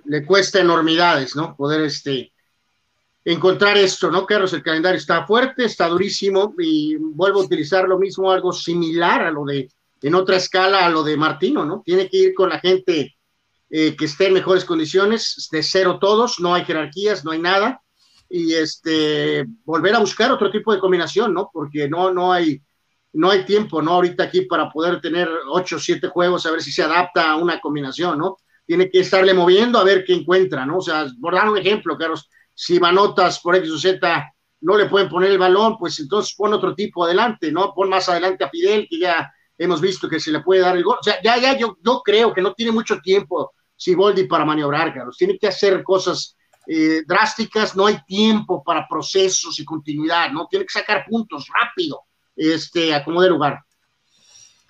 le 0.06 0.26
cuesta 0.26 0.60
enormidades, 0.60 1.36
¿no? 1.36 1.56
Poder 1.56 1.82
este, 1.82 2.32
encontrar 3.26 3.78
esto, 3.78 4.10
¿no, 4.12 4.26
Carlos? 4.26 4.54
El 4.54 4.64
calendario 4.64 4.98
está 4.98 5.26
fuerte, 5.26 5.66
está 5.66 5.88
durísimo 5.88 6.54
y 6.58 6.96
vuelvo 6.96 7.42
a 7.42 7.46
utilizar 7.46 7.88
lo 7.88 8.00
mismo, 8.00 8.32
algo 8.32 8.54
similar 8.54 9.24
a 9.24 9.32
lo 9.32 9.46
de, 9.46 9.70
en 10.02 10.16
otra 10.16 10.38
escala, 10.38 10.86
a 10.86 10.90
lo 10.90 11.04
de 11.04 11.18
Martino, 11.18 11.66
¿no? 11.66 11.82
Tiene 11.84 12.10
que 12.10 12.18
ir 12.18 12.34
con 12.34 12.50
la 12.50 12.60
gente 12.60 13.16
eh, 13.70 13.96
que 13.96 14.06
esté 14.06 14.28
en 14.28 14.34
mejores 14.34 14.66
condiciones, 14.66 15.48
de 15.52 15.62
cero 15.62 16.00
todos, 16.00 16.40
no 16.40 16.54
hay 16.56 16.66
jerarquías, 16.66 17.24
no 17.24 17.32
hay 17.32 17.40
nada, 17.40 17.82
y 18.30 18.54
este, 18.54 19.46
volver 19.66 19.96
a 19.96 20.00
buscar 20.00 20.32
otro 20.32 20.50
tipo 20.50 20.74
de 20.74 20.80
combinación, 20.80 21.34
¿no? 21.34 21.50
Porque 21.52 21.88
no, 21.88 22.12
no 22.12 22.32
hay, 22.32 22.62
no 23.14 23.32
hay 23.32 23.46
tiempo, 23.46 23.82
¿no? 23.82 23.94
Ahorita 23.94 24.24
aquí 24.24 24.42
para 24.42 24.70
poder 24.70 25.02
tener 25.02 25.30
ocho 25.50 25.78
o 25.78 25.80
siete 25.80 26.08
juegos, 26.08 26.46
a 26.46 26.52
ver 26.52 26.62
si 26.62 26.72
se 26.72 26.84
adapta 26.84 27.32
a 27.32 27.36
una 27.36 27.60
combinación, 27.60 28.20
¿no? 28.20 28.38
Tiene 28.66 28.90
que 28.90 29.00
estarle 29.00 29.34
moviendo 29.34 29.80
a 29.80 29.84
ver 29.84 30.04
qué 30.06 30.14
encuentra, 30.14 30.66
¿no? 30.66 30.78
O 30.78 30.82
sea, 30.82 31.08
por 31.20 31.34
dar 31.34 31.50
un 31.50 31.58
ejemplo, 31.58 31.98
Carlos, 31.98 32.30
si 32.54 32.80
Manotas 32.80 33.40
por 33.40 33.56
X 33.56 33.72
o 33.72 33.80
Z 33.80 34.34
no 34.62 34.78
le 34.78 34.86
pueden 34.86 35.10
poner 35.10 35.32
el 35.32 35.38
balón, 35.38 35.78
pues 35.78 36.00
entonces 36.00 36.36
pon 36.36 36.54
otro 36.54 36.76
tipo 36.76 37.06
adelante, 37.06 37.52
¿no? 37.52 37.74
Pon 37.74 37.90
más 37.90 38.10
adelante 38.10 38.44
a 38.44 38.50
Fidel, 38.50 38.88
que 38.90 39.00
ya 39.00 39.32
hemos 39.58 39.82
visto 39.82 40.10
que 40.10 40.20
se 40.20 40.32
le 40.32 40.42
puede 40.42 40.62
dar 40.62 40.76
el 40.76 40.84
gol. 40.84 40.98
O 41.00 41.04
sea, 41.04 41.22
ya, 41.24 41.38
ya, 41.38 41.58
yo, 41.58 41.78
yo 41.84 42.02
creo 42.04 42.34
que 42.34 42.42
no 42.42 42.54
tiene 42.54 42.72
mucho 42.72 43.00
tiempo 43.00 43.54
Siboldi 43.76 44.26
para 44.26 44.46
maniobrar, 44.46 44.94
Carlos. 44.94 45.18
Tiene 45.18 45.38
que 45.38 45.48
hacer 45.48 45.82
cosas 45.84 46.36
eh, 46.68 47.04
drásticas, 47.08 47.76
no 47.76 47.88
hay 47.88 47.98
tiempo 48.06 48.64
para 48.64 48.88
procesos 48.88 49.58
y 49.60 49.66
continuidad, 49.66 50.32
¿no? 50.32 50.48
Tiene 50.48 50.66
que 50.66 50.74
sacar 50.74 51.06
puntos 51.10 51.48
rápido, 51.48 52.02
este, 52.40 52.96
a 52.96 53.04
como 53.04 53.22
de 53.22 53.30
lugar. 53.30 53.64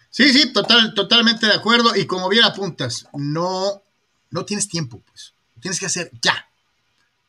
Sí, 0.09 0.33
sí, 0.33 0.51
total, 0.51 0.93
totalmente 0.93 1.45
de 1.45 1.53
acuerdo. 1.53 1.95
Y 1.95 2.05
como 2.05 2.27
bien 2.27 2.43
apuntas, 2.43 3.07
no, 3.13 3.83
no 4.31 4.45
tienes 4.45 4.67
tiempo, 4.67 5.01
pues. 5.05 5.33
Tienes 5.61 5.79
que 5.79 5.85
hacer 5.85 6.11
ya. 6.21 6.47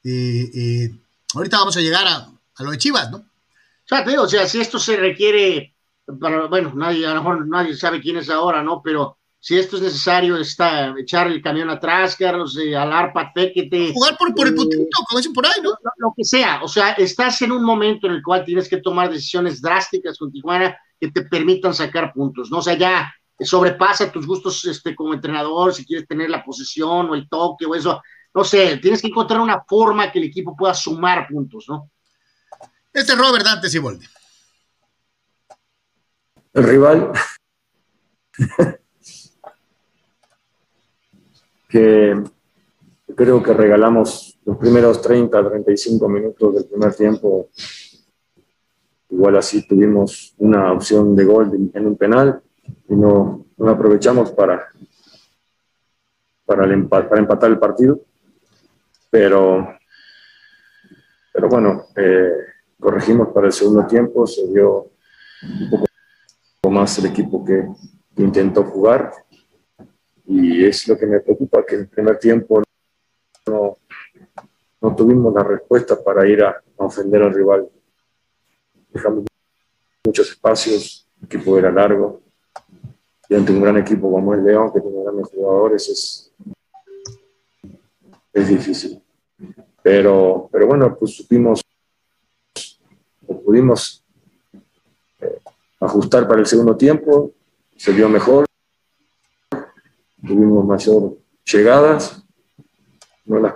Eh, 0.03 0.51
eh, 0.55 0.91
ahorita 1.35 1.59
vamos 1.59 1.77
a 1.77 1.81
llegar 1.81 2.07
a, 2.07 2.29
lo 2.63 2.71
de 2.71 2.79
Chivas, 2.79 3.11
¿no? 3.11 3.19
O 3.19 3.87
sea, 3.87 4.05
te 4.05 4.11
digo, 4.11 4.23
o 4.23 4.29
sea, 4.29 4.47
si 4.47 4.61
esto 4.61 4.79
se 4.79 4.97
requiere, 4.97 5.75
para, 6.19 6.47
bueno, 6.47 6.73
nadie, 6.75 7.07
a 7.07 7.15
lo 7.15 7.23
mejor 7.23 7.49
nadie 7.49 7.77
sabe 7.77 8.01
quién 8.01 8.17
es 8.17 8.31
ahora, 8.31 8.63
¿no? 8.63 8.81
Pero 8.83 9.19
si 9.43 9.59
esto 9.59 9.77
es 9.77 9.83
necesario, 9.83 10.37
está 10.37 10.95
echar 10.99 11.27
el 11.27 11.41
camión 11.41 11.71
atrás, 11.71 12.15
Carlos, 12.15 12.59
eh, 12.59 12.77
alar 12.77 13.11
te 13.35 13.93
Jugar 13.95 14.19
por, 14.19 14.35
por 14.35 14.47
el 14.47 14.53
eh, 14.53 14.57
putito, 14.57 14.99
como 15.09 15.19
dicen 15.19 15.33
por 15.33 15.47
ahí, 15.47 15.63
¿no? 15.63 15.71
Lo, 15.97 16.13
que 16.15 16.25
sea, 16.25 16.63
o 16.63 16.69
sea, 16.69 16.93
estás 16.93 17.41
en 17.41 17.53
un 17.53 17.65
momento 17.65 18.07
en 18.07 18.13
el 18.13 18.23
cual 18.23 18.45
tienes 18.45 18.69
que 18.69 18.83
tomar 18.83 19.11
decisiones 19.11 19.63
drásticas 19.63 20.19
con 20.19 20.31
Tijuana 20.31 20.77
que 21.01 21.11
te 21.11 21.23
permitan 21.23 21.73
sacar 21.73 22.13
puntos, 22.13 22.51
¿no? 22.51 22.59
O 22.59 22.63
sea, 22.63 22.77
ya 22.77 23.15
sobrepasa 23.41 24.13
tus 24.13 24.27
gustos 24.27 24.63
este, 24.67 24.95
como 24.95 25.15
entrenador, 25.15 25.73
si 25.73 25.87
quieres 25.87 26.07
tener 26.07 26.29
la 26.29 26.45
posesión 26.45 27.09
o 27.09 27.15
el 27.15 27.27
toque 27.27 27.65
o 27.65 27.75
eso, 27.75 28.03
no 28.35 28.45
sé, 28.45 28.77
tienes 28.77 29.01
que 29.01 29.09
encontrar 29.09 29.41
una 29.41 29.65
forma 29.67 30.13
que 30.13 30.19
el 30.19 30.27
equipo 30.27 30.55
pueda 30.55 30.75
sumar 30.75 31.27
puntos, 31.27 31.65
¿no? 31.67 31.91
Este 32.93 33.13
es 33.13 33.19
Robert 33.19 33.45
Dante 33.45 33.71
Siboldi. 33.71 34.05
El 36.53 36.65
rival 36.65 37.13
que 41.71 42.21
creo 43.15 43.43
que 43.43 43.55
regalamos 43.55 44.39
los 44.45 44.57
primeros 44.57 45.01
30, 45.01 45.49
35 45.49 46.09
minutos 46.09 46.55
del 46.55 46.65
primer 46.67 46.95
tiempo. 46.95 47.49
Igual 49.09 49.37
así 49.37 49.67
tuvimos 49.67 50.35
una 50.39 50.73
opción 50.73 51.15
de 51.15 51.25
gol 51.25 51.71
en 51.73 51.87
un 51.87 51.97
penal 51.97 52.43
y 52.89 52.95
no, 52.95 53.47
no 53.57 53.71
aprovechamos 53.71 54.33
para, 54.33 54.69
para, 56.45 56.65
para 56.89 57.21
empatar 57.21 57.51
el 57.51 57.59
partido. 57.59 58.01
Pero, 59.11 59.69
pero 61.33 61.49
bueno, 61.49 61.87
eh, 61.97 62.33
corregimos 62.79 63.29
para 63.29 63.47
el 63.47 63.53
segundo 63.53 63.87
tiempo, 63.87 64.27
se 64.27 64.47
dio 64.49 64.91
un 65.43 65.71
poco 65.71 66.71
más 66.71 66.97
el 66.99 67.07
equipo 67.07 67.45
que 67.45 67.67
intentó 68.17 68.65
jugar 68.65 69.13
y 70.31 70.65
es 70.65 70.87
lo 70.87 70.97
que 70.97 71.07
me 71.07 71.19
preocupa, 71.19 71.67
que 71.67 71.75
en 71.75 71.81
el 71.81 71.89
primer 71.89 72.17
tiempo 72.17 72.63
no, 73.49 73.79
no 74.81 74.95
tuvimos 74.95 75.35
la 75.35 75.43
respuesta 75.43 76.01
para 76.01 76.25
ir 76.29 76.45
a, 76.45 76.63
ofender 76.77 77.21
al 77.23 77.35
rival. 77.35 77.69
Dejamos 78.91 79.25
muchos 80.05 80.31
espacios, 80.31 81.09
el 81.19 81.27
equipo 81.27 81.59
era 81.59 81.73
largo, 81.73 82.23
y 83.29 83.35
ante 83.35 83.53
un 83.53 83.61
gran 83.61 83.77
equipo 83.79 84.11
como 84.11 84.33
el 84.33 84.45
León, 84.45 84.73
que 84.73 84.81
tiene 84.81 85.03
grandes 85.03 85.29
jugadores, 85.29 85.89
es, 85.89 86.33
es 88.33 88.49
difícil. 88.49 89.03
Pero, 89.83 90.49
pero 90.53 90.69
bueno, 90.69 90.97
pues 90.97 91.17
supimos 91.17 91.61
pudimos 93.45 94.05
eh, 95.21 95.41
ajustar 95.81 96.29
para 96.29 96.39
el 96.41 96.47
segundo 96.47 96.77
tiempo, 96.77 97.33
se 97.77 97.91
vio 97.93 98.09
mejor, 98.09 98.45
tuvimos 100.27 100.65
mayor 100.65 101.17
llegadas, 101.45 102.23
no 103.25 103.39
las 103.39 103.55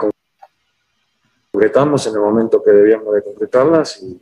concretamos 1.53 2.07
en 2.07 2.15
el 2.15 2.21
momento 2.21 2.63
que 2.63 2.73
debíamos 2.73 3.15
de 3.15 3.23
concretarlas 3.23 4.03
y 4.03 4.21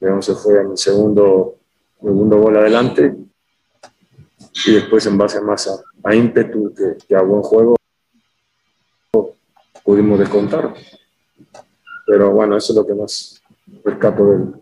León 0.00 0.22
se 0.22 0.34
fue 0.34 0.60
en 0.60 0.70
el 0.72 0.78
segundo, 0.78 1.56
segundo 2.00 2.38
gol 2.38 2.56
adelante. 2.56 3.14
Y 4.66 4.72
después 4.72 5.06
en 5.06 5.16
base 5.16 5.40
más 5.40 5.68
a, 6.02 6.14
ímpetu 6.14 6.74
que, 7.06 7.14
a 7.14 7.22
buen 7.22 7.42
juego 7.42 7.76
pudimos 9.84 10.18
descontar. 10.18 10.74
Pero 12.06 12.30
bueno, 12.30 12.56
eso 12.56 12.72
es 12.72 12.76
lo 12.76 12.86
que 12.86 12.94
más 12.94 13.42
rescato 13.84 14.26
del, 14.26 14.54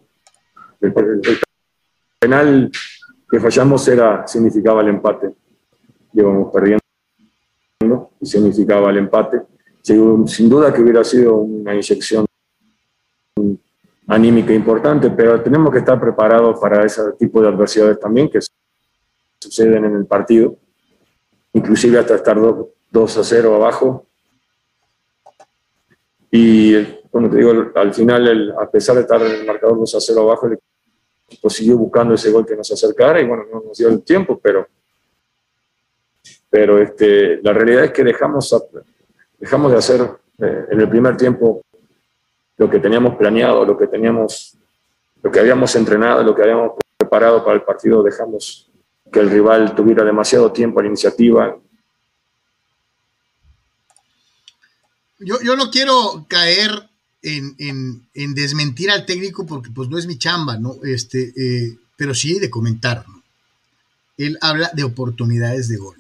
del 0.81 1.41
penal. 2.19 2.71
Que 3.31 3.41
fallamos 3.41 3.87
era, 3.87 4.27
significaba 4.27 4.83
el 4.83 4.89
empate 4.89 5.35
íbamos 6.13 6.53
perdiendo 6.53 6.81
y 8.21 8.27
significaba 8.27 8.91
el 8.91 8.99
empate. 8.99 9.43
Sin 9.83 10.49
duda 10.49 10.73
que 10.73 10.83
hubiera 10.83 11.03
sido 11.05 11.37
una 11.37 11.73
inyección 11.75 12.27
anímica 14.07 14.53
importante, 14.53 15.11
pero 15.11 15.41
tenemos 15.43 15.73
que 15.73 15.79
estar 15.79 16.01
preparados 16.01 16.59
para 16.59 16.85
ese 16.85 17.03
tipo 17.19 17.41
de 17.41 17.49
adversidades 17.49 18.01
también 18.01 18.29
que 18.29 18.41
suceden 19.39 19.85
en 19.85 19.95
el 19.97 20.07
partido, 20.07 20.57
inclusive 21.53 21.99
hasta 21.99 22.17
estar 22.17 22.39
2 22.91 23.19
a 23.19 23.25
0 23.25 23.55
abajo. 23.55 24.07
Y, 26.31 26.85
como 27.11 27.31
te 27.31 27.37
digo, 27.37 27.53
al 27.75 27.95
final, 27.95 28.55
a 28.59 28.71
pesar 28.71 28.97
de 28.97 29.03
estar 29.03 29.23
en 29.23 29.33
el 29.33 29.47
marcador 29.47 29.79
2 29.79 29.95
a 29.95 30.01
0 30.01 30.21
abajo, 30.23 30.47
el 30.47 30.59
equipo 31.29 31.49
siguió 31.51 31.79
buscando 31.79 32.15
ese 32.15 32.31
gol 32.31 32.45
que 32.45 32.57
nos 32.57 32.71
acercara 32.71 33.21
y 33.21 33.27
bueno, 33.27 33.45
no 33.53 33.63
nos 33.63 33.79
dio 33.79 33.89
el 33.89 34.03
tiempo, 34.03 34.39
pero 34.43 34.67
pero 36.51 36.81
este, 36.81 37.43
la 37.43 37.53
realidad 37.53 37.85
es 37.85 37.93
que 37.93 38.05
dejamos, 38.05 38.55
dejamos 39.39 39.73
de 39.73 39.79
hacer 39.79 40.01
eh, 40.39 40.67
en 40.71 40.81
el 40.81 40.89
primer 40.89 41.17
tiempo 41.17 41.63
lo 42.57 42.69
que 42.69 42.81
teníamos 42.81 43.17
planeado, 43.17 43.65
lo 43.65 43.77
que 43.77 43.87
teníamos, 43.87 44.57
lo 45.23 45.31
que 45.31 45.41
habíamos 45.41 45.75
entrenado, 45.77 46.23
lo 46.23 46.35
que 46.35 46.43
habíamos 46.43 46.73
preparado 46.97 47.45
para 47.45 47.57
el 47.57 47.63
partido, 47.63 48.03
dejamos 48.03 48.69
que 49.13 49.21
el 49.21 49.31
rival 49.31 49.75
tuviera 49.75 50.05
demasiado 50.05 50.53
tiempo 50.53 50.81
a 50.81 50.83
la 50.83 50.89
iniciativa. 50.89 51.57
Yo, 55.21 55.37
yo 55.43 55.57
no 55.57 55.71
quiero 55.71 56.27
caer 56.29 56.71
en, 57.23 57.55
en, 57.59 58.09
en, 58.15 58.35
desmentir 58.35 58.91
al 58.91 59.07
técnico 59.07 59.47
porque 59.47 59.71
pues 59.71 59.89
no 59.89 59.99
es 59.99 60.07
mi 60.07 60.19
chamba, 60.19 60.57
¿no? 60.57 60.77
Este, 60.85 61.33
eh, 61.37 61.79
pero 61.97 62.15
sí 62.15 62.39
de 62.39 62.51
comentar. 62.51 63.05
Él 64.17 64.39
habla 64.41 64.71
de 64.75 64.85
oportunidades 64.85 65.69
de 65.69 65.77
gol. 65.77 65.98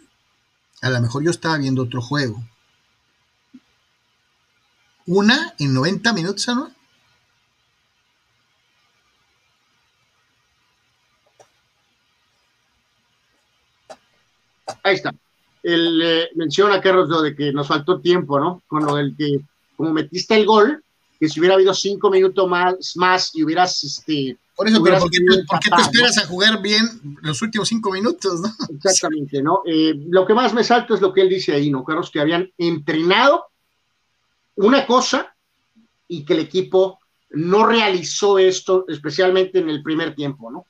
A 0.82 0.90
lo 0.90 1.00
mejor 1.00 1.24
yo 1.24 1.30
estaba 1.30 1.58
viendo 1.58 1.82
otro 1.82 2.00
juego. 2.00 2.42
Una 5.06 5.54
en 5.58 5.74
90 5.74 6.12
minutos, 6.12 6.46
¿no? 6.48 6.70
Ahí 14.82 14.94
está. 14.94 15.14
Él 15.62 16.00
eh, 16.02 16.28
menciona, 16.34 16.80
Carlos, 16.80 17.08
lo 17.08 17.22
de 17.22 17.34
que 17.34 17.52
nos 17.52 17.66
faltó 17.66 18.00
tiempo, 18.00 18.38
¿no? 18.38 18.62
Con 18.68 18.84
lo 18.84 18.96
del 18.96 19.16
que, 19.16 19.40
como 19.76 19.92
metiste 19.92 20.36
el 20.36 20.46
gol, 20.46 20.82
que 21.18 21.28
si 21.28 21.40
hubiera 21.40 21.56
habido 21.56 21.74
cinco 21.74 22.10
minutos 22.10 22.48
más, 22.48 22.96
más 22.96 23.34
y 23.34 23.42
hubieras 23.42 23.82
este, 23.82 24.36
por 24.58 24.66
eso, 24.66 24.82
pero 24.82 24.98
¿por 24.98 25.08
qué, 25.10 25.70
te 25.70 25.80
esperas 25.80 26.18
a 26.18 26.26
jugar 26.26 26.60
bien 26.60 26.84
los 27.22 27.40
últimos 27.42 27.68
cinco 27.68 27.92
minutos? 27.92 28.40
¿no? 28.40 28.52
Exactamente, 28.74 29.40
¿no? 29.40 29.62
Eh, 29.64 29.94
lo 30.08 30.26
que 30.26 30.34
más 30.34 30.52
me 30.52 30.64
salta 30.64 30.94
es 30.94 31.00
lo 31.00 31.12
que 31.12 31.20
él 31.20 31.28
dice 31.28 31.52
ahí, 31.52 31.70
¿no, 31.70 31.84
Carlos? 31.84 32.10
Que 32.10 32.20
habían 32.20 32.50
entrenado 32.58 33.46
una 34.56 34.84
cosa 34.84 35.32
y 36.08 36.24
que 36.24 36.32
el 36.32 36.40
equipo 36.40 36.98
no 37.30 37.64
realizó 37.66 38.36
esto, 38.36 38.84
especialmente 38.88 39.60
en 39.60 39.70
el 39.70 39.80
primer 39.80 40.16
tiempo, 40.16 40.50
¿no? 40.50 40.66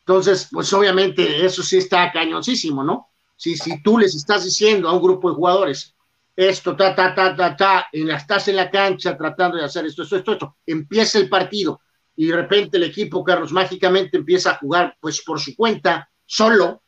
Entonces, 0.00 0.48
pues 0.50 0.72
obviamente 0.72 1.46
eso 1.46 1.62
sí 1.62 1.76
está 1.76 2.10
cañoncísimo, 2.10 2.82
¿no? 2.82 3.10
Si, 3.36 3.56
si 3.56 3.80
tú 3.80 3.96
les 3.96 4.16
estás 4.16 4.42
diciendo 4.42 4.88
a 4.88 4.92
un 4.92 5.02
grupo 5.02 5.30
de 5.30 5.36
jugadores, 5.36 5.94
esto, 6.34 6.74
ta, 6.74 6.96
ta, 6.96 7.14
ta, 7.14 7.36
ta, 7.36 7.56
ta, 7.56 7.86
y 7.92 8.10
estás 8.10 8.48
en 8.48 8.56
la 8.56 8.72
cancha 8.72 9.16
tratando 9.16 9.56
de 9.56 9.66
hacer 9.66 9.86
esto, 9.86 10.02
esto, 10.02 10.16
esto, 10.16 10.32
esto, 10.32 10.56
empieza 10.66 11.18
el 11.18 11.28
partido 11.28 11.80
y 12.16 12.26
de 12.26 12.36
repente 12.36 12.76
el 12.76 12.84
equipo, 12.84 13.24
Carlos, 13.24 13.52
mágicamente 13.52 14.16
empieza 14.16 14.52
a 14.52 14.58
jugar, 14.58 14.96
pues 15.00 15.22
por 15.22 15.40
su 15.40 15.54
cuenta, 15.54 16.10
solo, 16.26 16.82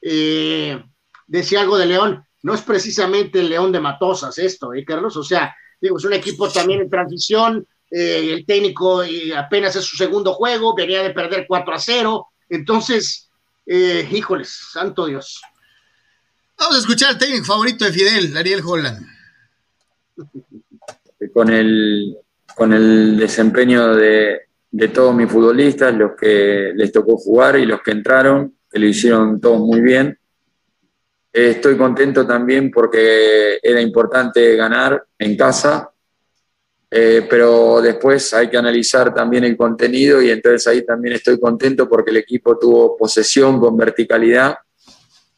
eh, 0.00 0.82
decía 1.26 1.60
algo 1.60 1.76
de 1.76 1.86
León, 1.86 2.24
no 2.42 2.54
es 2.54 2.62
precisamente 2.62 3.40
el 3.40 3.48
León 3.48 3.72
de 3.72 3.80
Matosas 3.80 4.38
esto, 4.38 4.72
¿eh, 4.72 4.84
Carlos? 4.84 5.16
O 5.16 5.24
sea, 5.24 5.54
digo, 5.80 5.98
es 5.98 6.04
un 6.04 6.12
equipo 6.12 6.48
también 6.48 6.80
en 6.80 6.90
transición, 6.90 7.66
eh, 7.90 8.30
el 8.32 8.46
técnico 8.46 9.02
apenas 9.36 9.76
es 9.76 9.84
su 9.84 9.96
segundo 9.96 10.34
juego, 10.34 10.74
venía 10.74 11.02
de 11.02 11.10
perder 11.10 11.46
4 11.48 11.74
a 11.74 11.78
0, 11.78 12.28
entonces, 12.48 13.30
eh, 13.64 14.08
híjoles, 14.10 14.48
santo 14.72 15.06
Dios. 15.06 15.40
Vamos 16.58 16.76
a 16.76 16.80
escuchar 16.80 17.10
al 17.10 17.18
técnico 17.18 17.44
favorito 17.44 17.84
de 17.84 17.92
Fidel, 17.92 18.36
Ariel 18.36 18.62
Holland. 18.64 19.06
Con 21.32 21.50
el, 21.50 22.16
con 22.54 22.72
el 22.72 23.16
desempeño 23.16 23.94
de, 23.94 24.45
de 24.76 24.88
todos 24.88 25.14
mis 25.14 25.32
futbolistas, 25.32 25.94
los 25.94 26.10
que 26.14 26.72
les 26.74 26.92
tocó 26.92 27.16
jugar 27.16 27.58
y 27.58 27.64
los 27.64 27.80
que 27.80 27.92
entraron, 27.92 28.58
que 28.70 28.78
lo 28.78 28.86
hicieron 28.86 29.40
todos 29.40 29.58
muy 29.58 29.80
bien. 29.80 30.18
Estoy 31.32 31.78
contento 31.78 32.26
también 32.26 32.70
porque 32.70 33.58
era 33.62 33.80
importante 33.80 34.54
ganar 34.54 35.02
en 35.18 35.34
casa, 35.34 35.90
eh, 36.90 37.26
pero 37.28 37.80
después 37.80 38.34
hay 38.34 38.50
que 38.50 38.58
analizar 38.58 39.14
también 39.14 39.44
el 39.44 39.56
contenido 39.56 40.20
y 40.20 40.30
entonces 40.30 40.66
ahí 40.66 40.84
también 40.84 41.14
estoy 41.14 41.40
contento 41.40 41.88
porque 41.88 42.10
el 42.10 42.18
equipo 42.18 42.58
tuvo 42.58 42.98
posesión 42.98 43.58
con 43.58 43.78
verticalidad 43.78 44.58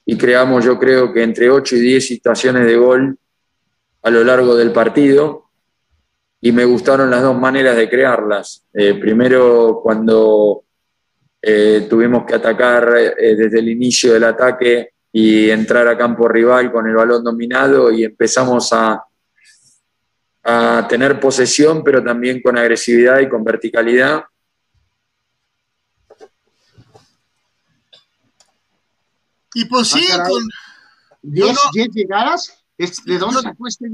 y 0.04 0.18
creamos 0.18 0.64
yo 0.64 0.76
creo 0.80 1.12
que 1.12 1.22
entre 1.22 1.48
8 1.48 1.76
y 1.76 1.80
10 1.80 2.06
situaciones 2.06 2.66
de 2.66 2.76
gol 2.76 3.16
a 4.02 4.10
lo 4.10 4.24
largo 4.24 4.56
del 4.56 4.72
partido 4.72 5.47
y 6.40 6.52
me 6.52 6.64
gustaron 6.64 7.10
las 7.10 7.22
dos 7.22 7.38
maneras 7.38 7.76
de 7.76 7.88
crearlas. 7.88 8.66
Eh, 8.72 8.94
primero 8.94 9.80
cuando 9.82 10.64
eh, 11.42 11.86
tuvimos 11.88 12.24
que 12.24 12.34
atacar 12.34 12.92
desde 12.92 13.58
el 13.58 13.68
inicio 13.68 14.12
del 14.12 14.24
ataque 14.24 14.90
y 15.12 15.50
entrar 15.50 15.88
a 15.88 15.96
campo 15.98 16.28
rival 16.28 16.70
con 16.70 16.86
el 16.86 16.94
balón 16.94 17.24
dominado 17.24 17.90
y 17.90 18.04
empezamos 18.04 18.72
a 18.72 19.04
a 20.50 20.86
tener 20.88 21.20
posesión, 21.20 21.84
pero 21.84 22.02
también 22.02 22.40
con 22.40 22.56
agresividad 22.56 23.20
y 23.20 23.28
con 23.28 23.44
verticalidad. 23.44 24.24
Y 29.52 29.66
pues 29.66 29.88
sí, 29.88 30.06
ah, 30.10 30.26
con 30.26 30.42
10 31.20 31.56
llegadas. 31.92 32.64
¿De 32.78 33.18
dónde 33.18 33.42
sacó 33.42 33.66
este 33.66 33.88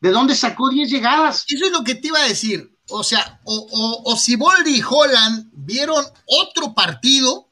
¿De 0.00 0.10
dónde 0.10 0.34
sacó 0.34 0.70
10 0.70 0.90
llegadas? 0.90 1.44
Eso 1.48 1.66
es 1.66 1.72
lo 1.72 1.82
que 1.82 1.94
te 1.94 2.08
iba 2.08 2.20
a 2.20 2.28
decir. 2.28 2.72
O 2.90 3.02
sea, 3.04 3.40
o, 3.44 3.66
o, 3.70 4.12
o 4.12 4.16
Siboldi 4.16 4.78
y 4.78 4.82
Holland 4.82 5.50
vieron 5.52 6.04
otro 6.26 6.72
partido, 6.74 7.48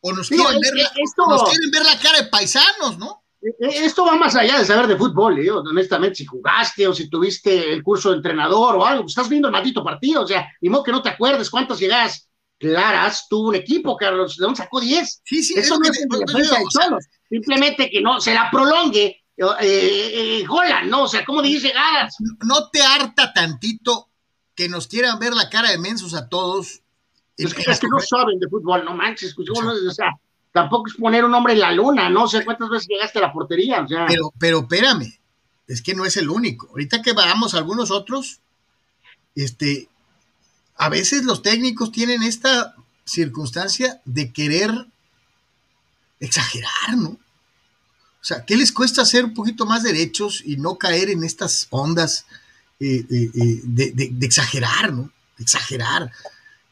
o 0.00 0.12
nos, 0.12 0.28
quieren, 0.28 0.60
ver 0.60 0.74
la, 0.74 0.92
nos 1.28 1.42
quieren 1.44 1.70
ver 1.70 1.84
la 1.84 1.98
cara 1.98 2.22
de 2.22 2.28
paisanos, 2.28 2.98
¿no? 2.98 3.22
Eh, 3.40 3.54
eh, 3.60 3.84
esto 3.84 4.04
va 4.04 4.16
más 4.16 4.34
allá 4.34 4.58
de 4.58 4.64
saber 4.64 4.86
de 4.86 4.96
fútbol, 4.96 5.38
¿eh? 5.38 5.50
honestamente, 5.50 6.16
si 6.16 6.26
jugaste 6.26 6.86
o 6.88 6.92
si 6.92 7.08
tuviste 7.08 7.72
el 7.72 7.82
curso 7.82 8.10
de 8.10 8.16
entrenador 8.16 8.74
o 8.76 8.84
algo, 8.84 9.06
estás 9.06 9.28
viendo 9.28 9.48
el 9.48 9.52
maldito 9.52 9.84
partido, 9.84 10.22
o 10.22 10.26
sea, 10.26 10.50
ni 10.60 10.68
modo 10.68 10.82
que 10.82 10.92
no 10.92 11.02
te 11.02 11.10
acuerdes 11.10 11.48
cuántas 11.48 11.78
llegadas 11.78 12.28
claras 12.58 13.26
tuvo 13.28 13.48
un 13.48 13.54
equipo, 13.54 13.96
Carlos, 13.96 14.36
¿de 14.36 14.44
dónde 14.44 14.58
sacó 14.58 14.80
10? 14.80 15.22
Sí, 15.24 15.42
sí, 15.42 15.54
eso 15.56 15.78
no 15.78 15.88
es 15.88 15.92
defensa 15.92 16.58
de 16.58 16.64
Cholos, 16.70 17.04
simplemente 17.28 17.90
que 17.90 18.00
no 18.00 18.20
se 18.20 18.34
la 18.34 18.50
prolongue 18.50 19.23
eh, 19.36 20.42
eh, 20.42 20.46
¿no? 20.86 21.04
O 21.04 21.08
sea, 21.08 21.24
¿cómo 21.24 21.42
dice 21.42 21.68
llegadas? 21.68 22.16
¿No 22.44 22.68
te 22.70 22.82
harta 22.82 23.32
tantito 23.32 24.08
que 24.54 24.68
nos 24.68 24.86
quieran 24.86 25.18
ver 25.18 25.34
la 25.34 25.50
cara 25.50 25.70
de 25.70 25.78
mensos 25.78 26.14
a 26.14 26.28
todos? 26.28 26.82
Es 27.36 27.52
que, 27.52 27.62
es 27.68 27.80
que 27.80 27.88
no 27.88 27.98
saben 27.98 28.38
de 28.38 28.48
fútbol, 28.48 28.84
no 28.84 28.94
manches, 28.94 29.34
pues, 29.34 29.48
o 29.50 29.90
sea, 29.90 30.12
tampoco 30.52 30.86
es 30.86 30.94
poner 30.94 31.24
un 31.24 31.34
hombre 31.34 31.54
en 31.54 31.60
la 31.60 31.72
luna, 31.72 32.08
no 32.08 32.28
sé 32.28 32.44
cuántas 32.44 32.68
veces 32.68 32.86
llegaste 32.88 33.18
a 33.18 33.22
la 33.22 33.32
portería. 33.32 33.82
O 33.82 33.88
sea. 33.88 34.06
Pero, 34.06 34.32
pero 34.38 34.60
espérame, 34.60 35.18
es 35.66 35.82
que 35.82 35.94
no 35.94 36.04
es 36.04 36.16
el 36.16 36.30
único. 36.30 36.68
Ahorita 36.68 37.02
que 37.02 37.12
vamos 37.12 37.54
a 37.54 37.58
algunos 37.58 37.90
otros, 37.90 38.40
este, 39.34 39.88
a 40.76 40.88
veces 40.88 41.24
los 41.24 41.42
técnicos 41.42 41.90
tienen 41.90 42.22
esta 42.22 42.76
circunstancia 43.04 44.00
de 44.04 44.32
querer 44.32 44.86
exagerar, 46.20 46.96
¿no? 46.96 47.18
O 48.24 48.26
sea, 48.26 48.42
¿qué 48.46 48.56
les 48.56 48.72
cuesta 48.72 49.02
hacer 49.02 49.22
un 49.22 49.34
poquito 49.34 49.66
más 49.66 49.82
derechos 49.82 50.42
y 50.46 50.56
no 50.56 50.78
caer 50.78 51.10
en 51.10 51.24
estas 51.24 51.66
ondas 51.68 52.24
eh, 52.80 53.04
eh, 53.10 53.30
eh, 53.34 53.60
de, 53.64 54.14
exagerar, 54.22 54.94
¿no? 54.94 55.10
exagerar. 55.38 56.10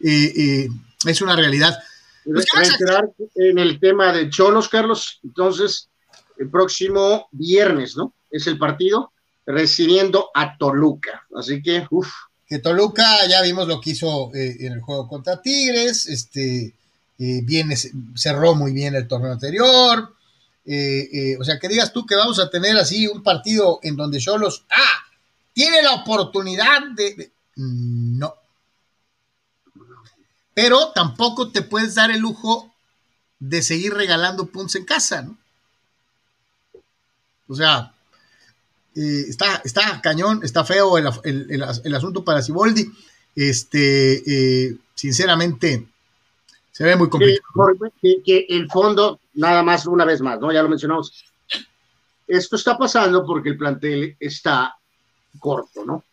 es 0.01 1.21
una 1.21 1.37
realidad. 1.37 1.79
Pues 2.25 2.47
entrar 2.71 3.05
en 3.35 3.59
el 3.59 3.79
tema 3.79 4.15
de 4.15 4.31
Cholos, 4.31 4.71
Carlos. 4.71 5.21
Entonces, 5.23 5.91
el 6.39 6.49
próximo 6.49 7.29
viernes, 7.33 7.99
¿no? 7.99 8.15
Es 8.31 8.47
el 8.47 8.57
partido 8.57 9.13
recibiendo 9.45 10.31
a 10.35 10.57
Toluca. 10.57 11.27
Así 11.37 11.63
que, 11.63 11.87
uff. 11.91 12.09
Que 12.49 12.61
Toluca, 12.61 13.27
ya 13.29 13.43
vimos 13.43 13.69
lo 13.69 13.79
que 13.79 13.91
hizo 13.91 14.31
en 14.33 14.73
el 14.73 14.81
juego 14.81 15.07
contra 15.07 15.43
Tigres, 15.43 16.07
este, 16.07 16.73
viene, 17.19 17.77
cerró 18.15 18.55
muy 18.55 18.73
bien 18.73 18.95
el 18.95 19.07
torneo 19.07 19.33
anterior. 19.33 20.15
Eh, 20.65 21.37
o 21.41 21.45
sea, 21.45 21.59
que 21.59 21.69
digas 21.69 21.93
tú 21.93 22.07
que 22.07 22.15
vamos 22.15 22.39
a 22.39 22.49
tener 22.49 22.77
así 22.77 23.07
un 23.07 23.23
partido 23.23 23.81
en 23.83 23.97
donde 23.97 24.19
Cholos, 24.19 24.65
ah, 24.71 25.07
tiene 25.53 25.83
la 25.83 25.95
oportunidad 25.95 26.83
de 26.95 27.33
no, 27.57 28.35
pero 30.55 30.93
tampoco 30.93 31.51
te 31.51 31.63
puedes 31.63 31.95
dar 31.95 32.11
el 32.11 32.21
lujo 32.21 32.73
de 33.39 33.63
seguir 33.63 33.95
regalando 33.95 34.47
puntos 34.47 34.77
en 34.77 34.85
casa, 34.85 35.23
¿no? 35.23 35.37
O 37.49 37.55
sea, 37.55 37.93
eh, 38.95 39.25
está, 39.29 39.61
está 39.65 40.01
cañón, 40.01 40.41
está 40.43 40.65
feo 40.65 40.97
el, 40.99 41.95
asunto 41.95 42.25
para 42.25 42.43
Siboldi. 42.43 42.91
Este, 43.35 44.23
eh, 44.67 44.77
sinceramente, 44.95 45.87
se 46.71 46.85
ve 46.85 46.97
muy 46.97 47.09
complicado. 47.09 47.77
Que, 48.01 48.47
el 48.49 48.69
fondo, 48.71 49.19
nada 49.35 49.63
más, 49.63 49.87
una 49.87 50.05
vez 50.05 50.21
más, 50.21 50.41
¿no? 50.41 50.53
Ya 50.53 50.63
lo 50.63 50.69
mencionamos. 50.69 51.25
Esto 52.27 52.57
está 52.57 52.79
pasando 52.79 53.25
porque 53.27 53.51
el 53.51 53.59
plantel 53.59 54.17
está 54.19 54.77
corto, 55.39 55.85
¿no? 55.85 56.05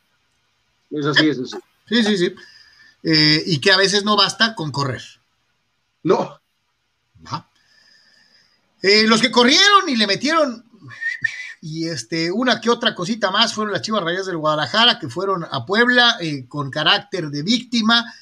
Es 0.91 1.05
así, 1.05 1.29
es 1.29 1.39
así. 1.39 1.57
Sí, 1.87 2.03
sí, 2.03 2.17
sí. 2.17 2.35
Eh, 3.03 3.43
y 3.45 3.59
que 3.59 3.71
a 3.71 3.77
veces 3.77 4.03
no 4.03 4.15
basta 4.15 4.55
con 4.55 4.71
correr. 4.71 5.01
No. 6.03 6.39
Eh, 8.81 9.05
los 9.07 9.21
que 9.21 9.31
corrieron 9.31 9.89
y 9.89 9.95
le 9.95 10.07
metieron 10.07 10.65
y 11.61 11.89
este, 11.89 12.31
una 12.31 12.61
que 12.61 12.69
otra 12.69 12.95
cosita 12.95 13.29
más 13.29 13.53
fueron 13.53 13.73
las 13.73 13.81
Chivas 13.81 14.03
Rayas 14.03 14.25
del 14.25 14.37
Guadalajara 14.37 14.97
que 14.99 15.09
fueron 15.09 15.45
a 15.49 15.65
Puebla 15.65 16.17
eh, 16.21 16.45
con 16.47 16.69
carácter 16.69 17.29
de 17.29 17.43
víctima. 17.43 18.13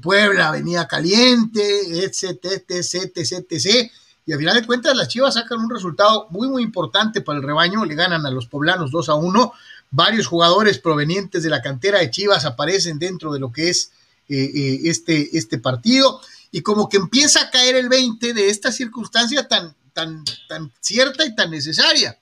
Puebla 0.00 0.52
venía 0.52 0.86
caliente, 0.86 2.04
etc, 2.04 2.44
etc, 2.68 3.10
etc, 3.16 3.46
etc. 3.50 3.90
Y 4.26 4.32
a 4.32 4.38
final 4.38 4.54
de 4.54 4.66
cuentas 4.66 4.96
las 4.96 5.08
Chivas 5.08 5.34
sacan 5.34 5.60
un 5.60 5.70
resultado 5.70 6.26
muy, 6.30 6.48
muy 6.48 6.62
importante 6.62 7.20
para 7.20 7.38
el 7.38 7.44
rebaño. 7.44 7.84
Le 7.84 7.94
ganan 7.94 8.24
a 8.24 8.30
los 8.30 8.46
poblanos 8.46 8.90
2 8.90 9.08
a 9.10 9.14
1. 9.14 9.52
Varios 9.90 10.26
jugadores 10.26 10.78
provenientes 10.78 11.42
de 11.42 11.50
la 11.50 11.60
cantera 11.62 11.98
de 11.98 12.10
Chivas 12.10 12.44
aparecen 12.44 12.98
dentro 12.98 13.32
de 13.32 13.40
lo 13.40 13.52
que 13.52 13.68
es 13.68 13.92
eh, 14.28 14.50
eh, 14.54 14.80
este, 14.84 15.36
este 15.36 15.58
partido 15.58 16.20
y 16.50 16.62
como 16.62 16.88
que 16.88 16.96
empieza 16.96 17.42
a 17.42 17.50
caer 17.50 17.76
el 17.76 17.88
20 17.88 18.32
de 18.32 18.48
esta 18.48 18.72
circunstancia 18.72 19.46
tan, 19.48 19.74
tan, 19.92 20.24
tan 20.48 20.72
cierta 20.80 21.26
y 21.26 21.34
tan 21.34 21.50
necesaria. 21.50 22.18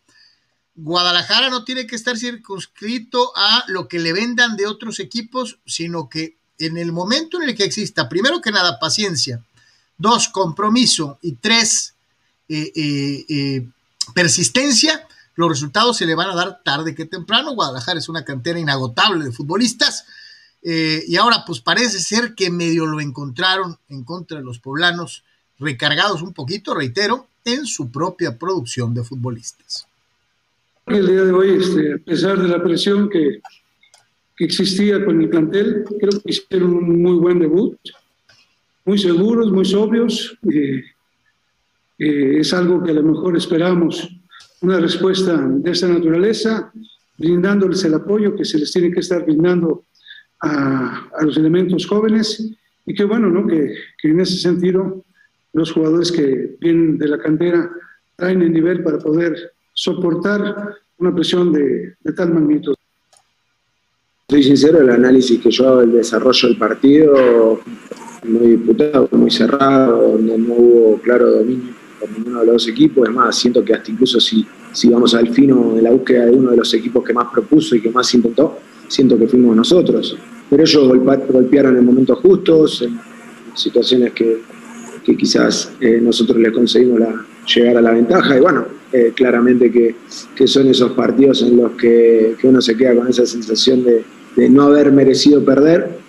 Guadalajara 0.74 1.50
no 1.50 1.64
tiene 1.64 1.86
que 1.86 1.96
estar 1.96 2.16
circunscrito 2.16 3.32
a 3.36 3.64
lo 3.68 3.88
que 3.88 3.98
le 3.98 4.12
vendan 4.12 4.56
de 4.56 4.66
otros 4.66 5.00
equipos, 5.00 5.58
sino 5.66 6.08
que 6.08 6.38
en 6.58 6.78
el 6.78 6.92
momento 6.92 7.40
en 7.40 7.48
el 7.48 7.54
que 7.54 7.64
exista, 7.64 8.08
primero 8.08 8.40
que 8.40 8.52
nada, 8.52 8.78
paciencia, 8.78 9.44
dos, 9.98 10.28
compromiso 10.28 11.18
y 11.20 11.34
tres, 11.34 11.91
persistencia, 14.14 15.06
los 15.36 15.48
resultados 15.48 15.96
se 15.96 16.06
le 16.06 16.14
van 16.14 16.30
a 16.30 16.34
dar 16.34 16.62
tarde 16.62 16.94
que 16.94 17.06
temprano. 17.06 17.54
Guadalajara 17.54 17.98
es 17.98 18.08
una 18.08 18.24
cantera 18.24 18.58
inagotable 18.58 19.24
de 19.24 19.32
futbolistas 19.32 20.04
eh, 20.62 21.02
y 21.06 21.16
ahora 21.16 21.44
pues 21.46 21.60
parece 21.60 21.98
ser 22.00 22.34
que 22.34 22.50
medio 22.50 22.86
lo 22.86 23.00
encontraron 23.00 23.76
en 23.88 24.04
contra 24.04 24.38
de 24.38 24.44
los 24.44 24.58
poblanos, 24.58 25.24
recargados 25.58 26.22
un 26.22 26.32
poquito, 26.32 26.74
reitero, 26.74 27.26
en 27.44 27.66
su 27.66 27.90
propia 27.90 28.38
producción 28.38 28.94
de 28.94 29.02
futbolistas. 29.02 29.86
El 30.86 31.06
día 31.06 31.22
de 31.22 31.32
hoy, 31.32 31.62
este, 31.62 31.94
a 31.94 31.98
pesar 31.98 32.40
de 32.40 32.48
la 32.48 32.62
presión 32.62 33.08
que, 33.08 33.40
que 34.36 34.44
existía 34.44 35.04
con 35.04 35.20
el 35.20 35.28
plantel. 35.28 35.84
Creo 35.84 36.20
que 36.20 36.30
hicieron 36.30 36.74
un 36.74 37.02
muy 37.02 37.16
buen 37.16 37.38
debut, 37.38 37.78
muy 38.84 38.98
seguros, 38.98 39.50
muy 39.50 39.64
sobrios. 39.64 40.36
Eh, 40.52 40.82
es 42.02 42.52
algo 42.52 42.82
que 42.82 42.90
a 42.90 42.94
lo 42.94 43.02
mejor 43.02 43.36
esperamos 43.36 44.08
una 44.60 44.78
respuesta 44.78 45.36
de 45.36 45.70
esta 45.70 45.88
naturaleza, 45.88 46.72
brindándoles 47.18 47.84
el 47.84 47.94
apoyo 47.94 48.34
que 48.34 48.44
se 48.44 48.58
les 48.58 48.72
tiene 48.72 48.90
que 48.90 49.00
estar 49.00 49.24
brindando 49.24 49.84
a, 50.40 51.08
los 51.20 51.36
elementos 51.36 51.86
jóvenes 51.86 52.52
y 52.86 52.94
que 52.94 53.04
bueno, 53.04 53.28
¿no? 53.28 53.46
que, 53.46 53.74
que 54.00 54.08
en 54.08 54.20
ese 54.20 54.36
sentido 54.36 55.04
los 55.52 55.70
jugadores 55.70 56.10
que 56.10 56.56
vienen 56.60 56.98
de 56.98 57.08
la 57.08 57.18
cantera 57.18 57.70
traen 58.16 58.42
el 58.42 58.52
nivel 58.52 58.82
para 58.82 58.98
poder 58.98 59.52
soportar 59.72 60.74
una 60.98 61.14
presión 61.14 61.52
de, 61.52 61.94
de 62.00 62.12
tal 62.12 62.32
magnitud. 62.32 62.74
Soy 64.28 64.42
sincero, 64.42 64.80
el 64.80 64.90
análisis 64.90 65.40
que 65.40 65.50
yo 65.50 65.68
hago 65.68 65.80
del 65.80 65.92
desarrollo 65.92 66.48
del 66.48 66.58
partido, 66.58 67.60
muy 68.24 68.56
disputado, 68.56 69.08
muy 69.12 69.30
cerrado, 69.30 70.12
donde 70.12 70.38
no 70.38 70.54
hubo 70.54 70.98
claro 71.02 71.30
dominio 71.30 71.81
por 72.02 72.18
ninguno 72.18 72.40
de 72.40 72.46
los 72.46 72.54
dos 72.54 72.68
equipos. 72.68 73.08
Es 73.08 73.14
más, 73.14 73.36
siento 73.36 73.64
que 73.64 73.74
hasta 73.74 73.90
incluso 73.90 74.20
si, 74.20 74.44
si 74.72 74.88
vamos 74.88 75.14
al 75.14 75.28
fino 75.28 75.74
de 75.74 75.82
la 75.82 75.90
búsqueda 75.90 76.26
de 76.26 76.32
uno 76.32 76.50
de 76.50 76.56
los 76.56 76.74
equipos 76.74 77.04
que 77.04 77.12
más 77.12 77.28
propuso 77.32 77.76
y 77.76 77.80
que 77.80 77.90
más 77.90 78.12
intentó, 78.14 78.58
siento 78.88 79.18
que 79.18 79.28
fuimos 79.28 79.56
nosotros. 79.56 80.16
Pero 80.50 80.62
ellos 80.62 80.88
golpearon 81.32 81.76
en 81.76 81.84
momentos 81.84 82.18
justos, 82.18 82.82
en 82.82 82.98
situaciones 83.54 84.12
que, 84.12 84.42
que 85.04 85.16
quizás 85.16 85.72
eh, 85.80 86.00
nosotros 86.02 86.38
les 86.38 86.52
conseguimos 86.52 87.00
la, 87.00 87.24
llegar 87.54 87.76
a 87.76 87.82
la 87.82 87.92
ventaja. 87.92 88.36
Y 88.36 88.40
bueno, 88.40 88.66
eh, 88.92 89.12
claramente 89.14 89.70
que, 89.70 89.94
que, 90.34 90.46
son 90.46 90.68
esos 90.68 90.92
partidos 90.92 91.42
en 91.42 91.56
los 91.56 91.72
que, 91.72 92.36
uno 92.42 92.60
se 92.60 92.76
queda 92.76 92.94
con 92.96 93.08
esa 93.08 93.24
sensación 93.24 93.84
de 93.84 94.50
no 94.50 94.64
haber 94.64 94.92
merecido 94.92 95.44
perder. 95.44 96.01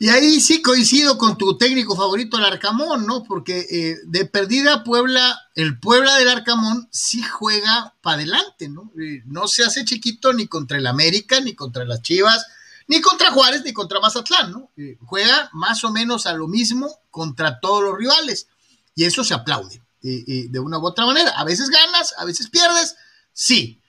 Y 0.00 0.10
ahí 0.10 0.40
sí 0.40 0.62
coincido 0.62 1.18
con 1.18 1.36
tu 1.36 1.58
técnico 1.58 1.96
favorito, 1.96 2.38
el 2.38 2.44
Arcamón, 2.44 3.04
¿no? 3.04 3.24
Porque 3.24 3.66
eh, 3.68 3.96
de 4.04 4.26
perdida 4.26 4.84
Puebla, 4.84 5.36
el 5.56 5.80
Puebla 5.80 6.14
del 6.16 6.28
Arcamón 6.28 6.88
sí 6.92 7.20
juega 7.20 7.96
para 8.00 8.18
adelante, 8.18 8.68
¿no? 8.68 8.92
Eh, 9.00 9.22
no 9.26 9.48
se 9.48 9.64
hace 9.64 9.84
chiquito 9.84 10.32
ni 10.32 10.46
contra 10.46 10.78
el 10.78 10.86
América, 10.86 11.40
ni 11.40 11.56
contra 11.56 11.84
las 11.84 12.00
Chivas, 12.02 12.46
ni 12.86 13.00
contra 13.00 13.32
Juárez, 13.32 13.62
ni 13.64 13.72
contra 13.72 13.98
Mazatlán, 13.98 14.52
¿no? 14.52 14.70
Eh, 14.76 14.98
juega 15.04 15.50
más 15.52 15.82
o 15.82 15.90
menos 15.90 16.26
a 16.26 16.32
lo 16.32 16.46
mismo 16.46 16.94
contra 17.10 17.58
todos 17.58 17.82
los 17.82 17.98
rivales. 17.98 18.46
Y 18.94 19.04
eso 19.04 19.24
se 19.24 19.34
aplaude, 19.34 19.82
de 20.00 20.60
una 20.60 20.78
u 20.78 20.86
otra 20.86 21.06
manera. 21.06 21.30
A 21.30 21.44
veces 21.44 21.70
ganas, 21.70 22.14
a 22.18 22.24
veces 22.24 22.50
pierdes, 22.50 22.96
sí. 23.32 23.80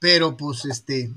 Pero 0.00 0.36
pues 0.36 0.64
este, 0.64 1.12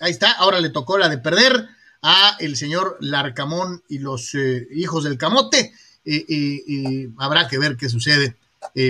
ahí 0.00 0.10
está, 0.10 0.32
ahora 0.32 0.60
le 0.60 0.70
tocó 0.70 0.98
la 0.98 1.08
de 1.08 1.18
perder 1.18 1.75
a 2.02 2.36
el 2.40 2.56
señor 2.56 2.96
Larcamón 3.00 3.82
y 3.88 3.98
los 3.98 4.34
eh, 4.34 4.68
hijos 4.72 5.04
del 5.04 5.18
camote. 5.18 5.72
Eh, 6.04 6.24
eh, 6.28 7.08
habrá 7.18 7.48
que 7.48 7.58
ver 7.58 7.76
qué 7.76 7.88
sucede 7.88 8.36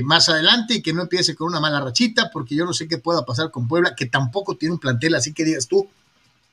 más 0.05 0.29
adelante 0.29 0.75
y 0.75 0.83
que 0.83 0.93
no 0.93 1.03
empiece 1.03 1.37
con 1.37 1.49
una 1.49 1.61
mala 1.61 1.81
rachita, 1.81 2.31
porque 2.33 2.57
yo 2.57 2.65
no 2.65 2.73
sé 2.73 2.89
qué 2.89 2.99
pueda 2.99 3.25
pasar 3.25 3.51
con 3.51 3.69
Puebla, 3.69 3.95
que 3.95 4.07
tampoco 4.07 4.57
tiene 4.57 4.73
un 4.73 4.81
plantel, 4.81 5.15
así 5.15 5.33
que 5.33 5.45
digas 5.45 5.69
tú, 5.69 5.87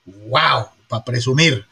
wow, 0.05 0.67
para 0.89 1.03
presumir. 1.03 1.65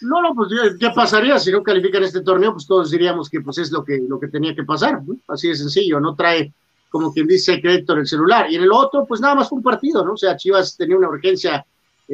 No, 0.00 0.22
no, 0.22 0.32
pues 0.34 0.48
¿qué 0.78 0.90
pasaría 0.90 1.38
si 1.38 1.50
no 1.50 1.62
califican 1.62 2.04
este 2.04 2.22
torneo? 2.22 2.52
Pues 2.52 2.66
todos 2.66 2.90
diríamos 2.90 3.28
que 3.28 3.40
pues 3.40 3.58
es 3.58 3.72
lo 3.72 3.84
que, 3.84 4.00
lo 4.08 4.18
que 4.20 4.28
tenía 4.28 4.54
que 4.54 4.62
pasar, 4.62 5.02
¿no? 5.02 5.16
así 5.28 5.48
de 5.48 5.56
sencillo, 5.56 6.00
no 6.00 6.14
trae 6.14 6.52
como 6.90 7.12
quien 7.12 7.26
dice 7.26 7.60
crédito 7.60 7.94
en 7.94 8.00
el 8.00 8.06
celular. 8.06 8.50
Y 8.50 8.56
en 8.56 8.64
el 8.64 8.72
otro, 8.72 9.06
pues 9.06 9.20
nada 9.20 9.36
más 9.36 9.50
un 9.52 9.62
partido, 9.62 10.04
¿no? 10.04 10.14
O 10.14 10.16
sea, 10.16 10.36
Chivas 10.36 10.76
tenía 10.76 10.96
una 10.96 11.08
urgencia 11.08 11.64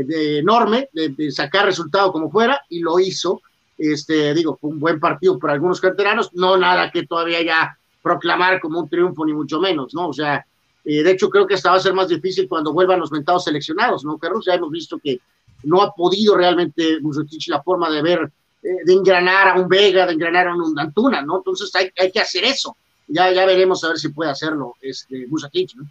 de, 0.04 0.38
enorme 0.38 0.88
de, 0.92 1.08
de, 1.10 1.30
sacar 1.30 1.64
resultado 1.64 2.12
como 2.12 2.30
fuera 2.30 2.60
y 2.68 2.80
lo 2.80 2.98
hizo. 2.98 3.42
Este, 3.78 4.34
digo, 4.34 4.56
fue 4.60 4.70
un 4.70 4.80
buen 4.80 5.00
partido 5.00 5.38
para 5.38 5.54
algunos 5.54 5.80
canteranos, 5.80 6.32
no 6.34 6.56
nada 6.56 6.90
que 6.90 7.06
todavía 7.06 7.42
ya 7.42 7.78
proclamar 8.02 8.60
como 8.60 8.80
un 8.80 8.88
triunfo, 8.88 9.26
ni 9.26 9.32
mucho 9.32 9.60
menos, 9.60 9.92
¿no? 9.94 10.08
O 10.08 10.12
sea, 10.12 10.46
eh, 10.84 11.02
de 11.02 11.10
hecho, 11.10 11.28
creo 11.28 11.46
que 11.46 11.54
esta 11.54 11.70
va 11.70 11.76
a 11.76 11.80
ser 11.80 11.92
más 11.92 12.08
difícil 12.08 12.48
cuando 12.48 12.72
vuelvan 12.72 13.00
los 13.00 13.10
mentados 13.10 13.44
seleccionados, 13.44 14.04
¿no, 14.04 14.16
Carlos? 14.18 14.44
Ya 14.46 14.54
hemos 14.54 14.70
visto 14.70 14.98
que 15.02 15.18
no 15.64 15.82
ha 15.82 15.92
podido 15.92 16.36
realmente 16.36 17.00
Bucetich 17.00 17.48
la 17.48 17.62
forma 17.62 17.90
de 17.90 18.02
ver, 18.02 18.30
eh, 18.62 18.68
de 18.84 18.92
engranar 18.92 19.48
a 19.48 19.60
un 19.60 19.68
Vega, 19.68 20.06
de 20.06 20.12
engranar 20.12 20.46
a 20.46 20.54
un 20.54 20.78
Antuna, 20.78 21.22
¿no? 21.22 21.38
Entonces 21.38 21.74
hay, 21.74 21.90
hay 21.98 22.12
que 22.12 22.20
hacer 22.20 22.44
eso. 22.44 22.76
Ya, 23.08 23.32
ya 23.32 23.44
veremos 23.44 23.82
a 23.82 23.88
ver 23.88 23.98
si 23.98 24.10
puede 24.10 24.30
hacerlo 24.30 24.74
este, 24.80 25.26
Bucetich, 25.26 25.74
¿no? 25.74 25.86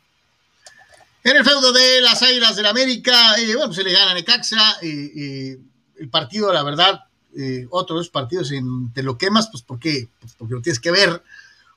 En 1.25 1.35
el 1.35 1.43
feudo 1.43 1.73
de 1.73 2.01
las 2.01 2.21
Águilas 2.21 2.55
del 2.55 2.65
la 2.65 2.69
América, 2.69 3.35
eh, 3.39 3.55
bueno, 3.55 3.73
se 3.73 3.83
le 3.83 3.91
gana 3.91 4.11
a 4.11 4.13
Necaxa. 4.13 4.77
Eh, 4.83 5.11
eh, 5.15 5.59
el 5.97 6.07
partido, 6.07 6.53
la 6.53 6.61
verdad, 6.61 7.05
eh, 7.35 7.65
otros 7.71 8.09
partidos 8.09 8.51
en, 8.51 8.93
te 8.93 9.01
lo 9.01 9.17
quemas, 9.17 9.49
pues 9.49 9.63
porque, 9.63 10.07
pues 10.19 10.35
porque 10.37 10.53
lo 10.53 10.61
tienes 10.61 10.79
que 10.79 10.91
ver, 10.91 11.23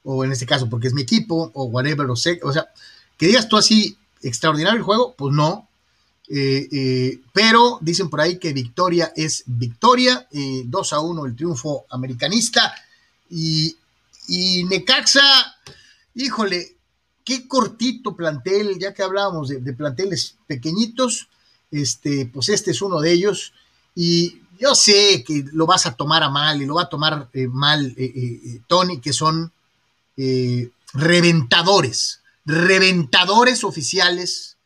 o 0.02 0.22
en 0.22 0.32
este 0.32 0.44
caso 0.44 0.68
porque 0.68 0.88
es 0.88 0.92
mi 0.92 1.00
equipo, 1.00 1.50
o 1.54 1.64
whatever, 1.64 2.10
o, 2.10 2.14
sé, 2.14 2.38
o 2.42 2.52
sea, 2.52 2.68
que 3.16 3.26
digas 3.26 3.48
tú 3.48 3.56
así, 3.56 3.96
extraordinario 4.22 4.76
el 4.76 4.84
juego, 4.84 5.14
pues 5.16 5.34
no. 5.34 5.66
pero 7.32 7.78
dicen 7.80 8.10
por 8.10 8.20
ahí 8.20 8.38
que 8.38 8.52
victoria 8.52 9.14
es 9.16 9.44
victoria, 9.46 10.28
2 10.30 10.92
a 10.92 11.00
1 11.00 11.24
el 11.24 11.34
triunfo 11.34 11.86
americanista. 11.88 12.74
Y 13.30 13.74
Necaxa, 14.68 15.56
híjole, 16.14 16.77
qué 17.28 17.46
cortito 17.46 18.16
plantel, 18.16 18.78
ya 18.78 18.94
que 18.94 19.02
hablábamos 19.02 19.50
de, 19.50 19.60
de, 19.60 19.74
planteles 19.74 20.36
pequeñitos, 20.46 21.28
este, 21.70 22.24
pues 22.24 22.48
este 22.48 22.70
es 22.70 22.80
uno 22.80 23.02
de 23.02 23.12
ellos. 23.12 23.52
Y 23.94 24.40
yo 24.58 24.74
sé 24.74 25.22
que 25.26 25.44
lo 25.52 25.66
vas 25.66 25.84
a 25.84 25.94
tomar 25.94 26.22
a 26.22 26.30
mal 26.30 26.62
y 26.62 26.64
lo 26.64 26.76
va 26.76 26.84
a 26.84 26.88
tomar 26.88 27.28
eh, 27.34 27.46
mal 27.46 27.94
eh, 27.98 28.12
eh, 28.16 28.60
Tony, 28.66 28.98
que 29.02 29.12
son 29.12 29.52
reventadores, 30.94 32.22
reventadores 32.46 33.62
oficiales 33.62 34.56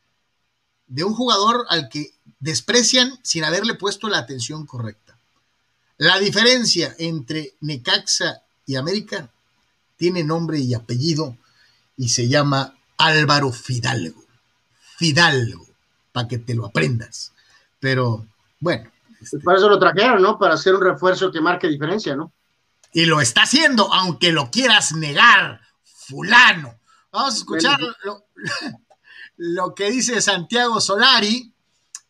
de 0.87 1.03
un 1.03 1.15
jugador 1.15 1.67
al 1.69 1.89
que 1.89 2.15
desprecian 2.39 3.19
sin 3.25 3.43
haberle 3.43 3.75
puesto 3.75 4.09
la 4.09 4.19
atención 4.19 4.67
correcta. 4.67 5.19
La 5.99 6.21
diferencia 6.21 6.95
entre 6.99 7.55
Necaxa 7.61 8.43
y 8.67 8.77
América 8.77 9.31
tiene 9.97 10.23
nombre 10.23 10.61
y 10.61 10.75
apellido 10.75 11.37
y 11.97 12.09
se 12.09 12.29
llama 12.29 12.75
Álvaro 12.97 13.53
Fidalgo. 13.53 14.23
Fidalgo, 14.97 15.67
para 16.13 16.29
que 16.29 16.39
te 16.39 16.55
lo 16.55 16.67
aprendas. 16.67 17.33
Pero 17.81 18.27
bueno. 18.61 18.91
Este, 19.21 19.39
para 19.41 19.59
eso 19.59 19.69
lo 19.69 19.79
trajeron, 19.79 20.23
¿no? 20.23 20.39
Para 20.39 20.55
hacer 20.55 20.75
un 20.75 20.83
refuerzo 20.83 21.31
que 21.31 21.41
marque 21.41 21.69
diferencia, 21.69 22.17
¿no? 22.17 22.33
Y 22.93 23.07
lo 23.07 23.21
está 23.21 23.43
haciendo, 23.43 23.93
aunque 23.93 24.33
lo 24.33 24.51
quieras 24.51 24.93
negar, 24.93 25.61
fulano. 25.85 26.79
Vamos 27.11 27.35
a 27.35 27.39
escuchar 27.39 27.79
bueno. 27.81 27.95
lo, 28.05 28.25
lo, 29.37 29.75
que 29.75 29.91
dice 29.91 30.21
Santiago 30.21 30.81
Solari 30.81 31.53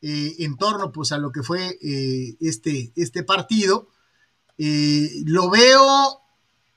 eh, 0.04 0.34
en 0.40 0.56
torno 0.56 0.90
pues, 0.90 1.12
a 1.12 1.18
lo 1.18 1.30
que 1.30 1.44
fue 1.44 1.78
eh, 1.80 2.36
este, 2.40 2.92
este 2.96 3.22
partido. 3.22 3.88
Eh, 4.58 5.22
lo 5.26 5.48
veo 5.48 6.21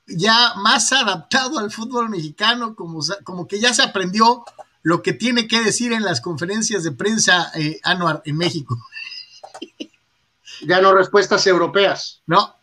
ya 0.08 0.53
más 0.56 0.91
adaptado 0.91 1.60
al 1.60 1.72
fútbol 1.72 2.10
mexicano, 2.10 2.76
como, 2.76 2.99
como 3.24 3.47
que 3.47 3.60
ya 3.60 3.74
se 3.74 3.84
aprendió 3.84 4.43
lo 4.84 5.01
que 5.01 5.14
tiene 5.14 5.47
que 5.47 5.62
decir 5.62 5.93
en 5.93 6.03
las 6.03 6.22
conferencias 6.22 6.84
de 6.84 6.91
prensa 6.91 7.51
eh, 7.56 7.80
Anuar 7.84 8.22
en 8.26 8.38
México. 8.38 8.78
Ya 10.66 10.80
no 10.80 10.93
respuestas 10.93 11.45
europeas. 11.47 12.22
No. 12.28 12.56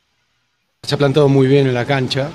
Se 0.82 0.94
ha 0.94 0.98
plantado 0.98 1.28
muy 1.28 1.46
bien 1.46 1.66
en 1.66 1.74
la 1.74 1.84
cancha. 1.84 2.30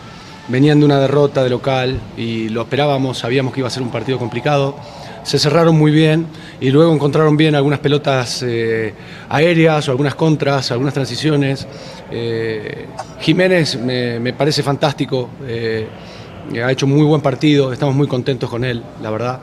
Venían 0.49 0.79
de 0.79 0.85
una 0.85 0.99
derrota 0.99 1.43
de 1.43 1.49
local 1.49 1.99
y 2.15 2.49
lo 2.49 2.61
esperábamos, 2.61 3.17
sabíamos 3.17 3.53
que 3.53 3.61
iba 3.61 3.67
a 3.67 3.71
ser 3.71 3.81
un 3.81 3.91
partido 3.91 4.19
complicado. 4.19 4.79
Se 5.27 5.37
cerraron 5.37 5.77
muy 5.77 5.91
bien 5.91 6.25
y 6.61 6.71
luego 6.71 6.93
encontraron 6.93 7.35
bien 7.35 7.53
algunas 7.53 7.79
pelotas 7.79 8.41
eh, 8.43 8.93
aéreas 9.27 9.85
o 9.89 9.91
algunas 9.91 10.15
contras, 10.15 10.71
algunas 10.71 10.93
transiciones. 10.93 11.67
Eh, 12.09 12.85
Jiménez 13.19 13.77
me, 13.77 14.31
parece 14.31 14.63
fantástico, 14.63 15.31
eh, 15.45 15.85
ha 16.63 16.71
hecho 16.71 16.87
muy 16.87 17.03
buen 17.03 17.19
partido, 17.19 17.73
estamos 17.73 17.93
muy 17.93 18.07
contentos 18.07 18.49
con 18.49 18.63
él, 18.63 18.81
la 19.01 19.09
verdad. 19.11 19.39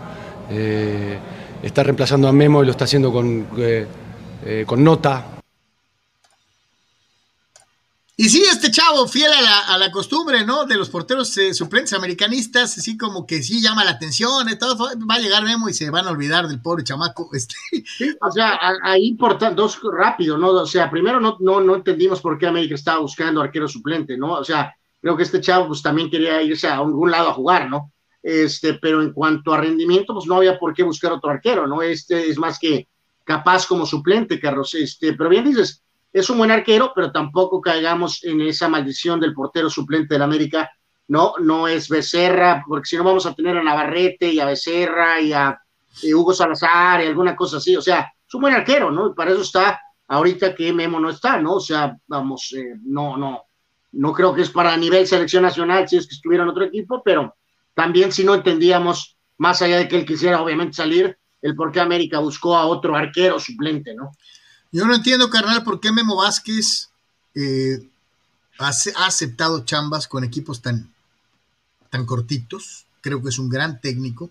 Está 1.63 1.83
reemplazando 1.83 2.29
a 2.29 2.33
Memo 2.33 2.63
y 2.63 2.65
lo 2.65 2.71
está 2.71 2.85
haciendo 2.85 3.13
con, 3.13 3.47
con 4.65 4.83
nota, 4.83 5.34
y 8.17 8.29
sí, 8.29 8.43
este 8.43 8.71
chavo, 8.71 9.09
fiel 9.09 9.33
a 9.33 9.43
la, 9.43 9.59
a 9.59 9.79
la 9.79 9.91
costumbre, 9.91 10.45
¿no? 10.45 10.67
De 10.67 10.77
los 10.77 10.89
porteros 10.89 11.37
eh, 11.37 11.53
suplentes 11.53 11.93
americanistas, 11.95 12.79
así 12.79 12.97
como 12.97 13.27
que 13.27 13.43
sí 13.43 13.61
llama 13.61 13.85
la 13.85 13.91
atención, 13.91 14.49
y 14.49 14.57
todo, 14.57 14.77
va 14.79 15.17
a 15.17 15.19
llegar 15.19 15.43
Memo 15.43 15.69
y 15.69 15.75
se 15.75 15.91
van 15.91 16.07
a 16.07 16.11
olvidar 16.11 16.47
del 16.47 16.63
pobre 16.63 16.85
chamaco. 16.85 17.29
Este. 17.35 17.55
Sí, 17.71 18.15
o 18.21 18.31
sea, 18.31 18.59
ahí 18.85 19.15
por 19.15 19.37
dos 19.57 19.81
rápido, 19.83 20.39
¿no? 20.39 20.51
O 20.51 20.67
sea, 20.67 20.89
primero 20.91 21.19
no, 21.21 21.37
no, 21.41 21.61
no 21.61 21.75
entendimos 21.75 22.21
por 22.21 22.39
qué 22.39 22.47
América 22.47 22.77
estaba 22.77 23.01
buscando 23.01 23.41
arquero 23.41 23.67
suplente, 23.67 24.17
¿no? 24.17 24.35
O 24.35 24.45
sea, 24.45 24.73
creo 25.01 25.17
que 25.17 25.25
este 25.25 25.41
chavo 25.41 25.67
pues 25.67 25.83
también 25.83 26.09
quería 26.09 26.41
irse 26.41 26.69
a 26.69 26.77
algún 26.77 27.11
lado 27.11 27.31
a 27.31 27.35
jugar, 27.35 27.69
¿no? 27.69 27.93
Este, 28.23 28.75
pero 28.75 29.03
en 29.03 29.13
cuanto 29.13 29.53
a 29.53 29.61
rendimiento, 29.61 30.15
pues 30.15 30.27
no 30.27 30.37
había 30.37 30.59
por 30.59 30.73
qué 30.73 30.83
buscar 30.83 31.13
otro 31.13 31.31
arquero, 31.31 31.67
¿no? 31.67 31.83
Este 31.83 32.31
es 32.31 32.39
más 32.39 32.59
que 32.59 32.89
capaz 33.25 33.67
como 33.67 33.85
suplente, 33.85 34.41
Carlos. 34.41 34.73
Este, 34.75 35.13
pero 35.13 35.29
bien 35.29 35.45
dices, 35.45 35.84
es 36.15 36.31
un 36.31 36.39
buen 36.39 36.53
arquero, 36.53 36.93
pero 36.95 37.11
tampoco 37.11 37.61
caigamos 37.61 38.23
en 38.23 38.41
esa 38.41 38.69
maldición 38.69 39.19
del 39.19 39.35
portero 39.35 39.69
suplente 39.69 40.15
del 40.15 40.23
América. 40.23 40.71
No, 41.09 41.35
no 41.41 41.67
es 41.67 41.89
Becerra, 41.89 42.65
porque 42.67 42.87
si 42.87 42.97
no 42.97 43.03
vamos 43.03 43.27
a 43.27 43.35
tener 43.35 43.57
a 43.59 43.63
Navarrete 43.65 44.33
y 44.33 44.39
a 44.39 44.47
Becerra 44.47 45.21
y 45.21 45.33
a 45.33 45.59
Hugo 46.15 46.33
Salazar 46.33 47.03
y 47.03 47.09
alguna 47.09 47.35
cosa 47.35 47.57
así. 47.57 47.77
O 47.77 47.83
sea, 47.83 48.13
es 48.27 48.33
un 48.33 48.43
buen 48.43 48.55
arquero, 48.55 48.93
¿no? 48.93 49.09
Y 49.09 49.15
para 49.15 49.33
eso 49.33 49.43
está 49.43 49.81
ahorita 50.07 50.55
que 50.55 50.73
Memo 50.73 51.01
no 51.01 51.11
está, 51.11 51.41
¿no? 51.41 51.55
O 51.55 51.61
sea, 51.61 51.97
vamos, 52.07 52.55
eh, 52.57 52.77
no, 52.85 53.17
no, 53.17 53.43
no 53.91 54.13
creo 54.13 54.33
que 54.33 54.43
es 54.43 54.51
para 54.51 54.77
nivel 54.77 55.09
selección 55.09 55.43
nacional 55.43 55.89
si 55.89 55.97
es 55.97 56.07
que 56.07 56.15
estuviera 56.15 56.45
en 56.45 56.51
otro 56.51 56.63
equipo, 56.63 57.03
pero 57.05 57.35
también 57.75 58.13
si 58.13 58.23
no 58.23 58.37
entendíamos, 58.37 59.17
más 59.39 59.63
allá 59.63 59.79
de 59.79 59.89
que 59.89 59.97
él 59.97 60.07
quisiera 60.07 60.41
obviamente 60.41 60.75
salir, 60.75 61.19
el 61.43 61.57
por 61.57 61.73
qué 61.73 61.81
América 61.81 62.21
buscó 62.21 62.57
a 62.57 62.67
otro 62.67 62.95
arquero 62.95 63.41
suplente, 63.41 63.95
¿no? 63.95 64.13
Yo 64.75 64.85
no 64.87 64.95
entiendo, 64.97 65.31
carnal, 65.31 65.63
por 65.63 65.79
qué 65.79 65.93
Memo 65.93 66.17
Vázquez 66.17 66.89
eh, 67.37 67.89
ha, 68.59 68.71
aceptado 69.07 69.65
chambas 69.65 70.09
con 70.09 70.25
equipos 70.25 70.63
tan, 70.63 70.93
tan 71.91 72.05
cortitos. 72.05 72.85
Creo 73.01 73.23
que 73.23 73.29
es 73.29 73.39
un 73.39 73.49
gran 73.49 73.81
técnico, 73.81 74.31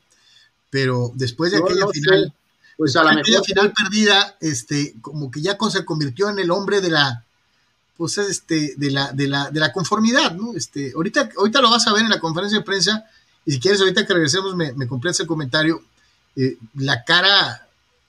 pero 0.69 1.13
después 1.15 1.53
de 1.53 1.59
aquella 1.59 1.87
final, 1.87 2.33
pues 2.75 2.93
a 2.97 3.05
la 3.05 3.13
mejor 3.13 3.45
final 3.45 3.71
perdida, 3.71 4.35
este, 4.41 4.95
como 4.99 5.31
que 5.31 5.41
ya 5.41 5.57
se 5.71 5.85
convirtió 5.85 6.29
en 6.29 6.37
el 6.39 6.51
hombre 6.51 6.81
de 6.81 6.89
la, 6.89 7.23
pues 7.95 8.17
este, 8.17 8.73
de 8.75 8.91
la, 8.91 9.13
de 9.13 9.29
la, 9.29 9.49
de 9.49 9.61
la 9.61 9.71
conformidad, 9.71 10.33
¿no? 10.33 10.53
Este, 10.55 10.91
ahorita, 10.93 11.29
ahorita 11.37 11.61
lo 11.61 11.71
vas 11.71 11.87
a 11.87 11.93
ver 11.93 12.03
en 12.03 12.09
la 12.09 12.19
conferencia 12.19 12.59
de 12.59 12.65
prensa, 12.65 13.05
y 13.45 13.53
si 13.53 13.59
quieres 13.61 13.79
ahorita 13.79 14.05
que 14.05 14.13
regresemos 14.13 14.57
me, 14.57 14.73
me 14.73 14.89
completas 14.89 15.21
el 15.21 15.27
comentario, 15.27 15.81
eh, 16.35 16.57
la 16.75 17.05
cara, 17.05 17.65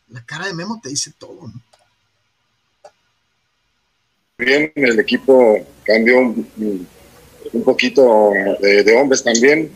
la 0.08 0.24
cara 0.24 0.48
de 0.48 0.54
Memo 0.54 0.80
te 0.82 0.88
dice 0.88 1.12
todo, 1.16 1.38
¿no? 1.46 1.62
Bien, 4.36 4.72
el 4.74 4.98
equipo 4.98 5.64
cambió 5.84 6.18
un, 6.18 6.88
poquito 7.64 8.32
de, 8.60 8.96
hombres 8.96 9.22
también. 9.22 9.70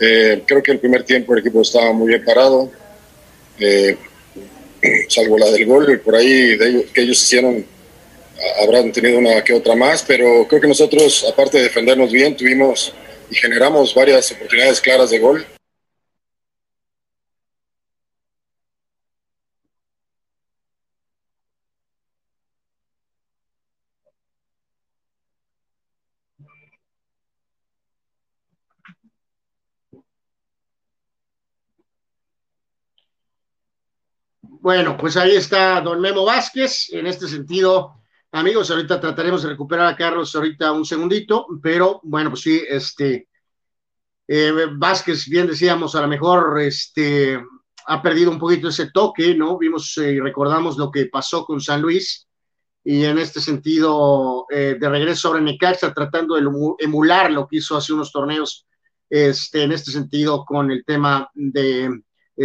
Eh, 0.00 0.42
creo 0.46 0.62
que 0.62 0.72
el 0.72 0.78
primer 0.80 1.04
tiempo 1.04 1.34
el 1.34 1.40
equipo 1.40 1.60
estaba 1.60 1.92
muy 1.92 2.08
bien 2.08 2.24
parado, 2.24 2.70
eh, 3.58 3.98
salvo 5.08 5.36
la 5.36 5.50
del 5.50 5.66
gol, 5.66 5.92
y 5.92 5.98
por 5.98 6.14
ahí 6.14 6.56
de 6.56 6.68
ellos, 6.68 6.84
que 6.94 7.02
ellos 7.02 7.22
hicieron 7.22 7.66
habrán 8.62 8.92
tenido 8.92 9.18
una 9.18 9.44
que 9.44 9.52
otra 9.52 9.76
más, 9.76 10.02
pero 10.02 10.46
creo 10.48 10.62
que 10.62 10.68
nosotros, 10.68 11.26
aparte 11.30 11.58
de 11.58 11.64
defendernos 11.64 12.10
bien, 12.10 12.34
tuvimos 12.34 12.94
y 13.30 13.34
generamos 13.34 13.94
varias 13.94 14.32
oportunidades 14.32 14.80
claras 14.80 15.10
de 15.10 15.18
gol. 15.18 15.44
Bueno, 34.68 34.98
pues 34.98 35.16
ahí 35.16 35.34
está 35.34 35.80
don 35.80 35.98
Memo 35.98 36.26
Vázquez. 36.26 36.90
En 36.92 37.06
este 37.06 37.26
sentido, 37.26 38.02
Amigos, 38.32 38.70
ahorita 38.70 39.00
trataremos 39.00 39.42
de 39.42 39.48
recuperar 39.48 39.86
a 39.86 39.96
Carlos 39.96 40.34
ahorita 40.34 40.72
un 40.72 40.84
segundito, 40.84 41.46
pero 41.62 42.00
bueno, 42.02 42.28
pues 42.28 42.42
sí, 42.42 42.62
este, 42.68 43.28
eh, 44.26 44.52
Vázquez, 44.76 45.26
bien 45.26 45.46
decíamos, 45.46 45.94
a 45.94 46.02
lo 46.02 46.08
mejor 46.08 46.60
este, 46.60 47.42
ha 47.86 48.02
perdido 48.02 48.30
un 48.30 48.38
poquito 48.38 48.68
ese 48.68 48.90
toque, 48.90 49.34
¿no? 49.34 49.56
Vimos 49.56 49.96
eh, 49.96 50.12
y 50.12 50.20
recordamos 50.20 50.76
lo 50.76 50.90
que 50.90 51.06
pasó 51.06 51.46
con 51.46 51.62
San 51.62 51.80
Luis 51.80 52.28
y 52.84 53.06
en 53.06 53.16
este 53.16 53.40
sentido, 53.40 54.44
eh, 54.50 54.76
de 54.78 54.88
regreso 54.90 55.34
en 55.34 55.46
Necaxa, 55.46 55.94
tratando 55.94 56.34
de 56.34 56.46
emular 56.80 57.30
lo 57.30 57.48
que 57.48 57.56
hizo 57.56 57.74
hace 57.74 57.94
unos 57.94 58.12
torneos, 58.12 58.66
este, 59.08 59.62
en 59.62 59.72
este 59.72 59.92
sentido, 59.92 60.44
con 60.44 60.70
el 60.70 60.84
tema 60.84 61.30
de 61.32 62.02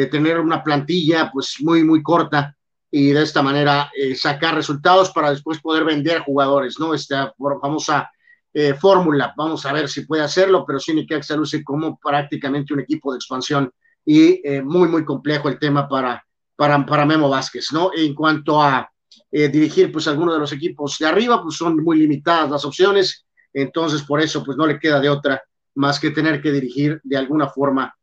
tener 0.09 0.39
una 0.39 0.63
plantilla 0.63 1.29
pues 1.31 1.57
muy, 1.59 1.83
muy 1.83 2.01
corta 2.01 2.55
y 2.95 3.11
de 3.11 3.23
esta 3.23 3.41
manera 3.41 3.91
eh, 3.97 4.13
sacar 4.13 4.53
resultados 4.53 5.09
para 5.09 5.31
después 5.31 5.59
poder 5.59 5.83
vender 5.83 6.19
jugadores, 6.19 6.79
¿no? 6.79 6.93
Esta 6.93 7.33
famosa 7.59 8.11
eh, 8.53 8.75
fórmula, 8.75 9.33
vamos 9.35 9.65
a 9.65 9.73
ver 9.73 9.89
si 9.89 10.05
puede 10.05 10.21
hacerlo, 10.21 10.63
pero 10.63 10.79
sí 10.79 10.93
se 11.23 11.35
luce 11.35 11.63
como 11.63 11.97
prácticamente 11.97 12.71
un 12.71 12.81
equipo 12.81 13.11
de 13.11 13.17
expansión 13.17 13.71
y 14.05 14.47
eh, 14.47 14.61
muy, 14.61 14.87
muy 14.89 15.03
complejo 15.03 15.49
el 15.49 15.57
tema 15.57 15.89
para, 15.89 16.23
para, 16.55 16.85
para 16.85 17.03
Memo 17.07 17.29
Vázquez, 17.29 17.73
¿no? 17.73 17.89
En 17.95 18.13
cuanto 18.13 18.61
a 18.61 18.87
dirigir, 19.31 19.91
pues 19.91 20.07
algunos 20.07 20.35
de 20.35 20.41
los 20.41 20.53
equipos 20.53 20.95
de 20.99 21.07
arriba, 21.07 21.41
pues 21.41 21.55
son 21.55 21.83
muy 21.83 21.97
limitadas 21.97 22.51
las 22.51 22.63
opciones, 22.63 23.25
entonces 23.51 24.03
por 24.03 24.21
eso, 24.21 24.43
pues 24.43 24.55
no 24.55 24.67
le 24.67 24.79
queda 24.79 24.99
de 24.99 25.09
otra 25.09 25.41
más 25.73 25.99
que 25.99 26.11
tener 26.11 26.39
que 26.39 26.51
dirigir 26.51 27.01
de 27.03 27.17
alguna 27.17 27.47
forma, 27.47 27.95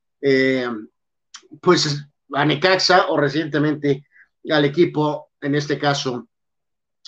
pues 1.60 2.06
a 2.32 2.44
Necaxa 2.44 3.06
o 3.08 3.16
recientemente 3.16 4.04
al 4.48 4.64
equipo, 4.64 5.30
en 5.40 5.54
este 5.54 5.78
caso, 5.78 6.28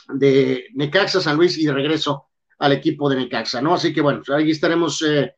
de 0.09 0.67
Necaxa 0.75 1.21
San 1.21 1.37
Luis 1.37 1.57
y 1.59 1.67
de 1.67 1.73
regreso 1.73 2.29
al 2.59 2.73
equipo 2.73 3.09
de 3.09 3.17
Necaxa, 3.17 3.61
¿no? 3.61 3.75
Así 3.75 3.93
que 3.93 4.01
bueno, 4.01 4.23
ahí 4.35 4.51
estaremos 4.51 5.03
eh, 5.03 5.35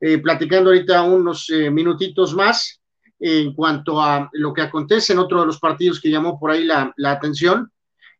eh, 0.00 0.18
platicando 0.18 0.70
ahorita 0.70 1.02
unos 1.02 1.48
eh, 1.50 1.70
minutitos 1.70 2.34
más 2.34 2.80
en 3.18 3.54
cuanto 3.54 4.00
a 4.00 4.28
lo 4.32 4.52
que 4.52 4.60
acontece 4.60 5.12
en 5.12 5.18
otro 5.20 5.40
de 5.40 5.46
los 5.46 5.58
partidos 5.58 6.00
que 6.00 6.10
llamó 6.10 6.38
por 6.38 6.50
ahí 6.50 6.64
la, 6.64 6.92
la 6.96 7.12
atención, 7.12 7.72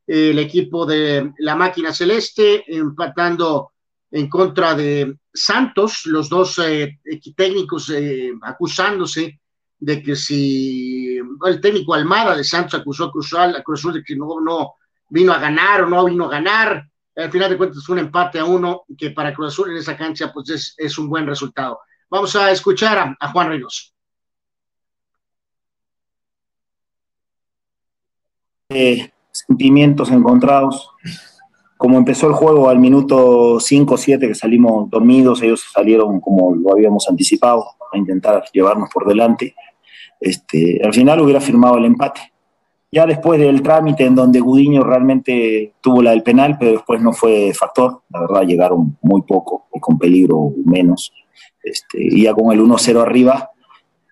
el 0.06 0.38
equipo 0.38 0.86
de 0.86 1.32
la 1.38 1.54
máquina 1.54 1.92
celeste 1.92 2.64
empatando 2.66 3.72
en 4.10 4.28
contra 4.28 4.74
de 4.74 5.18
Santos, 5.34 6.06
los 6.06 6.30
dos 6.30 6.58
técnicos 7.36 7.92
acusándose 8.40 9.40
de 9.78 10.02
que 10.02 10.16
si 10.16 11.18
el 11.18 11.60
técnico 11.60 11.94
Almada 11.94 12.36
de 12.36 12.44
Santos 12.44 12.80
acusó 12.80 13.04
a 13.04 13.12
Cruz, 13.12 13.32
Azul, 13.34 13.92
de 13.92 14.02
que 14.02 14.16
no, 14.16 14.40
no 14.40 14.74
vino 15.10 15.32
a 15.32 15.38
ganar 15.38 15.82
o 15.82 15.88
no 15.88 16.04
vino 16.04 16.24
a 16.26 16.30
ganar, 16.30 16.88
al 17.14 17.30
final 17.30 17.50
de 17.50 17.56
cuentas 17.56 17.88
un 17.88 17.98
empate 17.98 18.38
a 18.38 18.44
uno 18.44 18.84
que 18.96 19.10
para 19.10 19.34
Cruz 19.34 19.48
Azul 19.48 19.70
en 19.70 19.78
esa 19.78 19.96
cancha 19.96 20.32
pues 20.32 20.50
es, 20.50 20.74
es 20.76 20.98
un 20.98 21.08
buen 21.08 21.26
resultado. 21.26 21.80
Vamos 22.08 22.36
a 22.36 22.50
escuchar 22.50 23.16
a, 23.18 23.32
Juan 23.32 23.48
Reynoso. 23.48 23.92
Eh, 28.68 29.10
sentimientos 29.30 30.10
encontrados. 30.10 30.90
Como 31.76 31.98
empezó 31.98 32.26
el 32.28 32.32
juego 32.32 32.68
al 32.68 32.78
minuto 32.78 33.60
5 33.60 33.94
o 33.94 33.96
7 33.98 34.28
que 34.28 34.34
salimos 34.34 34.88
dormidos, 34.90 35.42
ellos 35.42 35.64
salieron 35.72 36.20
como 36.20 36.54
lo 36.54 36.72
habíamos 36.72 37.08
anticipado, 37.08 37.64
a 37.92 37.98
intentar 37.98 38.44
llevarnos 38.52 38.88
por 38.92 39.06
delante 39.06 39.54
este, 40.20 40.80
al 40.84 40.94
final 40.94 41.20
hubiera 41.20 41.40
firmado 41.40 41.78
el 41.78 41.84
empate. 41.84 42.20
Ya 42.90 43.06
después 43.06 43.38
del 43.38 43.62
trámite 43.62 44.04
en 44.04 44.14
donde 44.14 44.40
Gudiño 44.40 44.82
realmente 44.82 45.74
tuvo 45.80 46.02
la 46.02 46.12
del 46.12 46.22
penal, 46.22 46.56
pero 46.58 46.72
después 46.72 47.02
no 47.02 47.12
fue 47.12 47.52
factor, 47.52 48.02
la 48.10 48.20
verdad 48.20 48.42
llegaron 48.42 48.96
muy 49.02 49.22
poco 49.22 49.66
y 49.74 49.80
con 49.80 49.98
peligro 49.98 50.52
menos. 50.64 51.12
Este, 51.62 51.98
y 52.00 52.22
ya 52.22 52.32
con 52.32 52.52
el 52.52 52.60
1-0 52.60 53.02
arriba 53.02 53.50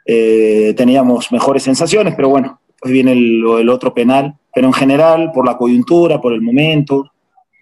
eh, 0.05 0.75
teníamos 0.77 1.31
mejores 1.33 1.63
sensaciones, 1.63 2.15
pero 2.15 2.29
bueno, 2.29 2.61
pues 2.81 2.93
viene 2.93 3.13
el, 3.13 3.43
el, 3.61 3.69
otro 3.69 3.95
penal. 3.95 4.37
Pero 4.53 4.67
en 4.67 4.73
general, 4.73 5.33
por 5.33 5.47
la 5.47 5.57
coyuntura, 5.57 6.21
por 6.21 6.33
el 6.33 6.43
momento, 6.43 7.11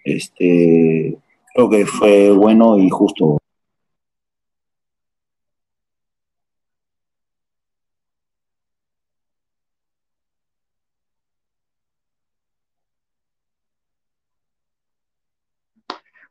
este, 0.03 1.17
creo 1.53 1.69
que 1.69 1.85
fue 1.85 2.31
bueno 2.31 2.77
y 2.77 2.89
justo 2.89 3.37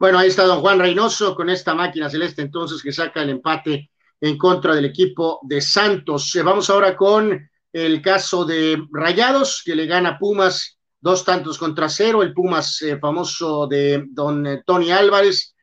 Bueno, 0.02 0.18
ahí 0.18 0.30
está 0.30 0.42
don 0.46 0.60
Juan 0.62 0.80
Reynoso 0.80 1.32
con 1.36 1.48
esta 1.48 1.76
máquina 1.76 2.10
celeste 2.10 2.42
entonces 2.42 2.82
que 2.82 2.90
saca 2.90 3.22
el 3.22 3.30
empate 3.30 3.92
en 4.20 4.36
contra 4.36 4.74
del 4.74 4.86
equipo 4.86 5.38
de 5.44 5.60
Santos. 5.60 6.34
Eh, 6.34 6.42
vamos 6.42 6.68
ahora 6.70 6.96
con 6.96 7.48
el 7.72 8.02
caso 8.02 8.44
de 8.44 8.82
Rayados, 8.90 9.62
que 9.64 9.76
le 9.76 9.86
gana 9.86 10.18
Pumas 10.18 10.76
dos 11.02 11.24
tantos 11.24 11.58
contra 11.58 11.90
cero, 11.90 12.22
el 12.22 12.32
Pumas 12.32 12.80
eh, 12.80 12.98
famoso 12.98 13.66
de 13.66 14.06
don 14.08 14.46
eh, 14.46 14.62
Tony 14.64 14.90
Álvarez, 14.90 15.54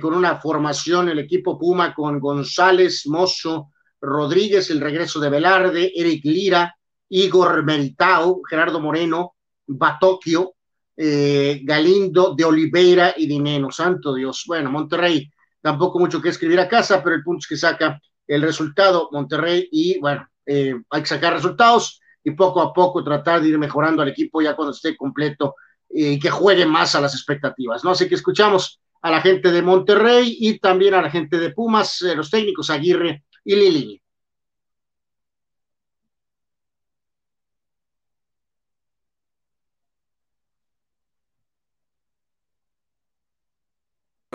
con 0.00 0.14
una 0.14 0.40
formación, 0.40 1.10
el 1.10 1.18
equipo 1.18 1.58
Puma 1.58 1.92
con 1.92 2.18
González, 2.18 3.06
Mozo, 3.06 3.68
Rodríguez, 4.00 4.70
el 4.70 4.80
regreso 4.80 5.20
de 5.20 5.28
Velarde, 5.28 5.92
Eric 5.94 6.24
Lira, 6.24 6.74
Igor 7.10 7.62
Meritao, 7.62 8.40
Gerardo 8.48 8.80
Moreno, 8.80 9.34
Batocchio, 9.66 10.54
eh, 10.96 11.60
Galindo, 11.64 12.34
de 12.36 12.44
Oliveira 12.44 13.14
y 13.16 13.26
Dineno. 13.26 13.70
Santo 13.70 14.14
Dios. 14.14 14.44
Bueno, 14.46 14.70
Monterrey, 14.70 15.30
tampoco 15.60 15.98
mucho 15.98 16.20
que 16.20 16.28
escribir 16.28 16.60
a 16.60 16.68
casa, 16.68 17.02
pero 17.02 17.16
el 17.16 17.22
punto 17.22 17.40
es 17.40 17.48
que 17.48 17.56
saca 17.56 18.00
el 18.26 18.42
resultado 18.42 19.08
Monterrey 19.12 19.68
y 19.70 19.98
bueno, 19.98 20.26
eh, 20.46 20.74
hay 20.90 21.02
que 21.02 21.08
sacar 21.08 21.34
resultados. 21.34 22.00
Y 22.24 22.30
poco 22.32 22.62
a 22.62 22.72
poco 22.72 23.04
tratar 23.04 23.42
de 23.42 23.48
ir 23.48 23.58
mejorando 23.58 24.02
al 24.02 24.08
equipo 24.08 24.40
ya 24.40 24.56
cuando 24.56 24.72
esté 24.72 24.96
completo 24.96 25.54
y 25.90 26.18
que 26.18 26.30
juegue 26.30 26.66
más 26.66 26.94
a 26.94 27.00
las 27.00 27.14
expectativas, 27.14 27.84
¿no? 27.84 27.90
Así 27.90 28.08
que 28.08 28.14
escuchamos 28.16 28.80
a 29.02 29.10
la 29.10 29.20
gente 29.20 29.52
de 29.52 29.62
Monterrey 29.62 30.36
y 30.40 30.58
también 30.58 30.94
a 30.94 31.02
la 31.02 31.10
gente 31.10 31.38
de 31.38 31.50
Pumas, 31.50 32.00
eh, 32.02 32.16
los 32.16 32.30
técnicos 32.30 32.70
Aguirre 32.70 33.24
y 33.44 33.54
Lili. 33.54 34.00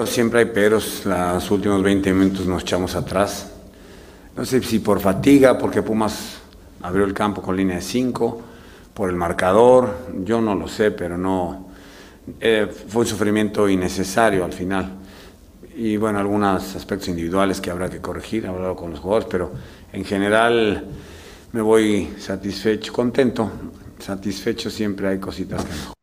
Siempre 0.05 0.39
hay 0.39 0.45
peros, 0.45 1.05
los 1.05 1.51
últimos 1.51 1.83
20 1.83 2.13
minutos 2.13 2.45
nos 2.45 2.61
echamos 2.61 2.95
atrás. 2.95 3.51
No 4.35 4.45
sé 4.45 4.61
si 4.61 4.79
por 4.79 5.01
fatiga, 5.01 5.57
porque 5.57 5.81
Pumas 5.81 6.38
abrió 6.81 7.05
el 7.05 7.13
campo 7.13 7.41
con 7.41 7.55
línea 7.55 7.77
de 7.77 7.81
5, 7.81 8.41
por 8.93 9.09
el 9.09 9.15
marcador, 9.15 9.97
yo 10.23 10.41
no 10.41 10.55
lo 10.55 10.67
sé, 10.67 10.91
pero 10.91 11.17
no. 11.17 11.67
Eh, 12.39 12.67
fue 12.87 13.01
un 13.01 13.07
sufrimiento 13.07 13.67
innecesario 13.67 14.43
al 14.45 14.53
final. 14.53 14.91
Y 15.75 15.95
bueno, 15.97 16.19
algunos 16.19 16.75
aspectos 16.75 17.07
individuales 17.07 17.61
que 17.61 17.71
habrá 17.71 17.89
que 17.89 18.01
corregir, 18.01 18.45
hablado 18.47 18.75
con 18.75 18.91
los 18.91 18.99
jugadores, 18.99 19.27
pero 19.31 19.51
en 19.93 20.03
general 20.03 20.85
me 21.53 21.61
voy 21.61 22.13
satisfecho, 22.17 22.91
contento, 22.91 23.49
satisfecho, 23.97 24.69
siempre 24.69 25.07
hay 25.07 25.19
cositas 25.19 25.63
que 25.63 25.71
no. 25.71 25.93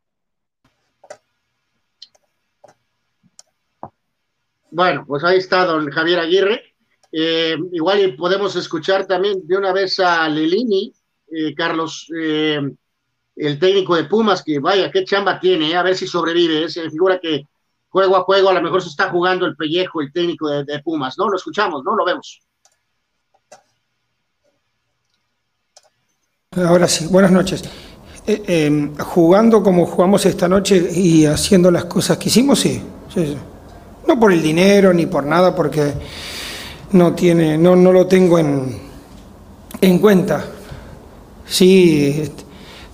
Bueno, 4.71 5.05
pues 5.07 5.25
ahí 5.25 5.39
está 5.39 5.65
don 5.65 5.91
Javier 5.91 6.21
Aguirre. 6.21 6.76
Eh, 7.19 7.57
igual 7.73 8.15
podemos 8.15 8.55
escuchar 8.57 9.07
también 9.07 9.41
de 9.47 9.57
una 9.57 9.73
vez 9.73 9.99
a 10.01 10.29
Lelini, 10.29 10.93
eh, 11.29 11.55
Carlos, 11.55 12.13
eh, 12.15 12.61
el 13.37 13.59
técnico 13.59 13.97
de 13.97 14.05
Pumas, 14.05 14.43
que 14.45 14.59
vaya, 14.59 14.91
qué 14.91 15.03
chamba 15.03 15.41
tiene, 15.41 15.75
a 15.75 15.83
ver 15.83 15.97
si 15.97 16.07
sobrevive. 16.07 16.69
Se 16.69 16.91
figura 16.91 17.19
que 17.19 17.47
juego 17.89 18.17
a 18.17 18.25
juego 18.25 18.51
a 18.51 18.53
lo 18.53 18.61
mejor 18.61 18.83
se 18.83 18.91
está 18.91 19.09
jugando 19.09 19.47
el 19.47 19.57
pellejo 19.57 20.03
el 20.03 20.13
técnico 20.13 20.47
de, 20.51 20.79
Pumas, 20.81 21.17
¿no? 21.17 21.31
Lo 21.31 21.39
escuchamos, 21.39 21.83
¿no? 21.83 21.97
Lo 21.97 22.05
vemos. 22.05 22.43
Ahora 26.55 26.87
sí, 26.87 27.07
buenas 27.07 27.33
noches. 27.33 27.65
jugando 28.99 29.63
como 29.63 29.87
jugamos 29.87 30.27
esta 30.27 30.49
noche 30.49 30.87
y 30.93 31.25
haciendo 31.25 31.71
las 31.71 31.87
cosas 31.87 32.19
que 32.19 32.29
hicimos, 32.29 32.59
sí. 32.61 32.83
No 34.07 34.21
por 34.21 34.35
el 34.35 34.43
dinero 34.43 34.93
ni 34.93 35.07
por 35.07 35.25
nada, 35.25 35.57
porque 35.57 35.95
no, 36.93 37.15
tiene, 37.15 37.59
no, 37.59 37.77
no 37.77 37.93
lo 37.93 38.07
tengo 38.07 38.39
en, 38.39 38.79
en 39.81 39.99
cuenta. 39.99 40.45
Sí, 41.47 42.21
este, 42.23 42.45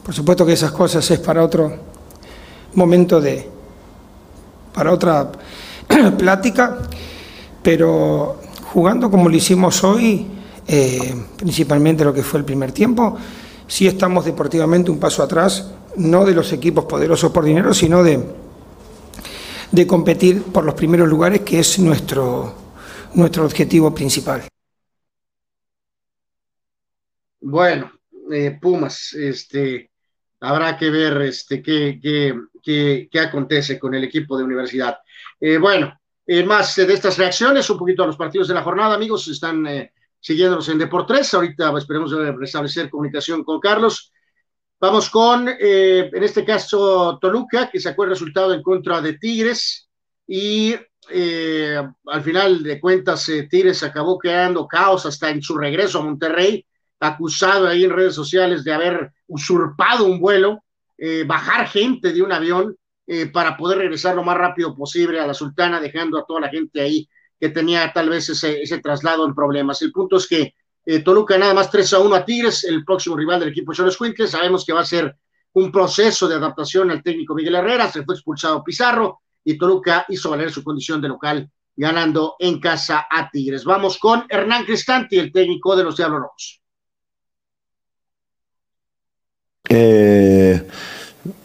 por 0.02 0.14
supuesto 0.14 0.44
que 0.44 0.52
esas 0.52 0.72
cosas 0.72 1.08
es 1.10 1.20
para 1.20 1.44
otro 1.44 1.72
momento 2.74 3.20
de, 3.20 3.48
para 4.74 4.92
otra 4.92 5.30
plática, 6.18 6.78
pero 7.62 8.40
jugando 8.72 9.10
como 9.10 9.28
lo 9.28 9.36
hicimos 9.36 9.84
hoy, 9.84 10.26
eh, 10.66 11.14
principalmente 11.36 12.04
lo 12.04 12.12
que 12.12 12.22
fue 12.22 12.40
el 12.40 12.44
primer 12.44 12.72
tiempo, 12.72 13.16
sí 13.66 13.86
estamos 13.86 14.24
deportivamente 14.24 14.90
un 14.90 14.98
paso 14.98 15.22
atrás, 15.22 15.70
no 15.96 16.24
de 16.24 16.34
los 16.34 16.52
equipos 16.52 16.84
poderosos 16.86 17.30
por 17.30 17.44
dinero, 17.44 17.74
sino 17.74 18.02
de, 18.02 18.24
de 19.70 19.86
competir 19.86 20.42
por 20.42 20.64
los 20.64 20.74
primeros 20.74 21.08
lugares, 21.08 21.40
que 21.40 21.60
es 21.60 21.78
nuestro, 21.78 22.54
nuestro 23.14 23.44
objetivo 23.44 23.94
principal. 23.94 24.46
Bueno, 27.40 27.92
eh, 28.30 28.56
Pumas, 28.60 29.12
este, 29.14 29.90
habrá 30.40 30.76
que 30.76 30.90
ver 30.90 31.22
este, 31.22 31.60
qué, 31.62 31.98
qué, 32.62 33.08
qué, 33.10 33.20
acontece 33.20 33.78
con 33.78 33.94
el 33.94 34.04
equipo 34.04 34.38
de 34.38 34.44
universidad. 34.44 34.98
Eh, 35.40 35.58
bueno, 35.58 35.98
eh, 36.24 36.44
más 36.44 36.76
de 36.76 36.92
estas 36.92 37.18
reacciones, 37.18 37.68
un 37.68 37.78
poquito 37.78 38.04
a 38.04 38.06
los 38.06 38.16
partidos 38.16 38.48
de 38.48 38.54
la 38.54 38.62
jornada, 38.62 38.94
amigos, 38.94 39.26
están 39.26 39.66
siguiéndonos 40.20 40.68
en 40.68 40.78
Deportes. 40.78 41.34
Ahorita 41.34 41.76
esperemos 41.76 42.12
restablecer 42.38 42.88
comunicación 42.88 43.42
con 43.42 43.58
Carlos. 43.58 44.12
Vamos 44.78 45.10
con, 45.10 45.48
en 45.48 46.24
este 46.24 46.44
caso, 46.44 47.18
Toluca, 47.20 47.70
que 47.70 47.80
sacó 47.80 48.04
el 48.04 48.10
resultado 48.10 48.54
en 48.54 48.62
contra 48.62 49.00
de 49.00 49.18
Tigres 49.18 49.88
y 50.26 50.76
eh, 51.10 51.82
al 52.06 52.22
final 52.22 52.62
de 52.62 52.80
cuentas 52.80 53.28
eh, 53.28 53.48
Tigres 53.50 53.82
acabó 53.82 54.18
creando 54.18 54.66
caos 54.68 55.04
hasta 55.06 55.30
en 55.30 55.42
su 55.42 55.56
regreso 55.56 55.98
a 55.98 56.04
Monterrey, 56.04 56.64
acusado 57.00 57.66
ahí 57.66 57.84
en 57.84 57.90
redes 57.90 58.14
sociales 58.14 58.62
de 58.62 58.72
haber 58.72 59.12
usurpado 59.26 60.04
un 60.04 60.20
vuelo, 60.20 60.62
eh, 60.96 61.24
bajar 61.26 61.66
gente 61.68 62.12
de 62.12 62.22
un 62.22 62.32
avión 62.32 62.76
para 63.32 63.58
poder 63.58 63.78
regresar 63.78 64.14
lo 64.14 64.22
más 64.22 64.38
rápido 64.38 64.74
posible 64.74 65.20
a 65.20 65.26
la 65.26 65.34
Sultana, 65.34 65.80
dejando 65.80 66.18
a 66.18 66.24
toda 66.24 66.40
la 66.40 66.48
gente 66.48 66.80
ahí 66.80 67.06
que 67.38 67.50
tenía 67.50 67.92
tal 67.92 68.08
vez 68.08 68.26
ese, 68.30 68.62
ese 68.62 68.78
traslado 68.78 69.26
en 69.26 69.34
problemas. 69.34 69.82
El 69.82 69.92
punto 69.92 70.16
es 70.16 70.26
que 70.26 70.54
Toluca 71.04 71.36
nada 71.36 71.52
más 71.52 71.70
3 71.70 71.92
a 71.92 71.98
1 71.98 72.14
a 72.14 72.24
Tigres, 72.24 72.64
el 72.64 72.84
próximo 72.86 73.14
rival 73.14 73.40
del 73.40 73.50
equipo 73.50 73.74
Cholos 73.74 73.98
Quintles, 73.98 74.30
sabemos 74.30 74.64
que 74.64 74.72
va 74.72 74.80
a 74.80 74.86
ser 74.86 75.14
un 75.52 75.70
proceso 75.70 76.26
de 76.26 76.36
adaptación 76.36 76.90
al 76.90 77.02
técnico 77.02 77.34
Miguel 77.34 77.56
Herrera, 77.56 77.90
se 77.90 78.02
fue 78.02 78.14
expulsado 78.14 78.64
Pizarro, 78.64 79.21
y 79.44 79.58
Toluca 79.58 80.04
hizo 80.08 80.30
valer 80.30 80.50
su 80.50 80.62
condición 80.62 81.00
de 81.00 81.08
local 81.08 81.50
ganando 81.76 82.36
en 82.38 82.60
casa 82.60 83.06
a 83.10 83.30
Tigres. 83.30 83.64
Vamos 83.64 83.98
con 83.98 84.24
Hernán 84.28 84.64
Cristanti, 84.64 85.18
el 85.18 85.32
técnico 85.32 85.74
de 85.74 85.84
los 85.84 85.96
Diablos 85.96 86.20
Rojos. 86.20 86.60
Eh, 89.68 90.62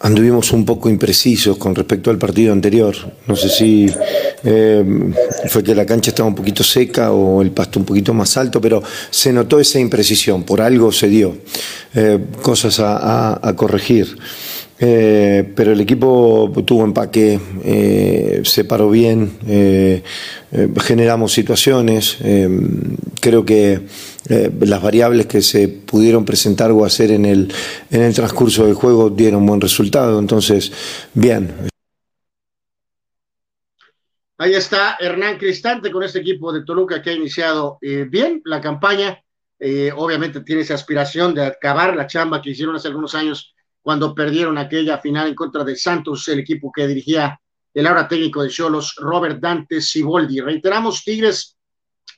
anduvimos 0.00 0.52
un 0.52 0.66
poco 0.66 0.90
imprecisos 0.90 1.56
con 1.56 1.74
respecto 1.74 2.10
al 2.10 2.18
partido 2.18 2.52
anterior. 2.52 2.94
No 3.26 3.34
sé 3.36 3.48
si 3.48 3.90
eh, 4.44 4.84
fue 5.48 5.62
que 5.62 5.74
la 5.74 5.86
cancha 5.86 6.10
estaba 6.10 6.28
un 6.28 6.34
poquito 6.34 6.62
seca 6.62 7.12
o 7.12 7.40
el 7.40 7.52
pasto 7.52 7.78
un 7.78 7.86
poquito 7.86 8.12
más 8.12 8.36
alto, 8.36 8.60
pero 8.60 8.82
se 9.10 9.32
notó 9.32 9.58
esa 9.58 9.78
imprecisión, 9.78 10.42
por 10.42 10.60
algo 10.60 10.92
se 10.92 11.08
dio. 11.08 11.38
Eh, 11.94 12.18
cosas 12.42 12.80
a 12.80 13.54
corregir. 13.56 14.18
Eh, 14.80 15.52
pero 15.56 15.72
el 15.72 15.80
equipo 15.80 16.52
tuvo 16.64 16.84
empaque, 16.84 17.40
eh, 17.64 18.42
se 18.44 18.64
paró 18.64 18.88
bien, 18.90 19.38
eh, 19.46 20.02
generamos 20.80 21.32
situaciones. 21.32 22.18
creo 23.20 23.44
que 23.44 23.80
las 24.60 24.82
variables 24.82 25.26
que 25.26 25.42
se 25.42 25.68
pudieron 25.68 26.24
presentar 26.24 26.70
o 26.70 26.84
hacer 26.84 27.10
en 27.10 27.24
el, 27.24 27.52
en 27.90 28.02
el 28.02 28.14
transcurso 28.14 28.66
del 28.66 28.74
juego 28.74 29.10
dieron 29.10 29.44
buen 29.46 29.60
resultado. 29.60 30.18
Entonces, 30.18 30.72
bien. 31.14 31.52
Ahí 34.36 34.54
está 34.54 34.96
Hernán 35.00 35.38
Cristante 35.38 35.90
con 35.90 36.04
este 36.04 36.20
equipo 36.20 36.52
de 36.52 36.62
Toluca 36.64 37.02
que 37.02 37.10
ha 37.10 37.14
iniciado 37.14 37.78
bien 37.80 38.40
la 38.44 38.60
campaña. 38.60 39.20
obviamente 39.96 40.42
tiene 40.42 40.62
esa 40.62 40.74
aspiración 40.74 41.34
de 41.34 41.44
acabar 41.44 41.96
la 41.96 42.06
chamba 42.06 42.40
que 42.40 42.50
hicieron 42.50 42.76
hace 42.76 42.88
algunos 42.88 43.14
años 43.16 43.54
cuando 43.88 44.14
perdieron 44.14 44.58
aquella 44.58 44.98
final 44.98 45.28
en 45.28 45.34
contra 45.34 45.64
de 45.64 45.74
Santos, 45.74 46.28
el 46.28 46.40
equipo 46.40 46.70
que 46.70 46.86
dirigía 46.86 47.40
el 47.72 47.86
ahora 47.86 48.06
técnico 48.06 48.42
de 48.42 48.50
Cholos, 48.50 48.94
Robert 48.98 49.40
Dante 49.40 49.80
Siboldi. 49.80 50.42
Reiteramos, 50.42 51.02
Tigres 51.02 51.56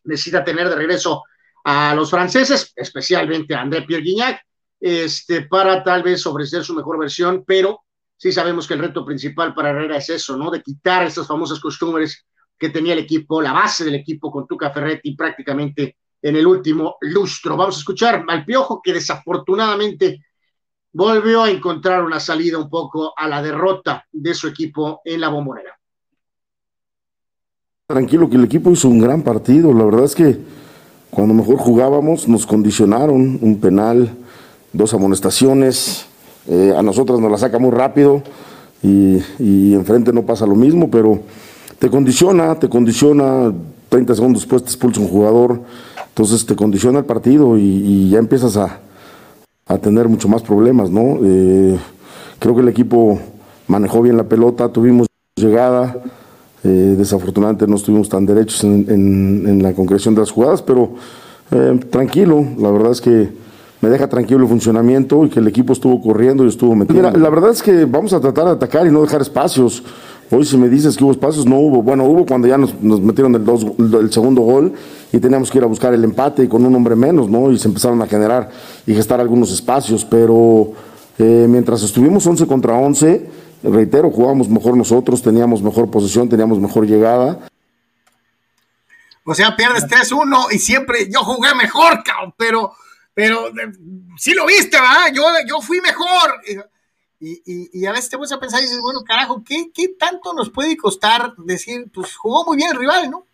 necesita 0.03 0.43
tener 0.43 0.69
de 0.69 0.75
regreso 0.75 1.23
a 1.63 1.95
los 1.95 2.11
franceses, 2.11 2.73
especialmente 2.75 3.55
a 3.55 3.61
André 3.61 3.83
Pierre 3.83 4.03
Guignac, 4.03 4.41
este, 4.81 5.43
para 5.43 5.85
tal 5.85 6.03
vez 6.03 6.27
ofrecer 6.27 6.65
su 6.65 6.75
mejor 6.75 6.99
versión, 6.99 7.45
pero 7.47 7.85
sí 8.17 8.33
sabemos 8.33 8.67
que 8.67 8.75
el 8.75 8.81
reto 8.81 9.05
principal 9.05 9.55
para 9.55 9.71
Herrera 9.71 9.99
es 9.99 10.11
eso, 10.11 10.37
¿no? 10.37 10.51
De 10.51 10.63
quitar 10.63 11.05
estas 11.05 11.29
famosas 11.29 11.61
costumbres 11.61 12.27
que 12.59 12.71
tenía 12.71 12.95
el 12.95 12.99
equipo, 12.99 13.41
la 13.41 13.53
base 13.53 13.85
del 13.85 13.95
equipo 13.95 14.29
con 14.33 14.45
Tuca 14.45 14.73
Ferretti 14.73 15.15
prácticamente 15.15 15.99
en 16.21 16.35
el 16.35 16.49
último 16.49 16.97
lustro. 17.03 17.57
Vamos 17.57 17.77
a 17.77 17.79
escuchar 17.79 18.25
al 18.27 18.45
Piojo, 18.45 18.83
que 18.83 18.93
desafortunadamente 18.93 20.21
volvió 20.93 21.43
a 21.43 21.51
encontrar 21.51 22.03
una 22.03 22.21
salida 22.21 22.59
un 22.59 22.69
poco 22.69 23.13
a 23.17 23.29
la 23.29 23.43
derrota 23.43 24.05
de 24.13 24.35
su 24.35 24.49
equipo 24.49 25.01
en 25.05 25.21
la 25.21 25.29
bombonera. 25.29 25.79
Tranquilo 27.87 28.29
que 28.31 28.37
el 28.37 28.45
equipo 28.45 28.71
hizo 28.71 28.89
un 28.89 29.01
gran 29.01 29.23
partido, 29.23 29.73
la 29.73 29.85
verdad 29.85 30.05
es 30.05 30.15
que 30.15 30.39
cuando 31.11 31.35
mejor 31.35 31.57
jugábamos 31.57 32.29
nos 32.29 32.47
condicionaron 32.47 33.39
un 33.41 33.61
penal, 33.61 34.11
dos 34.73 34.95
amonestaciones, 34.95 36.07
eh, 36.47 36.73
a 36.77 36.83
nosotros 36.83 37.21
nos 37.21 37.31
la 37.31 37.39
saca 37.39 37.59
muy 37.59 37.73
rápido 37.73 38.23
y, 38.83 39.19
y, 39.39 39.75
enfrente 39.75 40.13
no 40.13 40.23
pasa 40.23 40.47
lo 40.47 40.55
mismo, 40.55 40.91
pero 40.91 41.21
te 41.79 41.91
condiciona, 41.91 42.55
te 42.59 42.69
condiciona, 42.69 43.53
30 43.89 44.15
segundos 44.15 44.43
después 44.43 44.63
te 44.63 44.69
expulsa 44.69 45.01
un 45.01 45.09
jugador, 45.09 45.61
entonces 46.09 46.47
te 46.47 46.55
condiciona 46.55 47.01
el 47.01 47.05
partido 47.05 47.59
y 47.59 48.09
ya 48.09 48.19
empiezas 48.19 48.57
a, 48.57 48.81
a 49.71 49.79
tener 49.79 50.09
mucho 50.09 50.29
más 50.29 50.43
problemas, 50.43 50.91
¿no? 50.91 51.19
Eh, 51.23 51.79
creo 52.41 52.57
que 52.57 52.61
el 52.61 52.69
equipo 52.69 53.21
manejó 53.69 54.03
bien 54.03 54.17
la 54.17 54.25
pelota, 54.25 54.69
tuvimos 54.69 55.07
llegada, 55.37 55.97
eh, 56.65 56.97
desafortunadamente 56.99 57.69
no 57.69 57.77
estuvimos 57.77 58.09
tan 58.09 58.27
derechos 58.27 58.65
en, 58.65 59.63
la 59.63 59.73
concreción 59.73 60.17
de 60.17 60.23
las 60.23 60.33
jugadas, 60.33 60.61
pero 60.61 60.91
eh, 61.53 61.79
tranquilo, 61.89 62.45
la 62.59 62.73
verdad 62.73 62.91
es 62.91 63.01
que 63.01 63.29
me 63.81 63.89
deja 63.89 64.09
tranquilo 64.09 64.41
el 64.41 64.49
funcionamiento 64.49 65.25
y 65.25 65.29
que 65.29 65.39
el 65.39 65.47
equipo 65.47 65.73
estuvo 65.73 66.03
corriendo 66.03 66.45
y 66.45 66.49
estuvo 66.49 66.75
metiendo. 66.75 67.09
Mira, 67.09 67.17
la 67.17 67.31
verdad 67.31 67.51
es 67.51 67.63
que 67.63 67.85
vamos 67.85 68.13
a 68.13 68.21
tratar 68.21 68.47
de 68.47 68.51
atacar 68.51 68.89
y 68.89 68.91
no 68.91 69.03
dejar 69.03 69.23
espacios. 69.23 69.85
Hoy 70.33 70.45
si 70.45 70.57
me 70.57 70.69
dices 70.69 70.97
que 70.97 71.03
hubo 71.03 71.11
espacios, 71.11 71.45
no 71.45 71.57
hubo. 71.57 71.83
Bueno, 71.83 72.05
hubo 72.05 72.25
cuando 72.25 72.47
ya 72.47 72.57
nos, 72.57 72.73
metieron 72.81 73.35
el, 73.35 74.13
segundo 74.13 74.43
gol 74.43 74.73
y 75.13 75.19
teníamos 75.19 75.51
que 75.51 75.59
ir 75.59 75.65
a 75.65 75.67
buscar 75.67 75.93
el 75.93 76.05
empate 76.05 76.45
y 76.45 76.49
con 76.49 76.65
un 76.65 76.75
hombre 76.75 76.95
menos, 76.95 77.29
¿no? 77.29 77.51
Y 77.51 77.59
se 77.59 77.67
empezaron 77.67 78.01
a 78.01 78.07
generar 78.07 78.49
y 78.87 78.95
gestar 78.95 79.21
algunos 79.21 79.51
espacios, 79.51 80.05
pero 80.05 80.73
eh, 81.19 81.47
mientras 81.49 81.83
estuvimos 81.83 82.25
11 82.25 82.47
contra 82.47 82.75
11, 82.75 83.29
reitero, 83.65 84.11
jugábamos 84.11 84.49
mejor 84.49 84.77
nosotros, 84.77 85.21
teníamos 85.21 85.63
mejor 85.63 85.91
posición, 85.91 86.29
teníamos 86.29 86.61
mejor 86.61 86.87
llegada. 86.87 87.41
O 89.25 89.35
sea, 89.35 89.57
pierdes 89.57 89.85
3-1 89.87 90.53
y 90.53 90.59
siempre 90.59 91.09
yo 91.11 91.21
jugué 91.21 91.55
mejor, 91.57 92.05
pero 92.37 92.73
pero 93.15 93.49
eh, 93.49 93.73
sí 94.17 94.33
lo 94.33 94.47
viste, 94.47 94.81
¿verdad? 94.81 95.13
Yo, 95.13 95.25
yo 95.47 95.61
fui 95.61 95.81
mejor. 95.81 96.41
Y, 97.23 97.85
a 97.85 97.93
veces 97.93 98.09
te 98.09 98.17
vas 98.17 98.33
a 98.33 98.41
pensar 98.41 98.61
y 98.61 98.65
dices, 98.65 98.81
bueno, 98.81 99.05
carajo, 99.05 99.43
¿qué, 99.47 99.71
¿qué 99.75 99.89
tanto 99.89 100.33
nos 100.33 100.49
puede 100.49 100.77
costar 100.79 101.35
decir, 101.37 101.91
pues 101.93 102.17
jugó 102.17 102.47
muy 102.47 102.57
bien 102.57 102.71
el 102.73 102.79
rival, 102.79 103.11
¿no? 103.11 103.27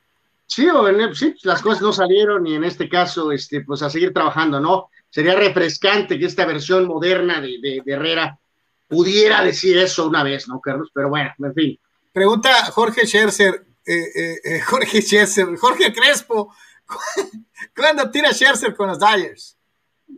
Sí, 0.47 0.66
sí, 1.14 1.34
las 1.43 1.62
cosas 1.62 1.82
no 1.82 1.93
salieron 1.93 2.47
y 2.47 2.55
en 2.55 2.64
este 2.64 2.89
caso, 2.89 3.30
este, 3.32 3.62
pues 3.62 3.82
a 3.82 3.91
seguir 3.91 4.12
trabajando, 4.12 4.61
¿no? 4.61 4.89
Sería 5.11 5.34
refrescante 5.34 6.18
que 6.18 6.26
esta 6.26 6.45
versión 6.47 6.87
moderna 6.87 7.41
de, 7.41 7.82
de, 7.84 7.93
Herrera 7.93 8.39
pudiera 8.89 9.43
decir 9.43 9.78
eso 9.78 10.07
una 10.07 10.22
vez, 10.22 10.49
¿no, 10.49 10.61
Carlos? 10.61 10.91
Pero 10.93 11.09
bueno, 11.09 11.32
en 11.39 11.55
fin. 11.55 11.78
Pregunta 12.12 12.53
Jorge 12.66 13.07
Scherzer, 13.07 13.66
eh, 13.84 14.39
eh, 14.45 14.61
Jorge 14.61 15.01
Scherzer, 15.01 15.57
Jorge 15.57 15.93
Crespo, 15.93 16.53
¿cuándo 17.76 18.11
tira 18.11 18.32
Scherzer 18.32 18.74
con 18.74 18.89
los 18.89 18.99
Dyers? 18.99 19.57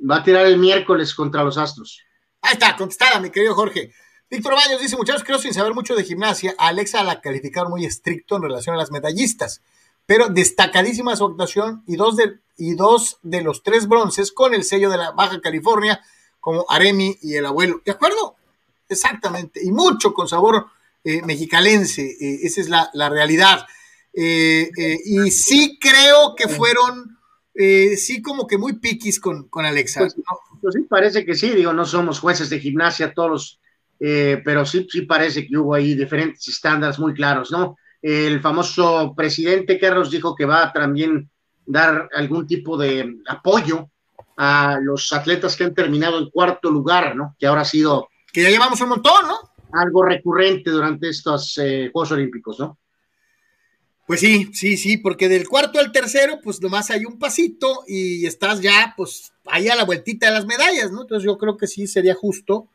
Va 0.08 0.16
a 0.16 0.22
tirar 0.22 0.46
el 0.46 0.58
miércoles 0.58 1.14
contra 1.14 1.42
los 1.42 1.56
Astros. 1.56 2.02
Ahí 2.40 2.52
está, 2.54 2.76
contestada, 2.76 3.20
mi 3.20 3.30
querido 3.30 3.54
Jorge. 3.54 3.92
Víctor 4.30 4.54
Baños 4.54 4.80
dice, 4.80 4.96
muchachos, 4.96 5.24
creo 5.24 5.38
sin 5.38 5.54
saber 5.54 5.74
mucho 5.74 5.94
de 5.94 6.04
gimnasia, 6.04 6.54
a 6.58 6.68
Alexa 6.68 7.02
la 7.02 7.20
calificaron 7.20 7.70
muy 7.70 7.84
estricto 7.84 8.36
en 8.36 8.42
relación 8.42 8.74
a 8.74 8.78
las 8.78 8.90
medallistas, 8.90 9.62
pero 10.06 10.28
destacadísima 10.28 11.16
su 11.16 11.24
actuación 11.24 11.82
y 11.86 11.96
dos 11.96 12.16
de, 12.16 12.38
y 12.56 12.74
dos 12.74 13.18
de 13.22 13.42
los 13.42 13.62
tres 13.62 13.88
bronces 13.88 14.32
con 14.32 14.54
el 14.54 14.64
sello 14.64 14.90
de 14.90 14.98
la 14.98 15.12
Baja 15.12 15.40
California, 15.40 16.00
como 16.40 16.66
Aremi 16.68 17.18
y 17.22 17.34
el 17.34 17.46
abuelo. 17.46 17.80
¿De 17.84 17.92
acuerdo? 17.92 18.36
Exactamente. 18.88 19.60
Y 19.62 19.72
mucho 19.72 20.14
con 20.14 20.28
sabor 20.28 20.66
eh, 21.04 21.22
mexicalense. 21.22 22.02
Eh, 22.02 22.40
esa 22.42 22.60
es 22.60 22.68
la, 22.68 23.08
realidad. 23.08 23.66
Eh, 24.12 24.70
y 25.04 25.30
sí 25.30 25.78
creo 25.80 26.34
que 26.34 26.48
fueron 26.48 27.18
eh, 27.60 27.96
sí 27.96 28.22
como 28.22 28.46
que 28.46 28.56
muy 28.56 28.74
piquis 28.74 29.18
con, 29.18 29.48
con 29.48 29.66
Alexa. 29.66 30.00
Pues, 30.00 30.14
pues, 30.60 30.74
sí, 30.74 30.82
parece 30.88 31.24
que 31.24 31.34
sí, 31.34 31.50
digo, 31.50 31.72
no 31.72 31.84
somos 31.84 32.20
jueces 32.20 32.50
de 32.50 32.60
gimnasia 32.60 33.12
todos, 33.12 33.60
eh, 34.00 34.40
pero 34.44 34.64
sí, 34.64 34.86
sí 34.90 35.02
parece 35.02 35.46
que 35.46 35.56
hubo 35.56 35.74
ahí 35.74 35.94
diferentes 35.94 36.46
estándares 36.48 36.98
muy 36.98 37.14
claros, 37.14 37.50
¿no? 37.50 37.76
El 38.00 38.40
famoso 38.40 39.14
presidente 39.16 39.78
Carlos 39.78 40.10
dijo 40.10 40.34
que 40.34 40.44
va 40.44 40.64
a 40.64 40.72
también 40.72 41.28
dar 41.66 42.08
algún 42.14 42.46
tipo 42.46 42.78
de 42.78 43.16
apoyo 43.28 43.90
a 44.36 44.78
los 44.80 45.12
atletas 45.12 45.56
que 45.56 45.64
han 45.64 45.74
terminado 45.74 46.18
en 46.18 46.30
cuarto 46.30 46.70
lugar, 46.70 47.16
¿no? 47.16 47.34
Que 47.38 47.46
ahora 47.46 47.62
ha 47.62 47.64
sido... 47.64 48.08
Que 48.32 48.42
ya 48.42 48.50
llevamos 48.50 48.80
un 48.80 48.90
montón, 48.90 49.26
¿no? 49.26 49.36
Algo 49.72 50.04
recurrente 50.04 50.70
durante 50.70 51.08
estos 51.08 51.58
eh, 51.58 51.90
Juegos 51.92 52.12
Olímpicos, 52.12 52.58
¿no? 52.60 52.78
Pues 54.08 54.20
sí, 54.20 54.48
sí, 54.54 54.78
sí, 54.78 54.96
porque 54.96 55.28
del 55.28 55.46
cuarto 55.46 55.78
al 55.78 55.92
tercero, 55.92 56.40
pues 56.42 56.62
nomás 56.62 56.90
hay 56.90 57.04
un 57.04 57.18
pasito 57.18 57.84
y 57.86 58.24
estás 58.24 58.62
ya, 58.62 58.94
pues, 58.96 59.34
ahí 59.44 59.68
a 59.68 59.76
la 59.76 59.84
vueltita 59.84 60.28
de 60.28 60.32
las 60.32 60.46
medallas, 60.46 60.90
¿no? 60.90 61.02
Entonces 61.02 61.26
yo 61.26 61.36
creo 61.36 61.58
que 61.58 61.66
sí 61.66 61.86
sería 61.86 62.14
justo, 62.14 62.68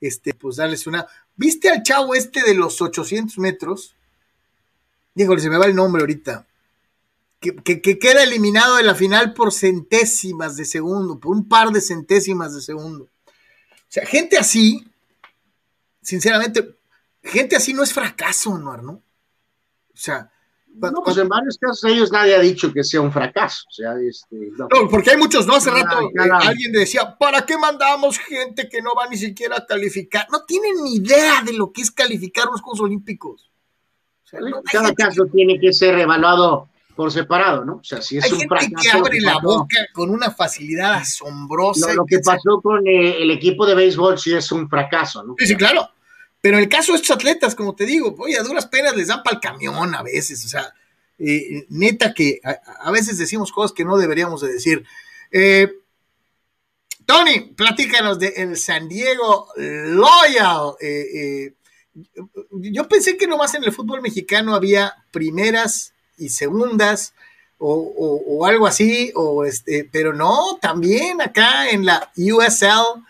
este, 0.00 0.34
pues 0.34 0.56
darles 0.56 0.88
una... 0.88 1.06
¿Viste 1.36 1.68
al 1.68 1.84
chavo 1.84 2.16
este 2.16 2.42
de 2.42 2.54
los 2.54 2.82
800 2.82 3.38
metros? 3.38 3.94
Díjole, 5.14 5.40
se 5.40 5.50
me 5.50 5.56
va 5.56 5.66
el 5.66 5.76
nombre 5.76 6.02
ahorita. 6.02 6.48
Que, 7.38 7.54
que, 7.54 8.00
queda 8.00 8.24
eliminado 8.24 8.74
de 8.74 8.82
la 8.82 8.96
final 8.96 9.34
por 9.34 9.52
centésimas 9.52 10.56
de 10.56 10.64
segundo, 10.64 11.20
por 11.20 11.36
un 11.36 11.48
par 11.48 11.70
de 11.70 11.80
centésimas 11.80 12.56
de 12.56 12.60
segundo. 12.60 13.04
O 13.04 13.88
sea, 13.88 14.04
gente 14.04 14.36
así, 14.36 14.84
sinceramente, 16.02 16.74
gente 17.22 17.54
así 17.54 17.72
no 17.72 17.84
es 17.84 17.92
fracaso, 17.92 18.58
¿no? 18.58 18.76
¿no? 18.78 18.92
O 18.94 19.02
sea, 19.94 20.32
no, 20.74 21.02
pues 21.04 21.16
en 21.18 21.28
varios 21.28 21.58
casos 21.58 21.84
ellos 21.84 22.10
nadie 22.10 22.34
ha 22.34 22.40
dicho 22.40 22.72
que 22.72 22.82
sea 22.82 23.00
un 23.00 23.12
fracaso. 23.12 23.64
O 23.68 23.72
sea, 23.72 23.94
este, 24.00 24.50
no. 24.56 24.68
porque 24.90 25.10
hay 25.10 25.16
muchos, 25.16 25.46
¿no? 25.46 25.54
Hace 25.54 25.70
rato 25.70 26.00
eh, 26.00 26.30
alguien 26.30 26.72
decía, 26.72 27.16
¿para 27.18 27.44
qué 27.44 27.56
mandamos 27.58 28.18
gente 28.18 28.68
que 28.68 28.82
no 28.82 28.90
va 28.94 29.08
ni 29.08 29.16
siquiera 29.16 29.56
a 29.58 29.66
calificar? 29.66 30.26
No 30.30 30.44
tienen 30.44 30.82
ni 30.82 30.96
idea 30.96 31.42
de 31.44 31.52
lo 31.52 31.72
que 31.72 31.82
es 31.82 31.90
calificar 31.90 32.46
los 32.46 32.60
Juegos 32.60 32.80
Olímpicos. 32.80 33.50
cada 34.70 34.94
caso 34.94 35.26
tiene 35.26 35.58
que 35.60 35.72
ser 35.72 35.98
evaluado 35.98 36.68
por 36.94 37.10
separado, 37.10 37.64
¿no? 37.64 37.76
O 37.76 37.84
sea, 37.84 38.02
si 38.02 38.18
es 38.18 38.24
hay 38.24 38.32
un 38.32 38.40
gente 38.40 38.82
que 38.82 38.90
abre 38.90 39.20
la 39.20 39.38
boca 39.42 39.78
con 39.92 40.10
una 40.10 40.30
facilidad 40.30 40.94
asombrosa. 40.94 41.94
lo 41.94 42.04
que 42.04 42.18
pasó 42.18 42.60
con 42.62 42.86
eh, 42.86 43.22
el 43.22 43.30
equipo 43.30 43.66
de 43.66 43.74
béisbol 43.74 44.18
sí 44.18 44.34
es 44.34 44.52
un 44.52 44.68
fracaso, 44.68 45.22
¿no? 45.22 45.34
Sí, 45.38 45.46
sí, 45.46 45.56
claro. 45.56 45.88
Pero 46.42 46.58
el 46.58 46.68
caso 46.68 46.92
de 46.92 46.96
estos 46.96 47.16
atletas, 47.16 47.54
como 47.54 47.74
te 47.74 47.86
digo, 47.86 48.14
oye, 48.18 48.36
a 48.36 48.42
duras 48.42 48.66
penas 48.66 48.96
les 48.96 49.06
dan 49.06 49.22
para 49.22 49.36
el 49.36 49.40
camión 49.40 49.94
a 49.94 50.02
veces, 50.02 50.44
o 50.44 50.48
sea, 50.48 50.74
eh, 51.16 51.66
neta 51.68 52.12
que 52.12 52.40
a, 52.42 52.90
veces 52.90 53.16
decimos 53.16 53.52
cosas 53.52 53.72
que 53.72 53.84
no 53.84 53.96
deberíamos 53.96 54.40
de 54.40 54.52
decir. 54.52 54.84
Eh, 55.30 55.72
Tony, 57.06 57.52
platícanos 57.56 58.18
de 58.18 58.28
el 58.36 58.56
San 58.56 58.88
Diego 58.88 59.48
Loyal. 59.56 60.74
Eh, 60.80 61.54
yo 62.50 62.88
pensé 62.88 63.16
que 63.16 63.28
nomás 63.28 63.54
en 63.54 63.62
el 63.62 63.72
fútbol 63.72 64.02
mexicano 64.02 64.56
había 64.56 64.96
primeras 65.12 65.94
y 66.18 66.28
segundas 66.28 67.14
o, 67.64 68.44
algo 68.44 68.66
así, 68.66 69.12
o 69.14 69.44
este, 69.44 69.88
pero 69.92 70.12
no, 70.12 70.58
también 70.60 71.20
acá 71.20 71.70
en 71.70 71.86
la 71.86 72.10
USL 72.16 73.04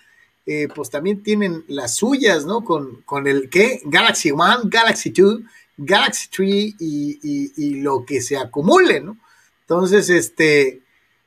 eh, 0.44 0.66
pues 0.74 0.90
también 0.90 1.23
tienen 1.23 1.64
las 1.69 1.94
suyas, 1.94 2.44
¿no? 2.44 2.64
Con, 2.64 3.02
con 3.02 3.28
el 3.28 3.48
¿qué? 3.48 3.81
Galaxy 3.85 4.32
One, 4.32 4.62
Galaxy 4.64 5.10
2, 5.10 5.40
Galaxy 5.77 6.28
3 6.31 6.74
y, 6.81 7.81
lo 7.81 8.05
que 8.05 8.20
se 8.20 8.36
acumule, 8.36 9.01
¿no? 9.01 9.16
Entonces, 9.60 10.10
este, 10.10 10.82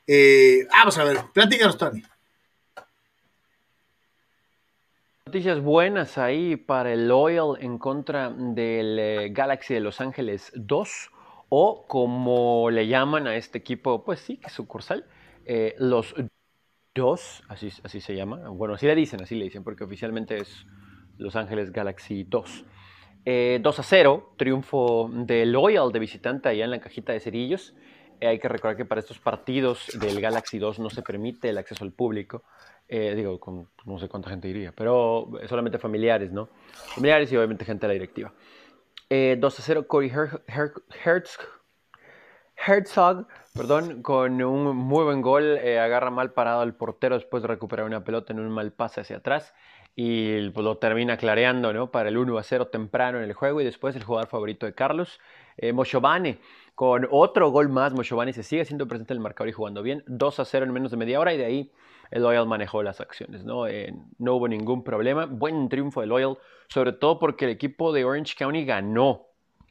eh, 0.05 0.67
vamos 0.69 0.97
a 0.97 1.05
ver, 1.05 1.17
platícanos, 1.33 1.77
Tony. 1.77 2.03
Noticias 5.27 5.61
buenas 5.61 6.17
ahí 6.17 6.57
para 6.57 6.91
el 6.91 7.07
Loyal 7.07 7.57
en 7.59 7.77
contra 7.77 8.29
del 8.29 8.99
eh, 8.99 9.29
Galaxy 9.31 9.73
de 9.73 9.79
Los 9.79 10.01
Ángeles 10.01 10.51
2 10.55 11.11
o 11.49 11.85
como 11.87 12.69
le 12.69 12.87
llaman 12.87 13.27
a 13.27 13.37
este 13.37 13.57
equipo, 13.59 14.03
pues 14.03 14.19
sí, 14.19 14.37
que 14.37 14.47
es 14.47 14.53
sucursal, 14.53 15.05
los 15.77 16.13
2, 16.95 17.43
así, 17.49 17.69
se 17.69 18.15
llama. 18.15 18.49
Bueno, 18.49 18.73
así 18.75 18.87
le 18.87 18.95
dicen, 18.95 19.21
así 19.21 19.35
le 19.35 19.43
dicen, 19.43 19.63
porque 19.63 19.83
oficialmente 19.83 20.37
es 20.37 20.65
Los 21.17 21.35
Ángeles 21.35 21.71
Galaxy 21.71 22.23
2. 22.23 22.33
2 22.41 22.65
eh, 23.25 23.61
a 23.61 23.83
0, 23.83 24.33
triunfo 24.37 25.09
de 25.11 25.45
Loyal 25.45 25.91
de 25.91 25.99
visitante 25.99 26.47
allá 26.49 26.63
en 26.63 26.71
la 26.71 26.79
cajita 26.79 27.11
de 27.11 27.19
cerillos. 27.19 27.75
Eh, 28.21 28.27
hay 28.27 28.39
que 28.39 28.47
recordar 28.47 28.77
que 28.77 28.85
para 28.85 28.99
estos 28.99 29.19
partidos 29.19 29.91
del 29.99 30.21
Galaxy 30.21 30.57
2 30.57 30.79
no 30.79 30.89
se 30.89 31.01
permite 31.01 31.49
el 31.49 31.57
acceso 31.57 31.83
al 31.83 31.91
público. 31.91 32.43
Eh, 32.87 33.13
digo, 33.15 33.39
con 33.39 33.67
no 33.85 33.99
sé 33.99 34.07
cuánta 34.07 34.29
gente 34.29 34.47
iría, 34.47 34.71
pero 34.71 35.29
solamente 35.49 35.77
familiares, 35.79 36.31
¿no? 36.31 36.49
Familiares 36.71 37.31
y 37.31 37.35
obviamente 37.35 37.65
gente 37.65 37.87
de 37.87 37.87
la 37.87 37.93
directiva. 37.93 38.33
2 39.09 39.59
a 39.59 39.61
0, 39.61 39.87
Corey 39.87 40.11
Herzog 42.65 43.27
perdón, 43.55 44.01
con 44.01 44.41
un 44.43 44.75
muy 44.75 45.05
buen 45.05 45.21
gol, 45.21 45.57
eh, 45.57 45.79
agarra 45.79 46.11
mal 46.11 46.33
parado 46.33 46.59
al 46.59 46.75
portero 46.75 47.15
después 47.15 47.41
de 47.41 47.47
recuperar 47.47 47.85
una 47.85 48.03
pelota 48.03 48.33
en 48.33 48.41
un 48.41 48.49
mal 48.49 48.73
pase 48.73 48.99
hacia 48.99 49.17
atrás 49.17 49.53
y 49.95 50.49
pues, 50.49 50.65
lo 50.65 50.77
termina 50.77 51.15
clareando 51.15 51.71
¿no? 51.71 51.89
para 51.89 52.09
el 52.09 52.17
1 52.17 52.37
a 52.37 52.43
0 52.43 52.67
temprano 52.67 53.17
en 53.17 53.23
el 53.23 53.33
juego 53.33 53.61
y 53.61 53.63
después 53.63 53.95
el 53.95 54.03
jugador 54.03 54.27
favorito 54.27 54.65
de 54.65 54.73
Carlos, 54.73 55.21
eh, 55.57 55.73
con 56.75 57.07
otro 57.09 57.49
gol 57.49 57.69
más, 57.69 57.93
Moshovani 57.93 58.33
se 58.33 58.43
sigue 58.43 58.65
siendo 58.65 58.89
presente 58.89 59.13
en 59.13 59.19
el 59.19 59.23
marcador 59.23 59.47
y 59.47 59.53
jugando 59.53 59.81
bien, 59.81 60.03
2 60.07 60.39
a 60.41 60.45
0 60.45 60.65
en 60.65 60.73
menos 60.73 60.91
de 60.91 60.97
media 60.97 61.21
hora 61.21 61.33
y 61.33 61.37
de 61.37 61.45
ahí 61.45 61.71
el 62.11 62.23
Loyal 62.23 62.47
manejó 62.47 62.83
las 62.83 62.99
acciones, 62.99 63.45
¿no? 63.45 63.67
Eh, 63.67 63.93
no 64.17 64.35
hubo 64.35 64.49
ningún 64.49 64.83
problema, 64.83 65.27
buen 65.27 65.69
triunfo 65.69 66.01
de 66.01 66.07
Loyal, 66.07 66.37
sobre 66.67 66.91
todo 66.91 67.19
porque 67.19 67.45
el 67.45 67.51
equipo 67.51 67.93
de 67.93 68.03
Orange 68.03 68.35
County 68.37 68.65
ganó, 68.65 69.27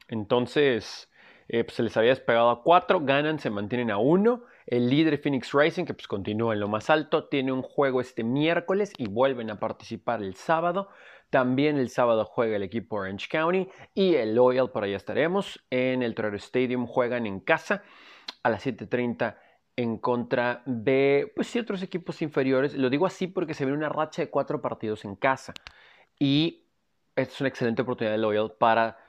entonces 0.07 1.07
eh, 1.47 1.63
pues, 1.63 1.75
se 1.75 1.83
les 1.83 1.95
había 1.97 2.09
despegado 2.09 2.49
a 2.49 2.63
4, 2.63 3.01
ganan, 3.01 3.39
se 3.39 3.49
mantienen 3.49 3.91
a 3.91 3.97
1. 3.97 4.43
El 4.67 4.89
líder 4.89 5.19
Phoenix 5.19 5.51
Racing, 5.51 5.85
que 5.85 5.93
pues 5.93 6.07
continúa 6.07 6.53
en 6.53 6.59
lo 6.59 6.67
más 6.67 6.89
alto, 6.89 7.25
tiene 7.25 7.51
un 7.51 7.61
juego 7.61 8.01
este 8.01 8.23
miércoles 8.23 8.91
y 8.97 9.07
vuelven 9.07 9.51
a 9.51 9.59
participar 9.59 10.23
el 10.23 10.35
sábado. 10.35 10.89
También 11.29 11.77
el 11.77 11.89
sábado 11.89 12.25
juega 12.25 12.55
el 12.55 12.63
equipo 12.63 12.95
Orange 12.97 13.27
County 13.29 13.67
y 13.93 14.15
el 14.15 14.35
Loyal, 14.35 14.71
por 14.71 14.83
allá 14.83 14.97
estaremos. 14.97 15.63
En 15.69 16.01
el 16.01 16.15
Toronto 16.15 16.37
Stadium 16.37 16.87
juegan 16.87 17.27
en 17.27 17.39
casa 17.39 17.83
a 18.41 18.49
las 18.49 18.65
7.30 18.65 19.37
en 19.75 19.97
contra 19.97 20.63
de 20.65 21.31
pues, 21.35 21.55
equipos 21.55 22.21
inferiores. 22.21 22.73
Lo 22.75 22.89
digo 22.89 23.05
así 23.05 23.27
porque 23.27 23.53
se 23.53 23.65
ve 23.65 23.73
una 23.73 23.89
racha 23.89 24.23
de 24.23 24.29
cuatro 24.29 24.61
partidos 24.61 25.05
en 25.05 25.15
casa. 25.15 25.53
Y 26.17 26.65
esta 27.15 27.33
es 27.33 27.39
una 27.41 27.49
excelente 27.49 27.81
oportunidad 27.81 28.13
de 28.13 28.19
Loyal 28.19 28.53
para 28.57 29.04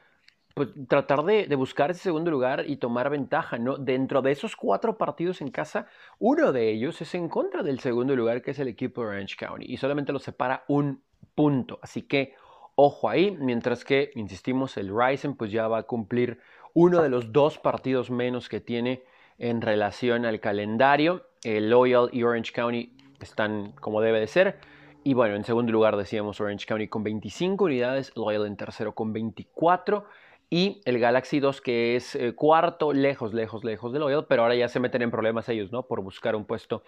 pues, 0.57 0.71
tratar 0.89 1.23
de, 1.23 1.55
buscar 1.55 1.91
ese 1.91 2.01
segundo 2.01 2.31
lugar 2.31 2.65
y 2.67 2.79
tomar 2.79 3.11
ventaja. 3.11 3.59
¿no? 3.59 3.77
Dentro 3.77 4.23
de 4.23 4.33
esos 4.33 4.57
cuatro 4.57 4.97
partidos 4.97 5.43
en 5.43 5.51
casa, 5.51 5.87
uno 6.19 6.51
de 6.51 6.71
ellos 6.71 6.99
es 7.03 7.15
en 7.15 7.29
contra 7.29 7.63
del 7.63 7.79
segundo 7.79 8.17
lugar, 8.17 8.41
que 8.41 8.53
es 8.53 8.59
el 8.59 8.69
equipo 8.69 9.03
de 9.03 9.09
Orange 9.09 9.37
County. 9.37 9.67
Y 9.69 9.77
solamente 9.77 10.15
lo 10.15 10.19
separa 10.19 10.65
un 10.69 11.03
punto. 11.35 11.79
Así 11.83 12.01
que 12.01 12.37
ojo 12.75 13.11
ahí. 13.11 13.37
Mientras 13.39 13.85
que, 13.85 14.11
insistimos, 14.15 14.79
el 14.79 14.89
Ryzen 14.89 15.37
pues 15.37 15.53
ya 15.53 15.69
va 15.69 15.81
a 15.81 15.83
cumplir 15.83 16.41
uno 16.73 17.03
de 17.03 17.11
los 17.11 17.35
dos 17.35 17.59
partidos 17.59 18.11
menos 18.11 18.49
que 18.49 18.61
tiene 18.61 19.03
en 19.37 19.61
relación 19.61 20.25
al 20.25 20.41
calendario. 20.41 21.27
El 21.45 21.69
Loyal 21.69 22.09
y 22.13 22.23
Orange 22.23 22.53
County 22.55 22.97
están 23.21 23.73
como 23.73 24.01
debe 24.01 24.21
de 24.21 24.27
ser. 24.27 24.59
Y 25.05 25.13
bueno, 25.13 25.37
en 25.37 25.45
segundo 25.45 25.71
lugar 25.71 25.99
decíamos 25.99 26.41
Orange 26.41 26.65
County 26.65 26.89
con 26.89 27.05
25 27.05 27.63
unidades, 27.63 28.11
Loyal 28.17 28.47
en 28.47 28.57
tercero 28.57 28.95
con 28.95 29.13
24 29.13 30.07
y 30.49 30.81
el 30.85 30.99
Galaxy 30.99 31.41
2 31.41 31.61
que 31.61 31.97
es 31.97 32.15
eh, 32.15 32.35
cuarto, 32.35 32.93
lejos, 32.93 33.35
lejos, 33.35 33.65
lejos 33.65 33.93
de 33.93 33.99
Loyal, 33.99 34.27
pero 34.27 34.43
ahora 34.43 34.55
ya 34.55 34.69
se 34.69 34.81
meten 34.81 35.03
en 35.03 35.11
problemas 35.11 35.49
ellos, 35.49 35.73
¿no? 35.73 35.87
Por 35.87 36.03
buscar 36.03 36.37
un 36.37 36.45
puesto 36.45 36.83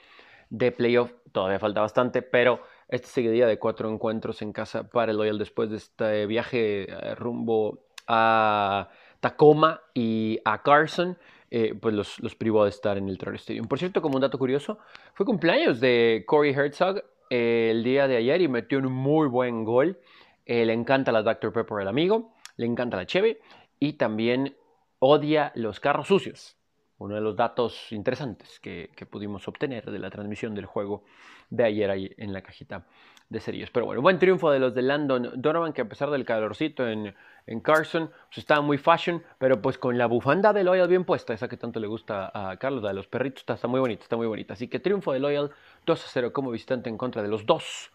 de 0.51 0.73
playoff, 0.73 1.13
todavía 1.33 1.59
falta 1.59 1.81
bastante, 1.81 2.23
pero 2.23 2.61
este 2.89 3.09
seguidilla 3.09 3.47
de 3.47 3.59
cuatro 3.59 3.91
encuentros 3.91 4.41
en 4.43 4.53
casa 4.53 4.89
para 4.89 5.11
el 5.11 5.19
Loyal 5.19 5.39
después 5.39 5.71
de 5.71 5.77
este 5.77 6.27
viaje 6.27 6.91
eh, 6.91 7.15
rumbo 7.17 7.81
a 8.07 8.89
Tacoma 9.21 9.83
y 9.93 10.39
a 10.45 10.63
Carson. 10.63 11.19
Eh, 11.51 11.75
pues 11.81 11.95
los, 11.95 12.21
los, 12.21 12.35
privó 12.35 12.65
de 12.65 12.71
estar 12.71 12.99
en 12.99 13.09
el 13.09 13.17
Terror 13.17 13.37
Stadium. 13.37 13.69
Por 13.69 13.79
cierto, 13.79 14.03
como 14.03 14.17
un 14.17 14.21
dato 14.21 14.39
curioso, 14.39 14.81
fue 15.15 15.25
cumpleaños 15.25 15.81
de 15.81 16.25
Corey 16.27 16.53
Herzog 16.53 17.03
el 17.31 17.83
día 17.85 18.07
de 18.07 18.19
ayer 18.19 18.43
y 18.43 18.49
metió 18.49 18.77
un 18.79 18.93
muy 18.93 19.29
buen 19.29 19.65
gol. 19.65 19.99
Le 20.45 20.71
encanta 20.75 21.11
la 21.11 21.23
Dr. 21.23 21.51
Pepper 21.51 21.81
el 21.81 21.89
amigo, 21.89 22.35
le 22.59 22.67
encanta 22.67 22.99
la 22.99 23.07
Cheve 23.07 23.41
y 23.79 23.95
también 23.95 24.55
odia 24.99 25.53
los 25.55 25.81
carros 25.81 26.09
sucios. 26.09 26.57
Uno 26.99 27.15
de 27.15 27.21
los 27.21 27.37
datos 27.37 27.93
interesantes 27.93 28.59
que, 28.59 28.91
pudimos 29.09 29.47
obtener 29.47 29.89
de 29.89 29.99
la 30.01 30.11
transmisión 30.11 30.55
del 30.55 30.67
juego 30.67 31.05
de 31.49 31.65
ayer 31.65 31.89
ahí 31.91 32.13
en 32.19 32.33
la 32.33 32.43
cajita 32.43 32.85
de 33.29 33.39
cerillos. 33.39 33.71
Pero 33.71 33.87
bueno, 33.87 34.03
buen 34.03 34.19
triunfo 34.19 34.51
de 34.51 34.59
los 34.59 34.75
de 34.75 34.83
Landon 34.83 35.31
Donovan, 35.37 35.73
que 35.73 35.83
a 35.83 35.89
pesar 35.89 36.11
del 36.11 36.25
calorcito 36.25 36.89
en, 36.89 37.15
en 37.47 37.61
Carson, 37.61 38.11
pues 38.27 38.39
estaba 38.39 38.61
muy 38.63 38.79
fashion, 38.79 39.23
pero 39.39 39.63
pues 39.63 39.79
con 39.79 39.97
la 39.97 40.07
bufanda 40.07 40.53
de 40.53 40.65
Loyal 40.65 40.89
bien 40.89 41.05
puesta, 41.05 41.33
esa 41.33 41.47
que 41.47 41.57
tanto 41.57 41.79
le 41.79 41.87
gusta 41.87 42.33
a 42.35 42.57
Carlos, 42.57 42.83
la 42.83 42.89
de 42.89 42.97
los 42.97 43.07
perritos, 43.07 43.45
está, 43.49 43.69
muy 43.69 43.79
bonita, 43.79 44.03
está 44.03 44.17
muy 44.17 44.27
bonita. 44.27 44.55
Así 44.55 44.67
que 44.67 44.81
triunfo 44.81 45.13
de 45.13 45.21
Loyal 45.21 45.53
2 45.87 46.05
a 46.05 46.09
0 46.09 46.33
como 46.33 46.51
visitante 46.51 46.91
en 46.91 46.99
contra 46.99 47.23
de 47.23 47.29
los 47.29 47.47
dos, 47.47 47.93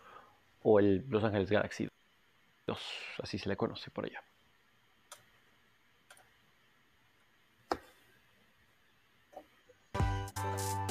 o 0.62 0.80
el 0.80 1.04
Los 1.10 1.26
Ángeles 1.26 1.52
Galaxy 1.52 1.90
2, 2.68 2.80
así 3.22 3.38
se 3.38 3.50
le 3.50 3.58
conoce 3.58 3.92
por 3.92 4.06
allá. 4.06 4.24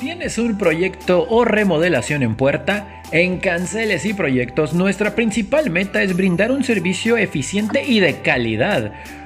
¿Tienes 0.02 0.36
un 0.36 0.58
proyecto 0.58 1.28
o 1.30 1.44
remodelación 1.44 2.24
en 2.24 2.34
puerta? 2.34 3.02
En 3.12 3.38
Canceles 3.38 4.04
y 4.04 4.12
Proyectos 4.12 4.74
nuestra 4.74 5.14
principal 5.14 5.70
meta 5.70 6.02
es 6.02 6.16
brindar 6.16 6.50
un 6.50 6.64
servicio 6.64 7.16
eficiente 7.16 7.84
y 7.86 8.00
de 8.00 8.20
calidad 8.20 8.94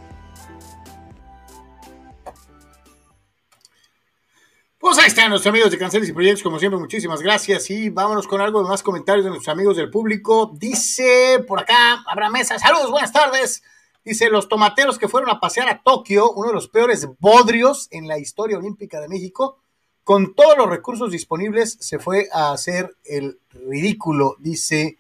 Pues 4.81 4.97
ahí 4.99 5.07
están 5.07 5.31
nuestros 5.31 5.53
amigos 5.53 5.71
de 5.71 5.79
Canceles 5.79 6.09
y 6.09 6.13
Proyectos, 6.13 6.43
como 6.43 6.59
siempre, 6.59 6.81
muchísimas 6.81 7.21
gracias. 7.21 7.71
Y 7.71 7.91
vámonos 7.91 8.27
con 8.27 8.41
algo 8.41 8.61
de 8.63 8.69
más 8.69 8.83
comentarios 8.83 9.25
de 9.25 9.31
nuestros 9.31 9.53
amigos 9.53 9.77
del 9.77 9.91
público. 9.91 10.53
Dice 10.57 11.45
por 11.47 11.61
acá, 11.61 12.03
Abraham 12.07 12.33
Mesa, 12.33 12.59
saludos, 12.59 12.91
buenas 12.91 13.13
tardes. 13.13 13.63
Dice, 14.09 14.31
los 14.31 14.49
tomateros 14.49 14.97
que 14.99 15.07
fueron 15.07 15.29
a 15.29 15.39
pasear 15.39 15.69
a 15.69 15.83
Tokio, 15.83 16.33
uno 16.33 16.49
de 16.49 16.55
los 16.55 16.69
peores 16.69 17.07
bodrios 17.19 17.89
en 17.91 18.09
la 18.09 18.19
historia 18.19 18.57
olímpica 18.57 19.03
de 19.03 19.09
México, 19.09 19.61
con 20.03 20.35
todos 20.35 20.57
los 20.57 20.71
recursos 20.71 21.11
disponibles, 21.11 21.77
se 21.79 21.99
fue 21.99 22.27
a 22.33 22.53
hacer 22.53 22.97
el 23.05 23.39
ridículo, 23.51 24.37
dice 24.39 24.97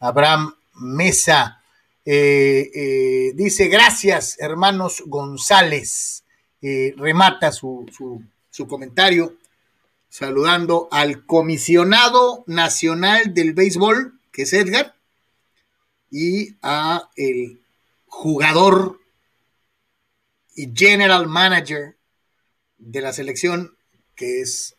Abraham 0.00 0.56
Mesa. 0.74 1.62
Eh, 2.04 2.68
eh, 2.74 3.32
dice, 3.36 3.68
gracias, 3.68 4.40
hermanos 4.40 5.04
González. 5.06 6.24
Eh, 6.60 6.94
remata 6.96 7.52
su, 7.52 7.86
su 8.50 8.66
comentario 8.66 9.36
saludando 10.08 10.88
al 10.90 11.24
comisionado 11.26 12.42
nacional 12.48 13.34
del 13.34 13.54
béisbol, 13.54 14.18
que 14.32 14.42
es 14.42 14.52
Edgar, 14.52 14.96
y 16.10 16.56
a 16.60 17.08
el 17.14 17.60
jugador 18.18 18.98
y 20.56 20.72
general 20.74 21.28
manager 21.28 21.96
de 22.76 23.00
la 23.00 23.12
selección, 23.12 23.76
que 24.16 24.40
es 24.40 24.74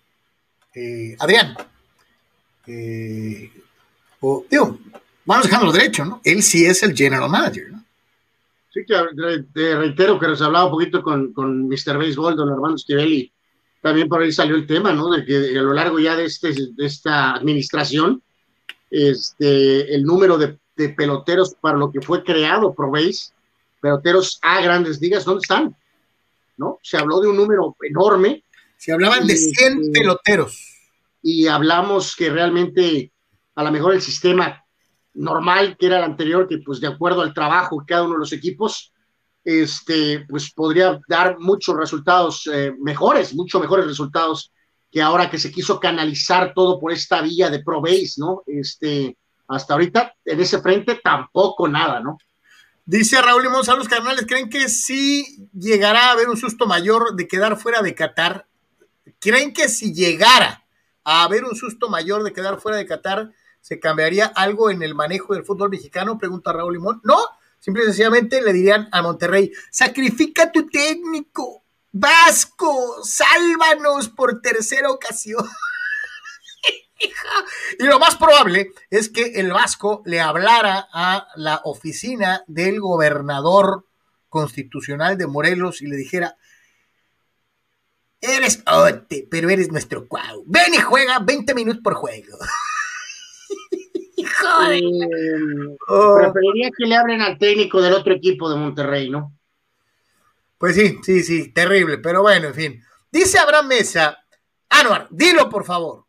eh, 0.76 1.16
Adrián. 1.20 1.56
Eh, 2.68 3.50
o, 4.20 4.46
digo, 4.52 4.78
vamos 5.24 5.46
dejándolo 5.46 5.72
derecho, 5.72 6.04
¿no? 6.04 6.20
Él 6.26 6.44
sí 6.44 6.66
es 6.66 6.84
el 6.84 6.94
general 6.94 7.30
manager. 7.30 7.72
Sí, 8.74 8.82
que 8.86 9.46
te 9.54 9.76
reitero 9.78 10.20
que 10.20 10.28
nos 10.28 10.42
hablaba 10.42 10.66
un 10.66 10.72
poquito 10.72 11.02
con, 11.02 11.32
con 11.32 11.70
Mr. 11.70 11.98
Baseball, 11.98 12.36
don 12.36 12.50
Armando 12.50 12.78
Stivelli. 12.78 13.32
También 13.82 14.10
por 14.10 14.22
ahí 14.22 14.34
salió 14.34 14.58
el 14.58 14.68
tema, 14.68 14.92
¿no? 14.92 15.10
De 15.12 15.24
que 15.24 15.58
a 15.58 15.62
lo 15.62 15.74
largo 15.74 15.98
ya 15.98 16.18
de, 16.18 16.26
este, 16.26 16.54
de 16.74 16.86
esta 16.86 17.36
administración, 17.36 18.22
este, 18.92 19.96
el 19.96 20.04
número 20.04 20.38
de 20.38 20.60
de 20.80 20.90
peloteros 20.90 21.56
para 21.60 21.78
lo 21.78 21.92
que 21.92 22.02
fue 22.02 22.24
creado 22.24 22.74
Base, 22.74 23.34
peloteros 23.82 24.40
a 24.42 24.62
grandes 24.62 25.02
ligas, 25.02 25.26
¿dónde 25.26 25.42
están? 25.42 25.76
¿No? 26.56 26.80
Se 26.82 26.98
habló 26.98 27.20
de 27.20 27.28
un 27.28 27.36
número 27.36 27.76
enorme. 27.82 28.46
Se 28.78 28.94
hablaban 28.94 29.28
de 29.28 29.36
100 29.36 29.82
este, 29.82 29.92
peloteros. 29.92 30.78
Y 31.22 31.48
hablamos 31.48 32.16
que 32.16 32.30
realmente 32.30 33.12
a 33.56 33.64
lo 33.64 33.72
mejor 33.72 33.94
el 33.94 34.02
sistema 34.02 34.64
normal 35.16 35.76
que 35.78 35.88
era 35.88 35.98
el 35.98 36.04
anterior, 36.04 36.48
que 36.48 36.60
pues 36.60 36.80
de 36.80 36.88
acuerdo 36.88 37.22
al 37.22 37.34
trabajo 37.34 37.82
de 37.82 37.86
cada 37.86 38.04
uno 38.04 38.14
de 38.14 38.20
los 38.20 38.32
equipos, 38.32 38.94
este, 39.44 40.26
pues 40.30 40.54
podría 40.54 40.98
dar 41.10 41.40
muchos 41.40 41.76
resultados 41.76 42.50
eh, 42.54 42.74
mejores, 42.80 43.34
mucho 43.34 43.60
mejores 43.60 43.86
resultados 43.86 44.54
que 44.90 45.02
ahora 45.02 45.30
que 45.30 45.38
se 45.38 45.52
quiso 45.52 45.78
canalizar 45.78 46.54
todo 46.54 46.80
por 46.80 46.94
esta 46.94 47.22
vía 47.22 47.50
de 47.50 47.62
Pro 47.64 47.82
Base, 47.82 48.14
¿no? 48.18 48.44
Este, 48.48 49.18
hasta 49.50 49.74
ahorita 49.74 50.16
en 50.26 50.40
ese 50.40 50.62
frente 50.62 51.00
tampoco 51.04 51.68
nada, 51.68 52.00
¿no? 52.00 52.18
Dice 52.86 53.22
Raúl 53.22 53.44
Limón, 53.44 53.64
los 53.66 53.88
carnales, 53.88 54.26
¿creen 54.28 54.50
que 54.50 54.70
sí 54.70 55.48
llegará 55.54 56.08
a 56.08 56.12
haber 56.12 56.30
un 56.30 56.38
susto 56.38 56.66
mayor 56.66 57.16
de 57.16 57.28
quedar 57.28 57.58
fuera 57.58 57.82
de 57.82 57.94
Qatar? 57.94 58.48
¿Creen 59.20 59.54
que 59.54 59.68
si 59.70 59.94
llegara 59.94 60.66
a 61.04 61.24
haber 61.24 61.46
un 61.46 61.56
susto 61.56 61.90
mayor 61.90 62.24
de 62.24 62.34
quedar 62.34 62.60
fuera 62.60 62.78
de 62.78 62.86
Qatar, 62.86 63.32
se 63.62 63.80
cambiaría 63.80 64.26
algo 64.26 64.70
en 64.72 64.82
el 64.82 64.96
manejo 64.96 65.34
del 65.34 65.44
fútbol 65.44 65.70
mexicano? 65.70 66.18
Pregunta 66.18 66.54
Raúl 66.54 66.74
Limón. 66.74 67.02
No, 67.04 67.18
simple 67.60 67.84
y 67.84 67.86
sencillamente 67.88 68.42
le 68.42 68.54
dirían 68.54 68.88
a 68.92 69.02
Monterrey, 69.02 69.52
sacrifica 69.72 70.52
tu 70.52 70.68
técnico, 70.68 71.64
Vasco, 71.92 73.04
sálvanos 73.04 74.10
por 74.10 74.42
tercera 74.42 74.92
ocasión. 74.92 75.44
Y 77.80 77.86
lo 77.86 78.00
más 78.00 78.16
probable 78.18 78.72
es 78.90 79.10
que 79.10 79.40
el 79.40 79.52
Vasco 79.52 80.02
le 80.06 80.20
hablara 80.20 80.88
a 80.92 81.28
la 81.36 81.62
oficina 81.64 82.44
del 82.48 82.80
gobernador 82.80 83.86
constitucional 84.28 85.18
de 85.18 85.28
Morelos 85.28 85.82
y 85.82 85.88
le 85.88 85.96
dijera, 85.96 86.38
eres 88.22 88.64
ote, 88.68 89.28
pero 89.30 89.50
eres 89.50 89.72
nuestro 89.72 90.08
cuau. 90.08 90.44
Ven 90.46 90.74
y 90.74 90.78
juega 90.78 91.20
20 91.20 91.54
minutos 91.56 91.82
por 91.84 91.96
juego. 91.96 92.38
Eh, 94.22 94.82
preferiría 96.18 96.70
que 96.78 96.86
le 96.86 96.96
abren 96.96 97.22
al 97.22 97.38
técnico 97.38 97.82
del 97.82 97.94
otro 97.94 98.14
equipo 98.14 98.50
de 98.50 98.58
Monterrey, 98.58 99.10
¿no? 99.10 99.34
Pues 100.58 100.76
sí, 100.76 101.00
sí, 101.02 101.24
sí, 101.24 101.52
terrible, 101.54 102.00
pero 102.00 102.22
bueno, 102.22 102.48
en 102.50 102.54
fin. 102.54 102.84
Dice 103.12 103.40
Abraham 103.40 103.68
Mesa, 103.68 104.18
Anuar, 104.70 105.08
dilo 105.10 105.50
por 105.50 105.66
favor. 105.66 106.06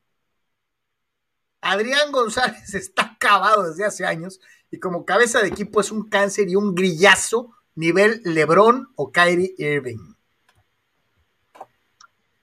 Adrián 1.60 2.12
González 2.12 2.74
está 2.74 3.02
acabado 3.02 3.68
desde 3.68 3.84
hace 3.84 4.06
años 4.06 4.40
y 4.70 4.78
como 4.78 5.04
cabeza 5.04 5.40
de 5.40 5.48
equipo 5.48 5.80
es 5.80 5.90
un 5.90 6.08
cáncer 6.08 6.48
y 6.48 6.56
un 6.56 6.74
grillazo 6.74 7.54
nivel 7.74 8.20
LeBron 8.24 8.88
o 8.96 9.10
Kyrie 9.10 9.54
Irving. 9.58 10.14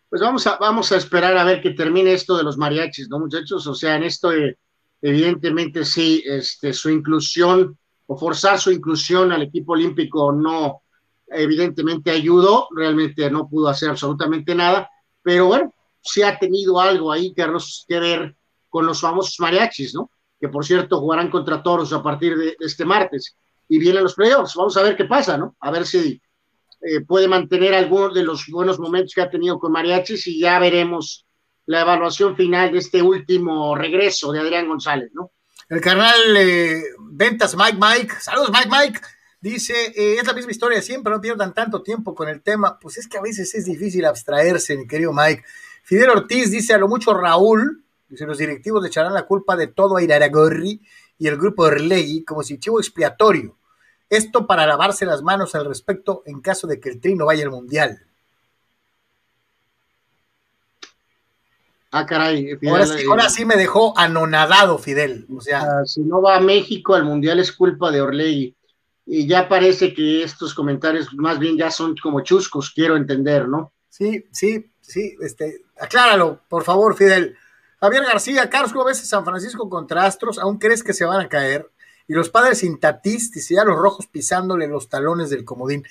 Pues 0.10 0.22
vamos 0.22 0.48
a, 0.48 0.58
vamos 0.58 0.92
a 0.92 0.98
esperar 0.98 1.38
a 1.38 1.44
ver 1.44 1.62
que 1.62 1.72
termine 1.72 2.14
esto 2.14 2.38
de 2.38 2.44
los 2.44 2.58
mariachis, 2.58 3.10
¿no, 3.10 3.20
muchachos? 3.20 3.68
O 3.68 3.76
sea, 3.76 3.98
en 3.98 4.04
esto, 4.04 4.32
eh, 4.32 4.58
evidentemente, 5.02 5.84
sí, 5.84 6.24
este, 6.26 6.72
su 6.72 6.90
inclusión 6.90 7.78
o 8.06 8.18
forzar 8.18 8.58
su 8.58 8.72
inclusión 8.72 9.34
al 9.34 9.42
equipo 9.42 9.74
olímpico 9.74 10.32
no, 10.32 10.84
evidentemente 11.28 12.12
ayudó, 12.12 12.70
realmente 12.74 13.30
no 13.30 13.50
pudo 13.50 13.68
hacer 13.68 13.90
absolutamente 13.90 14.56
nada, 14.56 14.90
pero 15.22 15.48
bueno, 15.48 15.74
sí 16.02 16.22
ha 16.22 16.40
tenido 16.40 16.80
algo 16.80 17.12
ahí, 17.12 17.34
Carlos, 17.34 17.86
que 17.88 18.00
ver 18.00 18.37
con 18.78 18.86
los 18.86 19.02
famosos 19.02 19.40
mariachis, 19.40 19.96
¿no? 19.96 20.12
Que 20.40 20.50
por 20.50 20.64
cierto 20.64 21.00
jugarán 21.00 21.32
contra 21.32 21.64
Toros 21.64 21.92
a 21.94 22.04
partir 22.04 22.38
de, 22.38 22.56
este 22.60 22.86
martes 22.86 23.36
y 23.68 23.80
vienen 23.80 24.04
los 24.04 24.14
playoffs. 24.14 24.54
Vamos 24.54 24.78
a 24.78 24.84
ver 24.84 24.96
qué 24.96 25.06
pasa, 25.06 25.36
¿no? 25.36 25.56
A 25.62 25.72
ver 25.72 25.88
si 25.88 26.22
eh, 26.82 27.02
puede 27.02 27.28
mantener 27.28 27.74
algunos 27.74 28.14
de 28.14 28.22
los 28.22 28.46
buenos 28.46 28.78
momentos 28.78 29.16
que 29.16 29.22
ha 29.22 29.32
tenido 29.32 29.58
con 29.58 29.72
mariachis 29.72 30.28
y 30.28 30.42
ya 30.42 30.60
veremos 30.60 31.26
la 31.66 31.82
evaluación 31.82 32.36
final 32.36 32.72
de 32.72 32.78
este 32.78 33.02
último 33.02 33.76
regreso 33.76 34.32
de 34.32 34.42
Adrián 34.42 34.68
González, 34.68 35.10
¿no? 35.12 35.32
El 35.68 35.82
canal 35.82 36.38
eh, 36.38 36.84
Ventas 37.00 37.58
Mike 37.58 37.80
Mike, 37.82 38.14
saludos 38.22 38.52
Mike 38.52 38.70
Mike, 38.70 39.02
dice, 39.42 39.74
eh, 39.96 40.18
es 40.20 40.28
la 40.28 40.34
misma 40.34 40.52
historia 40.52 40.84
siempre, 40.84 41.12
no 41.12 41.20
pierdan 41.20 41.56
tanto 41.56 41.82
tiempo 41.82 42.14
con 42.14 42.30
el 42.30 42.44
tema, 42.44 42.78
pues 42.80 43.00
es 43.00 43.08
que 43.08 43.18
a 43.18 43.22
veces 43.22 43.56
es 43.56 43.66
difícil 43.66 44.06
abstraerse, 44.06 44.78
mi 44.78 44.86
querido 44.86 45.14
Mike. 45.14 45.44
Fidel 45.82 46.12
Ortiz 46.12 46.52
dice 46.52 46.76
a 46.76 46.78
lo 46.78 46.88
mucho 46.88 47.16
Raúl, 47.16 47.84
dice 48.10 48.26
los 48.26 48.38
directivos 48.38 48.82
le 48.82 48.90
echarán 48.90 49.14
la 49.14 49.26
culpa 49.26 49.56
de 49.56 49.68
todo 49.68 49.98
a 49.98 50.04
Iraragorri 50.04 50.82
y 51.18 51.28
el 51.28 51.38
grupo 51.38 51.64
Orlegui 51.64 52.24
como 52.24 52.44
si 52.44 52.60
chivo 52.60 52.80
expiatorio. 52.80 53.58
Esto 54.10 54.48
para 54.48 54.66
lavarse 54.66 55.06
las 55.06 55.22
manos 55.22 55.56
al 55.56 55.66
respecto 55.66 56.24
en 56.26 56.42
caso 56.42 56.68
de 56.68 56.80
que 56.80 56.90
el 56.90 57.02
Tri 57.02 57.16
no 57.16 57.26
vaya 57.26 57.44
al 57.44 57.52
Mundial. 57.52 58.08
Ah, 61.92 62.06
caray. 62.06 62.58
ahora, 63.08 63.30
sí, 63.30 63.46
me 63.46 63.56
dejó 63.56 63.98
anonadado, 63.98 64.78
Fidel. 64.78 65.26
O 65.36 65.42
sea, 65.42 65.62
ah, 65.62 65.86
si 65.86 66.02
no 66.02 66.22
va 66.22 66.36
a 66.36 66.42
México 66.42 66.96
al 66.96 67.06
Mundial 67.06 67.40
es 67.40 67.52
culpa 67.52 67.92
de 67.92 68.02
Orley. 68.02 68.56
Y 69.06 69.26
ya 69.26 69.48
parece 69.48 69.94
que 69.94 70.22
estos 70.22 70.54
comentarios 70.54 71.14
más 71.14 71.40
bien 71.40 71.58
ya 71.58 71.72
son 71.72 71.96
como 72.02 72.22
chuscos, 72.22 72.72
quiero 72.72 72.98
entender, 72.98 73.48
¿no? 73.48 73.72
Sí, 73.90 74.26
sí, 74.32 74.70
sí. 74.82 75.16
Este, 75.22 75.62
acláralo, 75.80 76.42
por 76.50 76.64
favor, 76.64 76.96
Fidel. 76.96 77.38
Javier 77.80 78.04
García, 78.04 78.50
Carlos, 78.50 78.74
¿cómo 78.74 78.86
ves 78.86 79.08
San 79.08 79.24
Francisco 79.24 79.70
contra 79.70 80.06
Astros? 80.06 80.40
¿Aún 80.40 80.58
crees 80.58 80.84
que 80.84 80.94
se 80.94 81.06
van 81.06 81.22
a 81.22 81.30
caer? 81.30 81.70
Y 82.08 82.14
los 82.14 82.30
padres 82.30 82.60
sin 82.60 82.80
Tatís, 82.80 83.36
y 83.36 83.56
ya 83.56 83.64
los 83.64 83.78
rojos 83.78 84.08
pisándole 84.08 84.68
los 84.68 84.90
talones 84.90 85.30
del 85.30 85.46
comodín. 85.46 85.86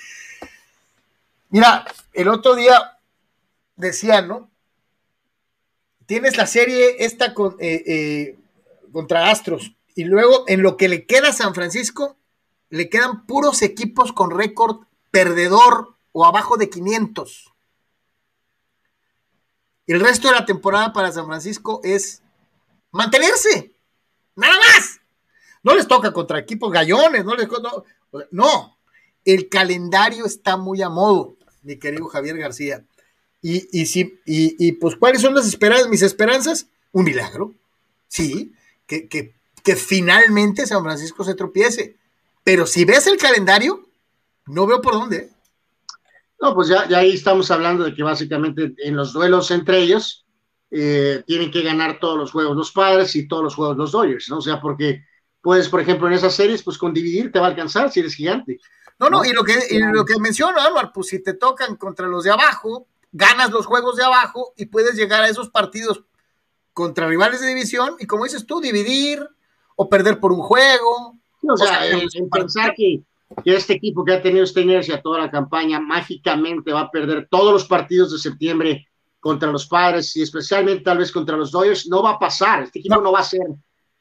Mira, 1.51 1.85
el 2.13 2.29
otro 2.29 2.55
día 2.55 2.99
decían, 3.77 4.29
¿no? 4.29 4.51
tienes 6.07 6.37
la 6.37 6.47
serie 6.47 7.05
esta 7.05 7.35
con, 7.35 7.57
eh, 7.59 7.83
eh, 7.87 8.39
contra 8.93 9.31
Astros 9.31 9.73
y 9.95 10.05
luego 10.05 10.45
en 10.47 10.63
lo 10.63 10.77
que 10.77 10.89
le 10.89 11.05
queda 11.05 11.29
a 11.29 11.33
San 11.33 11.55
Francisco, 11.55 12.17
le 12.71 12.89
quedan 12.89 13.27
puros 13.27 13.63
equipos 13.63 14.13
con 14.13 14.31
récord 14.31 14.87
perdedor 15.11 15.97
o 16.13 16.25
abajo 16.25 16.57
de 16.57 16.71
500. 16.71 17.53
El 19.87 20.01
resto 20.01 20.29
de 20.29 20.35
la 20.35 20.45
temporada 20.45 20.93
para 20.93 21.13
San 21.13 21.27
Francisco 21.27 21.81
es 21.85 22.23
mantenerse, 22.91 23.73
nada 24.35 24.57
más. 24.59 25.01
No 25.63 25.75
les 25.75 25.87
toca 25.87 26.13
contra 26.13 26.39
equipos 26.39 26.73
gallones, 26.73 27.25
no 27.25 27.35
les 27.35 27.49
no, 27.49 27.85
no. 28.31 28.77
El 29.25 29.49
calendario 29.49 30.25
está 30.27 30.57
muy 30.57 30.83
a 30.83 30.89
modo, 30.89 31.37
mi 31.63 31.77
querido 31.77 32.07
Javier 32.07 32.39
García. 32.39 32.85
Y, 33.43 33.69
y, 33.71 33.87
sí, 33.87 34.21
y, 34.25 34.73
pues, 34.73 34.97
¿cuáles 34.97 35.21
son 35.21 35.35
las 35.35 35.47
esperanzas? 35.47 35.89
Mis 35.89 36.03
esperanzas, 36.03 36.67
un 36.93 37.05
milagro, 37.05 37.55
sí, 38.09 38.53
que, 38.87 39.09
que, 39.09 39.35
que 39.63 39.77
finalmente 39.77 40.67
San 40.67 40.83
Francisco 40.83 41.23
se 41.23 41.35
tropiece. 41.35 41.97
Pero 42.43 42.67
si 42.67 42.85
ves 42.85 43.07
el 43.07 43.19
calendario, 43.19 43.89
no 44.47 44.67
veo 44.67 44.81
por 44.81 44.95
dónde. 44.95 45.31
No, 46.41 46.55
pues 46.55 46.69
ya, 46.69 46.87
ya 46.89 46.99
ahí 46.99 47.15
estamos 47.15 47.51
hablando 47.51 47.85
de 47.85 47.95
que 47.95 48.03
básicamente 48.03 48.75
en 48.79 48.97
los 48.97 49.13
duelos 49.13 49.51
entre 49.51 49.79
ellos 49.81 50.27
eh, 50.71 51.23
tienen 51.27 51.51
que 51.51 51.63
ganar 51.63 51.99
todos 51.99 52.19
los 52.19 52.33
juegos 52.33 52.57
los 52.57 52.73
padres 52.73 53.15
y 53.17 53.27
todos 53.27 53.43
los 53.43 53.55
juegos 53.55 53.77
los 53.77 53.93
Dodgers, 53.93 54.29
¿no? 54.29 54.39
O 54.39 54.43
sea, 54.43 54.61
porque 54.61 55.03
puedes, 55.41 55.69
por 55.69 55.81
ejemplo, 55.81 56.07
en 56.09 56.15
esas 56.15 56.35
series, 56.35 56.63
pues 56.63 56.77
con 56.77 56.93
dividir 56.93 57.33
te 57.33 57.39
va 57.39 57.47
a 57.47 57.51
alcanzar 57.51 57.91
si 57.91 58.01
eres 58.01 58.15
gigante. 58.15 58.59
No, 58.99 59.09
no, 59.11 59.25
y 59.25 59.33
lo 59.33 59.45
que, 59.45 59.55
y 59.71 59.79
lo 59.79 60.05
que 60.05 60.19
menciono, 60.19 60.61
Álvaro, 60.61 60.91
pues 60.93 61.09
si 61.09 61.23
te 61.23 61.35
tocan 61.35 61.77
contra 61.77 62.07
los 62.07 62.25
de 62.25 62.31
abajo, 62.31 62.87
ganas 63.13 63.51
los 63.51 63.67
juegos 63.67 63.97
de 63.97 64.05
abajo 64.05 64.53
y 64.57 64.67
puedes 64.67 64.97
llegar 64.97 65.23
a 65.23 65.29
esos 65.29 65.51
partidos 65.51 66.03
contra 66.73 67.07
rivales 67.07 67.41
de 67.41 67.47
división 67.47 67.97
y 67.99 68.07
como 68.07 68.25
dices 68.25 68.47
tú, 68.47 68.61
dividir 68.61 69.27
o 69.77 69.89
perder 69.89 70.19
por 70.19 70.33
un 70.33 70.41
juego. 70.41 71.17
O 71.49 71.57
sea, 71.57 71.81
pensar 72.31 72.75
que, 72.75 73.03
este 73.45 73.75
equipo 73.75 74.05
que 74.05 74.13
ha 74.13 74.23
tenido 74.23 74.45
esta 74.45 74.61
inercia 74.61 75.03
toda 75.03 75.19
la 75.19 75.31
campaña 75.31 75.81
mágicamente 75.81 76.73
va 76.73 76.83
a 76.83 76.91
perder 76.91 77.29
todos 77.31 77.53
los 77.53 77.65
partidos 77.65 78.13
de 78.13 78.19
septiembre 78.19 78.87
contra 79.21 79.51
los 79.51 79.67
padres 79.67 80.15
y 80.17 80.23
especialmente 80.23 80.85
tal 80.85 80.99
vez 80.99 81.11
contra 81.11 81.37
los 81.37 81.51
Dodgers, 81.51 81.89
no 81.89 82.03
va 82.03 82.13
a 82.13 82.19
pasar. 82.19 82.63
Este 82.63 82.79
equipo 82.79 83.01
no, 83.01 83.11
va 83.11 83.21
a 83.21 83.25
ser, 83.25 83.47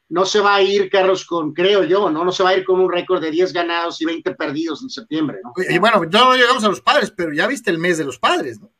no 0.08 0.24
se 0.24 0.38
va 0.38 0.54
a 0.54 0.62
ir, 0.62 0.88
Carlos, 0.88 1.26
con, 1.26 1.52
creo 1.52 1.82
yo, 1.82 2.10
¿no? 2.10 2.24
No 2.24 2.30
se 2.30 2.44
va 2.44 2.50
a 2.50 2.56
ir 2.56 2.64
con 2.64 2.80
un 2.80 2.90
récord 2.90 3.20
de 3.20 3.30
10 3.32 3.52
ganados 3.52 4.00
y 4.00 4.04
20 4.04 4.34
perdidos 4.36 4.82
en 4.82 4.90
septiembre, 4.90 5.38
¿no? 5.42 5.52
Y 5.68 5.78
bueno, 5.78 6.04
ya 6.04 6.24
no 6.24 6.36
llegamos 6.36 6.62
a 6.62 6.68
los 6.68 6.80
padres, 6.80 7.12
pero 7.16 7.32
ya 7.32 7.48
viste 7.48 7.70
el 7.70 7.78
mes 7.78 7.98
de 7.98 8.04
los 8.04 8.18
padres, 8.18 8.60
¿no? 8.60 8.70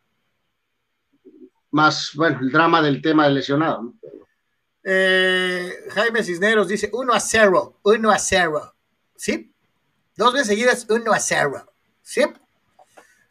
más, 1.77 2.13
bueno, 2.15 2.41
el 2.41 2.51
drama 2.51 2.81
del 2.81 3.03
tema 3.03 3.25
del 3.25 3.35
lesionado. 3.35 3.95
Eh, 4.83 5.71
Jaime 5.91 6.23
Cisneros 6.23 6.69
dice 6.69 6.91
1 6.93 7.13
a 7.13 7.21
0, 7.21 7.81
1 7.83 8.11
a 8.11 8.19
0. 8.19 8.75
¿Sí? 9.15 9.55
Dos 10.17 10.33
veces 10.33 10.49
seguidas, 10.49 10.87
1 10.89 11.13
a 11.13 11.21
0. 11.21 11.73
¿Sí? 12.03 12.23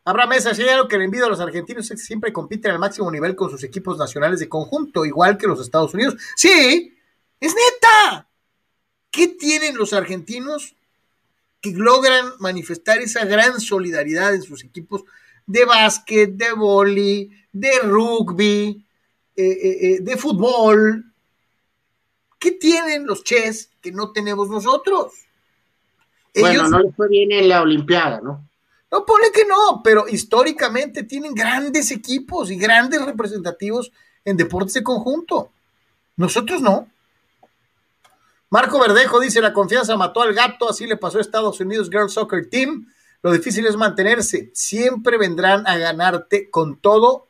Habrá 0.03 0.28
Mesa, 0.28 0.52
algo 0.52 0.88
que 0.88 0.98
le 0.98 1.06
envidio 1.06 1.26
a 1.26 1.30
los 1.30 1.40
argentinos 1.40 1.90
es 1.90 1.99
que 1.99 2.06
siempre 2.06 2.32
compiten 2.32 2.72
al 2.72 2.80
máximo 2.80 3.10
nivel 3.10 3.36
con 3.36 3.49
sus 3.49 3.64
equipos 3.64 3.98
nacionales 3.98 4.40
de 4.40 4.48
conjunto, 4.48 5.06
igual 5.06 5.38
que 5.38 5.48
los 5.48 5.60
Estados 5.60 5.94
Unidos. 5.94 6.16
Sí, 6.36 6.95
es 7.40 7.53
neta. 7.53 8.30
¿Qué 9.10 9.30
tienen 9.30 9.78
los 9.78 9.94
argentinos 9.94 10.76
que 11.62 11.72
logran 11.72 12.34
manifestar 12.40 12.99
esa 12.99 13.26
gran 13.26 13.60
solidaridad 13.60 14.36
en 14.36 14.44
sus 14.44 14.64
equipos 14.64 15.03
de 15.48 15.66
básquet, 15.66 16.32
de 16.32 16.53
vóley, 16.53 17.32
de 17.52 17.80
rugby, 17.80 18.86
eh, 19.36 19.44
eh, 19.44 19.78
eh, 19.82 19.99
de 20.02 20.18
fútbol. 20.18 21.12
¿Qué 22.40 22.52
tienen 22.52 23.06
los 23.06 23.24
chess 23.24 23.70
que 23.82 23.91
no 23.91 24.12
tenemos 24.12 24.49
nosotros? 24.49 25.14
Bueno, 26.40 26.68
no 26.68 26.80
les 26.80 26.95
fue 26.95 27.07
bien 27.07 27.32
en 27.32 27.49
la 27.49 27.62
Olimpiada, 27.62 28.22
¿no? 28.22 28.48
No, 28.91 29.06
pone 29.06 29.32
que 29.34 29.45
no, 29.45 29.82
pero 29.84 30.07
históricamente 30.07 31.03
tienen 31.03 31.34
grandes 31.34 31.91
equipos 31.91 32.52
y 32.52 32.57
grandes 32.57 33.03
representativos 33.03 33.91
en 34.24 34.38
deportes 34.38 34.76
de 34.76 34.84
conjunto. 34.84 35.52
Nosotros 36.18 36.62
no. 36.62 36.88
Marco 38.49 38.80
Verdejo 38.80 39.20
dice, 39.20 39.41
la 39.41 39.53
confianza 39.53 39.98
mató 39.98 40.22
al 40.22 40.34
gato, 40.34 40.70
así 40.70 40.88
le 40.88 40.98
pasó 40.98 41.18
a 41.18 41.22
Estados 41.22 41.60
Unidos 41.60 41.90
Girls 41.90 42.14
Soccer 42.14 42.49
Team. 42.49 42.88
Lo 43.22 43.32
difícil 43.32 43.66
es 43.66 43.76
mantenerse. 43.76 44.52
Siempre 44.53 45.18
vendrán 45.18 45.68
a 45.68 45.78
ganarte 45.78 46.49
con 46.49 46.78
todo 46.78 47.28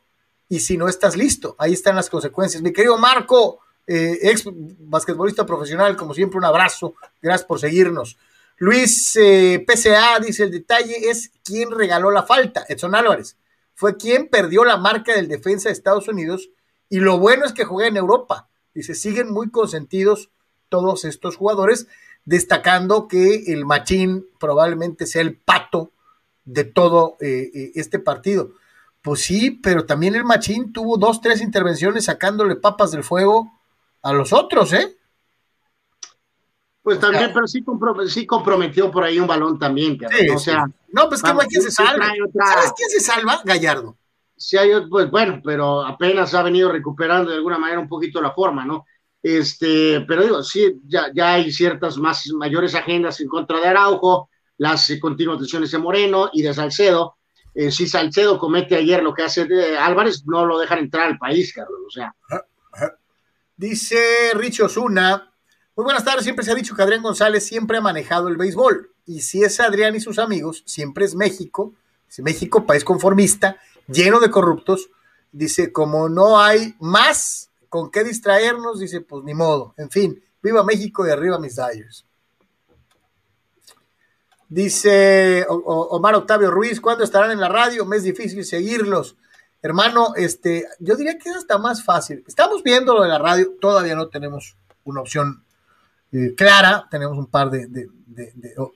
y 0.48 0.60
si 0.60 0.76
no 0.76 0.88
estás 0.88 1.16
listo. 1.16 1.56
Ahí 1.58 1.72
están 1.72 1.96
las 1.96 2.10
consecuencias. 2.10 2.62
Mi 2.62 2.72
querido 2.72 2.98
Marco, 2.98 3.60
eh, 3.86 4.18
ex 4.22 4.44
basquetbolista 4.46 5.46
profesional, 5.46 5.96
como 5.96 6.14
siempre, 6.14 6.38
un 6.38 6.44
abrazo. 6.44 6.94
Gracias 7.20 7.46
por 7.46 7.58
seguirnos. 7.58 8.18
Luis 8.58 9.16
eh, 9.16 9.64
PCA 9.66 10.18
dice: 10.20 10.44
el 10.44 10.50
detalle 10.50 11.10
es 11.10 11.30
quién 11.44 11.70
regaló 11.70 12.10
la 12.10 12.22
falta. 12.22 12.64
Edson 12.68 12.94
Álvarez 12.94 13.36
fue 13.74 13.96
quien 13.96 14.28
perdió 14.28 14.64
la 14.64 14.76
marca 14.76 15.14
del 15.14 15.28
defensa 15.28 15.68
de 15.68 15.74
Estados 15.74 16.08
Unidos. 16.08 16.50
Y 16.88 17.00
lo 17.00 17.18
bueno 17.18 17.44
es 17.44 17.52
que 17.52 17.64
juega 17.64 17.88
en 17.88 17.96
Europa. 17.96 18.48
Dice: 18.74 18.94
siguen 18.94 19.30
muy 19.30 19.50
consentidos 19.50 20.30
todos 20.68 21.04
estos 21.04 21.36
jugadores 21.36 21.86
destacando 22.24 23.08
que 23.08 23.52
el 23.52 23.64
Machín 23.64 24.26
probablemente 24.38 25.06
sea 25.06 25.22
el 25.22 25.36
pato 25.36 25.92
de 26.44 26.64
todo 26.64 27.16
eh, 27.20 27.50
eh, 27.54 27.72
este 27.76 27.98
partido. 27.98 28.50
Pues 29.02 29.22
sí, 29.22 29.50
pero 29.50 29.86
también 29.86 30.14
el 30.16 30.24
Machín 30.24 30.72
tuvo 30.72 30.96
dos, 30.96 31.20
tres 31.20 31.40
intervenciones 31.40 32.06
sacándole 32.06 32.56
papas 32.56 32.90
del 32.90 33.04
fuego 33.04 33.52
a 34.02 34.12
los 34.12 34.32
otros, 34.32 34.72
¿eh? 34.72 34.95
Pues 36.86 37.00
también, 37.00 37.32
pero 37.34 37.48
sí, 37.48 37.64
sí, 38.06 38.26
comprometió 38.28 38.92
por 38.92 39.02
ahí 39.02 39.18
un 39.18 39.26
balón 39.26 39.58
también, 39.58 39.98
O 40.32 40.38
sea, 40.38 40.66
no, 40.92 41.08
pues 41.08 41.20
que 41.20 41.32
quien 41.48 41.60
se 41.60 41.72
salva. 41.72 42.12
¿Sabes 42.32 42.72
quién 42.76 42.90
se 42.90 43.00
salva? 43.00 43.40
Gallardo. 43.44 43.98
Sí, 44.36 44.56
hay, 44.56 44.70
pues 44.88 45.10
bueno, 45.10 45.40
pero 45.42 45.84
apenas 45.84 46.32
ha 46.32 46.44
venido 46.44 46.70
recuperando 46.70 47.32
de 47.32 47.38
alguna 47.38 47.58
manera 47.58 47.80
un 47.80 47.88
poquito 47.88 48.22
la 48.22 48.30
forma, 48.30 48.64
¿no? 48.64 48.84
Este, 49.20 50.02
pero 50.02 50.22
digo, 50.22 50.44
sí, 50.44 50.80
ya, 50.86 51.10
ya 51.12 51.32
hay 51.32 51.50
ciertas 51.50 51.98
más 51.98 52.24
mayores 52.28 52.76
agendas 52.76 53.20
en 53.20 53.26
contra 53.26 53.58
de 53.58 53.66
Araujo, 53.66 54.30
las 54.56 54.88
eh, 54.90 55.00
continuaciones 55.00 55.72
de 55.72 55.78
Moreno 55.78 56.30
y 56.32 56.42
de 56.42 56.54
Salcedo. 56.54 57.16
Eh, 57.52 57.72
si 57.72 57.88
Salcedo 57.88 58.38
comete 58.38 58.76
ayer 58.76 59.02
lo 59.02 59.12
que 59.12 59.24
hace 59.24 59.46
de 59.46 59.76
Álvarez, 59.76 60.22
no 60.24 60.46
lo 60.46 60.56
dejan 60.60 60.78
entrar 60.78 61.08
al 61.08 61.18
país, 61.18 61.52
Carlos. 61.52 61.80
O 61.84 61.90
sea. 61.90 62.14
Dice 63.56 64.30
Rich 64.34 64.60
Osuna. 64.60 65.32
Muy 65.76 65.84
buenas 65.84 66.04
tardes. 66.04 66.24
Siempre 66.24 66.42
se 66.42 66.50
ha 66.50 66.54
dicho 66.54 66.74
que 66.74 66.82
Adrián 66.82 67.02
González 67.02 67.44
siempre 67.44 67.76
ha 67.76 67.82
manejado 67.82 68.28
el 68.28 68.38
béisbol. 68.38 68.90
Y 69.04 69.20
si 69.20 69.44
es 69.44 69.60
Adrián 69.60 69.94
y 69.94 70.00
sus 70.00 70.18
amigos, 70.18 70.62
siempre 70.64 71.04
es 71.04 71.14
México. 71.14 71.74
México, 72.18 72.64
país 72.64 72.82
conformista, 72.82 73.58
lleno 73.86 74.18
de 74.18 74.30
corruptos. 74.30 74.88
Dice, 75.32 75.72
como 75.72 76.08
no 76.08 76.40
hay 76.40 76.74
más 76.80 77.50
con 77.68 77.90
qué 77.90 78.04
distraernos, 78.04 78.80
dice, 78.80 79.02
pues 79.02 79.22
ni 79.24 79.34
modo. 79.34 79.74
En 79.76 79.90
fin, 79.90 80.24
viva 80.42 80.64
México 80.64 81.06
y 81.06 81.10
arriba 81.10 81.38
mis 81.38 81.56
Dyers. 81.56 82.06
Dice 84.48 85.44
Omar 85.48 86.14
Octavio 86.14 86.50
Ruiz, 86.50 86.80
¿cuándo 86.80 87.04
estarán 87.04 87.32
en 87.32 87.40
la 87.40 87.50
radio? 87.50 87.84
Me 87.84 87.98
es 87.98 88.02
difícil 88.04 88.46
seguirlos. 88.46 89.16
Hermano, 89.60 90.14
este, 90.14 90.66
yo 90.78 90.96
diría 90.96 91.18
que 91.18 91.28
es 91.28 91.36
hasta 91.36 91.58
más 91.58 91.84
fácil. 91.84 92.24
Estamos 92.26 92.62
viendo 92.62 92.94
lo 92.94 93.02
de 93.02 93.08
la 93.10 93.18
radio, 93.18 93.52
todavía 93.60 93.94
no 93.94 94.08
tenemos 94.08 94.56
una 94.84 95.02
opción 95.02 95.44
eh, 96.12 96.34
clara, 96.36 96.86
tenemos 96.90 97.16
un 97.18 97.26
par 97.26 97.50
de, 97.50 97.88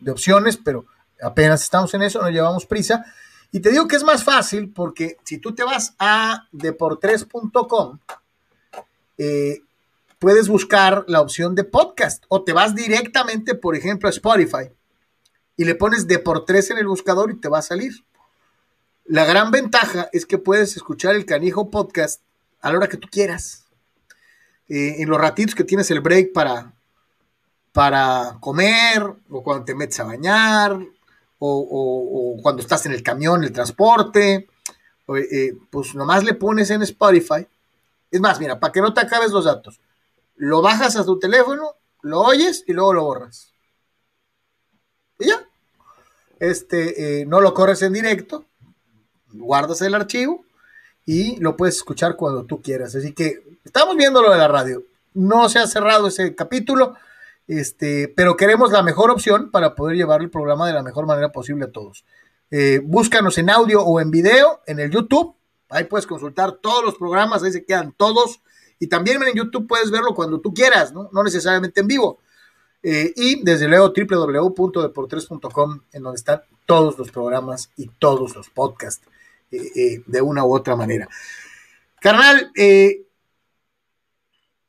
opciones, 0.09 0.57
pero 0.57 0.85
apenas 1.23 1.63
estamos 1.63 1.93
en 1.95 2.03
eso, 2.03 2.21
no 2.21 2.31
llevamos 2.31 2.67
prisa. 2.67 3.05
Y 3.53 3.61
te 3.61 3.71
digo 3.71 3.89
que 3.89 3.97
es 3.97 4.05
más 4.05 4.23
fácil 4.23 4.73
porque 4.73 5.17
si 5.25 5.39
tú 5.39 5.55
te 5.55 5.65
vas 5.65 5.95
a 5.99 6.47
deportres.com, 6.53 7.99
eh, 9.19 9.63
puedes 10.19 10.49
buscar 10.49 11.05
la 11.09 11.21
opción 11.21 11.55
de 11.55 11.65
podcast 11.65 12.25
o 12.29 12.43
te 12.45 12.53
vas 12.53 12.75
directamente, 12.75 13.55
por 13.55 13.75
ejemplo, 13.75 14.09
a 14.09 14.11
Spotify 14.11 14.71
y 15.57 15.65
le 15.65 15.75
pones 15.75 16.07
de 16.07 16.19
por 16.19 16.45
tres 16.45 16.71
en 16.71 16.79
el 16.79 16.87
buscador 16.87 17.31
y 17.31 17.41
te 17.41 17.49
va 17.49 17.59
a 17.59 17.63
salir. 17.63 17.93
La 19.05 19.25
gran 19.25 19.51
ventaja 19.51 20.09
es 20.13 20.25
que 20.25 20.39
puedes 20.39 20.77
escuchar 20.77 21.15
el 21.15 21.27
canijo 21.27 21.71
podcast 21.71 22.23
a 22.61 22.71
la 22.71 22.79
hora 22.79 22.89
que 22.89 22.97
tú 22.97 23.09
quieras. 23.11 23.67
Eh, 24.69 25.03
en 25.03 25.11
los 25.11 25.21
ratitos 25.21 25.55
que 25.55 25.65
tienes 25.65 25.91
el 25.91 26.01
break 26.01 26.33
para, 26.33 26.73
para 27.73 28.37
comer, 28.41 29.03
o 29.31 29.43
cuando 29.43 29.65
te 29.65 29.75
metes 29.75 30.01
a 30.01 30.05
bañar, 30.05 30.79
o, 31.39 32.37
cuando 32.43 32.63
estás 32.63 32.85
en 32.87 32.93
el 32.93 33.03
camión, 33.03 33.43
el 33.43 33.53
transporte, 33.53 34.49
eh, 35.09 35.55
pues 35.71 35.95
nomás 35.95 36.23
le 36.25 36.35
pones 36.35 36.71
en 36.71 36.83
Spotify. 36.83 37.47
Es 38.11 38.21
más, 38.21 38.39
mira, 38.41 38.59
para 38.59 38.73
que 38.73 38.81
no 38.81 38.93
te 38.93 39.01
acabes 39.01 39.31
los 39.31 39.45
datos, 39.45 39.81
lo 40.37 40.63
bajas 40.63 40.97
a 40.97 41.05
tu 41.05 41.19
teléfono, 41.19 41.75
lo 42.03 42.21
oyes 42.21 42.65
y 42.67 42.73
luego 42.73 42.93
lo 42.93 43.05
borras. 43.05 43.53
Y 45.19 45.29
ya 45.29 45.47
este, 46.41 47.21
eh, 47.21 47.27
no 47.27 47.41
lo 47.41 47.55
corres 47.55 47.83
en 47.83 47.93
directo, 47.93 48.47
guardas 49.33 49.83
el 49.83 49.95
archivo 49.95 50.45
y 51.07 51.37
lo 51.37 51.57
puedes 51.57 51.77
escuchar 51.77 52.17
cuando 52.17 52.45
tú 52.45 52.61
quieras. 52.61 52.97
Así 52.97 53.13
que 53.13 53.59
estamos 53.63 53.95
viendo 53.97 54.23
lo 54.23 54.33
de 54.33 54.39
la 54.39 54.49
radio. 54.49 54.83
No 55.15 55.49
se 55.49 55.59
ha 55.59 55.67
cerrado 55.67 56.09
ese 56.09 56.35
capítulo, 56.35 56.97
este, 57.51 58.07
pero 58.07 58.37
queremos 58.37 58.71
la 58.71 58.85
mejor 58.85 59.11
opción 59.11 59.51
para 59.51 59.75
poder 59.75 59.97
llevar 59.97 60.21
el 60.21 60.31
programa 60.31 60.69
de 60.69 60.73
la 60.73 60.85
mejor 60.85 61.05
manera 61.05 61.33
posible 61.33 61.65
a 61.65 61.73
todos. 61.73 62.05
Eh, 62.49 62.81
búscanos 62.81 63.39
en 63.39 63.51
audio 63.51 63.83
o 63.83 64.01
en 64.01 64.13
video 64.13 64.61
en 64.69 64.79
el 64.79 64.89
YouTube. 64.89 65.35
Ahí 65.69 65.83
puedes 65.83 66.07
consultar 66.07 66.59
todos 66.63 66.85
los 66.85 66.95
programas, 66.95 67.43
ahí 67.43 67.51
se 67.51 67.65
quedan 67.65 67.93
todos. 67.97 68.41
Y 68.79 68.87
también 68.87 69.21
en 69.25 69.35
YouTube 69.35 69.67
puedes 69.67 69.91
verlo 69.91 70.15
cuando 70.15 70.39
tú 70.41 70.55
quieras, 70.55 70.93
no, 70.93 71.11
necesariamente 71.25 71.81
en 71.81 71.89
vivo. 71.89 72.21
Eh, 72.85 73.13
y 73.17 73.43
desde 73.43 73.67
luego 73.67 73.93
www.deportres.com, 73.97 75.81
en 75.93 76.03
donde 76.05 76.19
están 76.19 76.43
todos 76.67 76.97
los 76.97 77.11
programas 77.11 77.73
y 77.77 77.89
todos 77.99 78.37
los 78.37 78.49
podcasts 78.49 79.05
eh, 79.51 80.05
de 80.07 80.23
una 80.23 80.45
u 80.45 80.55
otra 80.55 80.77
manera. 80.77 81.09
Carnal, 82.01 82.53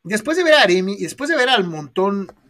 después 0.04 0.36
de 0.36 0.44
ver 0.44 0.56
a 0.56 0.64
Aremi 0.64 0.94
y 0.94 1.04
después 1.04 1.30
de 1.30 1.36
ver 1.36 1.50
al 1.50 1.64
montón 1.64 2.41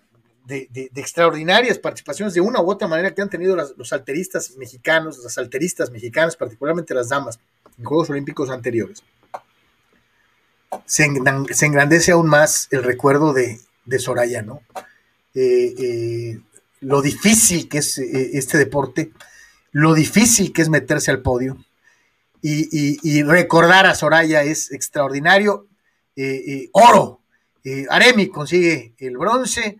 de, 0.45 0.89
extraordinarias 0.95 1.77
participaciones 1.77 2.33
de 2.33 2.41
una 2.41 2.61
u 2.61 2.69
otra 2.69 2.87
manera 2.87 3.13
que 3.13 3.21
han 3.21 3.29
tenido 3.29 3.55
los 3.55 3.93
alteristas 3.93 4.55
mexicanos, 4.57 5.19
las 5.23 5.37
alteristas 5.37 5.91
mexicanas, 5.91 6.35
particularmente 6.35 6.93
las 6.93 7.09
damas, 7.09 7.39
en 7.77 7.85
Juegos 7.85 8.09
Olímpicos 8.09 8.49
anteriores, 8.49 9.03
se, 10.85 11.05
engrandece 11.05 12.11
aún 12.11 12.27
más 12.27 12.67
el 12.71 12.83
recuerdo 12.83 13.33
de, 13.33 13.59
de 13.85 13.99
Soraya, 13.99 14.41
¿no? 14.41 14.61
Eh, 15.33 15.73
eh, 15.77 16.39
lo 16.81 17.01
difícil 17.01 17.69
que 17.69 17.77
es 17.77 17.97
eh, 17.97 18.31
este 18.33 18.57
deporte, 18.57 19.11
lo 19.71 19.93
difícil 19.93 20.51
que 20.51 20.61
es 20.61 20.69
meterse 20.69 21.11
al 21.11 21.21
podio. 21.21 21.57
Y, 22.43 23.21
recordar 23.21 23.85
a 23.85 23.93
Soraya 23.93 24.41
es 24.41 24.71
extraordinario. 24.71 25.67
oro. 26.71 27.21
Aremi 27.89 28.29
consigue 28.29 28.95
el 28.97 29.15
bronce. 29.15 29.79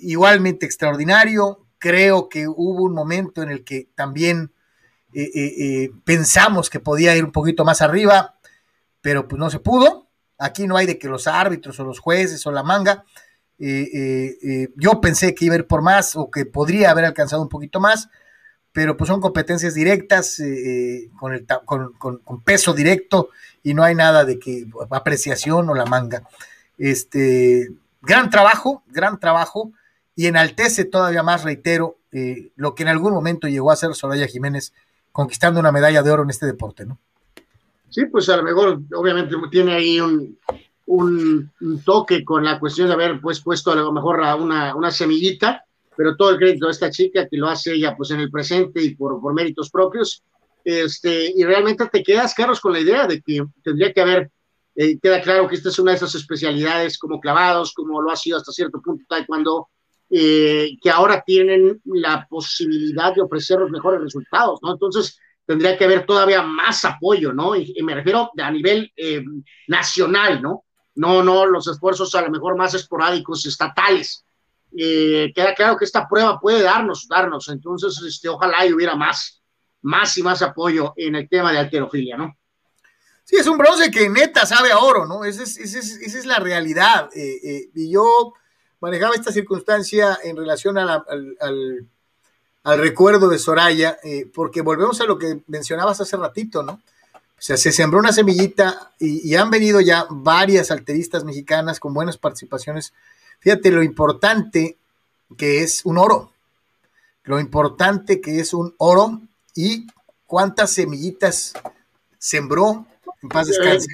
Igualmente 0.00 0.66
extraordinario. 0.66 1.66
Creo 1.78 2.28
que 2.28 2.48
hubo 2.48 2.82
un 2.82 2.92
momento 2.92 3.42
en 3.42 3.50
el 3.50 3.64
que 3.64 3.88
también 3.94 4.52
pensamos 6.04 6.70
que 6.70 6.80
podía 6.80 7.16
ir 7.16 7.24
un 7.24 7.32
poquito 7.32 7.64
más 7.64 7.82
arriba, 7.82 8.38
pero 9.00 9.28
pues 9.28 9.38
no 9.38 9.50
se 9.50 9.60
pudo. 9.60 10.08
Aquí 10.38 10.66
no 10.66 10.76
hay 10.76 10.86
de 10.86 10.98
que 10.98 11.08
los 11.08 11.26
árbitros 11.26 11.78
o 11.80 11.84
los 11.84 11.98
jueces 11.98 12.46
o 12.46 12.52
la 12.52 12.62
manga 12.62 13.04
eh, 13.58 13.90
eh, 13.92 14.38
eh, 14.42 14.68
yo 14.76 15.00
pensé 15.00 15.34
que 15.34 15.46
iba 15.46 15.54
a 15.56 15.58
ir 15.58 15.66
por 15.66 15.82
más 15.82 16.14
o 16.14 16.30
que 16.30 16.46
podría 16.46 16.92
haber 16.92 17.04
alcanzado 17.04 17.42
un 17.42 17.48
poquito 17.48 17.80
más, 17.80 18.08
pero 18.72 18.96
pues 18.96 19.08
son 19.08 19.20
competencias 19.20 19.74
directas 19.74 20.40
con, 21.18 21.32
el, 21.32 21.46
con, 21.98 22.42
peso 22.44 22.72
directo 22.72 23.30
y 23.64 23.74
no 23.74 23.82
hay 23.82 23.96
nada 23.96 24.24
de 24.24 24.38
que 24.38 24.66
apreciación 24.90 25.68
o 25.68 25.74
la 25.74 25.86
manga. 25.86 26.22
Este, 26.76 27.68
gran 28.00 28.30
trabajo, 28.30 28.82
gran 28.86 29.18
trabajo 29.18 29.72
y 30.14 30.26
enaltece 30.26 30.84
todavía 30.84 31.22
más, 31.22 31.44
reitero, 31.44 31.98
lo 32.56 32.74
que 32.74 32.82
en 32.82 32.88
algún 32.88 33.12
momento 33.12 33.48
llegó 33.48 33.70
a 33.70 33.76
ser 33.76 33.94
Soraya 33.94 34.26
Jiménez 34.26 34.72
conquistando 35.12 35.60
una 35.60 35.72
medalla 35.72 36.02
de 36.02 36.10
oro 36.10 36.22
en 36.22 36.30
este 36.30 36.46
deporte, 36.46 36.86
¿no? 36.86 36.98
Sí, 37.90 38.04
pues 38.06 38.28
a 38.28 38.36
lo 38.36 38.42
mejor 38.42 38.80
obviamente 38.94 39.34
tiene 39.50 39.72
ahí 39.72 39.98
un, 40.00 41.50
toque 41.84 42.24
con 42.24 42.44
la 42.44 42.58
cuestión 42.58 42.88
de 42.88 42.94
haber 42.94 43.20
pues 43.20 43.40
puesto 43.40 43.72
a 43.72 43.76
lo 43.76 43.92
mejor 43.92 44.22
a 44.22 44.36
una, 44.36 44.90
semillita, 44.90 45.64
pero 45.96 46.16
todo 46.16 46.30
el 46.30 46.38
crédito 46.38 46.66
de 46.66 46.72
esta 46.72 46.90
chica 46.90 47.26
que 47.28 47.36
lo 47.36 47.48
hace 47.48 47.74
ella 47.74 47.96
pues 47.96 48.10
en 48.10 48.20
el 48.20 48.30
presente 48.30 48.82
y 48.82 48.94
por, 48.94 49.20
por 49.20 49.34
méritos 49.34 49.70
propios. 49.70 50.22
Este, 50.64 51.32
y 51.34 51.44
realmente 51.44 51.86
te 51.86 52.02
quedas, 52.02 52.34
Carlos, 52.34 52.60
con 52.60 52.72
la 52.72 52.80
idea 52.80 53.06
de 53.06 53.22
que 53.22 53.42
tendría 53.62 53.92
que 53.92 54.00
haber, 54.00 54.30
eh, 54.80 54.96
queda 55.00 55.20
claro 55.20 55.48
que 55.48 55.56
esta 55.56 55.70
es 55.70 55.78
una 55.80 55.90
de 55.90 55.96
esas 55.96 56.14
especialidades 56.14 56.98
como 56.98 57.18
clavados, 57.18 57.72
como 57.74 58.00
lo 58.00 58.12
ha 58.12 58.16
sido 58.16 58.36
hasta 58.36 58.52
cierto 58.52 58.80
punto 58.80 59.04
taekwondo, 59.08 59.68
eh, 60.08 60.78
que 60.80 60.88
ahora 60.88 61.20
tienen 61.26 61.82
la 61.84 62.26
posibilidad 62.30 63.12
de 63.12 63.22
ofrecer 63.22 63.58
los 63.58 63.72
mejores 63.72 64.00
resultados, 64.00 64.60
¿no? 64.62 64.72
Entonces, 64.72 65.18
tendría 65.44 65.76
que 65.76 65.84
haber 65.84 66.06
todavía 66.06 66.42
más 66.42 66.84
apoyo, 66.84 67.32
¿no? 67.32 67.56
Y, 67.56 67.74
me 67.82 67.94
refiero 67.94 68.30
a 68.38 68.50
nivel 68.52 68.92
eh, 68.96 69.24
nacional, 69.66 70.40
¿no? 70.40 70.64
no, 70.94 71.22
no 71.22 71.46
los 71.46 71.66
esfuerzos 71.66 72.14
a 72.14 72.22
lo 72.22 72.30
mejor 72.30 72.56
más 72.56 72.74
esporádicos 72.74 73.46
estatales. 73.46 74.24
Eh, 74.76 75.32
queda 75.34 75.54
claro 75.54 75.76
que 75.76 75.86
esta 75.86 76.08
prueba 76.08 76.38
puede 76.38 76.62
darnos, 76.62 77.08
darnos, 77.08 77.48
entonces 77.48 78.00
este, 78.06 78.28
ojalá 78.28 78.66
y 78.66 78.72
hubiera 78.72 78.94
más, 78.94 79.42
más 79.82 80.16
y 80.18 80.22
más 80.22 80.42
apoyo 80.42 80.92
en 80.96 81.14
el 81.16 81.28
tema 81.28 81.52
de 81.52 81.58
alterofilia, 81.58 82.16
¿no? 82.16 82.37
Sí, 83.28 83.36
es 83.36 83.46
un 83.46 83.58
bronce 83.58 83.90
que 83.90 84.08
neta 84.08 84.46
sabe 84.46 84.72
a 84.72 84.78
oro, 84.78 85.04
¿no? 85.04 85.24
Esa 85.24 85.42
es, 85.42 86.24
la 86.24 86.38
realidad. 86.38 87.10
Eh, 87.14 87.40
eh, 87.42 87.70
y 87.74 87.90
yo 87.90 88.32
manejaba 88.80 89.14
esta 89.14 89.32
circunstancia 89.32 90.18
en 90.24 90.34
relación 90.34 90.78
al, 90.78 91.04
al, 92.64 92.78
recuerdo 92.78 93.28
de 93.28 93.38
Soraya, 93.38 93.98
porque 94.32 94.62
volvemos 94.62 95.00
a 95.00 95.04
lo 95.04 95.18
que 95.18 95.40
mencionabas 95.46 96.00
hace 96.00 96.16
ratito, 96.16 96.62
¿no? 96.62 96.80
O 97.38 97.40
sea, 97.40 97.56
se 97.56 97.70
sembró 97.70 98.00
una 98.00 98.12
semillita 98.12 98.90
y, 98.98 99.36
han 99.36 99.50
venido 99.50 99.80
ya 99.80 100.06
varias 100.10 100.72
alteristas 100.72 101.22
mexicanas 101.22 101.78
con 101.78 101.94
buenas 101.94 102.18
participaciones. 102.18 102.92
Fíjate 103.38 103.70
lo 103.70 103.84
importante 103.84 104.76
que 105.36 105.62
es 105.62 105.84
un 105.84 105.98
oro, 105.98 106.32
lo 107.22 107.38
importante 107.38 108.20
que 108.20 108.40
es 108.40 108.54
un 108.54 108.74
oro 108.78 109.20
y 109.54 109.86
cuántas 110.26 110.72
semillitas 110.72 111.52
sembró. 112.18 112.86
En 113.22 113.28
paz 113.28 113.48
descanse. 113.48 113.88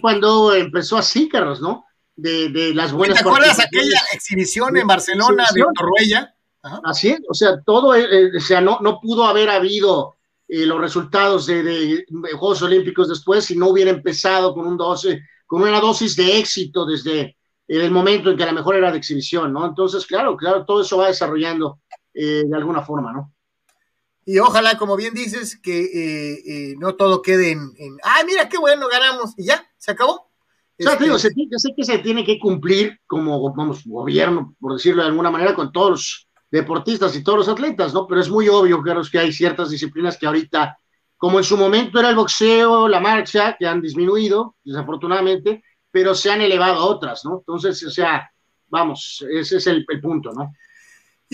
Cuando 0.00 0.54
empezó 0.54 0.96
así, 0.96 1.28
Carlos, 1.28 1.60
¿no? 1.60 1.84
de, 2.16 2.48
de 2.50 2.74
las 2.74 2.92
buenas. 2.92 3.22
¿Te 3.22 3.28
acuerdas 3.28 3.58
aquella 3.60 4.00
exhibición 4.12 4.76
en 4.76 4.86
Barcelona 4.86 5.44
de 5.54 5.62
Torruella? 5.74 6.34
Así 6.84 7.08
es, 7.08 7.20
o 7.28 7.34
sea, 7.34 7.60
todo, 7.62 7.94
eh, 7.94 8.06
eh, 8.08 8.36
o 8.36 8.40
sea, 8.40 8.60
no, 8.60 8.78
no 8.80 9.00
pudo 9.00 9.24
haber 9.24 9.50
habido 9.50 10.14
eh, 10.46 10.64
los 10.64 10.80
resultados 10.80 11.46
de, 11.46 11.62
de, 11.64 12.04
Juegos 12.38 12.62
Olímpicos 12.62 13.08
después 13.08 13.44
si 13.44 13.56
no 13.56 13.68
hubiera 13.68 13.90
empezado 13.90 14.54
con 14.54 14.68
un 14.68 14.76
12, 14.76 15.22
con 15.44 15.62
una 15.62 15.80
dosis 15.80 16.14
de 16.14 16.38
éxito 16.38 16.86
desde 16.86 17.36
el 17.66 17.90
momento 17.90 18.30
en 18.30 18.36
que 18.36 18.44
a 18.44 18.46
lo 18.46 18.52
mejor 18.52 18.76
era 18.76 18.92
de 18.92 18.98
exhibición, 18.98 19.52
¿no? 19.52 19.66
Entonces, 19.66 20.06
claro, 20.06 20.36
claro, 20.36 20.64
todo 20.64 20.82
eso 20.82 20.98
va 20.98 21.08
desarrollando 21.08 21.80
de 22.14 22.54
alguna 22.54 22.82
forma, 22.82 23.12
¿no? 23.12 23.32
Y 24.24 24.38
ojalá, 24.38 24.78
como 24.78 24.96
bien 24.96 25.14
dices, 25.14 25.56
que 25.56 26.74
no 26.78 26.94
todo 26.94 27.22
quede 27.22 27.52
en, 27.52 27.72
en, 27.76 27.98
ay, 28.02 28.24
mira 28.24 28.48
qué 28.48 28.58
bueno, 28.58 28.88
ganamos, 28.88 29.34
y 29.36 29.44
ya, 29.46 29.66
se 29.76 29.90
acabó. 29.90 30.32
O 30.78 30.82
sea, 30.82 30.96
digo, 30.96 31.16
este 31.16 31.30
sé 31.58 31.74
que 31.76 31.84
se 31.84 31.98
tiene 31.98 32.24
que 32.24 32.38
cumplir 32.38 33.00
como, 33.06 33.52
vamos, 33.54 33.82
gobierno, 33.84 34.54
por 34.60 34.74
decirlo 34.74 35.02
de 35.02 35.08
alguna 35.08 35.30
manera, 35.30 35.54
con 35.54 35.70
todos 35.70 35.90
los 35.90 36.28
deportistas 36.50 37.14
y 37.16 37.22
todos 37.22 37.38
los 37.38 37.48
atletas, 37.48 37.94
¿no? 37.94 38.06
Pero 38.06 38.20
es 38.20 38.28
muy 38.28 38.48
obvio, 38.48 38.82
Carlos, 38.82 39.10
que 39.10 39.18
hay 39.18 39.32
ciertas 39.32 39.70
disciplinas 39.70 40.16
que 40.18 40.26
ahorita, 40.26 40.76
como 41.16 41.38
en 41.38 41.44
su 41.44 41.56
momento 41.56 41.98
era 41.98 42.10
el 42.10 42.16
boxeo, 42.16 42.88
la 42.88 43.00
marcha, 43.00 43.56
que 43.58 43.66
han 43.66 43.80
disminuido, 43.80 44.56
desafortunadamente, 44.64 45.62
pero 45.90 46.14
se 46.14 46.30
han 46.30 46.40
elevado 46.40 46.74
a 46.74 46.84
otras, 46.84 47.24
¿no? 47.24 47.38
Entonces, 47.38 47.82
o 47.84 47.90
sea, 47.90 48.30
vamos, 48.68 49.24
ese 49.30 49.58
es 49.58 49.66
el, 49.66 49.84
punto, 50.00 50.32
¿no? 50.32 50.52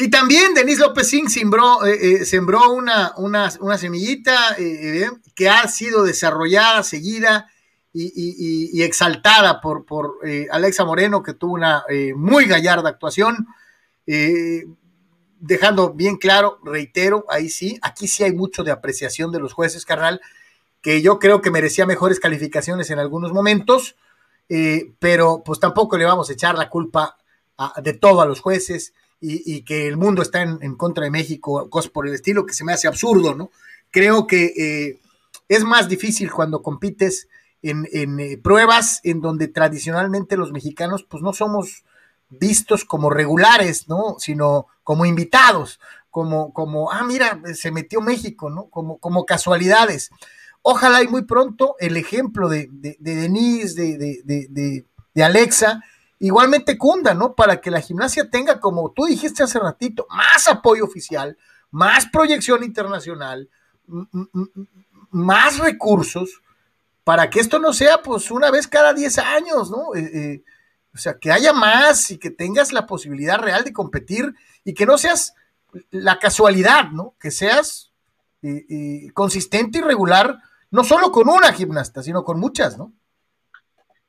Y 0.01 0.11
también 0.11 0.55
Denise 0.55 0.83
López 0.83 1.09
Singh 1.09 1.29
sembró, 1.29 1.85
eh, 1.85 1.99
eh, 2.01 2.25
sembró 2.25 2.71
una, 2.71 3.51
semillita 3.77 4.55
eh, 4.57 5.11
que 5.35 5.49
ha 5.49 5.67
sido 5.67 6.05
desarrollada, 6.05 6.85
seguida 6.85 7.51
y, 7.93 8.81
exaltada 8.81 9.61
por, 9.61 9.85
Alexa 10.53 10.85
Moreno, 10.85 11.25
que 11.25 11.35
tuvo 11.35 11.55
una 11.55 11.83
muy 12.15 12.45
gallarda 12.45 12.91
actuación. 12.91 13.49
Dejando 15.41 15.93
bien 15.95 16.17
claro, 16.17 16.61
reitero, 16.63 17.25
ahí 17.29 17.49
sí, 17.49 17.77
aquí 17.83 18.07
sí 18.07 18.23
hay 18.23 18.33
mucho 18.33 18.63
de 18.63 18.71
apreciación 18.71 19.33
de 19.33 19.41
los 19.41 19.53
jueces, 19.53 19.85
carnal, 19.85 20.21
que 20.81 21.03
yo 21.03 21.19
creo 21.19 21.41
que 21.41 21.51
merecía 21.51 21.87
mejores 21.87 22.21
calificaciones 22.21 22.89
en 22.91 23.01
algunos 23.01 23.33
momentos, 23.33 23.97
pero 25.01 25.43
pues 25.45 25.59
tampoco 25.59 25.99
le 25.99 26.05
vamos 26.05 26.31
a 26.31 26.35
echar 26.35 26.57
la 26.57 26.71
culpa 26.71 27.19
de 27.83 27.95
todo 27.95 28.21
a 28.21 28.27
los 28.27 28.39
jueces 28.39 28.93
y, 29.21 29.63
que 29.63 29.89
el 29.89 29.97
mundo 29.97 30.23
está 30.23 30.43
en, 30.43 30.77
contra 30.77 31.05
de 31.05 31.11
México, 31.11 31.69
cosas 31.71 31.91
por 31.91 32.07
el 32.07 32.15
estilo, 32.15 32.47
que 32.47 32.55
se 32.55 32.65
me 32.65 32.73
hace 32.73 32.87
absurdo, 32.87 33.35
¿no? 33.35 33.51
Creo 33.91 34.27
que 34.27 34.53
eh, 34.57 35.01
es 35.49 35.65
más 35.65 35.89
difícil 35.89 36.31
cuando 36.31 36.63
compites 36.63 37.29
en, 37.63 37.89
en 37.93 38.21
eh, 38.21 38.39
pruebas 38.39 39.01
en 39.03 39.21
donde 39.21 39.49
tradicionalmente 39.49 40.37
los 40.37 40.53
mexicanos 40.53 41.03
pues 41.03 41.23
no 41.23 41.33
somos 41.33 41.85
vistos 42.31 42.85
como 42.85 43.11
regulares, 43.11 43.89
¿no? 43.89 44.17
Sino 44.19 44.67
como 44.85 45.07
invitados, 45.07 45.81
como, 46.11 46.53
como, 46.53 46.91
ah, 46.91 47.05
mira, 47.05 47.41
se 47.55 47.71
metió 47.71 48.01
México, 48.01 48.51
¿no? 48.51 48.67
Como, 48.67 48.99
como 48.99 49.25
casualidades. 49.25 50.11
Ojalá 50.63 51.03
y 51.03 51.09
muy 51.09 51.25
pronto 51.25 51.77
el 51.79 51.97
ejemplo 51.97 52.49
de, 52.49 52.69
de, 52.71 52.97
de 52.99 53.17
Denise, 53.17 53.75
de, 53.75 54.85
de, 55.15 55.25
Alexa, 55.25 55.83
igualmente 56.19 56.77
cunda, 56.77 57.15
¿no? 57.15 57.35
Para 57.35 57.61
que 57.61 57.71
la 57.71 57.81
gimnasia 57.81 58.31
tenga, 58.31 58.61
como 58.61 58.91
tú 58.91 59.07
dijiste 59.07 59.43
hace 59.43 59.59
ratito, 59.59 60.07
más 60.11 60.49
apoyo 60.49 60.85
oficial, 60.85 61.37
más 61.71 62.07
proyección 62.07 62.65
internacional, 62.65 63.49
más 65.11 65.59
recursos, 65.59 66.43
para 67.05 67.31
que 67.31 67.41
esto 67.41 67.59
no 67.59 67.73
sea, 67.73 68.03
pues, 68.03 68.31
una 68.31 68.51
vez 68.51 68.67
cada 68.67 68.93
10 68.93 69.19
años, 69.19 69.71
¿no? 69.71 69.95
Eh, 69.95 70.11
eh, 70.13 70.43
o 70.95 70.99
sea, 70.99 71.19
que 71.19 71.33
haya 71.33 71.53
más 71.53 72.11
y 72.11 72.19
que 72.19 72.31
tengas 72.31 72.73
la 72.73 72.87
posibilidad 72.87 73.39
real 73.39 73.65
de 73.65 73.73
competir 73.73 74.35
y 74.65 74.75
que 74.75 74.85
no 74.85 74.99
seas 74.99 75.35
la 75.91 76.19
casualidad, 76.19 76.91
¿no? 76.91 77.15
Que 77.19 77.31
seas 77.31 77.93
eh, 78.43 79.09
consistente 79.15 79.79
y 79.79 79.83
regular, 79.83 80.39
no 80.71 80.85
solo 80.85 81.13
con 81.13 81.29
una 81.29 81.53
gimnasta, 81.53 82.03
sino 82.03 82.25
con 82.25 82.41
muchas, 82.41 82.77
¿no? 82.77 82.93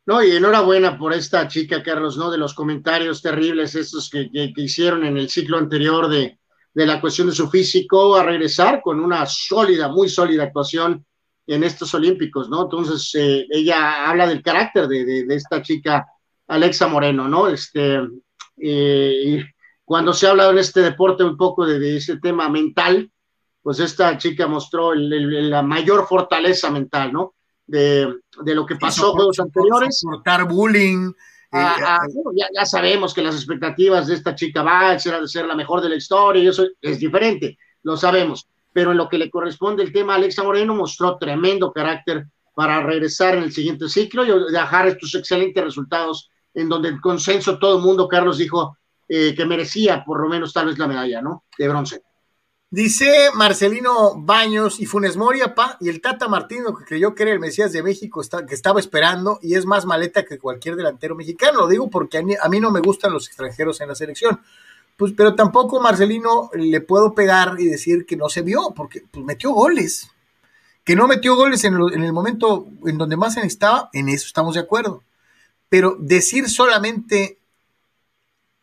No, 0.10 0.24
y 0.24 0.32
enhorabuena 0.32 0.98
por 0.98 1.14
esta 1.14 1.48
chica, 1.48 1.84
Carlos, 1.84 2.18
¿no? 2.18 2.32
De 2.32 2.40
los 2.40 2.56
comentarios 2.56 3.22
terribles 3.22 3.76
estos 3.76 4.10
que, 4.10 4.28
hicieron 4.56 5.06
en 5.06 5.18
el 5.18 5.30
ciclo 5.30 5.60
anterior 5.60 6.10
de, 6.10 6.40
la 6.74 7.00
cuestión 7.00 7.28
de 7.28 7.36
su 7.36 7.48
físico, 7.48 8.16
a 8.16 8.24
regresar 8.24 8.82
con 8.82 9.00
una 9.00 9.28
sólida, 9.28 9.88
muy 9.88 10.10
sólida 10.10 10.46
actuación 10.46 11.06
en 11.46 11.64
estos 11.64 11.94
Olímpicos, 11.94 12.50
¿no? 12.50 12.64
Entonces, 12.64 13.14
eh, 13.14 13.46
ella 13.52 14.10
habla 14.10 14.26
del 14.26 14.42
carácter 14.42 14.88
de, 14.88 15.06
de 15.26 15.36
esta 15.36 15.62
chica 15.62 16.08
Alexa 16.48 16.88
Moreno, 16.88 17.28
¿no? 17.28 17.48
Este, 17.48 18.00
eh, 18.58 19.46
cuando 19.86 20.12
se 20.14 20.26
ha 20.26 20.32
hablado 20.32 20.50
en 20.50 20.58
este 20.58 20.82
deporte 20.82 21.24
un 21.24 21.38
poco 21.38 21.68
de, 21.68 21.98
ese 21.98 22.18
tema 22.18 22.50
mental, 22.50 23.12
pues 23.62 23.80
esta 23.80 24.18
chica 24.18 24.48
mostró 24.48 24.96
la 24.96 25.62
mayor 25.62 26.08
fortaleza 26.08 26.72
mental, 26.72 27.14
¿no? 27.14 27.36
De, 27.70 28.16
lo 28.56 28.66
que 28.66 28.76
pasó 28.76 29.14
en 29.20 29.28
los 29.28 29.40
anteriores. 29.40 30.00
Soportar 30.00 30.48
bullying. 30.48 31.12
Ah, 31.52 31.76
eh, 31.80 31.84
ah, 31.86 32.00
eh, 32.08 32.48
ya, 32.54 32.66
sabemos 32.66 33.14
que 33.14 33.22
las 33.22 33.36
expectativas 33.36 34.08
de 34.08 34.16
esta 34.16 34.36
chica 34.36 34.62
va 34.62 34.92
a 34.92 35.00
ser, 35.00 35.28
ser 35.28 35.46
la 35.46 35.56
mejor 35.56 35.82
de 35.82 35.90
la 35.90 35.96
historia, 35.96 36.44
y 36.44 36.48
eso 36.48 36.66
es 36.82 37.00
diferente, 37.00 37.58
lo 37.84 37.98
sabemos. 37.98 38.48
Pero 38.72 38.92
en 38.92 38.98
lo 38.98 39.10
que 39.10 39.18
le 39.18 39.30
corresponde 39.30 39.84
el 39.84 39.92
tema, 39.92 40.16
Alexa 40.16 40.44
Moreno 40.44 40.76
mostró 40.76 41.18
tremendo 41.18 41.72
carácter 41.72 42.28
para 42.54 42.84
regresar 42.84 43.36
en 43.36 43.44
el 43.44 43.52
siguiente 43.52 43.88
ciclo 43.88 44.26
y 44.26 44.52
dejar 44.52 44.88
estos 44.88 45.16
excelentes 45.16 45.64
resultados 45.64 46.30
en 46.54 46.70
donde 46.70 46.90
el 46.90 47.02
consenso 47.02 47.58
todo 47.58 47.78
el 47.78 47.84
mundo, 47.84 48.08
Carlos 48.08 48.38
dijo 48.38 48.78
eh, 49.08 49.34
que 49.36 49.46
merecía 49.46 50.04
por 50.04 50.22
lo 50.22 50.30
menos 50.30 50.54
tal 50.54 50.68
vez 50.68 50.78
la 50.78 50.88
medalla, 50.88 51.22
¿no? 51.22 51.46
De 51.58 51.68
bronce. 51.68 52.04
Dice 52.72 53.30
Marcelino 53.34 54.16
Baños 54.16 54.80
y 54.80 54.86
Funes 54.86 55.18
Mori, 55.18 55.40
pa, 55.56 55.78
y 55.80 55.90
el 55.90 56.02
Tata 56.02 56.28
Martino, 56.28 56.76
que 56.76 56.86
creyó 56.86 57.16
que 57.16 57.24
era 57.24 57.32
el 57.32 57.40
Mesías 57.40 57.74
de 57.74 57.82
México, 57.82 58.22
está, 58.22 58.46
que 58.46 58.54
estaba 58.54 58.80
esperando, 58.80 59.40
y 59.42 59.56
es 59.56 59.66
más 59.66 59.86
maleta 59.86 60.24
que 60.24 60.38
cualquier 60.38 60.76
delantero 60.76 61.16
mexicano. 61.16 61.62
Lo 61.62 61.68
digo 61.68 61.90
porque 61.90 62.20
a 62.20 62.22
mí, 62.22 62.36
a 62.40 62.48
mí 62.48 62.60
no 62.60 62.70
me 62.70 62.80
gustan 62.80 63.12
los 63.12 63.28
extranjeros 63.28 63.82
en 63.82 63.88
la 63.88 63.96
selección. 63.96 64.40
Pues, 64.98 65.14
pero 65.16 65.34
tampoco 65.36 65.80
Marcelino 65.80 66.52
le 66.54 66.82
puedo 66.82 67.16
pegar 67.16 67.56
y 67.60 67.66
decir 67.66 68.06
que 68.06 68.18
no 68.18 68.30
se 68.30 68.44
vio, 68.44 68.74
porque 68.76 69.04
pues, 69.10 69.26
metió 69.26 69.52
goles. 69.52 70.12
Que 70.84 70.96
no 70.96 71.08
metió 71.08 71.36
goles 71.36 71.64
en, 71.64 71.76
en 71.76 72.04
el 72.04 72.14
momento 72.14 72.68
en 72.86 72.98
donde 72.98 73.18
más 73.18 73.34
se 73.34 73.40
necesitaba, 73.40 73.90
en 73.94 74.10
eso 74.10 74.28
estamos 74.28 74.56
de 74.56 74.62
acuerdo 74.62 75.04
pero 75.70 75.96
decir 76.00 76.50
solamente 76.50 77.38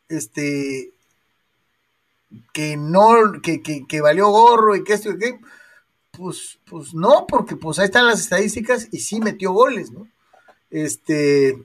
este 0.09 0.93
que 2.53 2.77
no, 2.77 3.41
que, 3.43 3.63
que, 3.63 4.01
valió 4.01 4.29
gorro 4.29 4.75
y 4.75 4.85
que 4.85 4.95
esto 4.95 5.11
y 5.11 5.19
que, 5.19 5.39
pues, 6.11 6.59
pues 6.65 6.95
no, 6.95 7.27
porque 7.27 7.57
pues 7.57 7.79
ahí 7.79 7.87
están 7.87 8.07
las 8.07 8.21
estadísticas 8.21 8.89
y 8.93 8.99
sí 8.99 9.21
metió 9.21 9.53
goles, 9.53 9.91
¿no? 9.93 10.09
Este. 10.71 11.57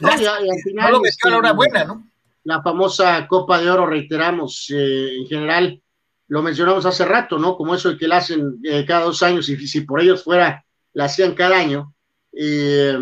No, 0.00 0.08
y, 0.20 0.26
al 0.26 0.60
final, 0.64 0.92
lo 0.92 1.00
metió 1.00 1.28
a 1.28 1.30
la 1.30 1.38
hora 1.38 1.48
este, 1.48 1.56
buena, 1.56 1.84
¿no? 1.84 2.08
La 2.44 2.62
famosa 2.62 3.26
Copa 3.28 3.60
de 3.60 3.70
Oro, 3.70 3.86
reiteramos, 3.86 4.68
eh, 4.70 5.16
en 5.16 5.26
general, 5.26 5.82
lo 6.28 6.42
mencionamos 6.42 6.86
hace 6.86 7.04
rato, 7.04 7.38
¿no? 7.38 7.56
Como 7.56 7.74
eso 7.74 7.90
de 7.90 7.98
que 7.98 8.08
la 8.08 8.16
hacen 8.16 8.58
eh, 8.64 8.84
cada 8.86 9.04
dos 9.04 9.22
años 9.22 9.48
y 9.48 9.66
si 9.66 9.82
por 9.82 10.00
ellos 10.00 10.24
fuera, 10.24 10.64
la 10.92 11.04
hacían 11.04 11.34
cada 11.34 11.58
año. 11.58 11.94
Eh, 12.32 12.98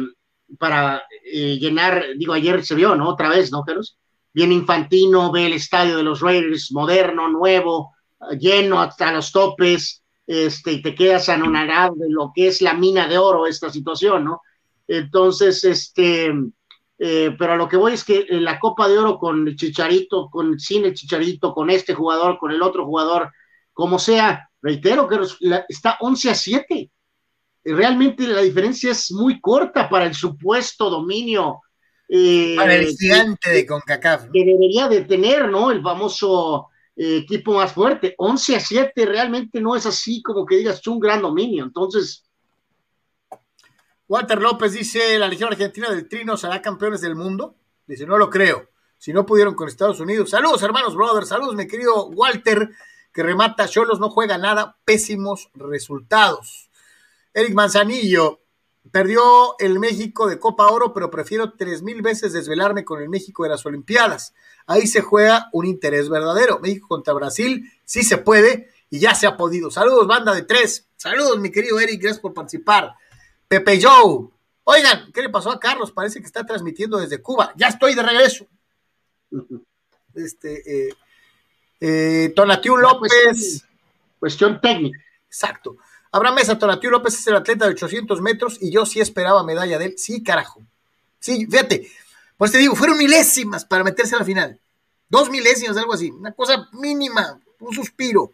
para 0.58 1.02
eh, 1.24 1.58
llenar, 1.58 2.04
digo, 2.16 2.32
ayer 2.32 2.64
se 2.64 2.74
vio, 2.74 2.94
¿no? 2.96 3.08
Otra 3.08 3.28
vez, 3.28 3.52
¿no, 3.52 3.62
Carlos? 3.62 3.96
Bien 4.32 4.52
infantino, 4.52 5.32
ve 5.32 5.46
el 5.46 5.54
estadio 5.54 5.96
de 5.96 6.02
los 6.02 6.20
Raiders, 6.20 6.72
moderno, 6.72 7.28
nuevo, 7.28 7.94
lleno 8.38 8.80
hasta 8.80 9.12
los 9.12 9.32
topes, 9.32 10.02
este, 10.26 10.72
y 10.72 10.82
te 10.82 10.94
quedas 10.94 11.28
anonadado 11.28 11.94
de 11.96 12.08
lo 12.08 12.30
que 12.34 12.48
es 12.48 12.62
la 12.62 12.74
mina 12.74 13.08
de 13.08 13.18
oro 13.18 13.46
esta 13.46 13.70
situación, 13.70 14.24
¿no? 14.24 14.42
Entonces, 14.86 15.64
este, 15.64 16.32
eh, 16.98 17.34
pero 17.38 17.54
a 17.54 17.56
lo 17.56 17.68
que 17.68 17.76
voy 17.76 17.94
es 17.94 18.04
que 18.04 18.26
en 18.28 18.44
la 18.44 18.58
Copa 18.60 18.88
de 18.88 18.98
Oro 18.98 19.18
con 19.18 19.46
el 19.48 19.56
Chicharito, 19.56 20.28
con 20.30 20.52
el 20.52 20.94
Chicharito, 20.94 21.52
con 21.52 21.70
este 21.70 21.94
jugador, 21.94 22.38
con 22.38 22.52
el 22.52 22.62
otro 22.62 22.84
jugador, 22.84 23.32
como 23.72 23.98
sea, 23.98 24.48
reitero 24.62 25.08
que 25.08 25.18
está 25.68 25.96
11 26.00 26.30
a 26.30 26.34
7 26.34 26.90
realmente 27.64 28.26
la 28.26 28.40
diferencia 28.40 28.90
es 28.90 29.12
muy 29.12 29.40
corta 29.40 29.88
para 29.88 30.06
el 30.06 30.14
supuesto 30.14 30.90
dominio. 30.90 31.60
Eh, 32.12 32.56
para 32.56 32.74
el 32.74 32.88
gigante 32.88 33.50
de 33.50 33.64
CONCACAF. 33.64 34.30
Que 34.32 34.44
debería 34.44 34.88
de 34.88 35.02
tener, 35.02 35.48
¿no? 35.48 35.70
El 35.70 35.80
famoso 35.80 36.66
eh, 36.96 37.18
equipo 37.18 37.54
más 37.54 37.72
fuerte. 37.72 38.16
11 38.18 38.56
a 38.56 38.60
7 38.60 39.06
realmente 39.06 39.60
no 39.60 39.76
es 39.76 39.86
así 39.86 40.20
como 40.20 40.44
que 40.44 40.56
digas 40.56 40.84
un 40.88 40.98
gran 40.98 41.22
dominio. 41.22 41.62
Entonces. 41.62 42.24
Walter 44.08 44.42
López 44.42 44.72
dice: 44.72 45.20
La 45.20 45.28
Legión 45.28 45.52
Argentina 45.52 45.88
del 45.88 46.08
Trino 46.08 46.36
será 46.36 46.60
campeones 46.60 47.00
del 47.00 47.14
mundo. 47.14 47.54
Dice: 47.86 48.04
No 48.06 48.18
lo 48.18 48.28
creo. 48.28 48.70
Si 48.98 49.12
no 49.12 49.24
pudieron 49.24 49.54
con 49.54 49.68
Estados 49.68 50.00
Unidos. 50.00 50.30
Saludos, 50.30 50.64
hermanos, 50.64 50.96
brothers. 50.96 51.28
Saludos, 51.28 51.54
mi 51.54 51.68
querido 51.68 52.08
Walter, 52.08 52.70
que 53.12 53.22
remata. 53.22 53.68
Cholos 53.68 54.00
no 54.00 54.10
juega 54.10 54.36
nada. 54.36 54.76
Pésimos 54.84 55.48
resultados. 55.54 56.70
Eric 57.32 57.54
Manzanillo, 57.54 58.40
perdió 58.90 59.58
el 59.58 59.78
México 59.78 60.28
de 60.28 60.38
Copa 60.38 60.68
Oro, 60.68 60.92
pero 60.92 61.10
prefiero 61.10 61.52
tres 61.52 61.82
mil 61.82 62.02
veces 62.02 62.32
desvelarme 62.32 62.84
con 62.84 63.00
el 63.02 63.08
México 63.08 63.42
de 63.42 63.50
las 63.50 63.64
Olimpiadas. 63.66 64.34
Ahí 64.66 64.86
se 64.86 65.00
juega 65.00 65.48
un 65.52 65.66
interés 65.66 66.08
verdadero. 66.08 66.58
México 66.60 66.88
contra 66.88 67.14
Brasil, 67.14 67.70
sí 67.84 68.02
se 68.02 68.18
puede 68.18 68.70
y 68.90 68.98
ya 68.98 69.14
se 69.14 69.26
ha 69.26 69.36
podido. 69.36 69.70
Saludos, 69.70 70.06
banda 70.06 70.34
de 70.34 70.42
tres. 70.42 70.88
Saludos, 70.96 71.38
mi 71.38 71.50
querido 71.50 71.78
Eric, 71.80 72.00
gracias 72.00 72.20
por 72.20 72.34
participar. 72.34 72.94
Pepe 73.48 73.80
Joe. 73.82 74.28
Oigan, 74.64 75.10
¿qué 75.12 75.22
le 75.22 75.30
pasó 75.30 75.50
a 75.50 75.58
Carlos? 75.58 75.90
Parece 75.90 76.20
que 76.20 76.26
está 76.26 76.44
transmitiendo 76.44 76.98
desde 76.98 77.22
Cuba. 77.22 77.52
Ya 77.56 77.68
estoy 77.68 77.94
de 77.94 78.02
regreso. 78.02 78.46
Este, 80.14 80.88
eh, 80.88 80.94
eh, 81.80 82.32
Tonatiu 82.36 82.76
López. 82.76 83.64
Cuestión 84.18 84.60
técnica. 84.60 84.98
Exacto. 85.26 85.78
Abraham 86.12 86.36
Mesa, 86.36 86.58
Tonatiu 86.58 86.90
López 86.90 87.14
es 87.14 87.26
el 87.26 87.36
atleta 87.36 87.66
de 87.66 87.72
800 87.72 88.20
metros 88.20 88.58
y 88.60 88.70
yo 88.70 88.84
sí 88.84 89.00
esperaba 89.00 89.44
medalla 89.44 89.78
de 89.78 89.86
él. 89.86 89.94
Sí, 89.96 90.22
carajo. 90.22 90.60
Sí, 91.20 91.46
fíjate. 91.46 91.90
Pues 92.36 92.52
te 92.52 92.58
digo, 92.58 92.74
fueron 92.74 92.98
milésimas 92.98 93.64
para 93.64 93.84
meterse 93.84 94.14
a 94.16 94.18
la 94.18 94.24
final. 94.24 94.58
Dos 95.08 95.30
milésimas, 95.30 95.76
algo 95.76 95.92
así. 95.92 96.10
Una 96.10 96.32
cosa 96.32 96.68
mínima, 96.72 97.38
un 97.60 97.74
suspiro. 97.74 98.32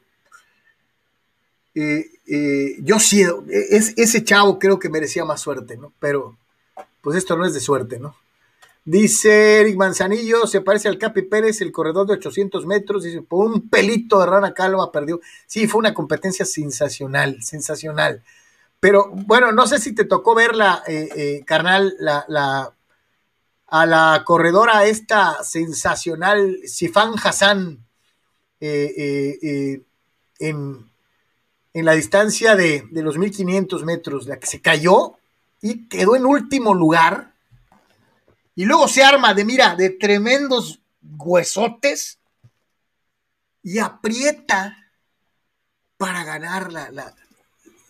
Eh, 1.75 2.11
eh, 2.27 2.77
yo 2.81 2.99
sí, 2.99 3.23
es, 3.51 3.93
ese 3.97 4.25
chavo 4.25 4.59
creo 4.59 4.79
que 4.79 4.89
merecía 4.89 5.25
más 5.25 5.41
suerte, 5.41 5.77
¿no? 5.77 5.93
Pero, 5.99 6.37
pues 7.03 7.19
esto 7.19 7.37
no 7.37 7.45
es 7.45 7.53
de 7.53 7.61
suerte, 7.61 7.99
¿no? 7.99 8.17
Dice 8.87 9.63
Eric 9.63 9.77
Manzanillo, 9.77 10.47
se 10.47 10.61
parece 10.61 10.87
al 10.87 10.97
Capi 10.97 11.23
Pérez, 11.23 11.61
el 11.61 11.73
corredor 11.73 12.07
de 12.07 12.13
800 12.13 12.67
metros, 12.67 13.03
dice, 13.03 13.21
por 13.21 13.45
un 13.45 13.69
pelito 13.69 14.21
de 14.21 14.27
rana 14.27 14.55
calva 14.55 14.93
perdió. 14.93 15.21
Sí, 15.45 15.67
fue 15.67 15.81
una 15.81 15.93
competencia 15.93 16.47
sensacional, 16.47 17.43
sensacional. 17.43 18.23
Pero 18.79 19.09
bueno, 19.11 19.51
no 19.51 19.67
sé 19.67 19.81
si 19.81 19.93
te 19.93 20.05
tocó 20.05 20.37
verla, 20.37 20.85
eh, 20.87 21.09
eh, 21.17 21.43
carnal, 21.45 21.97
la, 21.99 22.25
la, 22.29 22.75
a 23.67 23.87
la 23.87 24.23
corredora 24.25 24.85
esta 24.85 25.43
sensacional, 25.43 26.61
Sifan 26.65 27.15
Hassan, 27.21 27.85
eh, 28.61 29.83
en, 30.39 30.91
en, 31.75 31.85
la 31.85 31.93
distancia 31.93 32.55
de, 32.55 32.85
de 32.93 33.03
los 33.03 33.19
1500 33.19 33.85
metros, 33.85 34.29
la 34.29 34.39
que 34.39 34.47
se 34.47 34.63
cayó 34.63 35.15
y 35.61 35.89
quedó 35.89 36.15
en 36.15 36.25
último 36.25 36.73
lugar 36.73 37.35
y 38.57 38.65
luego 38.65 38.89
se 38.89 39.05
arma 39.05 39.35
de, 39.35 39.45
mira, 39.45 39.77
de 39.77 39.91
tremendos 39.91 40.81
huesotes 41.03 42.19
y 43.63 43.79
aprieta 43.79 44.77
para 45.99 46.25
ganar 46.25 46.73
la, 46.73 46.91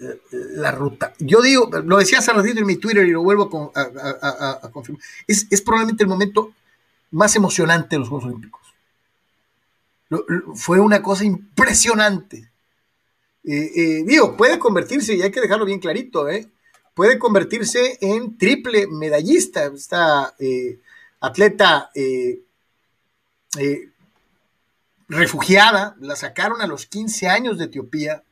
la, 0.00 0.70
ruta. 0.72 1.14
Yo 1.20 1.40
digo, 1.40 1.70
lo 1.84 1.98
decía 1.98 2.18
hace 2.18 2.32
ratito 2.32 2.58
en 2.60 2.66
mi 2.66 2.76
Twitter 2.76 3.06
y 3.06 3.12
lo 3.12 3.22
vuelvo 3.22 3.72
a, 3.74 4.70
confirmar, 4.72 5.02
es, 5.26 5.62
probablemente 5.62 6.02
el 6.02 6.08
momento 6.08 6.52
más 7.12 7.36
emocionante 7.36 7.94
de 7.94 8.00
los 8.00 8.08
Juegos 8.08 8.26
Olímpicos. 8.26 8.62
fue 10.56 10.80
una 10.80 11.00
cosa 11.00 11.24
impresionante. 11.24 12.50
Eh, 13.44 13.70
eh, 13.76 14.04
digo, 14.04 14.36
puede 14.36 14.58
convertirse, 14.58 15.14
y 15.14 15.22
hay 15.22 15.30
que 15.30 15.40
dejarlo 15.40 15.64
bien 15.64 15.78
clarito, 15.78 16.28
¿eh? 16.28 16.50
Puede 16.96 17.18
convertirse 17.18 17.98
en 18.00 18.38
triple 18.38 18.86
medallista. 18.86 19.66
Esta 19.66 20.34
eh, 20.38 20.78
atleta 21.20 21.90
eh, 21.94 22.40
eh, 23.58 23.90
refugiada, 25.06 25.94
la 26.00 26.16
sacaron 26.16 26.62
a 26.62 26.66
los 26.66 26.86
15 26.86 27.28
años 27.28 27.58
de 27.58 27.66
Etiopía, 27.66 28.22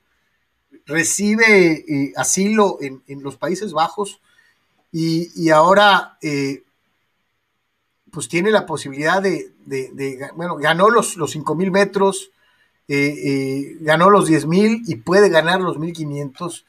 recibe 0.87 2.13
asilo 2.17 2.79
en, 2.81 3.23
los 3.23 3.37
Países 3.37 3.73
Bajos 3.73 4.21
y, 4.91 5.51
ahora 5.51 6.19
pues 8.11 8.29
tiene 8.29 8.51
la 8.51 8.65
posibilidad 8.65 9.23
de, 9.23 9.53
bueno, 10.37 10.57
ganó 10.57 10.89
los, 10.89 11.17
los 11.17 11.37
5.000 11.37 11.71
metros, 11.71 12.31
ganó 12.89 14.11
los 14.11 14.29
10.000 14.29 14.85
y 14.87 14.97
puede 14.97 15.29
ganar 15.29 15.61
los 15.61 15.77
1.500. 15.77 16.65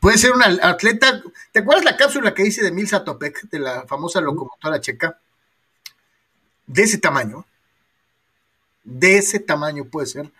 Puede 0.00 0.18
ser 0.18 0.32
un 0.32 0.42
atleta. 0.42 1.22
¿Te 1.52 1.60
acuerdas 1.60 1.84
la 1.84 1.96
cápsula 1.96 2.34
que 2.34 2.46
hice 2.46 2.62
de 2.62 2.70
Milsa 2.70 3.04
Topek, 3.04 3.48
de 3.50 3.58
la 3.58 3.86
famosa 3.86 4.20
locomotora 4.20 4.80
checa? 4.80 5.18
De 6.66 6.82
ese 6.82 6.98
tamaño. 6.98 7.44
De 8.84 9.18
ese 9.18 9.40
tamaño 9.40 9.86
puede 9.86 10.06
ser. 10.06 10.30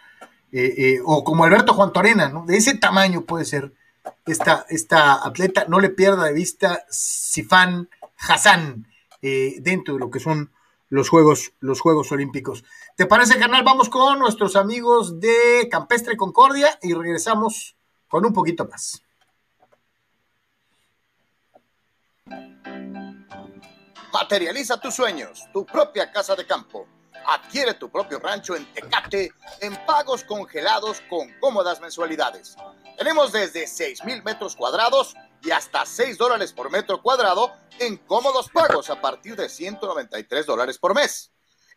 Eh, 0.53 0.75
eh, 0.79 1.01
o 1.05 1.25
como 1.25 1.45
Alberto 1.45 1.75
Juan 1.75 1.93
Torena, 1.93 2.29
¿no? 2.29 2.47
De 2.47 2.57
ese 2.57 2.75
tamaño 2.75 3.23
puede 3.23 3.45
ser 3.45 3.73
esta, 4.27 4.65
esta 4.69 5.27
atleta. 5.27 5.67
No 5.69 5.81
le 5.81 5.91
pierda 5.91 6.25
de 6.25 6.33
vista 6.33 6.85
Sifan 6.89 7.89
Hassan 8.17 8.87
eh, 9.23 9.57
dentro 9.61 9.95
de 9.95 10.01
lo 10.01 10.11
que 10.11 10.21
son 10.21 10.51
los 10.89 11.09
Juegos, 11.09 11.53
los 11.61 11.81
Juegos 11.81 12.13
Olímpicos. 12.13 12.65
¿Te 12.97 13.07
parece, 13.07 13.39
carnal? 13.39 13.65
Vamos 13.65 13.89
con 13.89 14.19
nuestros 14.19 14.57
amigos 14.57 15.21
de 15.21 15.69
Campestre 15.71 16.17
Concordia 16.17 16.79
y 16.81 16.95
regresamos 16.95 17.77
con 18.09 18.25
un 18.25 18.33
poquito 18.33 18.67
más. 18.67 19.03
Materializa 24.13 24.81
tus 24.81 24.95
sueños, 24.95 25.45
tu 25.53 25.65
propia 25.67 26.11
casa 26.11 26.35
de 26.35 26.47
campo. 26.47 26.87
Adquiere 27.27 27.75
tu 27.75 27.91
propio 27.91 28.19
rancho 28.19 28.57
en 28.57 28.65
Tecate 28.73 29.33
en 29.61 29.77
pagos 29.85 30.25
congelados 30.25 31.03
con 31.11 31.31
cómodas 31.41 31.81
mensualidades. 31.81 32.57
Tenemos 32.97 33.33
desde 33.33 33.67
6 33.67 34.05
mil 34.05 34.23
metros 34.23 34.57
cuadrados 34.57 35.15
y 35.43 35.51
hasta 35.51 35.85
6 35.85 36.19
dólares 36.19 36.53
por 36.53 36.71
metro 36.71 37.03
cuadrado 37.03 37.53
en 37.79 37.97
cómodos 37.99 38.49
pagos 38.49 38.91
a 38.91 39.01
partir 39.01 39.37
de 39.37 39.49
193 39.49 40.47
dólares 40.47 40.79
por 40.79 40.95
mes. 40.95 41.31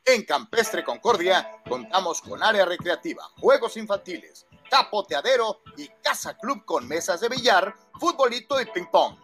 En 0.06 0.24
Campestre 0.24 0.84
Concordia 0.84 1.62
contamos 1.70 2.22
con 2.22 2.42
área 2.42 2.66
recreativa, 2.66 3.24
juegos 3.40 3.78
infantiles, 3.78 4.48
tapoteadero 4.70 5.62
y 5.78 5.88
casa 6.02 6.36
club 6.38 6.66
con 6.66 6.88
mesas 6.88 7.22
de 7.22 7.30
billar, 7.30 7.76
futbolito 8.00 8.60
y 8.60 8.66
ping 8.66 8.90
pong. 8.92 9.16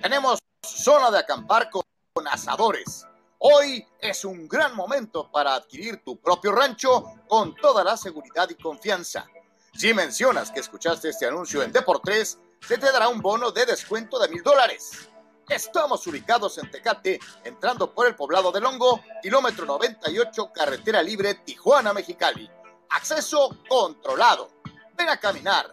Tenemos 0.00 0.38
zona 0.80 1.10
de 1.10 1.18
acampar 1.18 1.70
con 1.70 2.28
asadores. 2.28 3.06
Hoy 3.38 3.86
es 4.00 4.24
un 4.24 4.48
gran 4.48 4.74
momento 4.74 5.30
para 5.30 5.54
adquirir 5.54 6.02
tu 6.04 6.20
propio 6.20 6.52
rancho 6.52 7.04
con 7.28 7.54
toda 7.54 7.82
la 7.82 7.96
seguridad 7.96 8.48
y 8.50 8.54
confianza. 8.54 9.26
Si 9.74 9.94
mencionas 9.94 10.50
que 10.50 10.60
escuchaste 10.60 11.08
este 11.08 11.26
anuncio 11.26 11.62
en 11.62 11.72
Deportes, 11.72 12.38
se 12.60 12.76
te 12.76 12.92
dará 12.92 13.08
un 13.08 13.20
bono 13.20 13.50
de 13.50 13.64
descuento 13.64 14.18
de 14.18 14.28
mil 14.28 14.42
dólares. 14.42 15.08
Estamos 15.48 16.06
ubicados 16.06 16.58
en 16.58 16.70
Tecate, 16.70 17.18
entrando 17.44 17.92
por 17.92 18.06
el 18.06 18.14
poblado 18.14 18.52
de 18.52 18.60
Longo, 18.60 19.02
kilómetro 19.22 19.64
98, 19.64 20.52
carretera 20.52 21.02
libre 21.02 21.34
Tijuana-Mexicali. 21.34 22.48
Acceso 22.90 23.56
controlado. 23.68 24.50
Ven 24.96 25.08
a 25.08 25.18
caminar, 25.18 25.72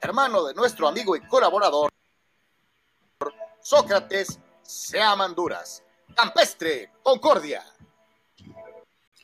hermano 0.00 0.44
de 0.44 0.54
nuestro 0.54 0.88
amigo 0.88 1.16
y 1.16 1.20
colaborador 1.20 1.90
Sócrates 3.68 4.38
sea 4.62 5.14
Manduras. 5.14 5.82
Campestre 6.14 6.90
Concordia. 7.02 7.62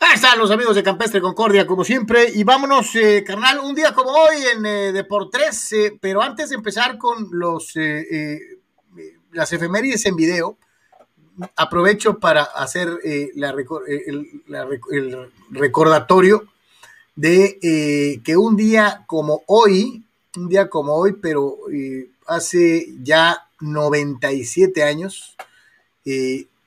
Ahí 0.00 0.14
están 0.16 0.38
los 0.38 0.50
amigos 0.50 0.76
de 0.76 0.82
Campestre 0.82 1.20
Concordia, 1.20 1.66
como 1.66 1.82
siempre. 1.82 2.30
Y 2.34 2.44
vámonos, 2.44 2.94
eh, 2.94 3.24
carnal, 3.26 3.60
un 3.60 3.74
día 3.74 3.94
como 3.94 4.10
hoy 4.10 4.36
en 4.54 4.66
eh, 4.66 4.92
Deportes, 4.92 5.72
eh, 5.72 5.98
pero 5.98 6.20
antes 6.20 6.50
de 6.50 6.56
empezar 6.56 6.98
con 6.98 7.28
los 7.32 7.72
las 9.32 9.52
efemérides 9.52 10.04
en 10.04 10.14
video, 10.14 10.58
aprovecho 11.56 12.18
para 12.20 12.42
hacer 12.42 13.00
la, 13.34 13.54
el 14.90 15.32
recordatorio 15.50 16.44
de 17.16 18.20
que 18.22 18.36
un 18.36 18.56
día 18.56 19.04
como 19.06 19.42
hoy, 19.46 20.03
un 20.36 20.48
día 20.48 20.68
como 20.68 20.94
hoy, 20.94 21.14
pero 21.20 21.56
eh, 21.72 22.10
hace 22.26 22.86
ya 23.02 23.48
97 23.60 24.82
años, 24.82 25.36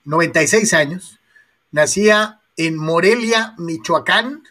96 0.05 0.73
eh, 0.73 0.75
años, 0.75 1.19
nacía 1.71 2.41
en 2.55 2.77
Morelia, 2.77 3.55
Michoacán, 3.57 4.43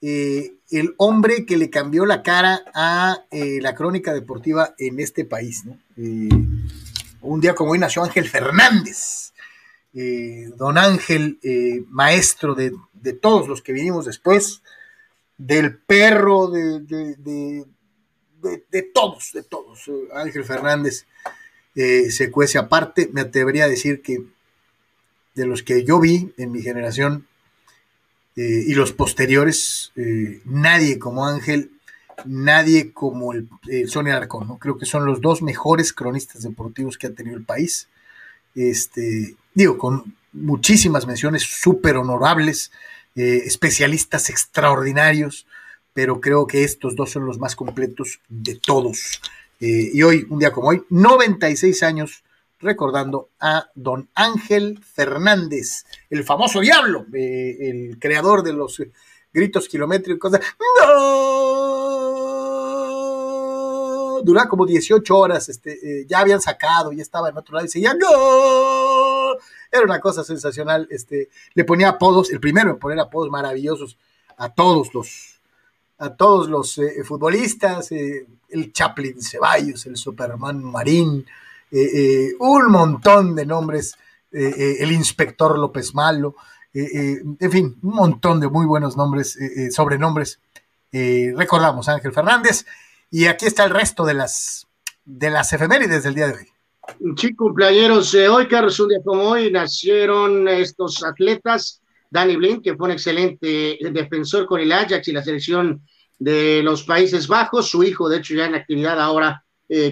eh, 0.00 0.54
el 0.70 0.94
hombre 0.96 1.44
que 1.44 1.56
le 1.56 1.70
cambió 1.70 2.06
la 2.06 2.22
cara 2.22 2.64
a 2.74 3.24
la 3.30 3.74
crónica 3.74 4.14
deportiva 4.14 4.74
en 4.78 5.00
este 5.00 5.24
país. 5.26 5.64
Un 5.96 7.40
día 7.40 7.54
como 7.54 7.72
hoy 7.72 7.78
nació 7.78 8.02
Ángel 8.02 8.28
Fernández. 8.28 9.32
Eh, 9.94 10.50
don 10.56 10.78
Ángel, 10.78 11.38
eh, 11.42 11.84
maestro 11.88 12.54
de, 12.54 12.72
todos 13.20 13.46
los 13.46 13.60
que 13.60 13.72
vinimos 13.72 14.06
después, 14.06 14.62
del 15.36 15.76
perro, 15.76 16.48
de 16.48 17.66
todos, 18.92 19.32
de 19.32 19.42
todos. 19.42 19.90
Ángel 20.14 20.44
Fernández 20.44 21.06
se 21.74 22.30
cuece 22.30 22.58
aparte. 22.58 23.08
Me 23.12 23.22
atrevería 23.22 23.64
a 23.64 23.68
decir 23.68 24.02
que 24.02 24.24
de 25.34 25.46
los 25.46 25.62
que 25.62 25.84
yo 25.84 26.00
vi 26.00 26.32
en 26.36 26.52
mi 26.52 26.62
generación 26.62 27.26
y 28.34 28.74
los 28.74 28.92
posteriores, 28.92 29.92
nadie 30.44 30.98
como 30.98 31.26
Ángel 31.26 31.70
nadie 32.24 32.92
como 32.92 33.32
el 33.32 33.48
eh, 33.68 33.86
Sonia 33.86 34.16
Arcón, 34.16 34.48
¿no? 34.48 34.58
Creo 34.58 34.78
que 34.78 34.86
son 34.86 35.04
los 35.04 35.20
dos 35.20 35.42
mejores 35.42 35.92
cronistas 35.92 36.42
deportivos 36.42 36.98
que 36.98 37.06
ha 37.06 37.14
tenido 37.14 37.36
el 37.36 37.44
país. 37.44 37.88
Este, 38.54 39.34
digo, 39.54 39.78
con 39.78 40.16
muchísimas 40.32 41.06
menciones 41.06 41.42
súper 41.42 41.96
honorables, 41.96 42.70
eh, 43.14 43.42
especialistas 43.44 44.30
extraordinarios, 44.30 45.46
pero 45.92 46.20
creo 46.20 46.46
que 46.46 46.64
estos 46.64 46.96
dos 46.96 47.10
son 47.10 47.26
los 47.26 47.38
más 47.38 47.56
completos 47.56 48.20
de 48.28 48.56
todos. 48.56 49.20
Eh, 49.60 49.90
y 49.92 50.02
hoy, 50.02 50.26
un 50.28 50.38
día 50.38 50.52
como 50.52 50.68
hoy, 50.68 50.84
96 50.90 51.82
años, 51.82 52.24
recordando 52.58 53.28
a 53.40 53.70
don 53.74 54.08
Ángel 54.14 54.80
Fernández, 54.82 55.84
el 56.10 56.24
famoso 56.24 56.60
diablo, 56.60 57.06
el 57.12 57.98
creador 57.98 58.42
de 58.42 58.52
los 58.52 58.80
gritos 59.32 59.68
kilométricos. 59.68 60.32
¡No! 60.32 60.42
Duraba 64.24 64.48
como 64.48 64.64
18 64.66 65.16
horas, 65.16 65.48
este, 65.48 65.72
eh, 65.72 66.06
ya 66.08 66.20
habían 66.20 66.40
sacado, 66.40 66.92
ya 66.92 67.02
estaba 67.02 67.28
en 67.30 67.36
otro 67.36 67.54
lado 67.54 67.66
y 67.66 67.68
seguía 67.68 67.92
¡No! 67.94 69.32
Era 69.70 69.84
una 69.84 70.00
cosa 70.00 70.22
sensacional. 70.22 70.86
Este, 70.90 71.28
le 71.54 71.64
ponía 71.64 71.88
apodos, 71.88 72.30
el 72.30 72.38
primero 72.38 72.70
en 72.70 72.78
poner 72.78 73.00
apodos 73.00 73.30
maravillosos 73.30 73.98
a 74.36 74.54
todos 74.54 74.94
los, 74.94 75.31
a 76.02 76.14
todos 76.14 76.48
los 76.48 76.78
eh, 76.78 77.02
futbolistas, 77.04 77.92
eh, 77.92 78.26
el 78.50 78.72
Chaplin 78.72 79.20
Ceballos, 79.22 79.86
el 79.86 79.96
Superman 79.96 80.62
Marín, 80.62 81.24
un 82.38 82.70
montón 82.70 83.34
de 83.34 83.46
nombres, 83.46 83.96
el 84.30 84.92
inspector 84.92 85.58
López 85.58 85.94
Malo, 85.94 86.36
eh, 86.74 86.88
eh, 86.94 87.22
en 87.38 87.50
fin, 87.50 87.76
un 87.82 87.94
montón 87.94 88.40
de 88.40 88.48
muy 88.48 88.64
buenos 88.64 88.96
nombres, 88.96 89.36
eh, 89.36 89.70
sobrenombres. 89.70 90.40
recordamos 90.92 91.88
a 91.88 91.94
Ángel 91.94 92.12
Fernández 92.12 92.66
y 93.10 93.26
aquí 93.26 93.46
está 93.46 93.64
el 93.64 93.70
resto 93.70 94.04
de 94.04 94.14
las, 94.14 94.66
de 95.04 95.30
las 95.30 95.52
efemérides 95.52 96.02
del 96.02 96.14
día 96.14 96.28
de 96.28 96.34
hoy. 96.34 96.48
Sí, 97.16 97.34
cumpleaños 97.34 98.14
hoy, 98.14 98.48
Carlos, 98.48 98.80
un 98.80 98.90
como 99.04 99.22
hoy, 99.22 99.50
nacieron 99.50 100.48
estos 100.48 101.04
atletas. 101.04 101.80
Danny 102.10 102.36
Blind, 102.36 102.62
que 102.62 102.74
fue 102.74 102.86
un 102.86 102.92
excelente 102.92 103.78
defensor 103.90 104.44
con 104.46 104.60
el 104.60 104.70
Ajax 104.70 105.08
y 105.08 105.12
la 105.12 105.22
selección 105.22 105.80
de 106.22 106.62
los 106.62 106.84
Países 106.84 107.26
Bajos. 107.26 107.68
Su 107.68 107.82
hijo, 107.82 108.08
de 108.08 108.18
hecho, 108.18 108.34
ya 108.34 108.46
en 108.46 108.54
actividad 108.54 109.00
ahora, 109.00 109.44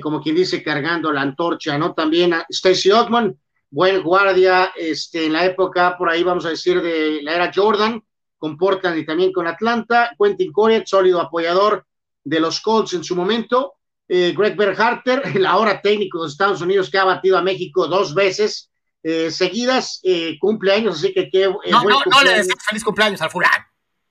como 0.02 0.20
quien 0.20 0.36
dice, 0.36 0.62
cargando 0.62 1.10
la 1.10 1.22
antorcha, 1.22 1.78
¿no? 1.78 1.94
También 1.94 2.34
a 2.34 2.44
Stacy 2.50 2.90
Ockman, 2.90 3.34
buen 3.70 4.02
guardia 4.02 4.72
este, 4.76 5.26
en 5.26 5.32
la 5.32 5.46
época, 5.46 5.96
por 5.96 6.10
ahí 6.10 6.22
vamos 6.22 6.44
a 6.44 6.50
decir, 6.50 6.82
de 6.82 7.22
la 7.22 7.34
era 7.34 7.52
Jordan, 7.54 8.02
con 8.40 8.56
Portland 8.56 8.98
y 8.98 9.06
también 9.06 9.32
con 9.32 9.46
Atlanta, 9.46 10.10
Quentin 10.18 10.52
Corey, 10.52 10.82
sólido 10.84 11.20
apoyador 11.20 11.86
de 12.24 12.40
los 12.40 12.60
Colts 12.60 12.94
en 12.94 13.04
su 13.04 13.14
momento, 13.14 13.74
eh, 14.08 14.34
Greg 14.36 14.56
Berharter, 14.56 15.22
el 15.34 15.46
ahora 15.46 15.80
técnico 15.80 16.22
de 16.22 16.28
Estados 16.28 16.60
Unidos 16.60 16.90
que 16.90 16.98
ha 16.98 17.04
batido 17.04 17.38
a 17.38 17.42
México 17.42 17.86
dos 17.86 18.14
veces 18.14 18.70
eh, 19.02 19.30
seguidas, 19.30 20.00
eh, 20.02 20.38
cumpleaños, 20.38 20.96
así 20.96 21.12
que 21.12 21.30
qué 21.30 21.46
no, 21.46 21.84
no, 21.84 22.00
no 22.04 22.22
le 22.22 22.42
feliz 22.42 22.84
cumpleaños 22.84 23.20
al 23.20 23.30
fulano. 23.30 23.64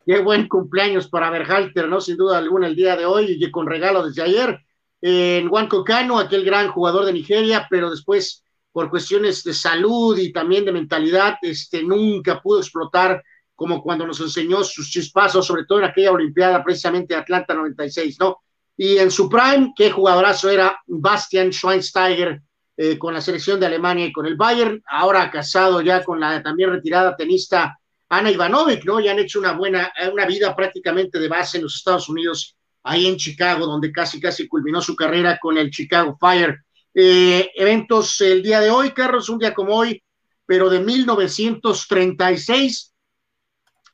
Qué 0.10 0.18
buen 0.18 0.48
cumpleaños 0.48 1.07
para 1.07 1.30
Berhalter, 1.30 1.88
¿no? 1.88 2.02
Sin 2.02 2.18
duda 2.18 2.40
alguna 2.40 2.65
el 2.65 2.76
día 2.76 2.95
de 2.95 3.06
hoy 3.06 3.38
y 3.40 3.52
con 3.52 3.68
regalo 3.68 4.03
desde 4.03 4.23
ayer. 4.23 4.60
en 5.02 5.48
Juan 5.48 5.68
Cocano, 5.68 6.18
aquel 6.18 6.44
gran 6.44 6.69
jugador 6.69 7.06
de 7.06 7.14
Nigeria, 7.14 7.68
pero 7.69 7.91
después 7.91 8.44
por 8.72 8.90
cuestiones 8.90 9.44
de 9.44 9.53
salud 9.53 10.18
y 10.18 10.34
también 10.34 10.65
de 10.65 10.72
mentalidad, 10.72 11.36
este, 11.44 11.84
nunca 11.84 12.41
pudo 12.41 12.57
explotar 12.57 13.23
como 13.53 13.84
cuando 13.84 14.07
nos 14.07 14.19
enseñó 14.19 14.64
sus 14.64 14.90
chispazos, 14.90 15.45
sobre 15.45 15.65
todo 15.65 15.77
en 15.77 15.86
aquella 15.86 16.11
Olimpiada 16.11 16.64
precisamente 16.64 17.14
de 17.14 17.19
Atlanta 17.19 17.53
96, 17.53 18.18
¿no? 18.19 18.40
Y 18.77 18.98
en 18.98 19.11
su 19.11 19.30
prime, 19.30 19.73
qué 19.76 19.91
jugadorazo 19.91 20.49
era 20.49 20.76
Bastian 20.88 21.53
Schweinsteiger 21.53 22.41
eh, 22.77 22.98
con 22.98 23.14
la 23.14 23.22
selección 23.22 23.60
de 23.60 23.68
Alemania 23.68 24.07
y 24.07 24.11
con 24.11 24.26
el 24.26 24.36
Bayern, 24.36 24.81
ahora 24.90 25.30
casado 25.30 25.81
ya 25.81 26.03
con 26.03 26.19
la 26.19 26.41
también 26.41 26.72
retirada 26.72 27.15
tenista 27.15 27.80
Ana 28.10 28.31
Ivanovic, 28.31 28.84
¿no? 28.86 28.99
Ya 28.99 29.11
han 29.11 29.19
hecho 29.19 29.40
una 29.40 29.53
buena, 29.53 29.94
una 30.11 30.26
vida 30.26 30.56
prácticamente 30.56 31.19
de 31.19 31.27
base 31.27 31.57
en 31.57 31.64
los 31.64 31.76
Estados 31.76 32.10
Unidos, 32.10 32.57
ahí 32.84 33.07
en 33.07 33.18
Chicago, 33.18 33.68
donde 33.68 33.91
casi, 33.91 34.19
casi 34.19 34.48
culminó 34.48 34.81
su 34.81 34.95
carrera 34.95 35.38
con 35.40 35.57
el 35.57 35.69
Chicago 35.69 36.18
Fire. 36.19 36.64
Eh, 36.94 37.52
eventos 37.56 38.19
el 38.22 38.41
día 38.41 38.61
de 38.61 38.72
hoy, 38.72 38.91
Carlos, 38.91 39.30
un 39.30 39.38
día 39.38 39.53
como 39.53 39.76
hoy, 39.76 40.02
pero 40.45 40.69
de 40.69 40.80
1936, 40.80 42.94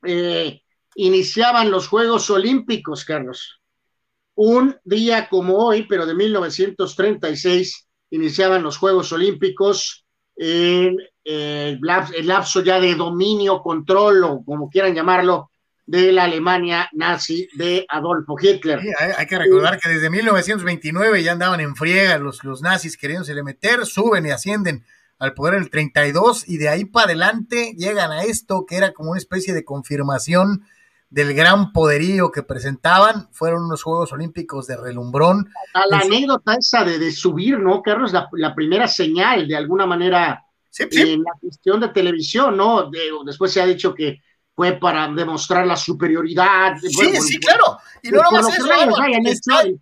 eh, 0.04 0.62
iniciaban 0.94 1.68
los 1.70 1.88
Juegos 1.88 2.30
Olímpicos, 2.30 3.04
Carlos. 3.04 3.60
Un 4.34 4.76
día 4.84 5.28
como 5.28 5.58
hoy, 5.58 5.86
pero 5.86 6.06
de 6.06 6.14
1936, 6.14 7.86
iniciaban 8.10 8.62
los 8.62 8.78
Juegos 8.78 9.12
Olímpicos 9.12 10.06
en 10.36 11.00
eh, 11.00 11.10
el 11.26 12.26
lapso 12.26 12.62
ya 12.62 12.78
de 12.80 12.94
dominio, 12.94 13.60
control 13.60 14.24
o 14.24 14.44
como 14.44 14.70
quieran 14.70 14.94
llamarlo, 14.94 15.50
de 15.86 16.10
la 16.10 16.24
Alemania 16.24 16.88
nazi 16.92 17.48
de 17.54 17.86
Adolfo 17.88 18.36
Hitler. 18.40 18.80
hay, 19.16 19.26
que 19.26 19.38
recordar 19.38 19.78
que 19.78 19.88
desde 19.88 20.10
1929 20.10 21.22
ya 21.22 21.32
andaban 21.32 21.60
en 21.60 21.76
friega 21.76 22.18
los, 22.18 22.42
los 22.42 22.60
nazis 22.60 22.96
queriéndose 22.96 23.40
meter, 23.42 23.86
suben 23.86 24.26
y 24.26 24.30
ascienden 24.30 24.84
al 25.18 25.32
poder 25.34 25.54
en 25.54 25.62
el 25.62 25.70
32 25.70 26.48
y 26.48 26.58
de 26.58 26.68
ahí 26.68 26.84
para 26.84 27.06
adelante 27.06 27.74
llegan 27.76 28.10
a 28.10 28.24
esto 28.24 28.66
que 28.66 28.76
era 28.76 28.92
como 28.92 29.10
una 29.10 29.18
especie 29.18 29.54
de 29.54 29.64
confirmación 29.64 30.64
del 31.08 31.34
gran 31.34 31.72
poderío 31.72 32.32
que 32.32 32.42
presentaban, 32.42 33.28
fueron 33.30 33.64
unos 33.64 33.82
Juegos 33.82 34.12
Olímpicos 34.12 34.66
de 34.66 34.76
relumbrón. 34.76 35.48
A 35.72 35.86
la 35.86 36.00
anécdota 36.00 36.56
esa 36.58 36.84
de, 36.84 37.12
subir, 37.12 37.60
¿no, 37.60 37.80
Carlos? 37.80 38.12
La, 38.12 38.28
la, 38.32 38.54
primera 38.56 38.88
señal, 38.88 39.46
de 39.46 39.56
alguna 39.56 39.86
manera, 39.86 40.44
en 40.78 41.22
la 41.22 41.32
cuestión 41.40 41.80
de 41.80 41.88
televisión, 41.88 42.56
¿no? 42.56 42.90
después 43.24 43.52
se 43.52 43.60
ha 43.60 43.66
dicho 43.66 43.94
que 43.94 44.20
fue 44.56 44.72
para 44.72 45.08
demostrar 45.08 45.66
la 45.66 45.76
superioridad. 45.76 46.78
Sí, 46.78 47.16
sí, 47.20 47.38
claro. 47.38 47.78
Y 48.02 48.10
no 48.10 48.22
nomás 48.22 48.48
eso, 48.48 48.64
el, 48.64 49.26
estadio, 49.26 49.78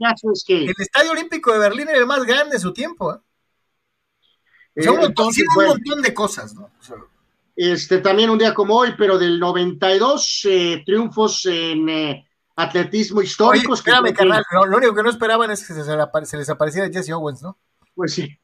el, 0.49 0.75
estadio, 0.77 1.12
Olímpico 1.12 1.53
de 1.53 1.61
Berlín 1.61 1.89
era 1.89 1.99
el 1.99 2.07
más 2.07 2.25
grande 2.25 2.55
de 2.57 2.61
su 2.61 2.73
tiempo. 2.73 3.15
¿eh? 3.15 3.19
eh 4.75 4.91
un, 4.91 4.99
montón, 4.99 5.33
de 6.03 6.12
cosas, 6.12 6.55
¿no? 6.55 6.71
este, 7.55 7.99
también 7.99 8.31
un 8.31 8.39
día 8.39 8.53
como 8.53 8.75
hoy, 8.75 8.95
pero 8.99 9.16
del 9.16 9.39
92, 9.39 10.41
eh, 10.47 10.83
triunfos 10.85 11.47
en 11.47 11.89
eh, 11.89 12.29
atletismo 12.57 13.23
históricos. 13.23 13.79
espérame, 13.79 14.12
carnal, 14.12 14.43
lo, 14.51 14.77
único 14.77 14.93
que 14.93 15.03
no 15.05 15.11
esperaban 15.11 15.53
es 15.53 15.65
que 15.65 15.73
se, 15.73 15.85
se 15.85 16.37
les 16.37 16.51
apareciera 16.51 16.91
Jesse 16.91 17.11
Owens, 17.11 17.43
¿no? 17.43 17.57
Pues 17.95 18.15
sí. 18.15 18.37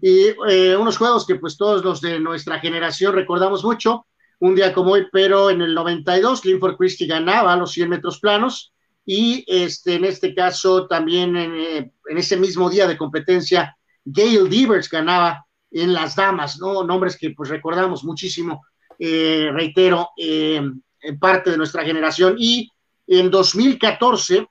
Y 0.00 0.30
unos 0.74 0.96
juegos 0.96 1.26
que 1.26 1.36
pues 1.36 1.56
todos 1.56 1.84
los 1.84 2.00
de 2.00 2.18
nuestra 2.18 2.58
generación 2.60 3.14
recordamos 3.14 3.64
mucho 3.64 4.06
un 4.38 4.54
día 4.54 4.72
como 4.72 4.92
hoy, 4.92 5.06
pero 5.12 5.50
en 5.50 5.62
el 5.62 5.74
92 5.74 6.44
Linford 6.44 6.76
Christie 6.76 7.06
ganaba 7.06 7.56
los 7.56 7.72
100 7.72 7.88
metros 7.88 8.20
planos 8.20 8.72
y 9.04 9.44
este, 9.46 9.94
en 9.94 10.04
este 10.04 10.34
caso 10.34 10.86
también 10.88 11.36
eh, 11.36 11.92
en, 12.08 12.18
ese 12.18 12.36
mismo 12.36 12.68
día 12.68 12.88
de 12.88 12.98
competencia 12.98 13.76
Gail 14.04 14.50
Devers 14.50 14.90
ganaba 14.90 15.46
en 15.70 15.92
las 15.92 16.16
damas, 16.16 16.58
¿no? 16.58 16.82
Nombres 16.82 17.16
que 17.16 17.30
pues 17.30 17.48
recordamos 17.48 18.04
muchísimo, 18.04 18.64
eh, 18.98 19.48
reitero, 19.52 20.10
eh, 20.16 20.60
en 21.00 21.18
parte 21.18 21.50
de 21.50 21.56
nuestra 21.56 21.84
generación. 21.84 22.36
Y 22.38 22.70
en 23.06 23.30
2014, 23.30 24.46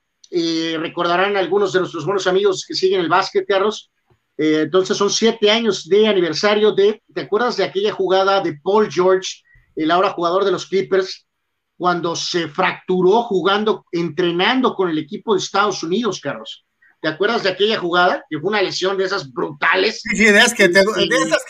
recordarán 0.77 1.37
algunos 1.37 1.71
de 1.71 1.79
nuestros 1.79 2.05
buenos 2.05 2.27
amigos 2.27 2.65
que 2.67 2.75
siguen 2.75 2.99
el 2.99 3.09
básquet, 3.09 3.45
Carlos, 3.47 3.91
entonces 4.37 4.97
son 4.97 5.09
siete 5.09 5.49
años 5.49 5.87
de 5.87 6.07
aniversario 6.07 6.73
de, 6.73 7.01
¿te 7.13 7.21
acuerdas 7.21 7.57
de 7.57 7.63
aquella 7.63 7.93
jugada 7.93 8.41
de 8.41 8.59
Paul 8.61 8.91
George 8.91 9.45
el 9.75 9.91
ahora 9.91 10.11
jugador 10.11 10.45
de 10.45 10.51
los 10.51 10.65
Clippers, 10.65 11.27
cuando 11.77 12.15
se 12.15 12.47
fracturó 12.47 13.23
jugando, 13.23 13.85
entrenando 13.91 14.73
con 14.73 14.89
el 14.89 14.97
equipo 14.97 15.33
de 15.33 15.39
Estados 15.39 15.83
Unidos, 15.83 16.21
Carlos. 16.21 16.65
¿Te 17.01 17.09
acuerdas 17.09 17.43
de 17.43 17.49
aquella 17.49 17.77
jugada? 17.77 18.23
Que 18.29 18.39
fue 18.39 18.49
una 18.49 18.61
lesión 18.61 18.97
de 18.97 19.03
esas 19.03 19.31
brutales. 19.31 20.01
Sí, 20.01 20.15
sí, 20.15 20.23
de 20.25 20.37
esas 20.39 20.53
que, 20.53 20.71
que 20.71 20.83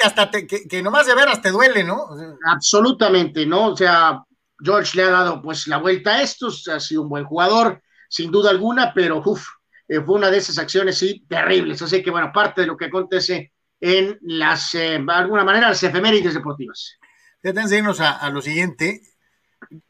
hasta 0.04 0.32
te, 0.32 0.48
que, 0.48 0.84
nomás 0.84 1.06
de 1.06 1.16
veras 1.16 1.42
te 1.42 1.52
duele, 1.52 1.84
¿no? 1.84 2.08
absolutamente, 2.46 3.46
¿no? 3.46 3.68
O 3.68 3.78
sea, 3.78 4.24
George 4.60 4.98
le 4.98 5.04
ha 5.04 5.12
dado 5.12 5.42
pues 5.42 5.68
la 5.68 5.78
vuelta 5.78 6.16
a 6.16 6.22
esto, 6.24 6.50
ha 6.74 6.80
sido 6.80 7.04
un 7.04 7.10
buen 7.10 7.26
jugador, 7.26 7.82
sin 8.10 8.32
duda 8.32 8.50
alguna, 8.50 8.94
pero 8.94 9.22
uf, 9.24 9.46
eh, 9.88 10.02
fue 10.02 10.16
una 10.16 10.30
de 10.30 10.38
esas 10.38 10.58
acciones, 10.58 10.98
sí, 10.98 11.26
terribles. 11.28 11.82
Así 11.82 12.02
que, 12.02 12.12
bueno, 12.12 12.32
parte 12.34 12.62
de 12.62 12.68
lo 12.68 12.78
que 12.78 12.86
acontece 12.86 13.54
en 13.80 14.18
las, 14.22 14.74
eh, 14.76 15.00
de 15.00 15.14
alguna 15.14 15.44
manera, 15.44 15.70
las 15.70 15.84
efemérides 15.84 16.34
deportivas. 16.34 16.98
Fíjate, 17.42 17.78
irnos 17.78 18.00
a, 18.00 18.12
a, 18.18 18.30
lo 18.30 18.42
siguiente. 18.42 19.02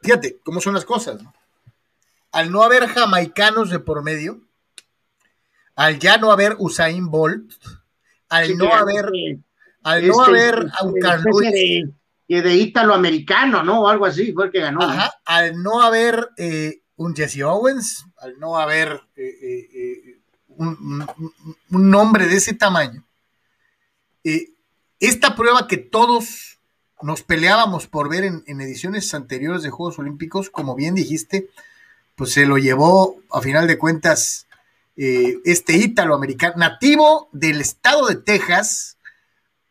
Fíjate 0.02 0.40
cómo 0.44 0.60
son 0.60 0.74
las 0.74 0.86
cosas. 0.86 1.22
¿no? 1.22 1.34
Al 2.32 2.52
no 2.52 2.64
haber 2.64 2.88
jamaicanos 2.88 3.70
de 3.70 3.80
por 3.80 4.04
medio, 4.04 4.42
al 5.76 6.00
ya 6.00 6.18
no 6.18 6.32
haber 6.32 6.56
Usain 6.60 7.10
Bolt, 7.10 7.54
al 8.30 8.48
Sí, 8.48 8.56
no 8.56 8.74
haber, 8.74 9.06
este- 9.06 9.40
al 9.84 10.08
no 10.08 10.14
este, 10.14 10.32
haber 10.32 10.66
este, 10.66 10.78
a 10.78 10.84
un 10.84 11.24
Lewis, 11.24 11.52
de, 12.28 12.42
de, 12.42 12.56
ítalo-americano, 12.56 13.64
¿no? 13.64 13.84
O 13.84 13.88
algo 13.88 14.06
así, 14.06 14.34
fue 14.34 14.46
el 14.46 14.52
que 14.52 14.60
ganó. 14.60 14.80
¿no? 14.80 14.86
Ajá, 14.88 15.14
al 15.26 15.62
no 15.62 15.82
haber 15.82 16.30
eh, 16.38 16.82
un 16.98 17.16
Jesse 17.16 17.44
Owens, 17.44 18.06
al 18.26 18.40
no 18.40 18.58
haber 18.58 19.04
eh, 19.16 19.38
eh, 19.42 19.70
eh, 19.74 20.20
un, 20.58 21.06
nombre 21.70 22.28
de 22.28 22.38
ese 22.38 22.54
tamaño, 22.54 23.04
esta 25.00 25.36
prueba 25.36 25.68
que 25.68 25.78
todos 25.78 26.58
nos 27.04 27.22
peleábamos 27.22 27.86
por 27.86 28.10
ver 28.10 28.24
en, 28.24 28.44
en 28.48 28.62
ediciones 28.62 29.14
anteriores 29.14 29.62
de 29.62 29.70
Juegos 29.70 30.00
Olímpicos, 30.00 30.50
como 30.50 30.74
bien 30.74 30.96
dijiste, 30.96 31.50
pues 32.16 32.32
se 32.32 32.48
lo 32.48 32.58
llevó 32.58 33.22
a 33.32 33.42
final 33.42 33.68
de 33.68 33.78
cuentas 33.78 34.48
este 34.96 35.74
ítalo-americano, 35.74 36.56
nativo 36.58 37.30
del 37.34 37.62
estado 37.62 38.08
de 38.08 38.16
Texas, 38.16 38.98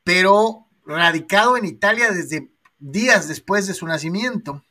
pero 0.05 0.67
radicado 0.87 1.57
en 1.57 1.65
Italia 1.65 2.13
desde 2.13 2.51
días 2.79 3.27
después 3.27 3.67
de 3.67 3.75
su 3.75 3.87
nacimiento, 3.87 4.63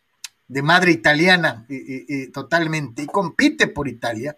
de 0.54 0.62
madre 0.62 0.92
italiana 0.92 1.66
totalmente, 2.32 3.02
y 3.04 3.08
compite 3.08 3.68
por 3.68 3.88
Italia. 3.88 4.38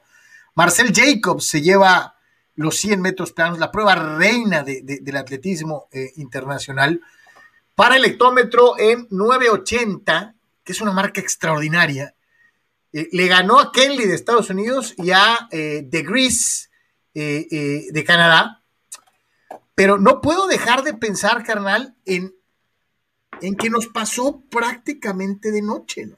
Marcel 0.55 0.91
Jacobs 0.93 1.45
se 1.47 1.61
lleva 1.61 2.15
los 2.55 2.77
100 2.77 3.01
metros 3.01 3.33
planos, 3.33 3.59
la 3.59 3.71
prueba 3.71 3.95
reina 4.17 4.63
de- 4.63 4.81
de- 4.81 4.99
del 5.01 5.17
atletismo 5.17 5.87
eh, 5.91 6.13
internacional, 6.15 7.01
para 7.75 7.97
el 7.97 8.05
hectómetro 8.05 8.79
en 8.79 9.07
9.80, 9.09 10.35
que 10.63 10.71
es 10.71 10.79
una 10.81 10.93
marca 10.93 11.19
extraordinaria. 11.19 12.15
Eh, 12.93 13.09
le 13.11 13.27
ganó 13.27 13.59
a 13.59 13.73
Kenley 13.73 14.07
de 14.07 14.15
Estados 14.15 14.49
Unidos 14.49 14.93
y 14.97 15.11
a 15.11 15.49
eh, 15.51 15.83
De 15.85 16.01
Gris 16.03 16.69
de 17.13 18.03
Canadá. 18.05 18.61
Pero 19.73 19.97
no 19.97 20.19
puedo 20.21 20.47
dejar 20.47 20.83
de 20.83 20.93
pensar, 20.93 21.43
carnal, 21.45 21.95
en, 22.05 22.33
en 23.41 23.55
que 23.55 23.69
nos 23.69 23.87
pasó 23.87 24.41
prácticamente 24.49 25.51
de 25.51 25.61
noche, 25.61 26.05
¿no? 26.05 26.17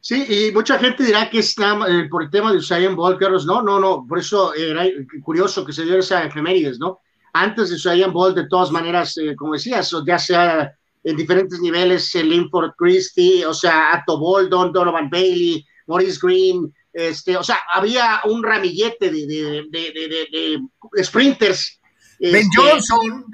Sí, 0.00 0.24
y 0.28 0.52
mucha 0.52 0.78
gente 0.78 1.02
dirá 1.04 1.28
que 1.28 1.40
está 1.40 1.76
eh, 1.88 2.08
por 2.08 2.22
el 2.22 2.30
tema 2.30 2.52
de 2.52 2.58
Usain 2.58 2.94
Bolt, 2.94 3.18
Carlos. 3.18 3.44
No, 3.44 3.60
no, 3.60 3.80
no. 3.80 4.06
Por 4.08 4.20
eso 4.20 4.54
era 4.54 4.84
curioso 5.22 5.64
que 5.64 5.72
se 5.72 5.84
dio 5.84 5.98
esa 5.98 6.22
efemérides, 6.24 6.78
¿no? 6.78 7.00
Antes 7.32 7.70
de 7.70 7.74
Usain 7.74 8.12
Bolt, 8.12 8.36
de 8.36 8.46
todas 8.48 8.70
maneras, 8.70 9.16
eh, 9.18 9.34
como 9.34 9.54
decías, 9.54 9.92
ya 10.06 10.18
sea 10.18 10.72
en 11.02 11.16
diferentes 11.16 11.58
niveles, 11.60 12.14
eh, 12.14 12.22
Linford 12.22 12.72
Christie, 12.78 13.44
o 13.46 13.52
sea, 13.52 13.94
Atto 13.94 14.18
Boldon, 14.18 14.72
Donovan 14.72 15.10
Bailey, 15.10 15.64
Maurice 15.88 16.18
Green, 16.22 16.72
este, 16.92 17.36
o 17.36 17.42
sea, 17.42 17.58
había 17.72 18.20
un 18.24 18.42
ramillete 18.42 19.10
de, 19.10 19.26
de, 19.26 19.66
de, 19.70 20.28
de- 20.32 21.04
sprinters. 21.04 21.80
Ben 22.20 22.36
este, 22.36 22.48
Johnson. 22.56 23.24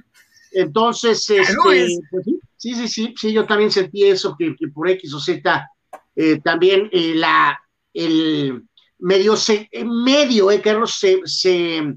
Entonces, 0.52 1.28
este, 1.30 1.54
pues 1.62 1.98
sí, 2.24 2.40
sí, 2.62 2.76
sí, 2.76 2.86
sí, 2.86 3.14
sí, 3.16 3.32
yo 3.32 3.44
también 3.44 3.72
sentí 3.72 4.04
eso, 4.04 4.36
que, 4.38 4.54
por 4.72 4.88
X 4.88 5.12
o 5.14 5.18
Z, 5.18 5.68
eh, 6.14 6.40
también 6.44 6.88
eh, 6.92 7.14
la, 7.16 7.60
el 7.92 8.62
medio, 9.00 9.34
se, 9.34 9.68
medio, 9.84 10.48
eh, 10.52 10.60
Carlos, 10.62 10.96
se, 11.00 11.96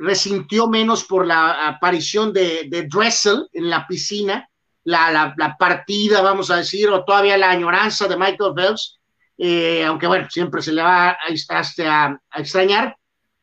resintió 0.00 0.66
menos 0.66 1.04
por 1.04 1.24
la 1.24 1.68
aparición 1.68 2.32
de, 2.32 2.88
Dressel 2.90 3.46
en 3.52 3.70
la 3.70 3.86
piscina, 3.86 4.48
la, 4.82 5.32
la, 5.36 5.56
partida, 5.56 6.20
vamos 6.20 6.50
a 6.50 6.56
decir, 6.56 6.88
o 6.88 7.04
todavía 7.04 7.36
la 7.36 7.50
añoranza 7.50 8.08
de 8.08 8.16
Michael 8.16 8.54
Phelps, 8.56 8.98
eh, 9.38 9.84
aunque 9.84 10.08
bueno, 10.08 10.26
siempre 10.28 10.62
se 10.62 10.72
le 10.72 10.82
va 10.82 11.10
a, 11.10 11.12
a- 11.12 12.18
a 12.30 12.40
extrañar, 12.40 12.96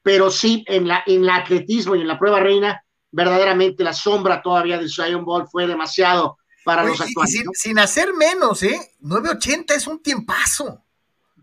pero 0.03 0.30
sí, 0.30 0.65
en 0.68 0.90
la, 0.90 1.03
en 1.06 1.23
el 1.23 1.30
atletismo 1.30 1.95
y 1.95 2.02
en 2.02 2.07
la 2.10 2.19
prueba 2.19 2.41
reina, 2.41 2.84
verdaderamente 3.11 3.81
la 3.81 3.94
sombra 3.94 4.41
todavía 4.41 4.77
de 4.77 4.86
Usain 4.86 5.23
Bolt 5.23 5.48
fue 5.49 5.65
demasiado 5.65 6.38
para 6.69 6.83
Oye, 6.83 6.91
los 6.91 7.01
actuales. 7.01 7.31
sin, 7.33 7.45
¿no? 7.45 7.51
sin 7.55 7.79
hacer 7.79 8.13
menos, 8.13 8.61
¿eh? 8.61 8.79
9.80 9.01 9.73
es 9.73 9.87
un 9.87 10.03
tiempazo. 10.03 10.83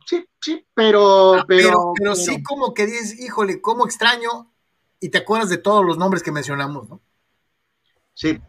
Sí, 0.06 0.24
sí, 0.40 0.64
pero, 0.72 1.34
Ah, 1.34 1.44
pero, 1.48 1.68
pero, 1.68 1.92
pero 1.98 2.14
sí 2.14 2.40
como 2.44 2.72
que 2.72 2.86
dices, 2.86 3.18
híjole, 3.18 3.60
cómo 3.60 3.84
extraño, 3.84 4.52
y 5.00 5.08
te 5.08 5.18
acuerdas 5.18 5.48
de 5.48 5.58
todos 5.58 5.84
los 5.84 5.98
nombres 5.98 6.22
que 6.22 6.30
mencionamos, 6.30 6.88
¿no? 6.88 7.00
Sí. 8.14 8.40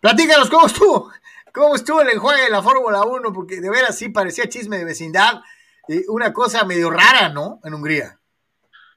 Platícanos, 0.00 0.48
¿cómo 0.48 0.66
estuvo? 0.66 1.12
¿Cómo 1.52 1.74
estuvo 1.74 2.00
el 2.00 2.08
enjuague 2.08 2.44
de 2.44 2.50
la 2.50 2.62
Fórmula 2.62 3.02
1? 3.04 3.30
Porque 3.34 3.60
de 3.60 3.68
veras 3.68 3.98
sí 3.98 4.08
parecía 4.08 4.48
chisme 4.48 4.78
de 4.78 4.86
vecindad, 4.86 5.42
eh, 5.86 6.04
una 6.08 6.32
cosa 6.32 6.64
medio 6.64 6.88
rara, 6.88 7.28
¿no? 7.28 7.60
En 7.62 7.74
Hungría. 7.74 8.18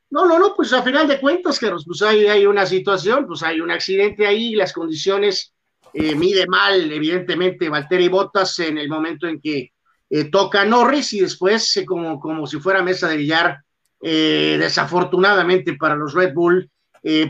No, 0.10 0.26
no, 0.26 0.40
no, 0.40 0.56
pues 0.56 0.72
a 0.72 0.84
final 0.84 1.06
de 1.10 1.20
cuentas, 1.20 1.60
Carlos, 1.60 1.84
pues 1.86 2.02
hay, 2.02 2.28
hay 2.28 2.46
una 2.46 2.66
situación, 2.66 3.28
pues 3.28 3.44
hay 3.44 3.60
un 3.60 3.72
accidente 3.72 4.26
ahí, 4.26 4.56
las 4.56 4.72
condiciones 4.72 5.54
eh, 5.94 6.16
mide 6.16 6.48
mal, 6.48 6.92
evidentemente, 6.92 7.70
Valtteri 7.70 8.08
Bottas 8.08 8.60
en 8.60 8.78
el 8.78 8.88
momento 8.88 9.28
en 9.28 9.42
que 9.42 9.72
eh, 10.10 10.26
toca 10.26 10.64
Norris 10.64 11.14
y 11.14 11.22
después, 11.22 11.76
eh, 11.78 11.86
como, 11.86 12.20
como 12.20 12.48
si 12.48 12.60
fuera 12.60 12.82
mesa 12.82 13.08
de 13.08 13.18
billar, 13.18 13.60
desafortunadamente 14.04 15.76
para 15.76 15.96
los 15.96 16.16
Red 16.16 16.34
Bull, 16.34 16.68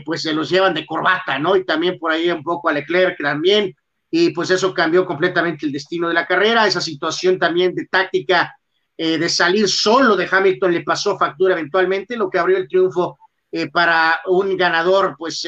pues 0.06 0.22
se 0.22 0.32
los 0.32 0.48
llevan 0.48 0.72
de 0.72 0.86
corbata, 0.86 1.38
¿no? 1.38 1.54
Y 1.54 1.66
también 1.66 1.98
por 1.98 2.10
ahí 2.10 2.30
un 2.30 2.42
poco 2.42 2.70
a 2.70 2.72
Leclerc 2.72 3.18
también, 3.18 3.74
y 4.10 4.30
pues 4.30 4.48
eso 4.48 4.72
cambió 4.72 5.04
completamente 5.04 5.66
el 5.66 5.72
destino 5.72 6.08
de 6.08 6.14
la 6.14 6.26
carrera, 6.26 6.66
esa 6.66 6.80
situación 6.80 7.38
también 7.38 7.74
de 7.74 7.88
táctica 7.88 8.56
de 8.96 9.28
salir 9.28 9.68
solo 9.68 10.16
de 10.16 10.26
Hamilton 10.30 10.72
le 10.72 10.82
pasó 10.82 11.18
factura 11.18 11.52
eventualmente, 11.52 12.16
lo 12.16 12.30
que 12.30 12.38
abrió 12.38 12.56
el 12.56 12.68
triunfo 12.68 13.18
para 13.70 14.20
un 14.24 14.56
ganador, 14.56 15.14
pues 15.18 15.46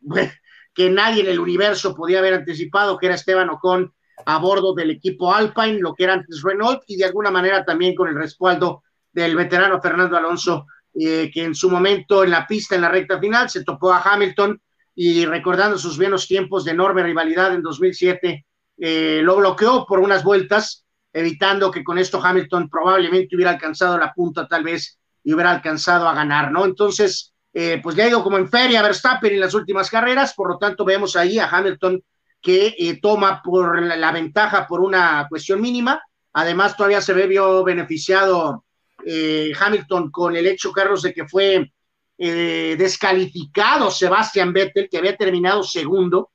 que 0.78 0.88
nadie 0.88 1.22
en 1.22 1.30
el 1.30 1.40
universo 1.40 1.92
podía 1.92 2.20
haber 2.20 2.34
anticipado, 2.34 2.96
que 2.96 3.06
era 3.06 3.16
Esteban 3.16 3.50
Ocon 3.50 3.92
a 4.24 4.38
bordo 4.38 4.72
del 4.74 4.92
equipo 4.92 5.34
Alpine, 5.34 5.80
lo 5.80 5.92
que 5.92 6.04
era 6.04 6.12
antes 6.12 6.40
Renault, 6.40 6.82
y 6.86 6.96
de 6.96 7.04
alguna 7.04 7.32
manera 7.32 7.64
también 7.64 7.96
con 7.96 8.06
el 8.06 8.14
respaldo 8.14 8.84
del 9.12 9.34
veterano 9.34 9.82
Fernando 9.82 10.16
Alonso, 10.16 10.66
eh, 10.94 11.32
que 11.34 11.42
en 11.42 11.56
su 11.56 11.68
momento 11.68 12.22
en 12.22 12.30
la 12.30 12.46
pista, 12.46 12.76
en 12.76 12.82
la 12.82 12.90
recta 12.90 13.18
final, 13.18 13.50
se 13.50 13.64
topó 13.64 13.92
a 13.92 14.02
Hamilton 14.02 14.62
y 14.94 15.26
recordando 15.26 15.76
sus 15.78 15.96
buenos 15.96 16.28
tiempos 16.28 16.64
de 16.64 16.70
enorme 16.70 17.02
rivalidad 17.02 17.52
en 17.52 17.62
2007, 17.62 18.46
eh, 18.78 19.20
lo 19.24 19.34
bloqueó 19.34 19.84
por 19.84 19.98
unas 19.98 20.22
vueltas, 20.22 20.86
evitando 21.12 21.72
que 21.72 21.82
con 21.82 21.98
esto 21.98 22.24
Hamilton 22.24 22.70
probablemente 22.70 23.34
hubiera 23.34 23.50
alcanzado 23.50 23.98
la 23.98 24.12
punta 24.12 24.46
tal 24.46 24.62
vez 24.62 24.96
y 25.24 25.32
hubiera 25.32 25.50
alcanzado 25.50 26.08
a 26.08 26.14
ganar, 26.14 26.52
¿no? 26.52 26.64
Entonces, 26.64 27.34
eh, 27.52 27.80
pues 27.82 27.96
le 27.96 28.02
ha 28.02 28.08
ido 28.08 28.22
como 28.22 28.38
en 28.38 28.48
feria 28.48 28.80
a 28.80 28.82
Verstappen 28.82 29.32
en 29.32 29.40
las 29.40 29.54
últimas 29.54 29.90
carreras, 29.90 30.34
por 30.34 30.48
lo 30.48 30.58
tanto 30.58 30.84
vemos 30.84 31.16
ahí 31.16 31.38
a 31.38 31.48
Hamilton 31.48 32.02
que 32.40 32.74
eh, 32.78 33.00
toma 33.00 33.42
por 33.42 33.82
la, 33.82 34.12
ventaja 34.12 34.66
por 34.66 34.80
una 34.80 35.26
cuestión 35.28 35.60
mínima, 35.60 36.00
además 36.32 36.76
todavía 36.76 37.00
se 37.00 37.14
vio 37.26 37.64
beneficiado 37.64 38.64
eh, 39.04 39.52
Hamilton 39.58 40.10
con 40.10 40.36
el 40.36 40.46
hecho, 40.46 40.72
Carlos, 40.72 41.02
de 41.02 41.12
que 41.12 41.26
fue 41.26 41.72
descalificado 42.20 43.92
Sebastian 43.92 44.52
Vettel, 44.52 44.88
que 44.90 44.98
había 44.98 45.16
terminado 45.16 45.62
segundo, 45.62 46.32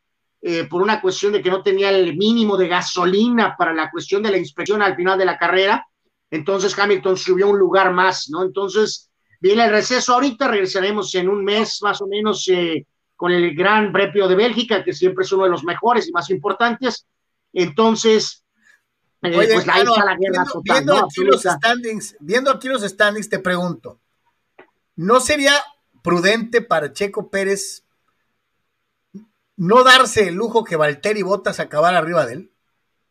por 0.70 0.82
una 0.82 1.02
cuestión 1.02 1.34
de 1.34 1.42
que 1.42 1.50
no 1.50 1.62
tenía 1.62 1.90
el 1.90 2.16
mínimo 2.16 2.56
de 2.56 2.70
gasolina 2.70 3.58
para 3.58 3.74
la 3.74 3.92
cuestión 3.92 4.24
de 4.24 4.32
la 4.32 4.38
inspección 4.38 4.82
al 4.82 4.96
final 4.96 5.20
de 5.20 5.26
la 5.26 5.38
carrera. 5.38 5.86
Entonces 6.32 6.80
Hamilton 6.80 7.18
subió 7.18 7.50
un 7.50 7.60
lugar 7.60 7.92
más, 7.92 8.30
¿no? 8.30 8.44
Entonces 8.44 9.12
viene 9.44 9.66
el 9.66 9.72
receso 9.72 10.14
ahorita, 10.14 10.48
regresaremos 10.48 11.14
en 11.16 11.28
un 11.28 11.44
mes 11.44 11.80
más 11.82 12.02
o 12.02 12.08
menos 12.08 12.48
eh, 12.48 12.88
con 13.14 13.30
el 13.30 13.54
Gran 13.54 13.92
Premio 13.92 14.26
de 14.30 14.36
Bélgica, 14.36 14.82
que 14.86 14.94
siempre 14.94 15.26
es 15.26 15.32
uno 15.34 15.44
de 15.44 15.50
los 15.50 15.66
mejores 15.66 16.08
y 16.08 16.14
más 16.14 16.30
importantes. 16.30 17.06
Entonces, 17.52 18.46
eh, 19.22 19.38
Oye, 19.38 19.54
pues 19.56 19.68
ahí 19.68 19.84
está 19.84 20.06
la 20.06 20.16
guerra 20.16 20.46
viendo, 20.46 20.52
total, 20.54 20.64
viendo 20.64 20.94
¿no? 20.94 21.06
aquí 21.06 21.24
los 21.26 21.42
standings, 21.42 22.16
viendo 22.22 22.52
aquí 22.52 22.70
los 22.70 22.84
standings, 22.84 23.28
te 23.28 23.40
pregunto, 23.40 24.00
¿no 24.96 25.20
sería 25.20 25.52
prudente 26.02 26.62
para 26.62 26.94
Checo 26.94 27.30
Pérez 27.30 27.84
no 29.58 29.84
darse 29.84 30.30
el 30.30 30.36
lujo 30.36 30.64
que 30.64 30.78
Valtteri 30.78 31.22
Bottas 31.22 31.60
acabar 31.60 31.96
arriba 31.96 32.26
de 32.26 32.34
él? 32.34 32.52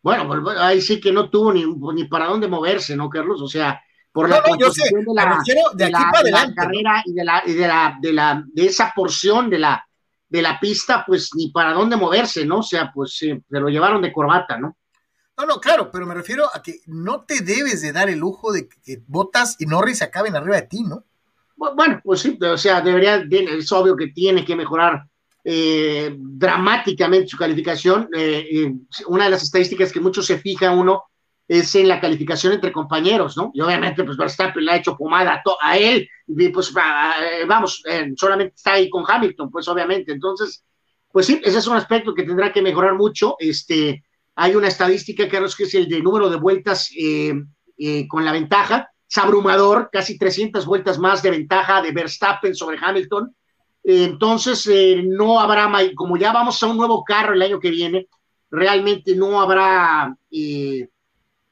Bueno, 0.00 0.26
pues, 0.26 0.56
ahí 0.56 0.80
sí 0.80 0.98
que 0.98 1.12
no 1.12 1.28
tuvo 1.28 1.52
ni, 1.52 1.66
ni 1.94 2.04
para 2.06 2.24
dónde 2.24 2.48
moverse, 2.48 2.96
¿no, 2.96 3.10
Carlos? 3.10 3.42
O 3.42 3.48
sea, 3.48 3.82
por 4.12 4.28
la 4.28 4.36
No, 4.40 4.42
no, 4.48 4.58
yo 4.58 4.70
sé, 4.70 4.82
de 4.84 5.14
la, 5.14 5.38
de 5.74 5.84
aquí 5.84 5.92
la- 5.92 6.10
para 6.12 6.22
de 6.24 6.30
la 6.30 6.38
adelante, 6.38 6.54
¿no? 6.54 6.54
carrera 6.62 7.02
y 7.06 7.12
de 7.12 7.24
la, 7.24 7.42
y 7.46 7.52
de 7.54 7.66
la, 7.68 7.98
de 8.00 8.12
la, 8.12 8.44
de 8.46 8.66
esa 8.66 8.92
porción 8.94 9.48
de 9.50 9.58
la, 9.58 9.84
de 10.28 10.42
la 10.42 10.58
pista, 10.60 11.04
pues 11.06 11.30
ni 11.34 11.50
para 11.50 11.72
dónde 11.72 11.96
moverse, 11.96 12.44
¿no? 12.44 12.58
O 12.58 12.62
sea, 12.62 12.90
pues 12.94 13.16
sí, 13.16 13.28
se 13.50 13.60
lo 13.60 13.68
llevaron 13.68 14.02
de 14.02 14.12
corbata, 14.12 14.58
¿no? 14.58 14.76
No, 15.38 15.46
no, 15.46 15.60
claro, 15.60 15.90
pero 15.90 16.06
me 16.06 16.14
refiero 16.14 16.44
a 16.54 16.62
que 16.62 16.80
no 16.86 17.22
te 17.22 17.40
debes 17.40 17.80
de 17.82 17.92
dar 17.92 18.10
el 18.10 18.18
lujo 18.18 18.52
de 18.52 18.68
que 18.68 19.02
Bottas 19.06 19.56
y 19.58 19.66
Norris 19.66 20.02
acaben 20.02 20.36
arriba 20.36 20.56
de 20.56 20.66
ti, 20.68 20.82
¿no? 20.82 21.04
Bu- 21.56 21.74
Bueno, 21.74 22.00
pues 22.04 22.20
sí, 22.20 22.38
o 22.40 22.58
sea, 22.58 22.80
debería, 22.82 23.16
es 23.30 23.72
obvio 23.72 23.96
que 23.96 24.08
tiene 24.08 24.44
que 24.44 24.54
mejorar 24.54 25.04
eh, 25.44 26.14
dramáticamente 26.18 27.28
su 27.28 27.36
calificación. 27.36 28.08
Eh, 28.14 28.72
una 29.08 29.24
de 29.24 29.30
las 29.30 29.42
estadísticas 29.42 29.90
que 29.90 30.00
mucho 30.00 30.22
se 30.22 30.38
fija 30.38 30.70
uno 30.70 31.04
es 31.60 31.74
en 31.74 31.88
la 31.88 32.00
calificación 32.00 32.52
entre 32.52 32.72
compañeros, 32.72 33.36
¿no? 33.36 33.50
Y 33.54 33.60
obviamente, 33.60 34.04
pues 34.04 34.16
Verstappen 34.16 34.64
le 34.64 34.72
ha 34.72 34.76
hecho 34.76 34.96
pomada 34.96 35.42
a, 35.60 35.78
él, 35.78 36.08
y 36.26 36.48
pues 36.48 36.72
vamos, 37.46 37.82
solamente 38.16 38.54
está 38.56 38.74
ahí 38.74 38.88
con 38.88 39.04
Hamilton, 39.06 39.50
pues 39.50 39.68
obviamente. 39.68 40.12
Entonces, 40.12 40.64
pues 41.10 41.26
sí, 41.26 41.40
ese 41.44 41.58
es 41.58 41.66
un 41.66 41.76
aspecto 41.76 42.14
que 42.14 42.22
tendrá 42.22 42.52
que 42.52 42.62
mejorar 42.62 42.94
mucho. 42.94 43.36
Este, 43.38 44.02
hay 44.34 44.54
una 44.54 44.68
estadística, 44.68 45.28
Carlos, 45.28 45.56
que 45.56 45.64
es 45.64 45.74
el 45.74 45.88
de 45.88 46.00
número 46.00 46.30
de 46.30 46.36
vueltas 46.36 46.90
con 48.08 48.24
la 48.24 48.32
ventaja. 48.32 48.90
Es 49.08 49.18
abrumador, 49.18 49.90
casi 49.92 50.16
300 50.16 50.64
vueltas 50.64 50.98
más 50.98 51.22
de 51.22 51.32
ventaja 51.32 51.82
de 51.82 51.92
Verstappen 51.92 52.54
sobre 52.54 52.78
Hamilton 52.80 53.34
entonces, 53.84 54.66
eh, 54.66 55.02
no 55.04 55.40
habrá, 55.40 55.70
como 55.94 56.16
ya 56.16 56.32
vamos 56.32 56.62
a 56.62 56.66
un 56.66 56.76
nuevo 56.76 57.02
carro 57.04 57.34
el 57.34 57.42
año 57.42 57.58
que 57.58 57.70
viene, 57.70 58.08
realmente 58.50 59.16
no 59.16 59.40
habrá 59.40 60.16
eh, 60.30 60.88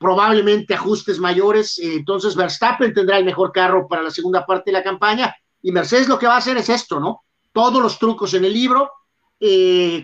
probablemente 0.01 0.75
ajustes 0.75 1.21
mayores. 1.21 1.79
Eh, 1.79 1.95
entonces, 1.95 2.35
Verstappen 2.35 2.93
tendrá 2.93 3.19
el 3.19 3.25
mejor 3.25 3.53
carro 3.53 3.87
para 3.87 4.03
la 4.03 4.11
segunda 4.11 4.45
parte 4.45 4.71
de 4.71 4.79
la 4.79 4.83
campaña 4.83 5.33
y 5.63 5.71
Mercedes 5.71 6.09
lo 6.09 6.19
que 6.19 6.27
va 6.27 6.35
a 6.35 6.39
hacer 6.39 6.57
es 6.57 6.69
esto, 6.69 6.99
¿no? 6.99 7.23
Todos 7.53 7.81
los 7.81 7.99
trucos 7.99 8.35
en 8.35 8.45
el 8.45 8.53
libro, 8.53 8.91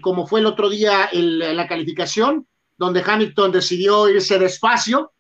como 0.01 0.27
fue 0.27 0.41
el 0.41 0.47
otro 0.47 0.69
día 0.69 1.09
en 1.13 1.57
la 1.57 1.67
calificación, 1.67 2.47
donde 2.77 3.03
Hamilton 3.07 3.53
decidió 3.53 4.09
irse 4.09 4.39
despacio 4.39 5.13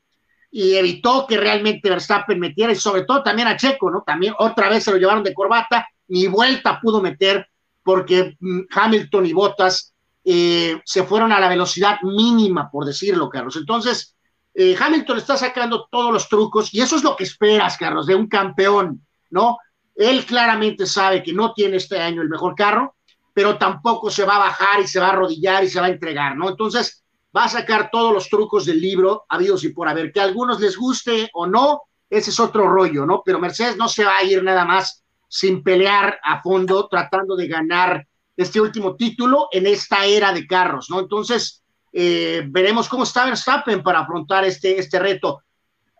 y 0.50 0.74
evitó 0.74 1.26
que 1.26 1.36
realmente 1.36 1.90
Verstappen 1.90 2.38
metiera, 2.38 2.72
y 2.72 2.76
sobre 2.76 3.04
todo 3.04 3.22
también 3.22 3.48
a 3.48 3.56
Checo, 3.56 3.90
¿no? 3.90 4.02
También 4.02 4.34
otra 4.38 4.68
vez 4.68 4.84
se 4.84 4.90
lo 4.90 4.96
llevaron 4.96 5.22
de 5.22 5.34
corbata 5.34 5.86
ni 6.08 6.26
vuelta 6.28 6.80
pudo 6.80 7.00
meter 7.02 7.48
porque 7.82 8.36
mm, 8.40 8.60
Hamilton 8.70 9.26
y 9.26 9.32
Bottas 9.32 9.94
eh, 10.24 10.80
se 10.84 11.04
fueron 11.04 11.32
a 11.32 11.40
la 11.40 11.48
velocidad 11.48 12.00
mínima, 12.02 12.70
por 12.70 12.84
decirlo, 12.84 13.28
Carlos. 13.28 13.56
Entonces, 13.56 14.15
eh, 14.58 14.74
Hamilton 14.78 15.18
está 15.18 15.36
sacando 15.36 15.86
todos 15.90 16.10
los 16.10 16.28
trucos 16.30 16.72
y 16.72 16.80
eso 16.80 16.96
es 16.96 17.04
lo 17.04 17.14
que 17.14 17.24
esperas, 17.24 17.76
Carlos, 17.76 18.06
de 18.06 18.14
un 18.14 18.26
campeón, 18.26 19.06
¿no? 19.28 19.58
Él 19.94 20.24
claramente 20.24 20.86
sabe 20.86 21.22
que 21.22 21.34
no 21.34 21.52
tiene 21.52 21.76
este 21.76 22.00
año 22.00 22.22
el 22.22 22.30
mejor 22.30 22.54
carro, 22.54 22.96
pero 23.34 23.58
tampoco 23.58 24.10
se 24.10 24.24
va 24.24 24.36
a 24.36 24.40
bajar 24.40 24.80
y 24.80 24.86
se 24.86 24.98
va 24.98 25.08
a 25.08 25.10
arrodillar 25.10 25.62
y 25.62 25.68
se 25.68 25.78
va 25.78 25.86
a 25.86 25.90
entregar, 25.90 26.36
¿no? 26.36 26.48
Entonces, 26.48 27.04
va 27.36 27.44
a 27.44 27.48
sacar 27.50 27.90
todos 27.90 28.14
los 28.14 28.30
trucos 28.30 28.64
del 28.64 28.80
libro, 28.80 29.26
habidos 29.28 29.62
y 29.64 29.68
por 29.68 29.88
haber, 29.88 30.10
que 30.10 30.20
a 30.20 30.24
algunos 30.24 30.58
les 30.58 30.78
guste 30.78 31.28
o 31.34 31.46
no, 31.46 31.82
ese 32.08 32.30
es 32.30 32.40
otro 32.40 32.66
rollo, 32.66 33.04
¿no? 33.04 33.20
Pero 33.22 33.38
Mercedes 33.38 33.76
no 33.76 33.88
se 33.88 34.06
va 34.06 34.16
a 34.16 34.24
ir 34.24 34.42
nada 34.42 34.64
más 34.64 35.04
sin 35.28 35.62
pelear 35.62 36.18
a 36.22 36.40
fondo, 36.40 36.88
tratando 36.88 37.36
de 37.36 37.46
ganar 37.46 38.06
este 38.34 38.58
último 38.58 38.96
título 38.96 39.48
en 39.52 39.66
esta 39.66 40.06
era 40.06 40.32
de 40.32 40.46
carros, 40.46 40.88
¿no? 40.88 41.00
Entonces, 41.00 41.62
eh, 41.98 42.42
veremos 42.46 42.88
cómo 42.88 43.04
está 43.04 43.24
Verstappen 43.24 43.82
para 43.82 44.00
afrontar 44.00 44.44
este, 44.44 44.78
este 44.78 44.98
reto. 44.98 45.42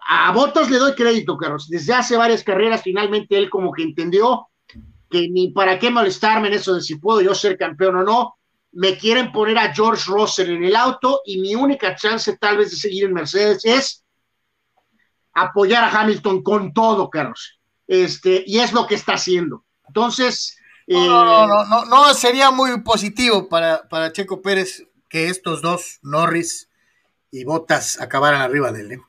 A 0.08 0.30
Bottas 0.32 0.70
le 0.70 0.78
doy 0.78 0.94
crédito, 0.94 1.36
Carlos. 1.36 1.68
Desde 1.68 1.94
hace 1.94 2.16
varias 2.16 2.44
carreras, 2.44 2.82
finalmente 2.82 3.38
él 3.38 3.48
como 3.48 3.72
que 3.72 3.82
entendió 3.82 4.48
que 5.08 5.28
ni 5.28 5.52
para 5.52 5.78
qué 5.78 5.90
molestarme 5.90 6.48
en 6.48 6.54
eso 6.54 6.74
de 6.74 6.82
si 6.82 6.96
puedo 6.96 7.20
yo 7.20 7.34
ser 7.34 7.56
campeón 7.56 7.96
o 7.96 8.02
no. 8.02 8.36
Me 8.72 8.98
quieren 8.98 9.32
poner 9.32 9.56
a 9.56 9.72
George 9.72 10.04
Russell 10.06 10.50
en 10.50 10.64
el 10.64 10.76
auto 10.76 11.22
y 11.24 11.40
mi 11.40 11.54
única 11.54 11.94
chance 11.94 12.36
tal 12.36 12.58
vez 12.58 12.72
de 12.72 12.76
seguir 12.76 13.04
en 13.04 13.14
Mercedes 13.14 13.64
es 13.64 14.04
apoyar 15.32 15.82
a 15.84 16.00
Hamilton 16.00 16.42
con 16.42 16.74
todo, 16.74 17.08
Carlos 17.08 17.56
este, 17.86 18.42
y 18.46 18.58
es 18.58 18.72
lo 18.72 18.86
que 18.86 18.94
está 18.94 19.14
haciendo. 19.14 19.64
Entonces... 19.86 20.58
no, 20.86 21.24
no, 21.24 21.46
no, 21.46 21.64
no, 21.64 21.84
no, 21.84 22.14
sería 22.14 22.50
muy 22.50 22.80
positivo 22.82 23.48
para, 23.48 23.88
para 23.88 24.12
Checo 24.12 24.40
Pérez 24.40 24.86
que 25.08 25.28
estos 25.28 25.62
dos, 25.62 25.98
Norris 26.02 26.68
y 27.30 27.44
Botas, 27.44 28.00
acabaran 28.00 28.40
arriba 28.40 28.72
de 28.72 28.80
él. 28.80 28.92
¿eh? 28.92 29.00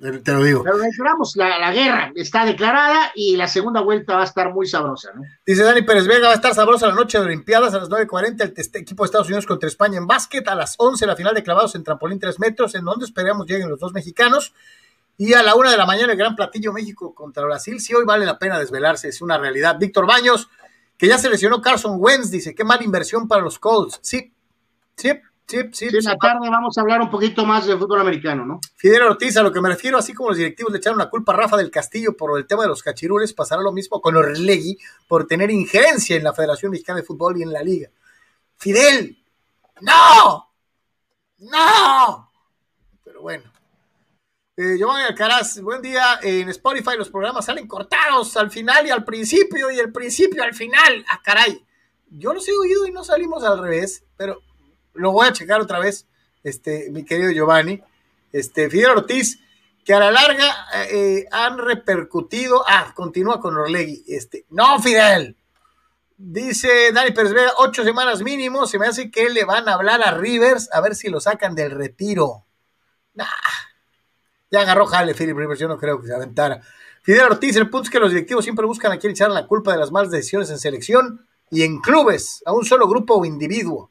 Te 0.00 0.32
lo 0.32 0.42
digo. 0.42 0.62
Pero 0.64 0.82
esperamos, 0.82 1.36
la, 1.36 1.58
la, 1.58 1.72
guerra 1.72 2.10
está 2.14 2.46
declarada 2.46 3.12
y 3.14 3.36
la 3.36 3.46
segunda 3.46 3.82
vuelta 3.82 4.14
va 4.14 4.22
a 4.22 4.24
estar 4.24 4.50
muy 4.52 4.66
sabrosa. 4.66 5.10
¿no? 5.14 5.22
Dice 5.44 5.62
Dani 5.62 5.82
Pérez 5.82 6.06
Vega, 6.06 6.28
va 6.28 6.32
a 6.32 6.36
estar 6.36 6.54
sabrosa 6.54 6.86
la 6.86 6.94
noche 6.94 7.18
de 7.18 7.24
Olimpiadas 7.24 7.74
a 7.74 7.80
las 7.80 7.90
9.40, 7.90 8.54
el 8.56 8.80
equipo 8.80 9.02
de 9.02 9.06
Estados 9.06 9.26
Unidos 9.26 9.44
contra 9.44 9.68
España 9.68 9.98
en 9.98 10.06
básquet, 10.06 10.48
a 10.48 10.54
las 10.54 10.74
11 10.78 11.06
la 11.06 11.16
final 11.16 11.34
de 11.34 11.42
clavados 11.42 11.74
en 11.74 11.84
trampolín 11.84 12.18
3 12.18 12.40
metros, 12.40 12.74
en 12.74 12.84
donde 12.84 13.04
esperamos 13.04 13.46
lleguen 13.46 13.68
los 13.68 13.78
dos 13.78 13.92
mexicanos. 13.92 14.54
Y 15.18 15.34
a 15.34 15.42
la 15.42 15.54
una 15.54 15.70
de 15.70 15.76
la 15.76 15.84
mañana 15.84 16.12
el 16.12 16.18
Gran 16.18 16.34
Platillo 16.34 16.72
México 16.72 17.14
contra 17.14 17.44
Brasil. 17.44 17.78
Sí, 17.78 17.92
hoy 17.92 18.06
vale 18.06 18.24
la 18.24 18.38
pena 18.38 18.58
desvelarse, 18.58 19.08
es 19.08 19.20
una 19.20 19.36
realidad. 19.36 19.76
Víctor 19.78 20.06
Baños, 20.06 20.48
que 20.96 21.08
ya 21.08 21.18
se 21.18 21.28
lesionó 21.28 21.60
Carson 21.60 21.96
Wentz, 21.98 22.30
dice, 22.30 22.54
qué 22.54 22.64
mala 22.64 22.82
inversión 22.84 23.28
para 23.28 23.42
los 23.42 23.58
Colts. 23.58 23.98
Sí, 24.00 24.32
sí, 24.96 25.10
sí, 25.50 25.58
sí. 25.72 25.96
en 25.96 26.04
la 26.04 26.16
tarde 26.16 26.48
vamos 26.48 26.76
a 26.76 26.80
hablar 26.80 27.00
un 27.00 27.10
poquito 27.10 27.44
más 27.44 27.66
de 27.66 27.76
fútbol 27.76 28.00
americano, 28.00 28.46
¿no? 28.46 28.60
Fidel 28.76 29.02
Ortiz, 29.02 29.36
a 29.36 29.42
lo 29.42 29.52
que 29.52 29.60
me 29.60 29.68
refiero, 29.68 29.98
así 29.98 30.12
como 30.14 30.30
los 30.30 30.38
directivos 30.38 30.72
le 30.72 30.78
echaron 30.78 30.98
la 30.98 31.10
culpa 31.10 31.32
a 31.32 31.36
Rafa 31.36 31.56
del 31.56 31.70
Castillo 31.70 32.16
por 32.16 32.38
el 32.38 32.46
tema 32.46 32.62
de 32.62 32.68
los 32.68 32.82
cachirules, 32.82 33.32
pasará 33.32 33.62
lo 33.62 33.72
mismo 33.72 34.00
con 34.00 34.16
Orlegui 34.16 34.78
por 35.08 35.26
tener 35.26 35.50
injerencia 35.50 36.16
en 36.16 36.24
la 36.24 36.32
Federación 36.32 36.70
Mexicana 36.70 37.00
de 37.00 37.06
Fútbol 37.06 37.38
y 37.38 37.42
en 37.42 37.52
la 37.52 37.62
Liga. 37.62 37.90
Fidel, 38.56 39.18
no, 39.80 40.52
no. 41.38 42.30
Pero 43.04 43.22
bueno. 43.22 43.44
Eh, 44.56 44.76
Giovanni 44.76 45.04
Alcaraz, 45.04 45.60
buen 45.60 45.80
día. 45.80 46.20
En 46.22 46.48
Spotify 46.50 46.96
los 46.98 47.08
programas 47.08 47.46
salen 47.46 47.66
cortados 47.66 48.36
al 48.36 48.50
final 48.50 48.86
y 48.86 48.90
al 48.90 49.04
principio 49.04 49.70
y 49.70 49.78
el 49.78 49.90
principio 49.90 50.42
al 50.42 50.54
final. 50.54 51.04
Ah, 51.08 51.20
caray. 51.24 51.64
Yo 52.10 52.34
los 52.34 52.46
he 52.48 52.52
oído 52.52 52.86
y 52.86 52.92
no 52.92 53.04
salimos 53.04 53.42
al 53.44 53.58
revés, 53.58 54.04
pero 54.16 54.42
lo 54.94 55.12
voy 55.12 55.28
a 55.28 55.32
checar 55.32 55.60
otra 55.60 55.78
vez, 55.78 56.06
este, 56.42 56.90
mi 56.90 57.04
querido 57.04 57.30
Giovanni. 57.30 57.82
Este, 58.32 58.70
Fidel 58.70 58.90
Ortiz, 58.90 59.40
que 59.84 59.94
a 59.94 60.00
la 60.00 60.10
larga 60.10 60.54
eh, 60.90 61.26
han 61.30 61.58
repercutido. 61.58 62.64
Ah, 62.66 62.92
continúa 62.94 63.40
con 63.40 63.56
Orlegui. 63.56 64.04
Este, 64.06 64.46
no, 64.50 64.80
Fidel. 64.80 65.36
Dice 66.16 66.92
Dani 66.92 67.12
Pérez 67.12 67.32
Vega, 67.32 67.52
ocho 67.58 67.82
semanas 67.82 68.22
mínimo. 68.22 68.66
Se 68.66 68.78
me 68.78 68.86
hace 68.86 69.10
que 69.10 69.30
le 69.30 69.44
van 69.44 69.68
a 69.68 69.74
hablar 69.74 70.02
a 70.02 70.12
Rivers 70.12 70.68
a 70.72 70.80
ver 70.80 70.94
si 70.94 71.08
lo 71.08 71.18
sacan 71.18 71.54
del 71.54 71.70
retiro. 71.70 72.44
Nah 73.14 73.26
ya 74.50 74.60
agarró 74.60 74.86
jale 74.86 75.14
Philip 75.14 75.36
Rivers, 75.36 75.60
yo 75.60 75.68
no 75.68 75.78
creo 75.78 76.00
que 76.00 76.08
se 76.08 76.14
aventara. 76.14 76.60
Fidel 77.02 77.26
Ortiz, 77.30 77.56
el 77.56 77.70
punto 77.70 77.84
es 77.84 77.90
que 77.90 78.00
los 78.00 78.10
directivos 78.10 78.44
siempre 78.44 78.66
buscan 78.66 78.92
a 78.92 78.98
quien 78.98 79.12
echar 79.12 79.30
la 79.30 79.46
culpa 79.46 79.72
de 79.72 79.78
las 79.78 79.90
malas 79.92 80.10
decisiones 80.10 80.50
en 80.50 80.58
selección 80.58 81.26
y 81.50 81.62
en 81.62 81.80
clubes, 81.80 82.42
a 82.44 82.52
un 82.52 82.64
solo 82.64 82.88
grupo 82.88 83.14
o 83.14 83.24
individuo. 83.24 83.90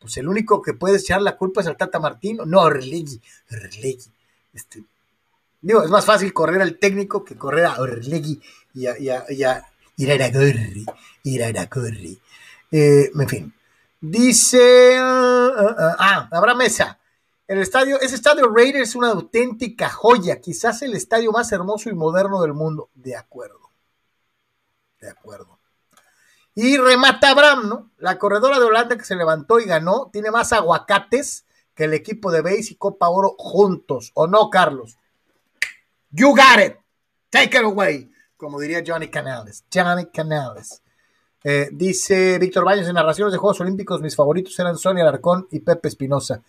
Pues 0.00 0.16
el 0.16 0.28
único 0.28 0.62
que 0.62 0.72
puede 0.72 0.96
echar 0.96 1.20
la 1.20 1.36
culpa 1.36 1.60
es 1.60 1.66
el 1.66 1.76
Tata 1.76 2.00
Martino. 2.00 2.46
No, 2.46 2.62
Orlegui, 2.62 3.20
Orlegui. 3.52 4.10
Este, 4.52 4.82
digo, 5.60 5.82
es 5.82 5.90
más 5.90 6.06
fácil 6.06 6.32
correr 6.32 6.62
al 6.62 6.78
técnico 6.78 7.22
que 7.22 7.36
correr 7.36 7.66
a 7.66 7.80
Orlegui 7.80 8.40
y 8.74 8.86
a, 8.86 8.98
y 8.98 9.10
a, 9.10 9.24
y 9.28 9.44
a. 9.44 9.66
Eh, 12.72 13.10
en 13.14 13.28
fin. 13.28 13.54
Dice, 14.00 14.96
ah, 14.96 15.52
ah, 15.78 15.96
ah 15.98 16.28
Abraham 16.32 16.58
Mesa. 16.58 16.98
El 17.46 17.58
estadio, 17.58 18.00
ese 18.00 18.14
estadio 18.14 18.48
Raiders 18.48 18.90
es 18.90 18.94
una 18.94 19.08
auténtica 19.10 19.90
joya, 19.90 20.40
quizás 20.40 20.80
el 20.82 20.94
estadio 20.94 21.32
más 21.32 21.52
hermoso 21.52 21.90
y 21.90 21.94
moderno 21.94 22.40
del 22.40 22.54
mundo. 22.54 22.88
De 22.94 23.14
acuerdo. 23.14 23.70
De 25.00 25.10
acuerdo. 25.10 25.59
Y 26.54 26.76
remata 26.76 27.30
Abraham, 27.30 27.68
¿no? 27.68 27.90
La 27.98 28.18
corredora 28.18 28.58
de 28.58 28.64
Holanda 28.64 28.96
que 28.98 29.04
se 29.04 29.16
levantó 29.16 29.60
y 29.60 29.64
ganó, 29.64 30.10
tiene 30.12 30.30
más 30.30 30.52
aguacates 30.52 31.44
que 31.74 31.84
el 31.84 31.94
equipo 31.94 32.30
de 32.30 32.42
Base 32.42 32.72
y 32.72 32.74
Copa 32.76 33.08
Oro 33.08 33.34
juntos, 33.38 34.10
¿o 34.14 34.26
no, 34.26 34.50
Carlos? 34.50 34.98
You 36.10 36.30
got 36.30 36.60
it. 36.64 36.76
Take 37.30 37.56
it 37.56 37.64
away. 37.64 38.10
Como 38.36 38.58
diría 38.58 38.82
Johnny 38.84 39.08
Canales. 39.08 39.64
Johnny 39.72 40.06
Canales. 40.06 40.82
Eh, 41.42 41.68
dice 41.72 42.38
Víctor 42.38 42.64
Baños 42.64 42.88
en 42.88 42.94
narraciones 42.94 43.32
de 43.32 43.38
Juegos 43.38 43.60
Olímpicos, 43.60 44.02
mis 44.02 44.14
favoritos 44.14 44.58
eran 44.58 44.76
Sonia 44.76 45.02
Alarcón 45.04 45.46
y 45.50 45.60
Pepe 45.60 45.88
Espinosa. 45.88 46.42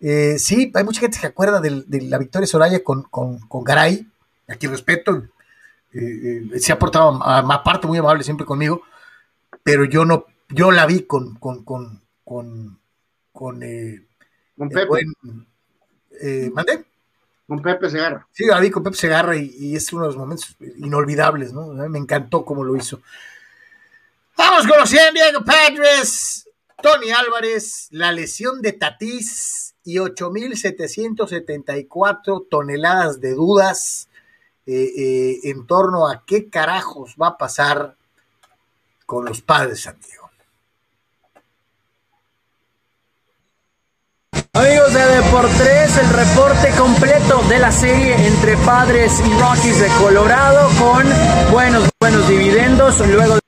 Eh, 0.00 0.38
sí, 0.38 0.72
hay 0.74 0.84
mucha 0.84 1.00
gente 1.00 1.16
que 1.16 1.20
se 1.22 1.26
acuerda 1.28 1.60
de, 1.60 1.84
la 2.02 2.18
victoria 2.18 2.46
Soraya 2.46 2.82
con, 2.82 3.04
con, 3.04 3.38
con 3.40 3.62
Garay, 3.62 4.06
a 4.48 4.54
quien 4.56 4.72
respeto, 4.72 5.22
eh, 5.92 6.42
eh, 6.52 6.58
se 6.58 6.72
ha 6.72 6.78
portado 6.78 7.12
más 7.12 7.58
parte 7.60 7.86
muy 7.86 7.98
amable 7.98 8.24
siempre 8.24 8.44
conmigo, 8.44 8.82
pero 9.64 9.84
yo 9.86 10.04
no, 10.04 10.26
yo 10.50 10.70
la 10.70 10.86
vi 10.86 11.02
con, 11.02 11.34
con, 11.36 11.64
con, 11.64 12.00
con, 12.22 12.78
con, 13.32 13.58
Pepe. 13.58 15.04
¿Mandé? 16.52 16.84
Con 17.48 17.60
Pepe 17.60 17.90
Segarra. 17.90 18.28
Sí, 18.30 18.46
la 18.46 18.60
vi 18.60 18.70
con 18.70 18.84
Pepe 18.84 18.96
Segarra 18.96 19.36
y, 19.36 19.74
es 19.74 19.92
uno 19.92 20.02
de 20.02 20.08
los 20.08 20.16
momentos 20.16 20.56
inolvidables, 20.76 21.52
¿no? 21.52 21.66
Me 21.88 21.98
encantó 21.98 22.44
cómo 22.44 22.62
lo 22.62 22.76
hizo. 22.76 23.00
Vamos 24.36 24.66
con 24.66 24.78
los 24.78 24.88
100 24.88 25.14
Diego 25.14 25.44
Padres. 25.44 26.48
Tony 26.82 27.12
Álvarez, 27.12 27.86
la 27.92 28.10
lesión 28.12 28.60
de 28.60 28.72
Tatís 28.72 29.76
y 29.84 29.96
8.774 29.96 32.48
toneladas 32.50 33.20
de 33.20 33.32
dudas 33.32 34.08
eh, 34.66 34.90
eh, 34.96 35.40
en 35.44 35.66
torno 35.66 36.08
a 36.08 36.24
qué 36.26 36.50
carajos 36.50 37.14
va 37.20 37.28
a 37.28 37.38
pasar 37.38 37.96
con 39.14 39.24
los 39.26 39.40
padres 39.42 39.80
San 39.80 39.96
Diego. 40.00 40.28
Amigos 44.54 44.92
de 44.92 45.06
Deportes, 45.06 45.98
el 45.98 46.08
reporte 46.10 46.70
completo 46.76 47.40
de 47.48 47.58
la 47.60 47.70
serie 47.70 48.26
entre 48.26 48.56
Padres 48.56 49.20
y 49.20 49.40
Rockies 49.40 49.80
de 49.80 49.88
Colorado 50.00 50.68
con 50.80 51.04
buenos, 51.52 51.88
buenos 52.00 52.28
dividendos. 52.28 52.98
Luego 53.06 53.38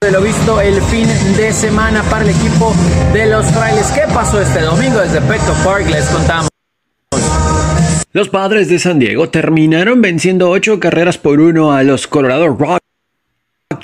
de 0.00 0.10
lo 0.10 0.20
visto 0.20 0.60
el 0.60 0.82
fin 0.82 1.06
de 1.36 1.52
semana 1.52 2.02
para 2.10 2.24
el 2.24 2.30
equipo 2.30 2.74
de 3.12 3.26
los 3.26 3.46
frailes. 3.52 3.86
¿Qué 3.92 4.02
pasó 4.12 4.40
este 4.40 4.62
domingo 4.62 4.98
desde 4.98 5.20
Petco 5.20 5.54
Park? 5.64 5.88
Les 5.90 6.06
contamos. 6.06 6.48
Los 8.12 8.28
padres 8.28 8.68
de 8.68 8.80
San 8.80 8.98
Diego 8.98 9.28
terminaron 9.28 10.02
venciendo 10.02 10.50
8 10.50 10.80
carreras 10.80 11.18
por 11.18 11.38
1 11.38 11.72
a 11.72 11.84
los 11.84 12.08
Colorado 12.08 12.48
Rockies 12.48 12.91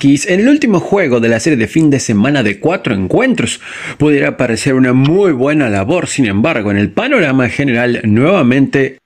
en 0.01 0.39
el 0.39 0.47
último 0.47 0.79
juego 0.79 1.19
de 1.19 1.29
la 1.29 1.39
serie 1.39 1.57
de 1.57 1.67
fin 1.67 1.89
de 1.89 1.99
semana 1.99 2.41
de 2.41 2.59
cuatro 2.59 2.95
encuentros. 2.95 3.59
Pudiera 3.97 4.37
parecer 4.37 4.73
una 4.73 4.93
muy 4.93 5.33
buena 5.33 5.69
labor, 5.69 6.07
sin 6.07 6.25
embargo, 6.25 6.71
en 6.71 6.77
el 6.77 6.91
panorama 6.91 7.49
general 7.49 8.01
nuevamente 8.03 8.97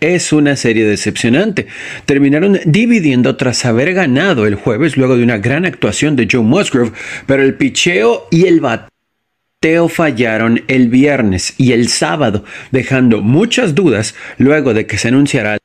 es 0.00 0.32
una 0.32 0.56
serie 0.56 0.84
decepcionante. 0.84 1.66
Terminaron 2.04 2.58
dividiendo 2.64 3.36
tras 3.36 3.64
haber 3.64 3.94
ganado 3.94 4.46
el 4.46 4.56
jueves 4.56 4.96
luego 4.96 5.16
de 5.16 5.22
una 5.22 5.38
gran 5.38 5.64
actuación 5.64 6.16
de 6.16 6.28
Joe 6.30 6.42
Musgrove, 6.42 6.92
pero 7.26 7.42
el 7.42 7.54
picheo 7.54 8.26
y 8.30 8.46
el 8.46 8.60
bat 8.60 8.88
Teo 9.60 9.88
fallaron 9.88 10.62
el 10.68 10.88
viernes 10.88 11.54
y 11.58 11.72
el 11.72 11.88
sábado, 11.88 12.44
dejando 12.70 13.22
muchas 13.22 13.74
dudas 13.74 14.14
luego 14.36 14.72
de 14.72 14.86
que 14.86 14.98
se 14.98 15.08
anunciara 15.08 15.58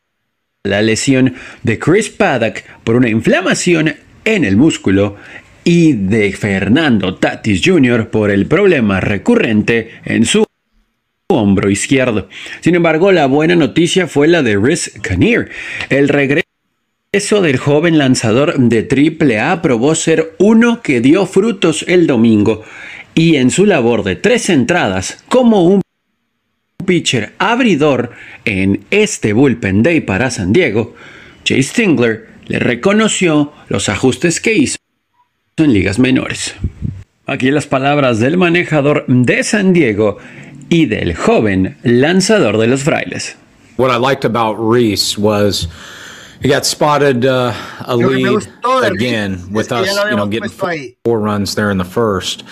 la 0.64 0.82
lesión 0.82 1.36
de 1.62 1.78
Chris 1.78 2.10
Paddock 2.10 2.64
por 2.84 2.96
una 2.96 3.10
inflamación 3.10 3.96
en 4.26 4.46
el 4.46 4.58
músculo 4.58 5.16
y 5.64 5.94
de 5.94 6.32
Fernando 6.34 7.16
Tatis 7.16 7.62
Jr. 7.64 8.10
por 8.10 8.32
el 8.32 8.46
problema 8.48 9.00
recurrente 9.00 9.92
en 10.06 10.26
su 10.26 10.46
hombro 11.30 11.70
izquierdo. 11.70 12.30
Sin 12.62 12.76
embargo, 12.76 13.12
la 13.12 13.26
buena 13.28 13.56
noticia 13.56 14.08
fue 14.08 14.28
la 14.28 14.44
de 14.44 14.58
Riz 14.58 14.92
Kinnear. 15.02 15.50
El 15.90 16.10
regreso 16.10 16.44
del 17.42 17.58
joven 17.58 17.98
lanzador 17.98 18.58
de 18.58 19.38
AAA 19.40 19.62
probó 19.62 19.96
ser 19.96 20.34
uno 20.40 20.82
que 20.82 21.02
dio 21.02 21.26
frutos 21.26 21.86
el 21.88 22.08
domingo 22.08 22.64
y 23.16 23.36
en 23.36 23.52
su 23.52 23.66
labor 23.66 24.04
de 24.04 24.16
tres 24.16 24.50
entradas 24.50 25.24
como 25.30 25.64
un 25.64 25.82
pitcher 26.86 27.34
abridor 27.38 28.12
en 28.46 28.84
este 28.92 29.34
bullpen 29.34 29.84
day 29.84 30.02
para 30.02 30.32
San 30.32 30.52
Diego, 30.52 30.96
Jay 31.46 31.64
Stingler 31.64 32.33
le 32.48 32.60
reconoció 32.60 33.52
los 33.70 33.90
ajustes 33.90 34.40
que 34.40 34.54
hizo 34.54 34.78
en 35.58 35.74
ligas 35.74 36.00
menores. 36.00 36.56
Aquí 37.26 37.52
las 37.52 37.68
palabras 37.68 38.20
del 38.20 38.38
manejador 38.38 39.06
de 39.08 39.44
San 39.44 39.74
Diego 39.74 40.18
y 40.70 40.88
del 40.88 41.16
joven 41.16 41.78
lanzador 41.84 42.58
de 42.58 42.68
los 42.68 42.84
frailes. 42.84 43.38
What 43.78 43.92
I 43.92 44.00
liked 44.00 44.26
about 44.26 44.58
Reese 44.60 45.18
was 45.18 45.70
he 46.42 46.50
got 46.50 46.66
spotted 46.66 47.26
uh, 47.26 47.54
a 47.82 47.96
lead 47.96 48.48
again 48.84 49.52
with 49.52 49.72
us, 49.72 49.88
you 50.10 50.16
know, 50.16 50.28
getting 50.28 50.50
four 51.04 51.20
runs 51.20 51.56
there 51.56 51.72
in 51.72 51.78
the 51.78 51.86
first. 51.86 52.44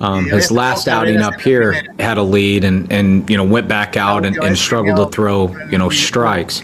Um, 0.00 0.24
his 0.30 0.50
last 0.50 0.88
outing 0.88 1.18
up 1.18 1.38
here 1.42 1.82
had 1.98 2.16
a 2.16 2.22
lead 2.22 2.64
and, 2.64 2.90
and 2.90 3.28
you 3.28 3.36
know 3.36 3.44
went 3.44 3.68
back 3.68 3.98
out 3.98 4.24
and, 4.24 4.34
and 4.38 4.56
struggled 4.56 4.96
to 4.96 5.14
throw 5.14 5.54
you 5.66 5.76
know 5.76 5.90
strikes. 5.90 6.62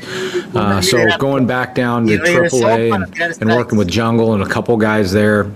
Uh, 0.54 0.80
so 0.80 1.06
going 1.18 1.46
back 1.46 1.74
down 1.74 2.06
to 2.06 2.16
AAA 2.16 2.94
and, 2.94 3.42
and 3.42 3.50
working 3.50 3.76
with 3.76 3.88
Jungle 3.88 4.32
and 4.32 4.42
a 4.42 4.48
couple 4.48 4.74
guys 4.78 5.12
there, 5.12 5.52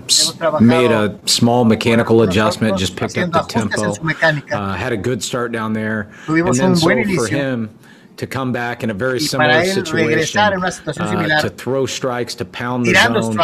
made 0.59 0.91
a 0.91 1.17
small 1.25 1.65
mechanical 1.65 2.21
adjustment, 2.21 2.77
just 2.77 2.95
picked 2.95 3.17
up 3.17 3.31
the 3.31 3.41
tempo. 3.41 3.93
Uh, 4.55 4.73
had 4.75 4.93
a 4.93 4.97
good 4.97 5.23
start 5.23 5.51
down 5.51 5.73
there, 5.73 6.11
and 6.27 6.53
then 6.53 6.75
so 6.75 6.87
for 7.15 7.27
him 7.27 7.75
to 8.21 8.27
come 8.27 8.51
back 8.51 8.83
in 8.83 8.91
a 8.91 8.93
very 8.93 9.19
similar 9.19 9.65
situation, 9.65 10.39
uh, 10.39 11.41
to 11.41 11.49
throw 11.49 11.87
strikes, 11.87 12.35
to 12.35 12.45
pound 12.45 12.85
the 12.85 12.93
zone. 12.93 13.35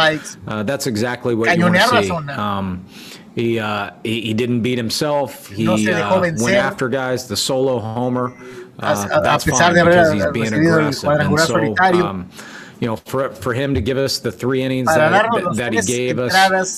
Uh, 0.46 0.62
that's 0.62 0.86
exactly 0.86 1.34
what 1.34 1.58
you 1.58 1.64
want 1.64 1.74
to 1.74 2.04
see. 2.04 2.10
Um, 2.32 2.86
he, 3.34 3.58
uh, 3.58 3.90
he, 4.04 4.20
he 4.20 4.34
didn't 4.34 4.60
beat 4.60 4.78
himself. 4.78 5.48
He 5.48 5.66
uh, 5.68 6.20
went 6.20 6.54
after 6.54 6.88
guys. 6.88 7.26
The 7.26 7.36
solo 7.36 7.80
homer. 7.80 8.32
Uh, 8.78 9.20
that's 9.20 9.44
fine 9.44 9.74
because 9.74 10.12
he's 10.12 10.26
being 10.26 10.52
aggressive. 10.52 11.10
And 11.10 11.40
so, 11.40 11.74
um, 12.06 12.28
you 12.78 12.86
know, 12.86 12.94
for 12.94 13.30
for 13.30 13.52
him 13.52 13.74
to 13.74 13.80
give 13.80 13.98
us 13.98 14.20
the 14.20 14.30
three 14.30 14.62
innings 14.62 14.86
that, 14.86 15.28
that, 15.32 15.56
that 15.56 15.72
he 15.72 15.80
gave 15.82 16.20
us, 16.20 16.32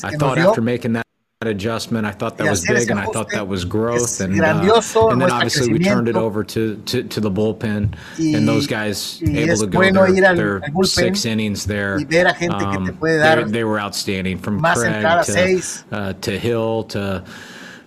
I 0.05 0.13
thought 0.17 0.39
after 0.39 0.63
making 0.63 0.95
that 0.95 1.07
adjustment. 1.49 2.05
I 2.07 2.11
thought 2.11 2.37
that 2.37 2.51
was 2.51 2.67
big, 2.67 2.91
and 2.91 3.01
I 3.01 3.07
thought 3.07 3.31
that 3.31 3.49
was 3.49 3.65
growth, 3.65 4.21
and, 4.21 4.39
uh, 4.39 4.45
and 5.11 5.23
then 5.23 5.31
obviously 5.31 5.73
we 5.73 5.79
turned 5.79 6.07
it 6.07 6.15
over 6.15 6.45
to, 6.45 6.77
to, 6.77 7.03
to 7.03 7.19
the 7.19 7.31
bullpen, 7.31 7.95
and 8.19 8.47
those 8.47 8.67
guys 8.67 9.23
able 9.23 9.57
to 9.57 9.67
go 9.67 9.81
their, 9.91 10.61
their 10.61 10.61
six 10.85 11.25
innings 11.25 11.65
there. 11.65 11.97
Um, 11.97 12.99
they, 13.01 13.45
they, 13.53 13.65
were 13.65 13.81
outstanding 13.81 14.37
from 14.37 14.61
Craig 14.61 15.25
to, 15.25 15.97
uh, 15.97 16.13
to 16.13 16.39
Hill 16.39 16.85
to 16.85 17.25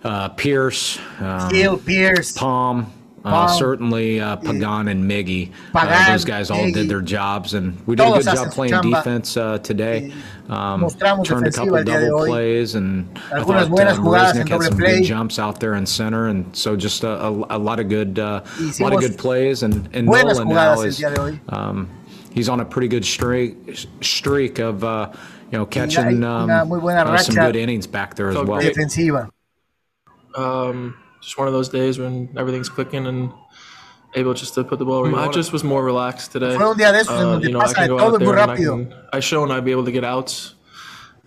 uh, 0.04 0.30
Pierce, 0.30 0.98
um, 1.20 1.54
Hill, 1.54 1.78
Pierce, 1.78 2.36
Palm. 2.36 2.92
Uh, 3.26 3.48
certainly, 3.48 4.20
uh, 4.20 4.36
Pagan 4.36 4.88
and 4.90 5.10
Miggy, 5.10 5.52
uh, 5.74 6.12
those 6.12 6.26
guys 6.26 6.52
all 6.52 6.70
did 6.72 6.90
their 6.90 7.02
jobs, 7.02 7.54
and 7.54 7.78
we 7.88 7.96
did 7.96 8.04
a 8.04 8.06
good 8.18 8.26
job 8.36 8.52
playing 8.54 8.74
defense 9.04 9.38
uh, 9.38 9.58
today. 9.60 10.12
Um, 10.50 10.82
turned 11.24 11.48
a 11.48 11.52
couple 11.52 11.78
double 11.86 12.20
plays, 12.28 12.76
and 12.76 13.08
I 13.32 13.40
thought 13.46 13.72
uh, 13.94 14.34
had 14.50 14.50
some 14.64 14.78
good 14.78 15.04
jumps 15.06 15.40
out 15.40 15.60
there 15.62 15.76
in 15.76 15.86
center, 15.86 16.28
and 16.28 16.54
so 16.56 16.76
just 16.76 17.04
a, 17.06 17.10
a, 17.28 17.58
a 17.58 17.58
lot 17.58 17.80
of 17.80 17.88
good, 17.88 18.20
uh, 18.20 18.42
a 18.44 18.84
lot 18.84 18.94
of 18.94 19.00
good 19.00 19.18
plays. 19.18 19.64
And, 19.64 19.88
and 19.94 20.08
Nolan 20.36 20.48
now 20.56 20.74
is 20.88 21.00
um, 21.50 21.90
he's 22.34 22.50
on 22.50 22.60
a 22.60 22.66
pretty 22.66 22.90
good 22.90 23.06
streak 23.06 23.56
streak 24.02 24.60
of 24.60 24.84
uh, 24.84 25.12
you 25.50 25.58
know 25.58 25.66
catching 25.66 26.24
um, 26.26 26.50
uh, 27.08 27.18
some 27.20 27.36
good 27.46 27.56
innings 27.56 27.88
back 27.88 28.16
there 28.16 28.28
as 28.30 28.36
well. 28.48 28.60
Um, 30.36 30.98
just 31.24 31.38
one 31.38 31.48
of 31.48 31.54
those 31.54 31.70
days 31.70 31.98
when 32.00 32.30
everything's 32.38 32.70
clicking 32.70 33.08
and 33.08 33.32
able 34.16 34.34
just 34.34 34.54
to 34.56 34.64
put 34.64 34.78
the 34.80 34.86
ball 34.86 35.02
where 35.04 35.16
I 35.16 35.32
just 35.32 35.52
was 35.54 35.64
more 35.64 35.84
relaxed 35.84 36.32
today. 36.32 36.56
Uh, 36.56 37.40
you 37.40 37.52
know, 37.52 37.60
I 37.60 37.74
can 37.74 37.88
go 37.88 38.00
out 38.00 38.20
there 38.20 38.30
and 38.38 38.52
I 38.52 38.56
can, 38.58 38.94
I 39.14 39.20
shown 39.22 39.50
I'd 39.52 39.66
be 39.66 39.72
able 39.72 39.86
to 39.86 39.92
get 39.92 40.04
outs 40.04 40.56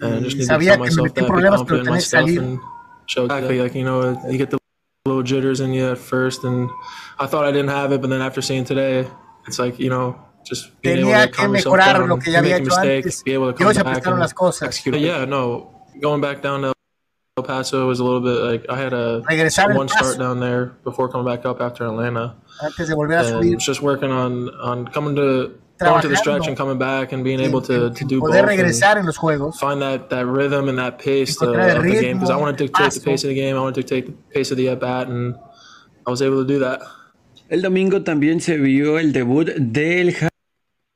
and 0.01 0.25
just 0.25 0.37
need 0.37 0.49
to 0.49 0.49
tell 0.49 0.79
myself 0.79 1.15
that, 1.15 1.25
be 1.25 1.43
confident 1.59 1.87
in 1.89 1.93
my 1.93 1.99
stuff 1.99 2.29
and 2.39 2.61
show 3.07 3.25
exactly 3.25 3.61
like, 3.61 3.75
you 3.75 3.85
know, 3.85 4.23
you 4.31 4.39
get 4.39 4.51
the 4.51 4.59
little 5.07 5.23
jitters 5.23 5.61
in 5.61 5.73
you 5.73 5.91
at 5.91 5.99
first 5.99 6.45
and 6.45 6.71
I 7.19 7.27
thought 7.27 7.45
I 7.45 7.51
didn't 7.51 7.71
have 7.71 7.93
it, 7.93 8.01
but 8.01 8.11
then 8.11 8.21
after 8.21 8.43
seeing 8.43 8.65
today, 8.65 9.09
it's 9.47 9.59
like, 9.59 9.79
you 9.79 9.91
know, 9.91 10.21
just 10.45 10.81
being 10.83 10.99
able 10.99 11.11
to 11.13 11.29
calm 11.29 11.55
yourself 11.55 11.77
down, 11.79 12.09
make 12.09 12.61
a 12.61 12.63
mistake, 12.63 13.05
antes. 13.05 13.23
be 13.23 13.33
able 13.33 13.53
to 13.53 13.59
come 13.59 13.75
back 13.85 14.07
and 14.07 14.23
execute. 14.23 15.01
Yeah, 15.01 15.25
no, 15.25 15.83
going 16.01 16.21
back 16.21 16.43
down 16.43 16.63
to 16.63 16.76
El 17.39 17.45
Paso 17.45 17.87
was 17.87 18.01
a 18.01 18.03
little 18.03 18.23
bit 18.23 18.41
like 18.51 18.65
I 18.71 18.79
had 18.79 18.95
a 18.95 19.23
one 19.77 19.89
start 19.91 20.19
down 20.19 20.41
there 20.41 20.73
before 20.85 21.07
coming 21.07 21.27
back 21.27 21.45
up 21.45 21.61
after 21.61 21.85
Atlanta. 21.85 22.35
Antes 22.65 22.89
de 22.89 22.95
volver 22.95 23.21
a 23.21 23.25
subir. 23.25 23.59
Just 23.59 23.83
working 23.83 24.11
on 24.11 24.49
on 24.59 24.89
coming 24.89 25.15
to 25.17 25.53
going 25.79 26.01
to 26.01 26.09
the 26.09 26.17
stretch 26.17 26.47
and 26.47 26.57
coming 26.57 26.79
back 26.79 27.13
and 27.13 27.23
being 27.23 27.39
able 27.39 27.61
to, 27.61 27.91
to 27.91 28.05
do 28.07 28.21
poder 28.21 28.47
regresar 28.47 28.97
en 28.97 29.05
los 29.05 29.19
juegos. 29.19 29.61
Find 29.61 29.83
that 29.83 30.09
that 30.09 30.25
rhythm 30.25 30.71
and 30.71 30.79
that 30.79 30.99
pace 30.99 31.37
to, 31.37 31.53
of 31.53 31.83
the 31.83 32.01
game 32.01 32.17
because 32.17 32.31
I 32.31 32.37
want 32.37 32.57
to 32.57 32.65
dictate 32.65 32.93
the 32.95 33.01
pace 33.01 33.23
of 33.25 33.29
the 33.29 33.35
game. 33.35 33.55
I 33.55 33.61
want 33.61 33.75
to 33.75 33.83
dictate 33.83 34.07
the 34.07 34.13
pace 34.33 34.51
of 34.51 34.57
the 34.57 34.71
at 34.71 34.81
bat 34.81 35.09
and 35.09 35.35
I 36.07 36.11
was 36.11 36.23
able 36.23 36.41
to 36.41 36.49
do 36.49 36.59
that. 36.61 36.81
El 37.51 37.61
domingo 37.61 38.01
también 38.01 38.41
se 38.41 38.57
vio 38.57 38.97
el 38.97 39.13
debut 39.13 39.45
del 39.59 40.15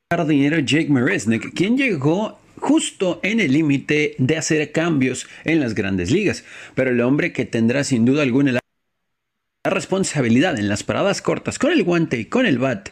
jardinero 0.08 0.64
Jake 0.64 0.88
Maresnik, 0.88 1.54
quien 1.54 1.76
llegó 1.76 2.39
justo 2.60 3.20
en 3.22 3.40
el 3.40 3.52
límite 3.52 4.14
de 4.18 4.36
hacer 4.36 4.70
cambios 4.72 5.26
en 5.44 5.60
las 5.60 5.74
grandes 5.74 6.10
ligas, 6.10 6.44
pero 6.74 6.90
el 6.90 7.00
hombre 7.00 7.32
que 7.32 7.44
tendrá 7.44 7.82
sin 7.84 8.04
duda 8.04 8.22
alguna 8.22 8.52
la 8.52 8.60
responsabilidad 9.64 10.58
en 10.58 10.68
las 10.68 10.82
paradas 10.82 11.20
cortas 11.20 11.58
con 11.58 11.72
el 11.72 11.82
guante 11.82 12.18
y 12.18 12.26
con 12.26 12.46
el 12.46 12.58
bat 12.58 12.90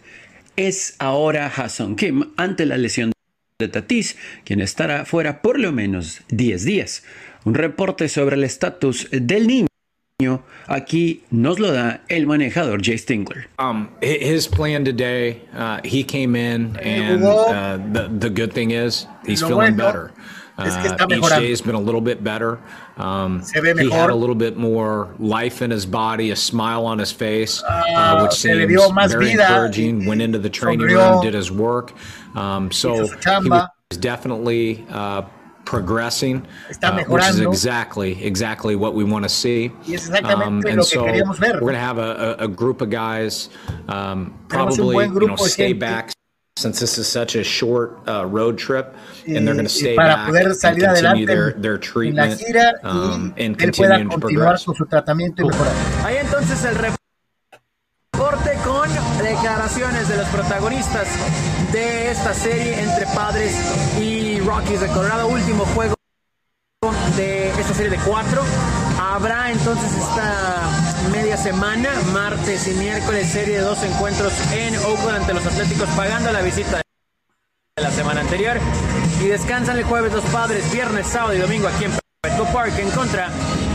es 0.56 0.96
ahora 0.98 1.46
Hassan 1.46 1.96
Kim 1.96 2.32
ante 2.36 2.66
la 2.66 2.76
lesión 2.76 3.12
de 3.58 3.68
Tatis, 3.68 4.16
quien 4.44 4.60
estará 4.60 5.04
fuera 5.04 5.40
por 5.40 5.58
lo 5.58 5.72
menos 5.72 6.22
10 6.28 6.64
días. 6.64 7.04
Un 7.44 7.54
reporte 7.54 8.08
sobre 8.08 8.36
el 8.36 8.44
estatus 8.44 9.08
del 9.10 9.46
niño 9.46 9.67
Aquí 10.66 11.22
nos 11.30 11.60
lo 11.60 11.70
da 11.70 12.00
el 12.08 12.26
manejador 12.26 12.82
Jay 12.82 12.96
Stingler. 12.96 13.44
Um, 13.60 13.88
his 14.02 14.48
plan 14.48 14.84
today, 14.84 15.42
uh, 15.54 15.80
he 15.84 16.02
came 16.02 16.34
in, 16.34 16.76
and 16.78 17.22
uh, 17.22 17.76
the 17.76 18.08
the 18.08 18.28
good 18.28 18.52
thing 18.52 18.72
is 18.72 19.06
he's 19.24 19.40
feeling 19.40 19.76
better. 19.76 20.12
Uh, 20.58 20.96
each 21.12 21.28
day 21.28 21.50
has 21.50 21.60
been 21.60 21.76
a 21.76 21.80
little 21.80 22.00
bit 22.00 22.24
better. 22.24 22.58
Um, 22.96 23.44
he 23.54 23.90
had 23.92 24.10
a 24.10 24.14
little 24.16 24.34
bit 24.34 24.56
more 24.56 25.14
life 25.20 25.62
in 25.62 25.70
his 25.70 25.86
body, 25.86 26.32
a 26.32 26.36
smile 26.36 26.84
on 26.84 26.98
his 26.98 27.12
face, 27.12 27.62
uh, 27.62 27.84
ah, 27.90 28.22
which 28.24 28.32
seems 28.32 28.56
very 29.12 29.30
encouraging. 29.30 30.04
Went 30.04 30.20
into 30.20 30.40
the 30.40 30.50
training 30.50 30.88
room, 30.88 31.22
did 31.22 31.34
his 31.34 31.52
work. 31.52 31.92
Um, 32.34 32.72
so 32.72 33.06
he 33.06 33.48
was 33.48 33.68
definitely 34.00 34.84
uh, 34.90 35.22
progressing, 35.68 36.46
Está 36.70 36.88
uh, 36.88 37.04
which 37.12 37.24
is 37.26 37.40
exactly 37.40 38.24
exactly 38.24 38.74
what 38.74 38.94
we 38.94 39.04
want 39.04 39.22
to 39.24 39.28
see. 39.28 39.70
Um, 40.24 40.64
and 40.66 40.82
so 40.82 41.04
we're 41.04 41.60
going 41.60 41.74
to 41.74 41.78
have 41.78 41.98
a, 41.98 42.36
a, 42.38 42.48
group 42.48 42.80
of 42.80 42.88
guys, 42.88 43.50
um, 43.86 44.32
probably 44.48 45.04
you 45.04 45.26
know, 45.26 45.36
stay 45.36 45.74
back 45.74 46.10
since 46.56 46.80
this 46.80 46.96
is 46.96 47.06
such 47.06 47.36
a 47.36 47.44
short 47.44 47.98
uh, 48.08 48.24
road 48.24 48.56
trip, 48.56 48.96
and 49.26 49.46
they're 49.46 49.54
going 49.54 49.66
to 49.66 49.78
stay 49.84 49.94
back 49.94 50.30
and 50.34 50.58
continue 50.58 51.26
their, 51.26 51.52
their 51.52 51.76
treatment 51.76 52.42
um, 52.82 53.34
and 53.36 53.58
continue 53.58 54.08
to 54.08 54.18
progress. 54.18 54.66
Ahí 56.02 56.16
entonces 56.16 56.64
el 56.64 56.76
reporte 56.76 58.56
con 58.64 58.88
declaraciones 59.22 60.08
de 60.08 60.16
los 60.16 60.28
protagonistas 60.28 61.08
de 61.72 62.10
esta 62.10 62.32
serie 62.32 62.80
entre 62.80 63.04
Padres 63.14 63.54
y 64.00 64.27
Rockies 64.40 64.80
de 64.80 64.88
Colorado, 64.88 65.28
último 65.28 65.64
juego 65.74 65.94
de 67.16 67.50
esta 67.50 67.74
serie 67.74 67.90
de 67.90 67.98
cuatro. 67.98 68.42
Habrá 69.00 69.50
entonces 69.50 69.90
esta 69.92 70.70
media 71.10 71.36
semana, 71.36 71.90
martes 72.12 72.68
y 72.68 72.72
miércoles, 72.72 73.30
serie 73.30 73.56
de 73.58 73.62
dos 73.62 73.82
encuentros 73.82 74.32
en 74.52 74.76
Oakland 74.76 75.20
ante 75.20 75.34
los 75.34 75.46
Atléticos, 75.46 75.88
pagando 75.96 76.30
la 76.32 76.42
visita 76.42 76.80
de 77.76 77.82
la 77.82 77.90
semana 77.90 78.20
anterior. 78.20 78.58
Y 79.20 79.26
descansan 79.26 79.78
el 79.78 79.84
jueves 79.84 80.12
los 80.12 80.24
padres, 80.26 80.70
viernes, 80.72 81.06
sábado 81.06 81.34
y 81.34 81.38
domingo 81.38 81.68
aquí 81.68 81.84
en 81.84 81.92
Petco 82.20 82.44
Park 82.52 82.78
en 82.78 82.90
contra 82.90 83.30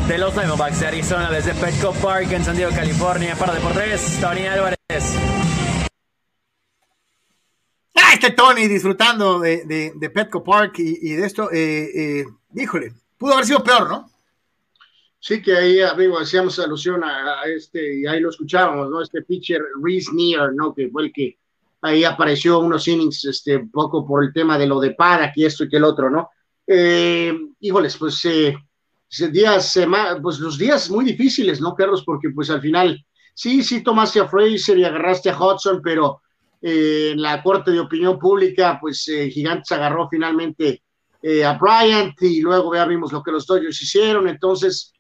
de 0.08 0.18
los 0.18 0.34
Diamondbacks 0.34 0.80
de 0.80 0.88
Arizona 0.88 1.30
desde 1.32 1.54
Petco 1.54 1.94
Park 1.94 2.32
en 2.32 2.46
San 2.46 2.56
Diego, 2.56 2.72
California. 2.74 3.36
Para 3.36 3.54
Deportes, 3.54 4.20
Tony 4.22 4.48
Álvarez. 4.48 4.78
Ah, 8.14 8.16
este 8.16 8.30
Tony 8.30 8.68
disfrutando 8.68 9.40
de, 9.40 9.92
de, 9.96 10.10
Petco 10.12 10.44
Park 10.44 10.76
y, 10.78 11.14
de 11.14 11.26
esto, 11.26 11.52
eh, 11.52 12.20
eh, 12.20 12.26
híjole, 12.56 12.94
pudo 13.18 13.34
haber 13.34 13.46
sido 13.46 13.64
peor, 13.64 13.90
¿no? 13.90 14.08
Sí, 15.20 15.42
que 15.42 15.56
ahí, 15.56 15.82
amigo, 15.82 16.20
hacíamos 16.20 16.60
alusión 16.60 17.04
a, 17.04 17.42
este, 17.48 18.02
y 18.02 18.06
ahí 18.06 18.20
lo 18.20 18.30
escuchábamos, 18.30 18.92
¿no? 18.92 19.02
Este 19.02 19.24
pitcher 19.24 19.64
Reese 19.82 20.12
Neer, 20.14 20.54
¿no? 20.54 20.76
Que 20.76 20.90
fue 20.90 21.06
el 21.06 21.12
que 21.12 21.40
ahí 21.82 22.04
apareció 22.04 22.60
unos 22.60 22.88
innings, 22.88 23.26
este, 23.26 23.58
un 23.58 23.72
poco 23.72 24.06
por 24.06 24.24
el 24.24 24.32
tema 24.32 24.60
de 24.60 24.68
lo 24.68 24.80
de 24.80 24.92
para, 24.92 25.32
que 25.32 25.48
esto 25.48 25.64
y 25.64 25.70
que 25.70 25.78
el 25.78 25.84
otro, 25.84 26.12
¿no? 26.12 26.30
Eh, 26.68 27.36
híjoles, 27.62 27.98
pues, 27.98 28.24
eh, 28.26 28.56
días, 29.32 29.80
pues 30.22 30.38
los 30.38 30.60
días 30.60 30.88
muy 30.92 31.04
difíciles, 31.06 31.60
¿no, 31.60 31.74
Carlos? 31.74 32.04
Porque, 32.06 32.30
pues, 32.30 32.52
al 32.52 32.62
final, 32.62 33.04
sí, 33.34 33.64
sí 33.64 33.82
tomaste 33.82 34.20
a 34.20 34.28
Fraser 34.28 34.78
y 34.78 34.86
agarraste 34.86 35.32
a 35.32 35.40
Hudson, 35.40 35.82
pero 35.82 36.22
eh, 36.64 37.12
en 37.12 37.22
la 37.22 37.44
corte 37.44 37.70
de 37.70 37.80
opinión 37.80 38.18
pública, 38.18 38.80
pues, 38.82 39.04
Gigantes 39.04 39.72
agarró 39.72 40.08
finalmente 40.10 40.82
a 41.46 41.54
Bryant 41.54 42.22
y 42.22 42.42
luego 42.42 42.76
ya 42.76 42.86
vimos 42.86 43.14
lo 43.14 43.24
que 43.24 43.32
los 43.32 43.46
Dodgers 43.46 43.82
hicieron, 43.82 44.28
entonces 44.28 44.94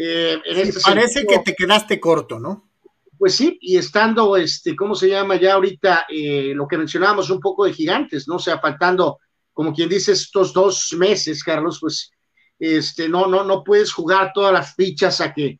eh, 0.00 0.40
este 0.44 0.80
parece 0.80 1.26
que 1.26 1.40
te 1.40 1.54
quedaste 1.56 1.98
corto, 1.98 2.38
¿no? 2.38 2.70
Pues 3.18 3.34
sí, 3.34 3.58
y 3.60 3.76
estando, 3.76 4.36
este, 4.36 4.76
¿cómo 4.76 4.94
se 4.94 5.08
llama 5.08 5.34
ya 5.34 5.54
ahorita 5.54 6.06
eh, 6.08 6.52
lo 6.54 6.68
que 6.68 6.78
mencionábamos 6.78 7.30
un 7.30 7.40
poco 7.40 7.64
de 7.64 7.72
gigantes, 7.72 8.28
¿no? 8.28 8.36
O 8.36 8.38
sea, 8.38 8.60
faltando, 8.60 9.18
como 9.52 9.74
quien 9.74 9.88
dice, 9.88 10.12
estos 10.12 10.52
dos 10.52 10.94
meses, 10.96 11.42
Carlos, 11.42 11.78
pues, 11.80 12.12
este, 12.60 13.08
no, 13.08 13.26
no, 13.26 13.42
no 13.42 13.64
puedes 13.64 13.92
jugar 13.92 14.30
todas 14.32 14.52
las 14.52 14.72
fichas 14.76 15.20
a 15.20 15.34
que 15.34 15.58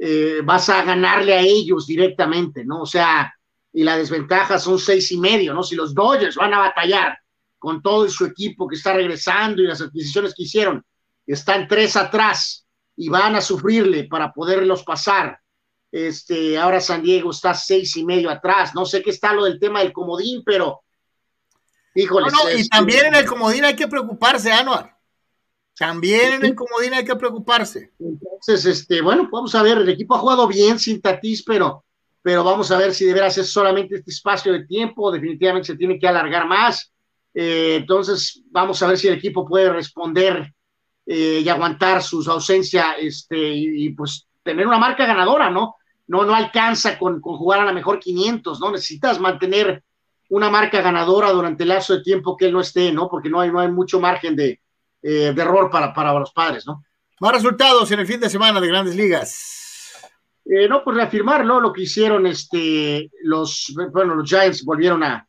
eh, 0.00 0.40
vas 0.42 0.68
a 0.68 0.82
ganarle 0.82 1.34
a 1.34 1.42
ellos 1.42 1.86
directamente, 1.86 2.64
¿no? 2.64 2.82
O 2.82 2.86
sea, 2.86 3.32
y 3.76 3.84
la 3.84 3.98
desventaja 3.98 4.58
son 4.58 4.78
seis 4.78 5.12
y 5.12 5.18
medio, 5.18 5.52
¿no? 5.52 5.62
Si 5.62 5.76
los 5.76 5.94
Dodgers 5.94 6.36
van 6.36 6.54
a 6.54 6.60
batallar 6.60 7.18
con 7.58 7.82
todo 7.82 8.08
su 8.08 8.24
equipo 8.24 8.66
que 8.66 8.76
está 8.76 8.94
regresando 8.94 9.60
y 9.60 9.66
las 9.66 9.82
adquisiciones 9.82 10.34
que 10.34 10.44
hicieron, 10.44 10.82
están 11.26 11.68
tres 11.68 11.94
atrás, 11.94 12.66
y 12.96 13.10
van 13.10 13.36
a 13.36 13.42
sufrirle 13.42 14.04
para 14.04 14.32
poderlos 14.32 14.82
pasar. 14.82 15.38
Este, 15.92 16.58
ahora 16.58 16.80
San 16.80 17.02
Diego 17.02 17.30
está 17.30 17.52
seis 17.52 17.94
y 17.96 18.04
medio 18.04 18.30
atrás. 18.30 18.74
No 18.74 18.86
sé 18.86 19.02
qué 19.02 19.10
está 19.10 19.34
lo 19.34 19.44
del 19.44 19.60
tema 19.60 19.80
del 19.80 19.92
comodín, 19.92 20.42
pero 20.44 20.82
híjole. 21.94 22.28
No, 22.30 22.50
y 22.50 22.66
también 22.68 23.06
en 23.06 23.14
el 23.16 23.26
comodín 23.26 23.64
hay 23.64 23.76
que 23.76 23.88
preocuparse, 23.88 24.50
Anuar. 24.50 24.96
También 25.78 26.32
en 26.34 26.44
el 26.46 26.54
comodín 26.54 26.94
hay 26.94 27.04
que 27.04 27.16
preocuparse. 27.16 27.92
Entonces, 27.98 28.64
este, 28.64 29.02
bueno, 29.02 29.28
vamos 29.30 29.54
a 29.54 29.62
ver, 29.62 29.76
el 29.76 29.88
equipo 29.90 30.14
ha 30.14 30.20
jugado 30.20 30.48
bien 30.48 30.78
sin 30.78 31.02
Tatís, 31.02 31.42
pero, 31.42 31.84
pero 32.26 32.42
vamos 32.42 32.72
a 32.72 32.76
ver 32.76 32.92
si 32.92 33.04
de 33.04 33.14
veras 33.14 33.36
solamente 33.48 33.94
este 33.94 34.10
espacio 34.10 34.52
de 34.52 34.66
tiempo, 34.66 35.12
definitivamente 35.12 35.68
se 35.68 35.76
tiene 35.76 35.96
que 35.96 36.08
alargar 36.08 36.48
más. 36.48 36.92
Eh, 37.32 37.76
entonces, 37.76 38.42
vamos 38.50 38.82
a 38.82 38.88
ver 38.88 38.98
si 38.98 39.06
el 39.06 39.14
equipo 39.14 39.46
puede 39.46 39.72
responder 39.72 40.52
eh, 41.06 41.42
y 41.44 41.48
aguantar 41.48 42.02
su 42.02 42.28
ausencia 42.28 42.94
este, 42.98 43.38
y, 43.38 43.90
pues 43.90 44.26
tener 44.42 44.66
una 44.66 44.76
marca 44.76 45.06
ganadora, 45.06 45.50
¿no? 45.50 45.76
No, 46.08 46.24
no 46.24 46.34
alcanza 46.34 46.98
con, 46.98 47.20
jugar 47.20 47.60
a 47.60 47.64
la 47.64 47.72
mejor 47.72 48.00
500, 48.00 48.58
¿no? 48.58 48.72
Necesitas 48.72 49.20
mantener 49.20 49.84
una 50.28 50.50
marca 50.50 50.80
ganadora 50.80 51.30
durante 51.30 51.62
el 51.62 51.68
lazo 51.68 51.94
de 51.94 52.02
tiempo 52.02 52.36
que 52.36 52.46
él 52.46 52.52
no 52.52 52.60
esté, 52.60 52.90
¿no? 52.90 53.08
Porque 53.08 53.30
no 53.30 53.38
hay, 53.38 53.52
no 53.52 53.60
hay 53.60 53.70
mucho 53.70 54.00
margen 54.00 54.34
de, 54.34 54.60
eh, 55.00 55.32
error 55.36 55.70
para, 55.70 55.94
para 55.94 56.12
los 56.12 56.32
padres, 56.32 56.66
¿no? 56.66 56.82
Más 57.20 57.34
resultados 57.34 57.88
en 57.92 58.00
el 58.00 58.06
fin 58.08 58.18
de 58.18 58.28
semana 58.28 58.60
de 58.60 58.66
grandes 58.66 58.96
ligas. 58.96 59.65
Eh, 60.48 60.68
no, 60.68 60.84
pues 60.84 60.96
reafirmarlo, 60.96 61.60
lo 61.60 61.72
que 61.72 61.82
hicieron 61.82 62.24
este, 62.26 63.10
los, 63.22 63.74
bueno, 63.92 64.14
los 64.14 64.28
Giants 64.28 64.64
volvieron 64.64 65.02
a, 65.02 65.26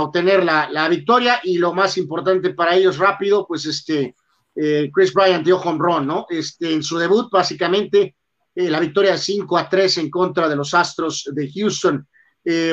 obtener 0.00 0.44
la, 0.44 0.68
la, 0.70 0.86
victoria 0.88 1.40
y 1.42 1.56
lo 1.56 1.72
más 1.72 1.96
importante 1.96 2.52
para 2.52 2.74
ellos 2.74 2.98
rápido, 2.98 3.46
pues 3.46 3.64
este, 3.64 4.14
eh, 4.54 4.90
Chris 4.92 5.14
Bryant 5.14 5.44
dio 5.44 5.58
home 5.58 5.78
run, 5.78 6.06
¿no? 6.06 6.26
Este, 6.28 6.74
en 6.74 6.82
su 6.82 6.98
debut, 6.98 7.30
básicamente, 7.30 8.16
eh, 8.54 8.70
la 8.70 8.80
victoria 8.80 9.16
5 9.16 9.56
a 9.56 9.68
3 9.68 9.98
en 9.98 10.10
contra 10.10 10.48
de 10.48 10.56
los 10.56 10.74
Astros 10.74 11.30
de 11.32 11.50
Houston. 11.52 12.06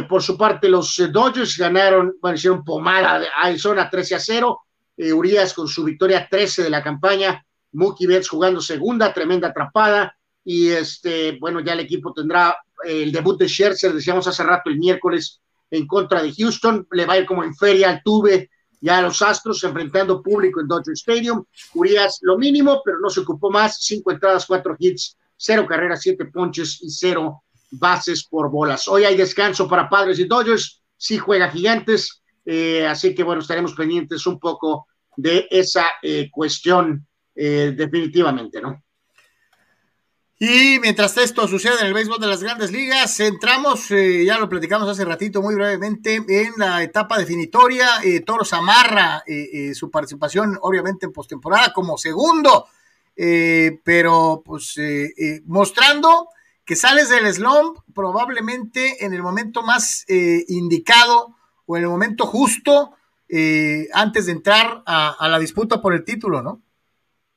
Por 0.07 0.23
su 0.23 0.38
parte, 0.38 0.69
los 0.69 0.95
Dodgers 1.11 1.57
ganaron, 1.57 2.15
bueno, 2.22 2.38
hicieron 2.38 2.64
pomada 2.64 3.19
de 3.19 3.27
Arizona 3.43 3.89
13 3.89 4.15
a 4.15 4.19
0. 4.19 4.61
Urias 5.14 5.53
con 5.53 5.68
su 5.68 5.84
victoria 5.84 6.26
13 6.30 6.64
de 6.64 6.69
la 6.69 6.81
campaña. 6.81 7.45
Mookie 7.73 8.07
Betts 8.07 8.30
jugando 8.30 8.61
segunda, 8.61 9.11
tremenda 9.11 9.49
atrapada. 9.49 10.14
Y 10.45 10.69
este, 10.69 11.38
bueno, 11.39 11.59
ya 11.59 11.73
el 11.73 11.81
equipo 11.81 12.13
tendrá 12.13 12.55
el 12.84 13.11
debut 13.11 13.38
de 13.38 13.49
Scherzer, 13.49 13.93
decíamos 13.93 14.27
hace 14.27 14.43
rato 14.43 14.69
el 14.69 14.77
miércoles, 14.77 15.41
en 15.72 15.85
contra 15.88 16.23
de 16.23 16.34
Houston. 16.34 16.88
Le 16.91 17.05
va 17.05 17.13
a 17.13 17.17
ir 17.19 17.26
como 17.26 17.43
en 17.43 17.55
feria 17.55 17.89
al 17.89 18.01
Tuve 18.03 18.49
ya 18.85 19.01
los 19.01 19.19
Astros 19.23 19.63
enfrentando 19.63 20.22
público 20.22 20.61
en 20.61 20.67
Dodger 20.67 20.93
Stadium. 20.93 21.43
Urias 21.73 22.19
lo 22.22 22.38
mínimo, 22.38 22.81
pero 22.85 22.99
no 22.99 23.09
se 23.09 23.22
ocupó 23.22 23.49
más. 23.49 23.77
Cinco 23.81 24.11
entradas, 24.11 24.45
cuatro 24.45 24.76
hits, 24.77 25.17
cero 25.35 25.65
carreras, 25.67 26.01
siete 26.01 26.26
ponches 26.26 26.84
y 26.84 26.89
cero 26.91 27.43
bases 27.72 28.27
por 28.27 28.51
bolas. 28.51 28.88
Hoy 28.88 29.03
hay 29.03 29.17
descanso 29.17 29.67
para 29.67 29.89
Padres 29.89 30.19
y 30.19 30.26
Dodgers. 30.26 30.84
Sí 30.95 31.17
juega 31.17 31.49
Gigantes. 31.49 32.22
Eh, 32.45 32.85
así 32.85 33.15
que 33.15 33.23
bueno, 33.23 33.41
estaremos 33.41 33.73
pendientes 33.73 34.27
un 34.27 34.39
poco 34.39 34.85
de 35.17 35.47
esa 35.49 35.85
eh, 36.03 36.30
cuestión 36.31 37.07
eh, 37.34 37.73
definitivamente, 37.76 38.61
¿no? 38.61 38.84
Y 40.38 40.80
mientras 40.82 41.16
esto 41.16 41.48
sucede 41.48 41.80
en 41.80 41.88
el 41.88 41.94
béisbol 41.94 42.20
de 42.20 42.28
las 42.28 42.44
grandes 42.44 42.70
ligas, 42.70 43.22
entramos, 43.22 43.90
eh, 43.91 44.26
ya 44.26 44.38
lo 44.38 44.49
platicamos 44.49 44.90
hace 44.90 45.06
ratito 45.06 45.41
muy 45.41 45.56
brevemente, 45.56 46.16
en 46.28 46.52
la 46.57 46.84
etapa 46.84 47.18
definitoria. 47.18 47.88
Eh, 48.03 48.20
Toros 48.20 48.52
amarra 48.52 49.24
eh, 49.26 49.74
su 49.74 49.90
participación, 49.90 50.60
obviamente, 50.62 51.06
en 51.06 51.14
postemporada 51.14 51.72
como 51.72 51.98
segundo, 51.98 52.68
pero 53.16 54.44
pues 54.45 54.76
mostrando 55.45 56.28
que 56.66 56.76
sales 56.76 57.07
del 57.07 57.34
slump 57.34 57.78
probablemente 57.94 59.06
en 59.06 59.14
el 59.14 59.24
momento 59.24 59.62
más 59.62 60.03
indicado 60.10 61.34
o 61.66 61.78
en 61.78 61.84
el 61.84 61.90
momento 61.90 62.26
justo 62.26 62.91
antes 63.94 64.26
de 64.26 64.34
entrar 64.34 64.84
a 64.86 65.28
la 65.30 65.40
disputa 65.40 65.82
por 65.82 65.94
el 65.94 66.03
título, 66.03 66.41
¿no? 66.41 66.64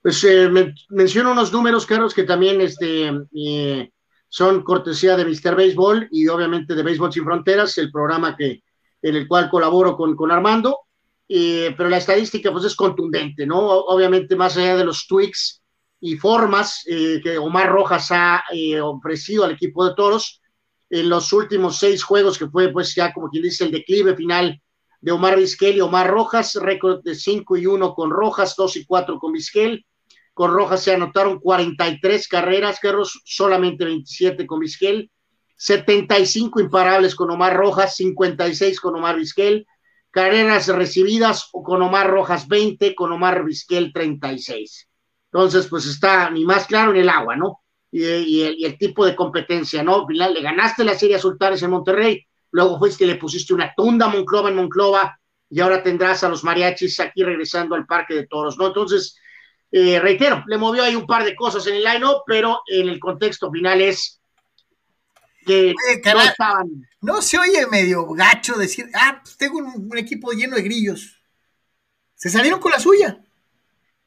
Pues 0.09 0.25
eh, 0.25 0.49
menciono 0.89 1.33
unos 1.33 1.53
números, 1.53 1.85
Carlos, 1.85 2.15
que 2.15 2.23
también 2.23 2.63
este, 2.63 3.13
eh, 3.35 3.91
son 4.27 4.63
cortesía 4.63 5.19
de 5.19 5.27
Mr. 5.27 5.55
Baseball 5.55 6.09
y 6.11 6.29
obviamente 6.29 6.75
de 6.75 6.83
Béisbol 6.83 7.13
Sin 7.13 7.25
Fronteras, 7.25 7.77
el 7.77 7.93
programa 7.93 8.35
que, 8.35 8.63
en 9.03 9.17
el 9.17 9.29
cual 9.29 9.51
colaboro 9.51 9.99
con, 9.99 10.17
con 10.17 10.31
Armando. 10.31 10.79
Eh, 11.29 11.75
pero 11.77 11.91
la 11.91 11.99
estadística 11.99 12.51
pues 12.51 12.65
es 12.65 12.75
contundente, 12.75 13.45
¿no? 13.45 13.59
Obviamente 13.59 14.35
más 14.35 14.57
allá 14.57 14.79
de 14.79 14.87
los 14.87 15.07
tweaks 15.07 15.63
y 16.01 16.17
formas 16.17 16.85
que 16.87 17.37
Omar 17.37 17.69
Rojas 17.69 18.11
ha 18.11 18.43
ofrecido 18.85 19.45
al 19.45 19.51
equipo 19.51 19.87
de 19.87 19.95
Toros, 19.95 20.41
en 20.89 21.11
los 21.11 21.31
últimos 21.35 21.77
seis 21.77 22.03
juegos 22.03 22.39
que 22.39 22.49
fue 22.49 22.73
pues 22.73 22.95
ya 22.95 23.13
como 23.13 23.29
quien 23.29 23.43
dice 23.43 23.65
el 23.65 23.73
declive 23.73 24.17
final 24.17 24.59
de 25.03 25.13
Omar 25.13 25.37
Vizquel 25.37 25.77
y 25.77 25.81
Omar 25.81 26.09
Rojas, 26.09 26.55
récord 26.55 27.03
de 27.03 27.15
5 27.15 27.59
y 27.59 27.67
1 27.67 27.95
con 27.95 28.11
Rojas, 28.11 28.55
2 28.57 28.77
y 28.77 28.87
4 28.87 29.19
con 29.19 29.33
Vizquel. 29.33 29.85
Con 30.39 30.53
Rojas 30.53 30.85
se 30.85 30.95
anotaron 30.95 31.41
43 31.41 32.29
carreras, 32.29 32.79
Carlos, 32.81 33.21
solamente 33.25 33.85
27 33.85 34.47
con 34.47 34.61
Vizquel. 34.61 35.11
75 35.57 36.61
imparables 36.61 37.17
con 37.17 37.29
Omar 37.33 37.57
Rojas, 37.57 37.97
56 37.97 38.81
con 38.81 38.95
Omar 38.95 39.17
Vizquel. 39.17 39.67
carreras 40.13 40.69
recibidas 40.69 41.51
con 41.51 41.83
Omar 41.83 42.09
Rojas 42.09 42.47
20, 42.47 42.95
con 42.95 43.11
Omar 43.11 43.45
Vizquel 43.45 43.93
36. 43.93 44.89
Entonces, 45.33 45.67
pues 45.67 45.87
está 45.87 46.31
ni 46.31 46.45
más 46.45 46.67
claro 46.67 46.93
en 46.93 46.99
el 46.99 47.09
agua, 47.09 47.35
¿no? 47.35 47.65
Y, 47.91 48.43
el, 48.63 48.79
tipo 48.79 49.05
de 49.05 49.17
competencia, 49.17 49.83
¿no? 49.83 50.07
Le 50.09 50.41
ganaste 50.41 50.85
la 50.85 50.95
serie 50.95 51.17
a 51.17 51.19
Sultanes 51.19 51.65
en 51.65 51.71
Monterrey, 51.73 52.25
luego 52.53 52.79
fuiste 52.79 52.99
que 52.99 53.11
le 53.11 53.19
pusiste 53.19 53.55
una 53.55 53.75
tunda 53.77 54.07
a 54.07 54.11
Monclova 54.11 54.51
en 54.51 54.55
Monclova, 54.55 55.19
y 55.51 55.59
ahora 55.59 55.83
tendrás 55.83 56.23
a 56.23 56.29
los 56.29 56.45
mariachis 56.45 57.01
aquí 57.01 57.25
regresando 57.25 57.75
al 57.75 57.87
Parque 57.87 58.15
de 58.15 58.29
Toros, 58.29 58.57
¿no? 58.57 58.69
Entonces, 58.69 59.19
eh, 59.71 60.01
reitero, 60.01 60.45
le 60.47 60.57
movió 60.57 60.83
ahí 60.83 60.97
un 60.97 61.07
par 61.07 61.25
de 61.25 61.37
cosas 61.37 61.67
en 61.67 61.75
el 61.75 61.85
line-up, 61.85 62.23
pero 62.27 62.63
en 62.67 62.89
el 62.89 62.99
contexto 62.99 63.51
final 63.51 63.81
es 63.83 64.19
que 65.49 65.75
no 66.05 66.23
estaban. 66.23 66.89
No 67.01 67.23
se 67.23 67.39
oye 67.39 67.67
medio 67.67 68.07
gacho 68.09 68.55
decir, 68.57 68.87
ah, 68.95 69.21
pues 69.23 69.37
tengo 69.37 69.59
un, 69.59 69.97
equipo 69.97 70.33
lleno 70.33 70.57
de 70.57 70.63
grillos. 70.63 71.19
Se 72.15 72.29
salieron 72.29 72.61
con 72.61 72.73
la 72.73 72.81
suya. 72.81 73.19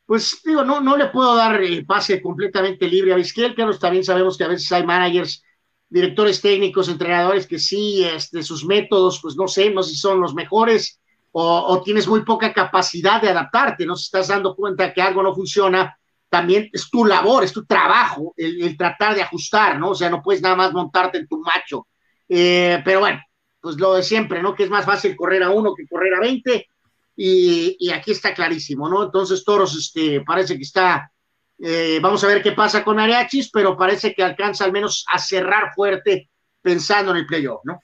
Pues 0.05 0.41
digo, 0.43 0.63
no, 0.63 0.81
no 0.81 0.97
le 0.97 1.07
puedo 1.07 1.35
dar 1.35 1.61
eh, 1.63 1.85
pase 1.85 2.21
completamente 2.21 2.87
libre 2.87 3.13
a 3.13 3.15
Vizquel, 3.15 3.55
pero 3.55 3.77
también 3.77 4.03
sabemos 4.03 4.37
que 4.37 4.43
a 4.43 4.49
veces 4.49 4.71
hay 4.71 4.85
managers, 4.85 5.43
directores 5.89 6.41
técnicos, 6.41 6.89
entrenadores 6.89 7.47
que 7.47 7.59
sí, 7.59 8.03
este, 8.03 8.43
sus 8.43 8.65
métodos, 8.65 9.19
pues 9.21 9.35
no 9.35 9.47
sé, 9.47 9.69
no 9.71 9.83
sé 9.83 9.91
si 9.91 9.97
son 9.97 10.19
los 10.19 10.33
mejores 10.33 11.00
o, 11.33 11.81
tienes 11.83 12.07
muy 12.07 12.23
poca 12.23 12.53
capacidad 12.53 13.21
de 13.21 13.29
adaptarte, 13.29 13.85
no 13.85 13.95
si 13.95 14.03
estás 14.03 14.27
dando 14.27 14.55
cuenta 14.55 14.93
que 14.93 15.01
algo 15.01 15.23
no 15.23 15.33
funciona, 15.33 15.97
también 16.29 16.69
es 16.71 16.89
tu 16.89 17.05
labor, 17.05 17.43
es 17.43 17.53
tu 17.53 17.65
trabajo 17.65 18.33
el, 18.37 18.77
tratar 18.77 19.15
de 19.15 19.21
ajustar, 19.21 19.79
¿no? 19.79 19.89
O 19.89 19.95
sea, 19.95 20.09
no 20.09 20.21
puedes 20.21 20.41
nada 20.41 20.55
más 20.55 20.73
montarte 20.73 21.17
en 21.17 21.27
tu 21.27 21.39
macho. 21.39 21.87
Eh, 22.27 22.81
pero 22.85 23.01
bueno, 23.01 23.21
pues 23.59 23.77
lo 23.77 23.95
de 23.95 24.03
siempre, 24.03 24.41
¿no? 24.41 24.55
Que 24.55 24.63
es 24.63 24.69
más 24.69 24.85
fácil 24.85 25.15
correr 25.15 25.43
a 25.43 25.49
uno 25.49 25.73
que 25.75 25.87
correr 25.87 26.13
a 26.15 26.19
20 26.19 26.67
y, 27.15 27.91
aquí 27.91 28.11
está 28.11 28.33
clarísimo, 28.33 28.89
¿no? 28.89 29.03
Entonces 29.03 29.43
Toros, 29.43 29.75
este, 29.75 30.21
parece 30.21 30.55
que 30.55 30.63
está, 30.63 31.11
eh, 31.59 31.99
vamos 32.01 32.23
a 32.23 32.27
ver 32.27 32.41
qué 32.41 32.53
pasa 32.53 32.83
con 32.83 32.99
Ariachis, 32.99 33.51
pero 33.51 33.77
parece 33.77 34.13
que 34.13 34.23
alcanza 34.23 34.65
al 34.65 34.71
menos 34.71 35.05
a 35.09 35.19
cerrar 35.19 35.73
fuerte 35.75 36.29
pensando 36.61 37.11
en 37.11 37.17
el 37.17 37.25
playoff, 37.25 37.61
¿no? 37.65 37.79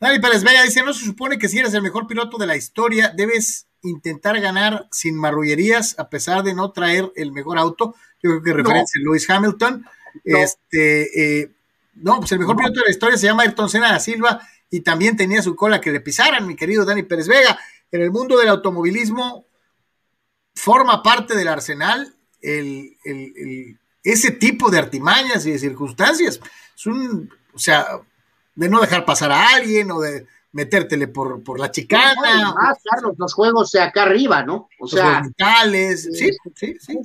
Dani 0.00 0.18
Pérez 0.18 0.42
Vega 0.42 0.62
dice, 0.62 0.82
no 0.82 0.94
se 0.94 1.04
supone 1.04 1.38
que 1.38 1.48
si 1.48 1.58
eres 1.58 1.74
el 1.74 1.82
mejor 1.82 2.06
piloto 2.06 2.38
de 2.38 2.46
la 2.46 2.56
historia, 2.56 3.12
debes 3.14 3.66
intentar 3.82 4.40
ganar 4.40 4.88
sin 4.90 5.14
marrullerías 5.14 5.98
a 5.98 6.08
pesar 6.08 6.42
de 6.42 6.54
no 6.54 6.72
traer 6.72 7.12
el 7.16 7.32
mejor 7.32 7.58
auto. 7.58 7.94
Yo 8.22 8.30
creo 8.30 8.42
que 8.42 8.52
referencia 8.54 8.98
a 8.98 9.04
Lewis 9.04 9.28
Hamilton. 9.28 9.84
No. 10.24 10.38
Este, 10.38 11.40
eh, 11.42 11.50
no, 11.94 12.18
pues 12.18 12.32
el 12.32 12.38
mejor 12.38 12.56
piloto 12.56 12.80
de 12.80 12.86
la 12.86 12.90
historia 12.90 13.18
se 13.18 13.26
llama 13.26 13.42
Ayrton 13.42 13.68
Senna 13.68 13.92
da 13.92 14.00
Silva 14.00 14.40
y 14.70 14.80
también 14.80 15.16
tenía 15.16 15.42
su 15.42 15.54
cola 15.54 15.80
que 15.80 15.90
le 15.90 16.00
pisaran, 16.00 16.46
mi 16.46 16.56
querido 16.56 16.84
Dani 16.84 17.02
Pérez 17.02 17.28
Vega. 17.28 17.58
En 17.92 18.00
el 18.00 18.10
mundo 18.10 18.38
del 18.38 18.48
automovilismo 18.48 19.44
forma 20.54 21.02
parte 21.02 21.34
del 21.34 21.48
arsenal 21.48 22.14
el, 22.40 22.96
ese 24.02 24.30
tipo 24.30 24.70
de 24.70 24.78
artimañas 24.78 25.44
y 25.44 25.52
de 25.52 25.58
circunstancias. 25.58 26.40
Es 26.74 26.86
un, 26.86 27.30
o 27.52 27.58
sea, 27.58 28.00
de 28.54 28.68
no 28.68 28.80
dejar 28.80 29.04
pasar 29.04 29.32
a 29.32 29.54
alguien 29.54 29.90
o 29.90 30.00
de 30.00 30.26
metértele 30.52 31.08
por, 31.08 31.42
por 31.42 31.60
la 31.60 31.70
chicana. 31.70 32.54
Ah, 32.58 32.74
claro, 32.82 33.14
los 33.16 33.34
juegos 33.34 33.70
de 33.72 33.80
acá 33.80 34.02
arriba, 34.02 34.42
¿no? 34.42 34.68
O 34.80 34.86
sea, 34.86 35.22
mentales, 35.22 36.08
sí, 36.12 36.30
sí, 36.54 36.76
sí. 36.78 36.98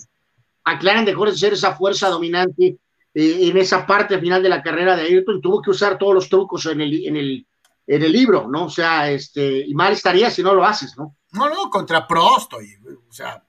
Aclaran 0.63 1.05
dejó 1.05 1.25
de 1.25 1.37
ser 1.37 1.53
esa 1.53 1.75
fuerza 1.75 2.09
dominante 2.09 2.77
eh, 3.13 3.37
en 3.41 3.57
esa 3.57 3.85
parte 3.85 4.19
final 4.19 4.41
de 4.41 4.49
la 4.49 4.63
carrera 4.63 4.95
de 4.95 5.03
Ayrton, 5.03 5.41
tuvo 5.41 5.61
que 5.61 5.69
usar 5.69 5.97
todos 5.97 6.13
los 6.13 6.27
trucos 6.27 6.65
en 6.65 6.81
el, 6.81 7.05
en 7.05 7.15
el, 7.15 7.47
en 7.87 8.03
el 8.03 8.11
libro, 8.11 8.47
¿no? 8.49 8.65
O 8.65 8.69
sea, 8.69 9.09
este, 9.11 9.59
y 9.59 9.73
mal 9.73 9.93
estaría 9.93 10.29
si 10.31 10.41
no 10.41 10.53
lo 10.53 10.65
haces, 10.65 10.97
¿no? 10.97 11.15
No, 11.31 11.49
no, 11.49 11.69
contra 11.69 12.07
Prost, 12.07 12.53
o 12.53 13.11
sea, 13.11 13.43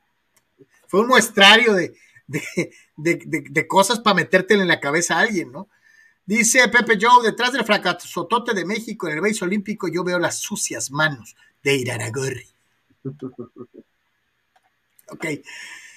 fue 0.86 1.00
un 1.00 1.08
muestrario 1.08 1.72
de, 1.72 1.94
de, 2.26 2.42
de, 2.96 3.44
de 3.48 3.66
cosas 3.66 3.98
para 3.98 4.14
metértele 4.14 4.62
en 4.62 4.68
la 4.68 4.80
cabeza 4.80 5.16
a 5.16 5.20
alguien, 5.20 5.50
¿no? 5.50 5.68
Dice 6.26 6.66
Pepe 6.68 6.98
Joe, 7.00 7.24
detrás 7.24 7.52
del 7.52 7.64
fracasotote 7.64 8.52
de 8.52 8.64
México 8.64 9.06
en 9.06 9.14
el 9.14 9.20
béis 9.20 9.40
olímpico, 9.42 9.86
yo 9.86 10.02
veo 10.02 10.18
las 10.18 10.40
sucias 10.40 10.90
manos 10.90 11.36
de 11.62 11.76
Iraragorri. 11.76 12.48
ok. 15.08 15.24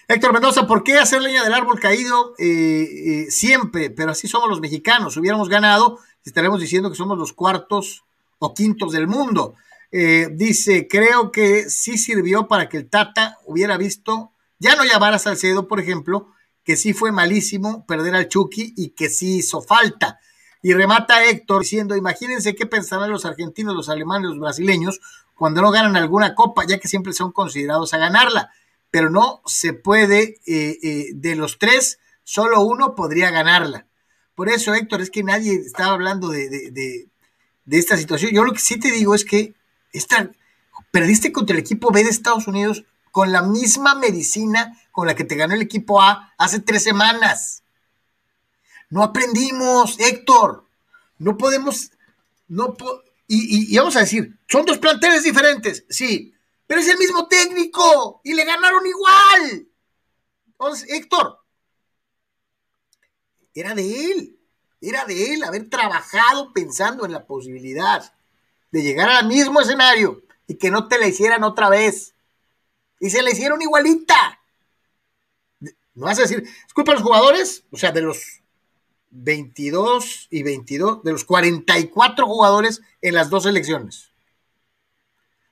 Héctor 0.08 0.34
Mendoza, 0.34 0.68
¿por 0.68 0.84
qué 0.84 0.98
hacer 0.98 1.22
leña 1.22 1.44
del 1.44 1.54
árbol 1.54 1.80
caído 1.80 2.36
eh, 2.38 2.46
eh, 2.46 3.32
siempre? 3.32 3.90
Pero 3.90 4.12
así 4.12 4.28
somos 4.28 4.50
los 4.50 4.60
mexicanos. 4.60 5.14
Si 5.14 5.20
hubiéramos 5.20 5.50
ganado, 5.50 6.00
estaremos 6.24 6.60
diciendo 6.60 6.90
que 6.92 6.96
somos 6.96 7.18
los 7.18 7.34
cuartos 7.34 8.04
o 8.38 8.54
quintos 8.54 8.92
del 8.92 9.08
mundo. 9.08 9.56
Eh, 9.92 10.30
dice, 10.32 10.88
creo 10.88 11.32
que 11.32 11.70
sí 11.72 11.98
sirvió 11.98 12.48
para 12.48 12.70
que 12.70 12.78
el 12.78 12.90
Tata 12.90 13.40
hubiera 13.46 13.78
visto, 13.78 14.32
ya 14.60 14.76
no 14.76 14.84
llamar 14.84 15.14
a 15.14 15.20
Salcedo, 15.20 15.68
por 15.68 15.80
ejemplo, 15.80 16.32
que 16.64 16.76
sí 16.76 16.94
fue 16.94 17.12
malísimo 17.12 17.86
perder 17.86 18.16
al 18.16 18.28
Chucky 18.28 18.74
y 18.78 18.90
que 18.90 19.10
sí 19.10 19.38
hizo 19.38 19.62
falta. 19.62 20.20
Y 20.62 20.74
remata 20.74 21.24
Héctor 21.24 21.62
diciendo, 21.62 21.96
imagínense 21.96 22.56
qué 22.56 22.66
pensarán 22.66 23.12
los 23.12 23.26
argentinos, 23.26 23.76
los 23.76 23.90
alemanes, 23.90 24.30
los 24.30 24.40
brasileños 24.40 25.00
cuando 25.40 25.62
no 25.62 25.72
ganan 25.72 25.96
alguna 25.96 26.36
copa, 26.36 26.66
ya 26.68 26.80
que 26.80 26.90
siempre 26.90 27.14
son 27.14 27.32
considerados 27.32 27.94
a 27.94 27.98
ganarla. 27.98 28.52
Pero 28.92 29.10
no 29.10 29.42
se 29.46 29.74
puede, 29.74 30.42
eh, 30.46 30.78
eh, 30.84 31.06
de 31.14 31.36
los 31.36 31.60
tres, 31.60 32.00
solo 32.24 32.62
uno 32.62 32.94
podría 32.94 33.32
ganarla. 33.32 33.88
Por 34.36 34.50
eso, 34.50 34.74
Héctor, 34.74 35.02
es 35.02 35.10
que 35.10 35.24
nadie 35.24 35.54
estaba 35.54 35.94
hablando 35.94 36.30
de, 36.30 36.50
de, 36.72 37.08
esta 37.72 37.98
situación. 37.98 38.32
Yo 38.34 38.44
lo 38.44 38.52
que 38.52 38.60
sí 38.60 38.80
te 38.80 38.92
digo 38.92 39.16
es 39.16 39.24
que 39.24 39.54
esta, 39.94 40.32
perdiste 40.92 41.32
contra 41.32 41.56
el 41.56 41.62
equipo 41.62 41.92
B 41.92 42.04
de 42.04 42.10
Estados 42.10 42.48
Unidos 42.48 42.84
con 43.12 43.32
la 43.32 43.42
misma 43.42 43.96
medicina 43.96 44.78
la 45.06 45.16
que 45.16 45.24
te 45.24 45.36
ganó 45.36 45.54
el 45.54 45.62
equipo 45.62 46.02
A 46.02 46.34
hace 46.38 46.60
tres 46.60 46.84
semanas. 46.84 47.64
No 48.90 49.04
aprendimos, 49.04 50.00
Héctor. 50.00 50.66
No 51.18 51.38
podemos, 51.38 51.92
no 52.48 52.76
y, 53.32 53.78
vamos 53.78 53.96
a 53.96 54.00
decir, 54.00 54.40
son 54.48 54.66
dos 54.66 54.80
planteles 54.80 55.24
diferentes, 55.24 55.86
sí, 55.88 56.34
pero 56.66 56.82
es 56.82 56.88
el 56.88 56.98
mismo 56.98 57.28
técnico 57.28 58.22
y 58.24 58.34
le 58.34 58.44
ganaron 58.44 58.84
igual. 58.88 59.68
Entonces, 60.48 60.90
Héctor, 60.90 61.40
era 63.54 63.76
de 63.76 64.12
él, 64.12 64.40
era 64.82 65.06
de 65.06 65.34
él 65.34 65.44
haber 65.44 65.70
trabajado 65.70 66.52
pensando 66.52 67.06
en 67.06 67.12
la 67.12 67.28
posibilidad 67.28 68.12
de 68.72 68.82
llegar 68.82 69.10
al 69.10 69.28
mismo 69.28 69.62
escenario 69.62 70.24
y 70.48 70.56
que 70.56 70.72
no 70.72 70.88
te 70.88 70.98
la 70.98 71.08
hicieran 71.08 71.44
otra 71.44 71.70
vez. 71.70 72.16
Y 73.00 73.12
se 73.12 73.22
la 73.22 73.30
hicieron 73.30 73.62
igualita. 73.62 74.39
No 76.00 76.06
vas 76.06 76.18
a 76.18 76.22
decir, 76.22 76.48
disculpa 76.64 76.94
a 76.94 76.96
los 76.96 77.04
jugadores, 77.04 77.66
o 77.72 77.78
sea, 77.78 77.92
de 77.92 78.02
los 78.02 78.42
22 79.12 80.28
y 80.30 80.44
22, 80.44 81.04
de 81.04 81.12
los 81.12 81.26
44 81.26 82.26
jugadores 82.26 82.82
en 83.02 83.14
las 83.16 83.30
dos 83.30 83.46
elecciones. 83.46 84.12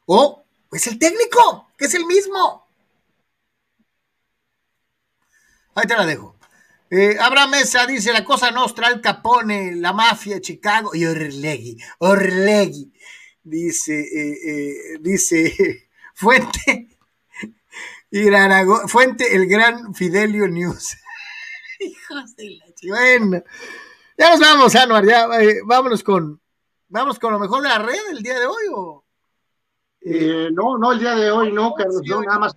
O 0.06 0.46
es 0.72 0.88
el 0.88 0.98
técnico, 0.98 1.70
que 1.78 1.86
es 1.86 1.94
el 1.96 2.06
mismo. 2.06 2.66
Ahí 5.76 5.86
te 5.86 5.96
la 5.96 6.06
dejo. 6.06 6.36
Eh, 6.90 7.18
Abraham 7.20 7.52
Mesa 7.52 7.86
dice 7.86 8.14
la 8.14 8.24
cosa 8.24 8.50
nostra, 8.52 8.88
el 8.88 9.02
Capone, 9.02 9.76
la 9.76 9.92
mafia, 9.92 10.40
Chicago 10.40 10.96
y 10.96 11.06
Orlegui. 11.06 11.78
Orlegui. 12.00 12.94
Dice, 13.44 14.00
eh, 14.00 14.38
eh, 14.46 14.98
dice 15.02 15.90
Fuente, 16.14 16.97
Fuente, 18.88 19.36
el 19.36 19.48
gran 19.48 19.94
Fidelio 19.94 20.48
News. 20.48 20.98
Hijos 21.80 22.36
de 22.36 22.58
la 22.58 22.66
Bueno, 22.90 23.44
ya 24.18 24.32
nos 24.32 24.40
vamos, 24.40 24.76
Anuar, 24.76 25.06
ya 25.06 25.26
eh, 25.42 25.60
vámonos 25.66 26.04
con, 26.04 26.40
vamos 26.88 27.20
con 27.20 27.34
lo 27.34 27.40
mejor 27.40 27.64
de 27.64 27.70
la 27.70 27.80
red 27.80 28.00
el 28.12 28.24
día 28.24 28.40
de 28.40 28.46
hoy 28.46 28.64
o. 28.74 29.04
Eh, 30.02 30.50
no, 30.54 30.78
no, 30.78 30.94
el 30.94 31.00
día 31.00 31.16
de 31.16 31.32
hoy 31.32 31.52
no, 31.52 31.74
Carlos, 31.74 32.02
no, 32.06 32.22
nada 32.22 32.40
más 32.40 32.56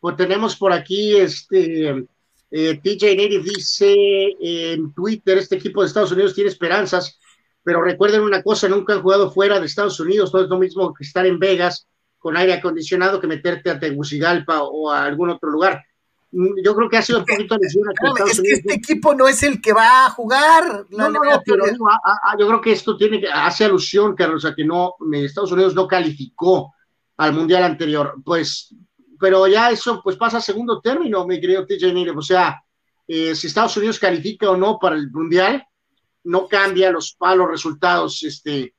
pues 0.00 0.16
tenemos 0.16 0.54
por 0.54 0.72
aquí 0.72 1.16
este 1.16 2.06
eh, 2.50 2.80
TJ 2.80 3.16
Native 3.16 3.42
dice 3.42 3.94
en 4.40 4.92
Twitter, 4.94 5.38
este 5.38 5.56
equipo 5.56 5.80
de 5.80 5.88
Estados 5.88 6.12
Unidos 6.12 6.34
tiene 6.34 6.50
esperanzas, 6.50 7.18
pero 7.64 7.82
recuerden 7.82 8.20
una 8.20 8.42
cosa, 8.42 8.68
nunca 8.68 8.94
han 8.94 9.02
jugado 9.02 9.32
fuera 9.32 9.58
de 9.58 9.66
Estados 9.66 9.98
Unidos, 9.98 10.30
todo 10.30 10.44
es 10.44 10.48
lo 10.48 10.58
mismo 10.58 10.94
que 10.94 11.02
estar 11.02 11.26
en 11.26 11.40
Vegas 11.40 11.88
con 12.18 12.36
aire 12.36 12.54
acondicionado 12.54 13.20
que 13.20 13.26
meterte 13.26 13.70
a 13.70 13.78
Tegucigalpa 13.78 14.62
o 14.62 14.90
a 14.90 15.04
algún 15.04 15.30
otro 15.30 15.50
lugar. 15.50 15.84
Mm, 16.30 16.62
yo 16.62 16.74
creo 16.74 16.88
que 16.88 16.96
ha 16.98 17.02
sido 17.02 17.20
un 17.20 17.24
poquito 17.24 17.56
lesión 17.56 17.84
Es 18.26 18.40
que 18.40 18.50
este 18.50 18.74
equipo 18.74 19.14
no 19.14 19.28
es 19.28 19.42
el 19.42 19.60
que 19.60 19.72
va 19.72 20.06
a 20.06 20.10
jugar. 20.10 20.86
No, 20.90 21.08
no, 21.10 21.20
no, 21.24 21.42
pero 21.44 21.64
yo 21.66 22.46
creo 22.46 22.60
que 22.60 22.72
esto 22.72 22.96
tiene 22.96 23.20
que, 23.20 23.28
hace 23.28 23.64
alusión, 23.64 24.14
Carlos, 24.14 24.44
a 24.44 24.54
que 24.54 24.64
no, 24.64 24.94
Estados 25.12 25.52
Unidos 25.52 25.74
no 25.74 25.86
calificó 25.86 26.74
al 27.16 27.32
mundial 27.32 27.62
anterior. 27.62 28.16
Pues, 28.24 28.74
pero 29.18 29.46
ya 29.46 29.70
eso 29.70 30.00
pues 30.02 30.16
pasa 30.16 30.38
a 30.38 30.42
segundo 30.42 30.80
término, 30.80 31.26
mi 31.26 31.40
querido 31.40 31.66
TJ 31.66 31.86
O 32.14 32.22
sea, 32.22 32.62
eh, 33.06 33.34
si 33.34 33.46
Estados 33.46 33.76
Unidos 33.76 33.98
califica 33.98 34.50
o 34.50 34.56
no 34.56 34.78
para 34.78 34.96
el 34.96 35.10
mundial, 35.10 35.64
no 36.24 36.46
cambia 36.46 36.90
los, 36.90 37.14
palos 37.14 37.48
resultados 37.48 38.22
este, 38.22 38.74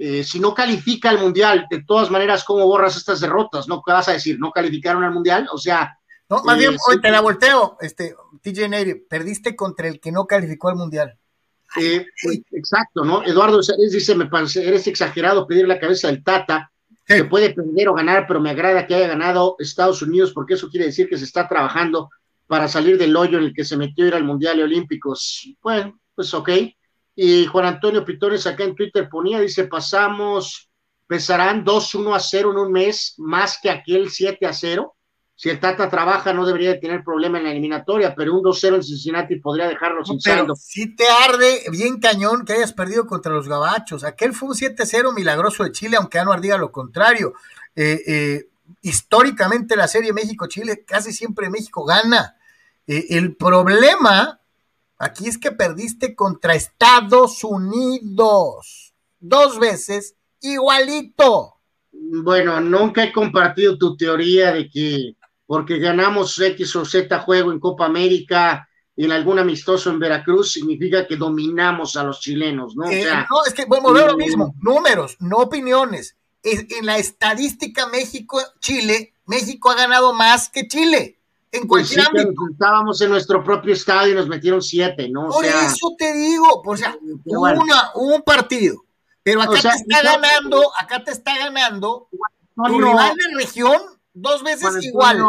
eh, 0.00 0.22
si 0.22 0.38
no 0.38 0.54
califica 0.54 1.10
al 1.10 1.18
Mundial, 1.18 1.66
de 1.68 1.82
todas 1.82 2.08
maneras, 2.08 2.44
¿cómo 2.44 2.64
borras 2.66 2.96
estas 2.96 3.20
derrotas? 3.20 3.66
¿No 3.66 3.82
¿Qué 3.84 3.90
vas 3.90 4.08
a 4.08 4.12
decir? 4.12 4.38
¿No 4.38 4.52
calificaron 4.52 5.02
al 5.02 5.12
Mundial? 5.12 5.48
O 5.52 5.58
sea... 5.58 5.98
No, 6.30 6.44
más 6.44 6.56
bien, 6.56 6.74
eh, 6.74 6.78
hoy 6.88 7.00
te 7.00 7.10
la 7.10 7.20
volteo, 7.20 7.78
este, 7.80 8.14
TJ 8.42 8.68
Neri, 8.68 8.94
perdiste 9.08 9.56
contra 9.56 9.88
el 9.88 9.98
que 9.98 10.12
no 10.12 10.26
calificó 10.26 10.68
al 10.68 10.76
Mundial. 10.76 11.18
Eh, 11.80 12.06
exacto, 12.52 13.04
¿no? 13.04 13.24
Eduardo 13.24 13.60
dice, 13.90 14.14
me 14.14 14.26
parece, 14.26 14.66
eres 14.66 14.86
exagerado 14.86 15.46
pedir 15.46 15.66
la 15.66 15.80
cabeza 15.80 16.08
del 16.08 16.22
Tata, 16.22 16.70
que 17.04 17.24
puede 17.24 17.50
perder 17.50 17.88
o 17.88 17.94
ganar, 17.94 18.26
pero 18.26 18.40
me 18.40 18.50
agrada 18.50 18.86
que 18.86 18.94
haya 18.94 19.08
ganado 19.08 19.56
Estados 19.58 20.02
Unidos, 20.02 20.32
porque 20.32 20.54
eso 20.54 20.68
quiere 20.68 20.86
decir 20.86 21.08
que 21.08 21.16
se 21.16 21.24
está 21.24 21.48
trabajando 21.48 22.10
para 22.46 22.68
salir 22.68 22.98
del 22.98 23.16
hoyo 23.16 23.38
en 23.38 23.44
el 23.44 23.54
que 23.54 23.64
se 23.64 23.76
metió 23.76 24.06
ir 24.06 24.14
al 24.14 24.24
Mundial 24.24 24.58
y 24.58 24.62
Olímpicos. 24.62 25.54
Bueno, 25.62 25.98
pues 26.14 26.32
ok. 26.34 26.50
Y 27.20 27.46
Juan 27.46 27.66
Antonio 27.66 28.04
Pitones 28.04 28.46
acá 28.46 28.62
en 28.62 28.76
Twitter 28.76 29.08
ponía, 29.08 29.40
dice, 29.40 29.64
pasamos, 29.64 30.70
pesarán 31.04 31.64
2-1 31.64 32.14
a 32.14 32.20
0 32.20 32.52
en 32.52 32.58
un 32.58 32.70
mes, 32.70 33.14
más 33.18 33.58
que 33.60 33.70
aquel 33.70 34.08
7 34.08 34.46
a 34.46 34.52
0. 34.52 34.94
Si 35.34 35.50
el 35.50 35.58
Tata 35.58 35.90
trabaja, 35.90 36.32
no 36.32 36.46
debería 36.46 36.74
de 36.74 36.78
tener 36.78 37.02
problema 37.02 37.38
en 37.38 37.44
la 37.44 37.50
eliminatoria, 37.50 38.14
pero 38.14 38.36
un 38.36 38.44
2-0 38.44 38.76
en 38.76 38.82
Cincinnati 38.84 39.34
podría 39.40 39.66
dejarlo 39.66 40.04
sin 40.04 40.20
saldo. 40.20 40.54
Si 40.54 40.94
te 40.94 41.08
arde 41.08 41.64
bien 41.72 41.98
cañón 41.98 42.44
que 42.44 42.52
hayas 42.52 42.72
perdido 42.72 43.04
contra 43.08 43.32
los 43.32 43.48
gabachos. 43.48 44.04
Aquel 44.04 44.32
fue 44.32 44.50
un 44.50 44.54
7-0 44.54 45.12
milagroso 45.12 45.64
de 45.64 45.72
Chile, 45.72 45.96
aunque 45.96 46.22
no 46.22 46.40
diga 46.40 46.56
lo 46.56 46.70
contrario. 46.70 47.34
Eh, 47.74 48.00
eh, 48.06 48.48
históricamente 48.82 49.74
la 49.74 49.88
serie 49.88 50.12
México-Chile, 50.12 50.84
casi 50.86 51.12
siempre 51.12 51.50
México 51.50 51.84
gana. 51.84 52.36
Eh, 52.86 53.06
el 53.10 53.34
problema 53.34 54.37
Aquí 54.98 55.28
es 55.28 55.38
que 55.38 55.52
perdiste 55.52 56.16
contra 56.16 56.54
Estados 56.54 57.44
Unidos. 57.44 58.94
Dos 59.20 59.58
veces 59.58 60.16
igualito. 60.40 61.54
Bueno, 61.92 62.60
nunca 62.60 63.04
he 63.04 63.12
compartido 63.12 63.78
tu 63.78 63.96
teoría 63.96 64.52
de 64.52 64.68
que 64.68 65.14
porque 65.46 65.78
ganamos 65.78 66.38
X 66.38 66.76
o 66.76 66.84
Z 66.84 67.20
juego 67.20 67.52
en 67.52 67.60
Copa 67.60 67.86
América 67.86 68.68
y 68.94 69.04
en 69.04 69.12
algún 69.12 69.38
amistoso 69.38 69.90
en 69.90 69.98
Veracruz 69.98 70.52
significa 70.52 71.06
que 71.06 71.16
dominamos 71.16 71.96
a 71.96 72.02
los 72.02 72.20
chilenos, 72.20 72.76
¿no? 72.76 72.90
Eh, 72.90 73.06
no, 73.06 73.44
es 73.46 73.54
que 73.54 73.64
bueno, 73.64 73.92
lo 73.92 74.16
mismo, 74.16 74.54
números, 74.60 75.16
no 75.20 75.36
opiniones. 75.38 76.16
En 76.42 76.86
la 76.86 76.98
estadística 76.98 77.86
México-Chile, 77.86 79.14
México 79.26 79.70
ha 79.70 79.76
ganado 79.76 80.12
más 80.12 80.48
que 80.48 80.66
Chile 80.66 81.17
en 81.52 81.66
pues 81.66 81.96
Estábamos 81.96 83.00
en 83.00 83.10
nuestro 83.10 83.42
propio 83.42 83.72
estadio 83.72 84.12
y 84.12 84.16
nos 84.16 84.28
metieron 84.28 84.62
siete, 84.62 85.08
¿no? 85.08 85.28
por 85.28 85.44
eso 85.44 85.94
te 85.96 86.12
digo, 86.12 86.62
o 86.64 86.76
sea, 86.76 86.96
una, 87.24 87.90
un 87.94 88.22
partido, 88.22 88.84
pero 89.22 89.42
acá 89.42 89.60
te 89.60 89.68
está 89.68 90.02
ganando, 90.02 90.70
acá 90.78 91.04
te 91.04 91.10
está 91.10 91.38
ganando 91.38 92.08
tu 92.54 92.78
rival 92.78 93.14
de 93.16 93.36
región 93.36 93.80
dos 94.12 94.42
veces 94.42 94.84
igual. 94.84 95.22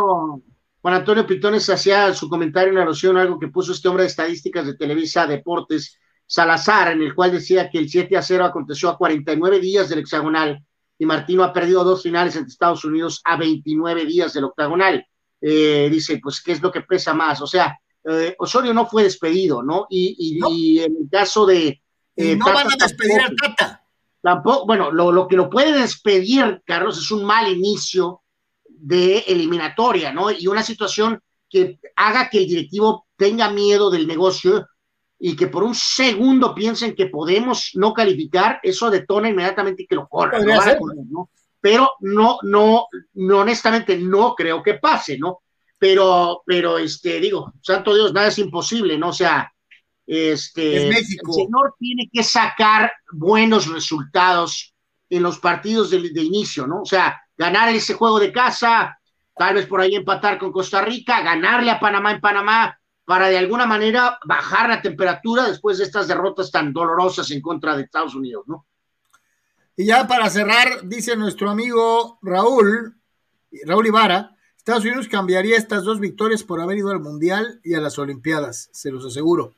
Juan 0.81 0.93
Antonio 0.93 1.27
Pitones 1.27 1.69
hacía 1.69 2.13
su 2.13 2.29
comentario 2.29 2.71
en 2.71 2.79
alusión 2.79 3.17
a 3.17 3.21
algo 3.21 3.37
que 3.37 3.49
puso 3.49 3.73
este 3.73 3.89
hombre 3.89 4.03
de 4.03 4.09
estadísticas 4.09 4.65
de 4.65 4.75
Televisa 4.75 5.27
Deportes, 5.27 5.99
Salazar, 6.25 6.93
en 6.93 7.01
el 7.01 7.13
cual 7.13 7.31
decía 7.31 7.69
que 7.69 7.79
el 7.79 7.89
7 7.89 8.15
a 8.15 8.21
0 8.21 8.45
aconteció 8.45 8.87
a 8.87 8.97
49 8.97 9.59
días 9.59 9.89
del 9.89 9.99
hexagonal 9.99 10.63
y 10.97 11.05
Martino 11.05 11.43
ha 11.43 11.51
perdido 11.51 11.83
dos 11.83 12.03
finales 12.03 12.35
entre 12.35 12.51
Estados 12.51 12.85
Unidos 12.85 13.21
a 13.25 13.35
29 13.35 14.05
días 14.05 14.33
del 14.33 14.45
octagonal. 14.45 15.05
Eh, 15.41 15.89
dice, 15.91 16.19
pues, 16.21 16.41
¿qué 16.41 16.53
es 16.53 16.61
lo 16.61 16.71
que 16.71 16.81
pesa 16.81 17.13
más? 17.13 17.41
O 17.41 17.47
sea, 17.47 17.79
eh, 18.03 18.35
Osorio 18.39 18.73
no 18.73 18.85
fue 18.85 19.03
despedido, 19.03 19.61
¿no? 19.61 19.87
Y, 19.89 20.79
en 20.79 20.95
el 20.97 21.09
caso 21.09 21.45
de... 21.45 21.81
Eh, 22.15 22.35
no 22.35 22.45
van 22.45 22.67
a 22.67 22.75
despedir 22.77 23.21
al 23.21 23.35
Tata. 23.35 23.83
Tampoco, 24.21 24.65
bueno, 24.65 24.91
lo, 24.91 25.27
que 25.27 25.37
lo 25.37 25.49
puede 25.49 25.79
despedir, 25.79 26.61
Carlos, 26.65 26.97
es 26.97 27.09
un 27.11 27.23
mal 27.23 27.47
inicio 27.47 28.21
de 28.67 29.19
eliminatoria, 29.19 30.11
¿no? 30.11 30.29
Y 30.29 30.47
una 30.47 30.63
situación 30.63 31.21
que 31.49 31.79
haga 31.95 32.29
que 32.29 32.39
el 32.39 32.47
directivo 32.47 33.07
tenga 33.15 33.49
miedo 33.49 33.89
del 33.89 34.07
negocio 34.07 34.67
y 35.17 35.35
que 35.35 35.47
por 35.47 35.63
un 35.63 35.75
segundo 35.75 36.53
piensen 36.53 36.95
que 36.95 37.07
podemos 37.07 37.71
no 37.75 37.93
calificar, 37.93 38.59
eso 38.63 38.89
detona 38.89 39.29
inmediatamente 39.29 39.85
que 39.87 39.95
lo 39.95 40.07
corran. 40.07 40.45
¿no? 41.09 41.29
Pero 41.61 41.91
no, 42.01 42.39
no, 42.43 42.87
no, 43.13 43.37
honestamente 43.39 43.97
no 43.97 44.35
creo 44.35 44.63
que 44.63 44.75
pase, 44.75 45.17
¿no? 45.17 45.39
Pero, 45.77 46.43
pero, 46.45 46.77
este, 46.77 47.19
digo, 47.19 47.53
santo 47.61 47.93
Dios, 47.93 48.13
nada 48.13 48.27
es 48.27 48.37
imposible, 48.39 48.97
¿no? 48.97 49.09
O 49.09 49.13
sea, 49.13 49.51
este, 50.05 50.87
el 50.87 51.05
señor 51.05 51.75
tiene 51.77 52.09
que 52.11 52.23
sacar 52.23 52.91
buenos 53.11 53.67
resultados 53.67 54.73
en 55.09 55.23
los 55.23 55.39
partidos 55.39 55.89
de, 55.89 56.09
de, 56.11 56.21
inicio, 56.21 56.67
¿no? 56.67 56.81
O 56.81 56.85
sea, 56.85 57.21
ganar 57.37 57.69
ese 57.69 57.93
juego 57.93 58.19
de 58.19 58.31
casa, 58.31 58.99
tal 59.35 59.55
vez 59.55 59.65
por 59.65 59.81
ahí 59.81 59.95
empatar 59.95 60.37
con 60.37 60.51
Costa 60.51 60.81
Rica, 60.81 61.21
ganarle 61.21 61.71
a 61.71 61.79
Panamá 61.79 62.11
en 62.11 62.21
Panamá, 62.21 62.79
para 63.09 63.27
de 63.27 63.39
alguna 63.39 63.65
manera 63.65 64.19
bajar 64.23 64.69
la 64.69 64.83
temperatura 64.83 65.47
después 65.47 65.79
de 65.79 65.85
estas 65.85 66.07
derrotas 66.07 66.51
tan 66.51 66.71
dolorosas 66.71 67.31
en 67.31 67.41
contra 67.41 67.75
de 67.75 67.81
Estados 67.81 68.13
Unidos, 68.13 68.43
¿no? 68.45 68.67
Y 69.79 69.85
ya 69.85 70.05
para 70.09 70.29
cerrar, 70.29 70.89
dice 70.89 71.15
nuestro 71.15 71.49
amigo 71.49 72.19
Raúl, 72.21 72.97
Raúl 73.63 73.87
Ibarra, 73.87 74.35
Estados 74.57 74.83
Unidos 74.83 75.07
cambiaría 75.07 75.55
estas 75.55 75.85
dos 75.85 76.01
victorias 76.01 76.43
por 76.43 76.59
haber 76.59 76.79
ido 76.79 76.89
al 76.89 76.99
Mundial 76.99 77.61
y 77.63 77.75
a 77.75 77.79
las 77.79 77.97
Olimpiadas, 77.97 78.67
se 78.73 78.91
los 78.91 79.05
aseguro. 79.05 79.53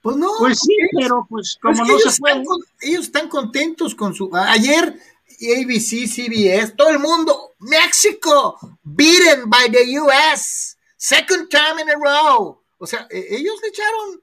Pues 0.00 0.16
no. 0.16 0.30
Pues 0.38 0.58
sí, 0.58 0.74
pero 0.98 1.26
pues 1.28 1.58
como 1.60 1.84
no 1.84 1.84
ellos, 1.84 2.02
se 2.02 2.08
están 2.08 2.42
ellos 2.80 3.04
están 3.04 3.28
contentos 3.28 3.94
con 3.94 4.14
su. 4.14 4.30
Ayer 4.32 4.98
ABC, 5.28 6.08
CBS, 6.08 6.76
todo 6.76 6.88
el 6.88 6.98
mundo, 6.98 7.52
México, 7.58 8.58
beaten 8.82 9.50
by 9.50 9.70
the 9.70 10.00
US, 10.00 10.78
second 10.96 11.50
time 11.50 11.82
in 11.82 11.90
a 11.90 11.94
row. 11.94 12.58
O 12.78 12.86
sea, 12.86 13.06
e, 13.10 13.36
ellos 13.36 13.60
le 13.60 13.68
echaron, 13.68 14.22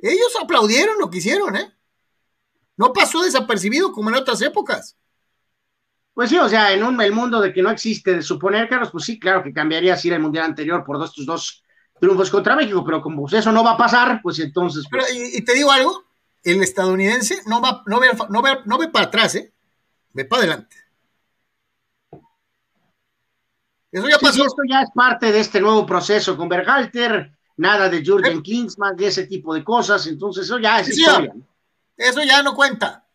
ellos 0.00 0.36
aplaudieron 0.42 0.98
lo 0.98 1.08
que 1.08 1.18
hicieron, 1.18 1.54
¿eh? 1.54 1.72
No 2.82 2.92
pasó 2.92 3.22
desapercibido 3.22 3.92
como 3.92 4.08
en 4.10 4.16
otras 4.16 4.42
épocas. 4.42 4.96
Pues 6.14 6.30
sí, 6.30 6.36
o 6.36 6.48
sea, 6.48 6.72
en 6.72 6.82
un 6.82 7.00
el 7.00 7.12
mundo 7.12 7.40
de 7.40 7.52
que 7.52 7.62
no 7.62 7.70
existe 7.70 8.16
de 8.16 8.22
suponer, 8.22 8.68
Carlos, 8.68 8.90
pues 8.90 9.04
sí, 9.04 9.20
claro 9.20 9.40
que 9.40 9.52
cambiaría 9.52 9.96
si 9.96 10.08
ir 10.08 10.14
el 10.14 10.20
mundial 10.20 10.46
anterior 10.46 10.82
por 10.82 10.98
dos, 10.98 11.14
tus 11.14 11.24
dos 11.24 11.62
triunfos 12.00 12.28
contra 12.28 12.56
México, 12.56 12.82
pero 12.84 13.00
como 13.00 13.28
eso 13.28 13.52
no 13.52 13.62
va 13.62 13.74
a 13.74 13.76
pasar, 13.76 14.18
pues 14.20 14.40
entonces. 14.40 14.84
Pero, 14.90 15.04
y, 15.14 15.44
te 15.44 15.54
digo 15.54 15.70
algo, 15.70 16.02
el 16.42 16.60
estadounidense 16.60 17.42
no 17.46 17.62
va, 17.62 17.84
no 17.86 18.00
ve, 18.00 18.08
no 18.28 18.42
ve, 18.42 18.58
no 18.64 18.78
ve 18.78 18.88
para 18.88 19.06
atrás, 19.06 19.36
¿eh? 19.36 19.52
Ve 20.12 20.24
para 20.24 20.42
adelante. 20.42 20.76
Eso 23.92 24.08
ya 24.08 24.18
pasó. 24.18 24.44
esto 24.44 24.62
ya 24.68 24.82
es 24.82 24.90
parte 24.92 25.30
de 25.30 25.38
este 25.38 25.60
nuevo 25.60 25.86
proceso 25.86 26.36
con 26.36 26.48
Berhalter, 26.48 27.30
nada 27.58 27.88
de 27.88 28.02
Jürgen 28.04 28.38
¿Eh? 28.38 28.42
Klinsmann, 28.42 28.96
de 28.96 29.06
ese 29.06 29.28
tipo 29.28 29.54
de 29.54 29.62
cosas, 29.62 30.04
entonces 30.08 30.46
eso 30.46 30.58
ya 30.58 30.80
es 30.80 30.88
historia. 30.88 31.32
Eso 31.96 32.22
ya 32.22 32.42
no 32.42 32.54
cuenta. 32.54 33.06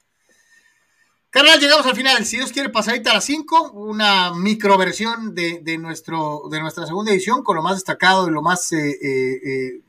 Carnal, 1.29 1.59
llegamos 1.59 1.85
al 1.85 1.95
final. 1.95 2.25
Si 2.25 2.37
Dios 2.37 2.51
quiere, 2.51 2.69
pasadita 2.69 3.11
a 3.11 3.15
las 3.15 3.25
5, 3.25 3.71
una 3.73 4.33
microversión 4.33 5.35
de, 5.35 5.59
de, 5.61 5.77
nuestro, 5.77 6.43
de 6.49 6.59
nuestra 6.59 6.85
segunda 6.85 7.11
edición 7.11 7.43
con 7.43 7.55
lo 7.55 7.61
más 7.61 7.75
destacado 7.75 8.27
y 8.27 8.31
lo 8.31 8.41
más 8.41 8.71
eh, 8.71 8.89
eh, 8.89 9.41
eh, 9.45 9.81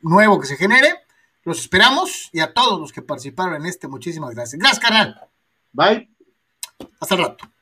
nuevo 0.00 0.40
que 0.40 0.46
se 0.46 0.56
genere. 0.56 1.00
Los 1.44 1.60
esperamos 1.60 2.30
y 2.32 2.40
a 2.40 2.52
todos 2.52 2.80
los 2.80 2.92
que 2.92 3.02
participaron 3.02 3.56
en 3.56 3.66
este, 3.66 3.88
muchísimas 3.88 4.34
gracias. 4.34 4.58
Gracias, 4.58 4.80
carnal. 4.80 5.20
Bye. 5.72 6.08
Hasta 7.00 7.14
el 7.14 7.20
rato. 7.20 7.55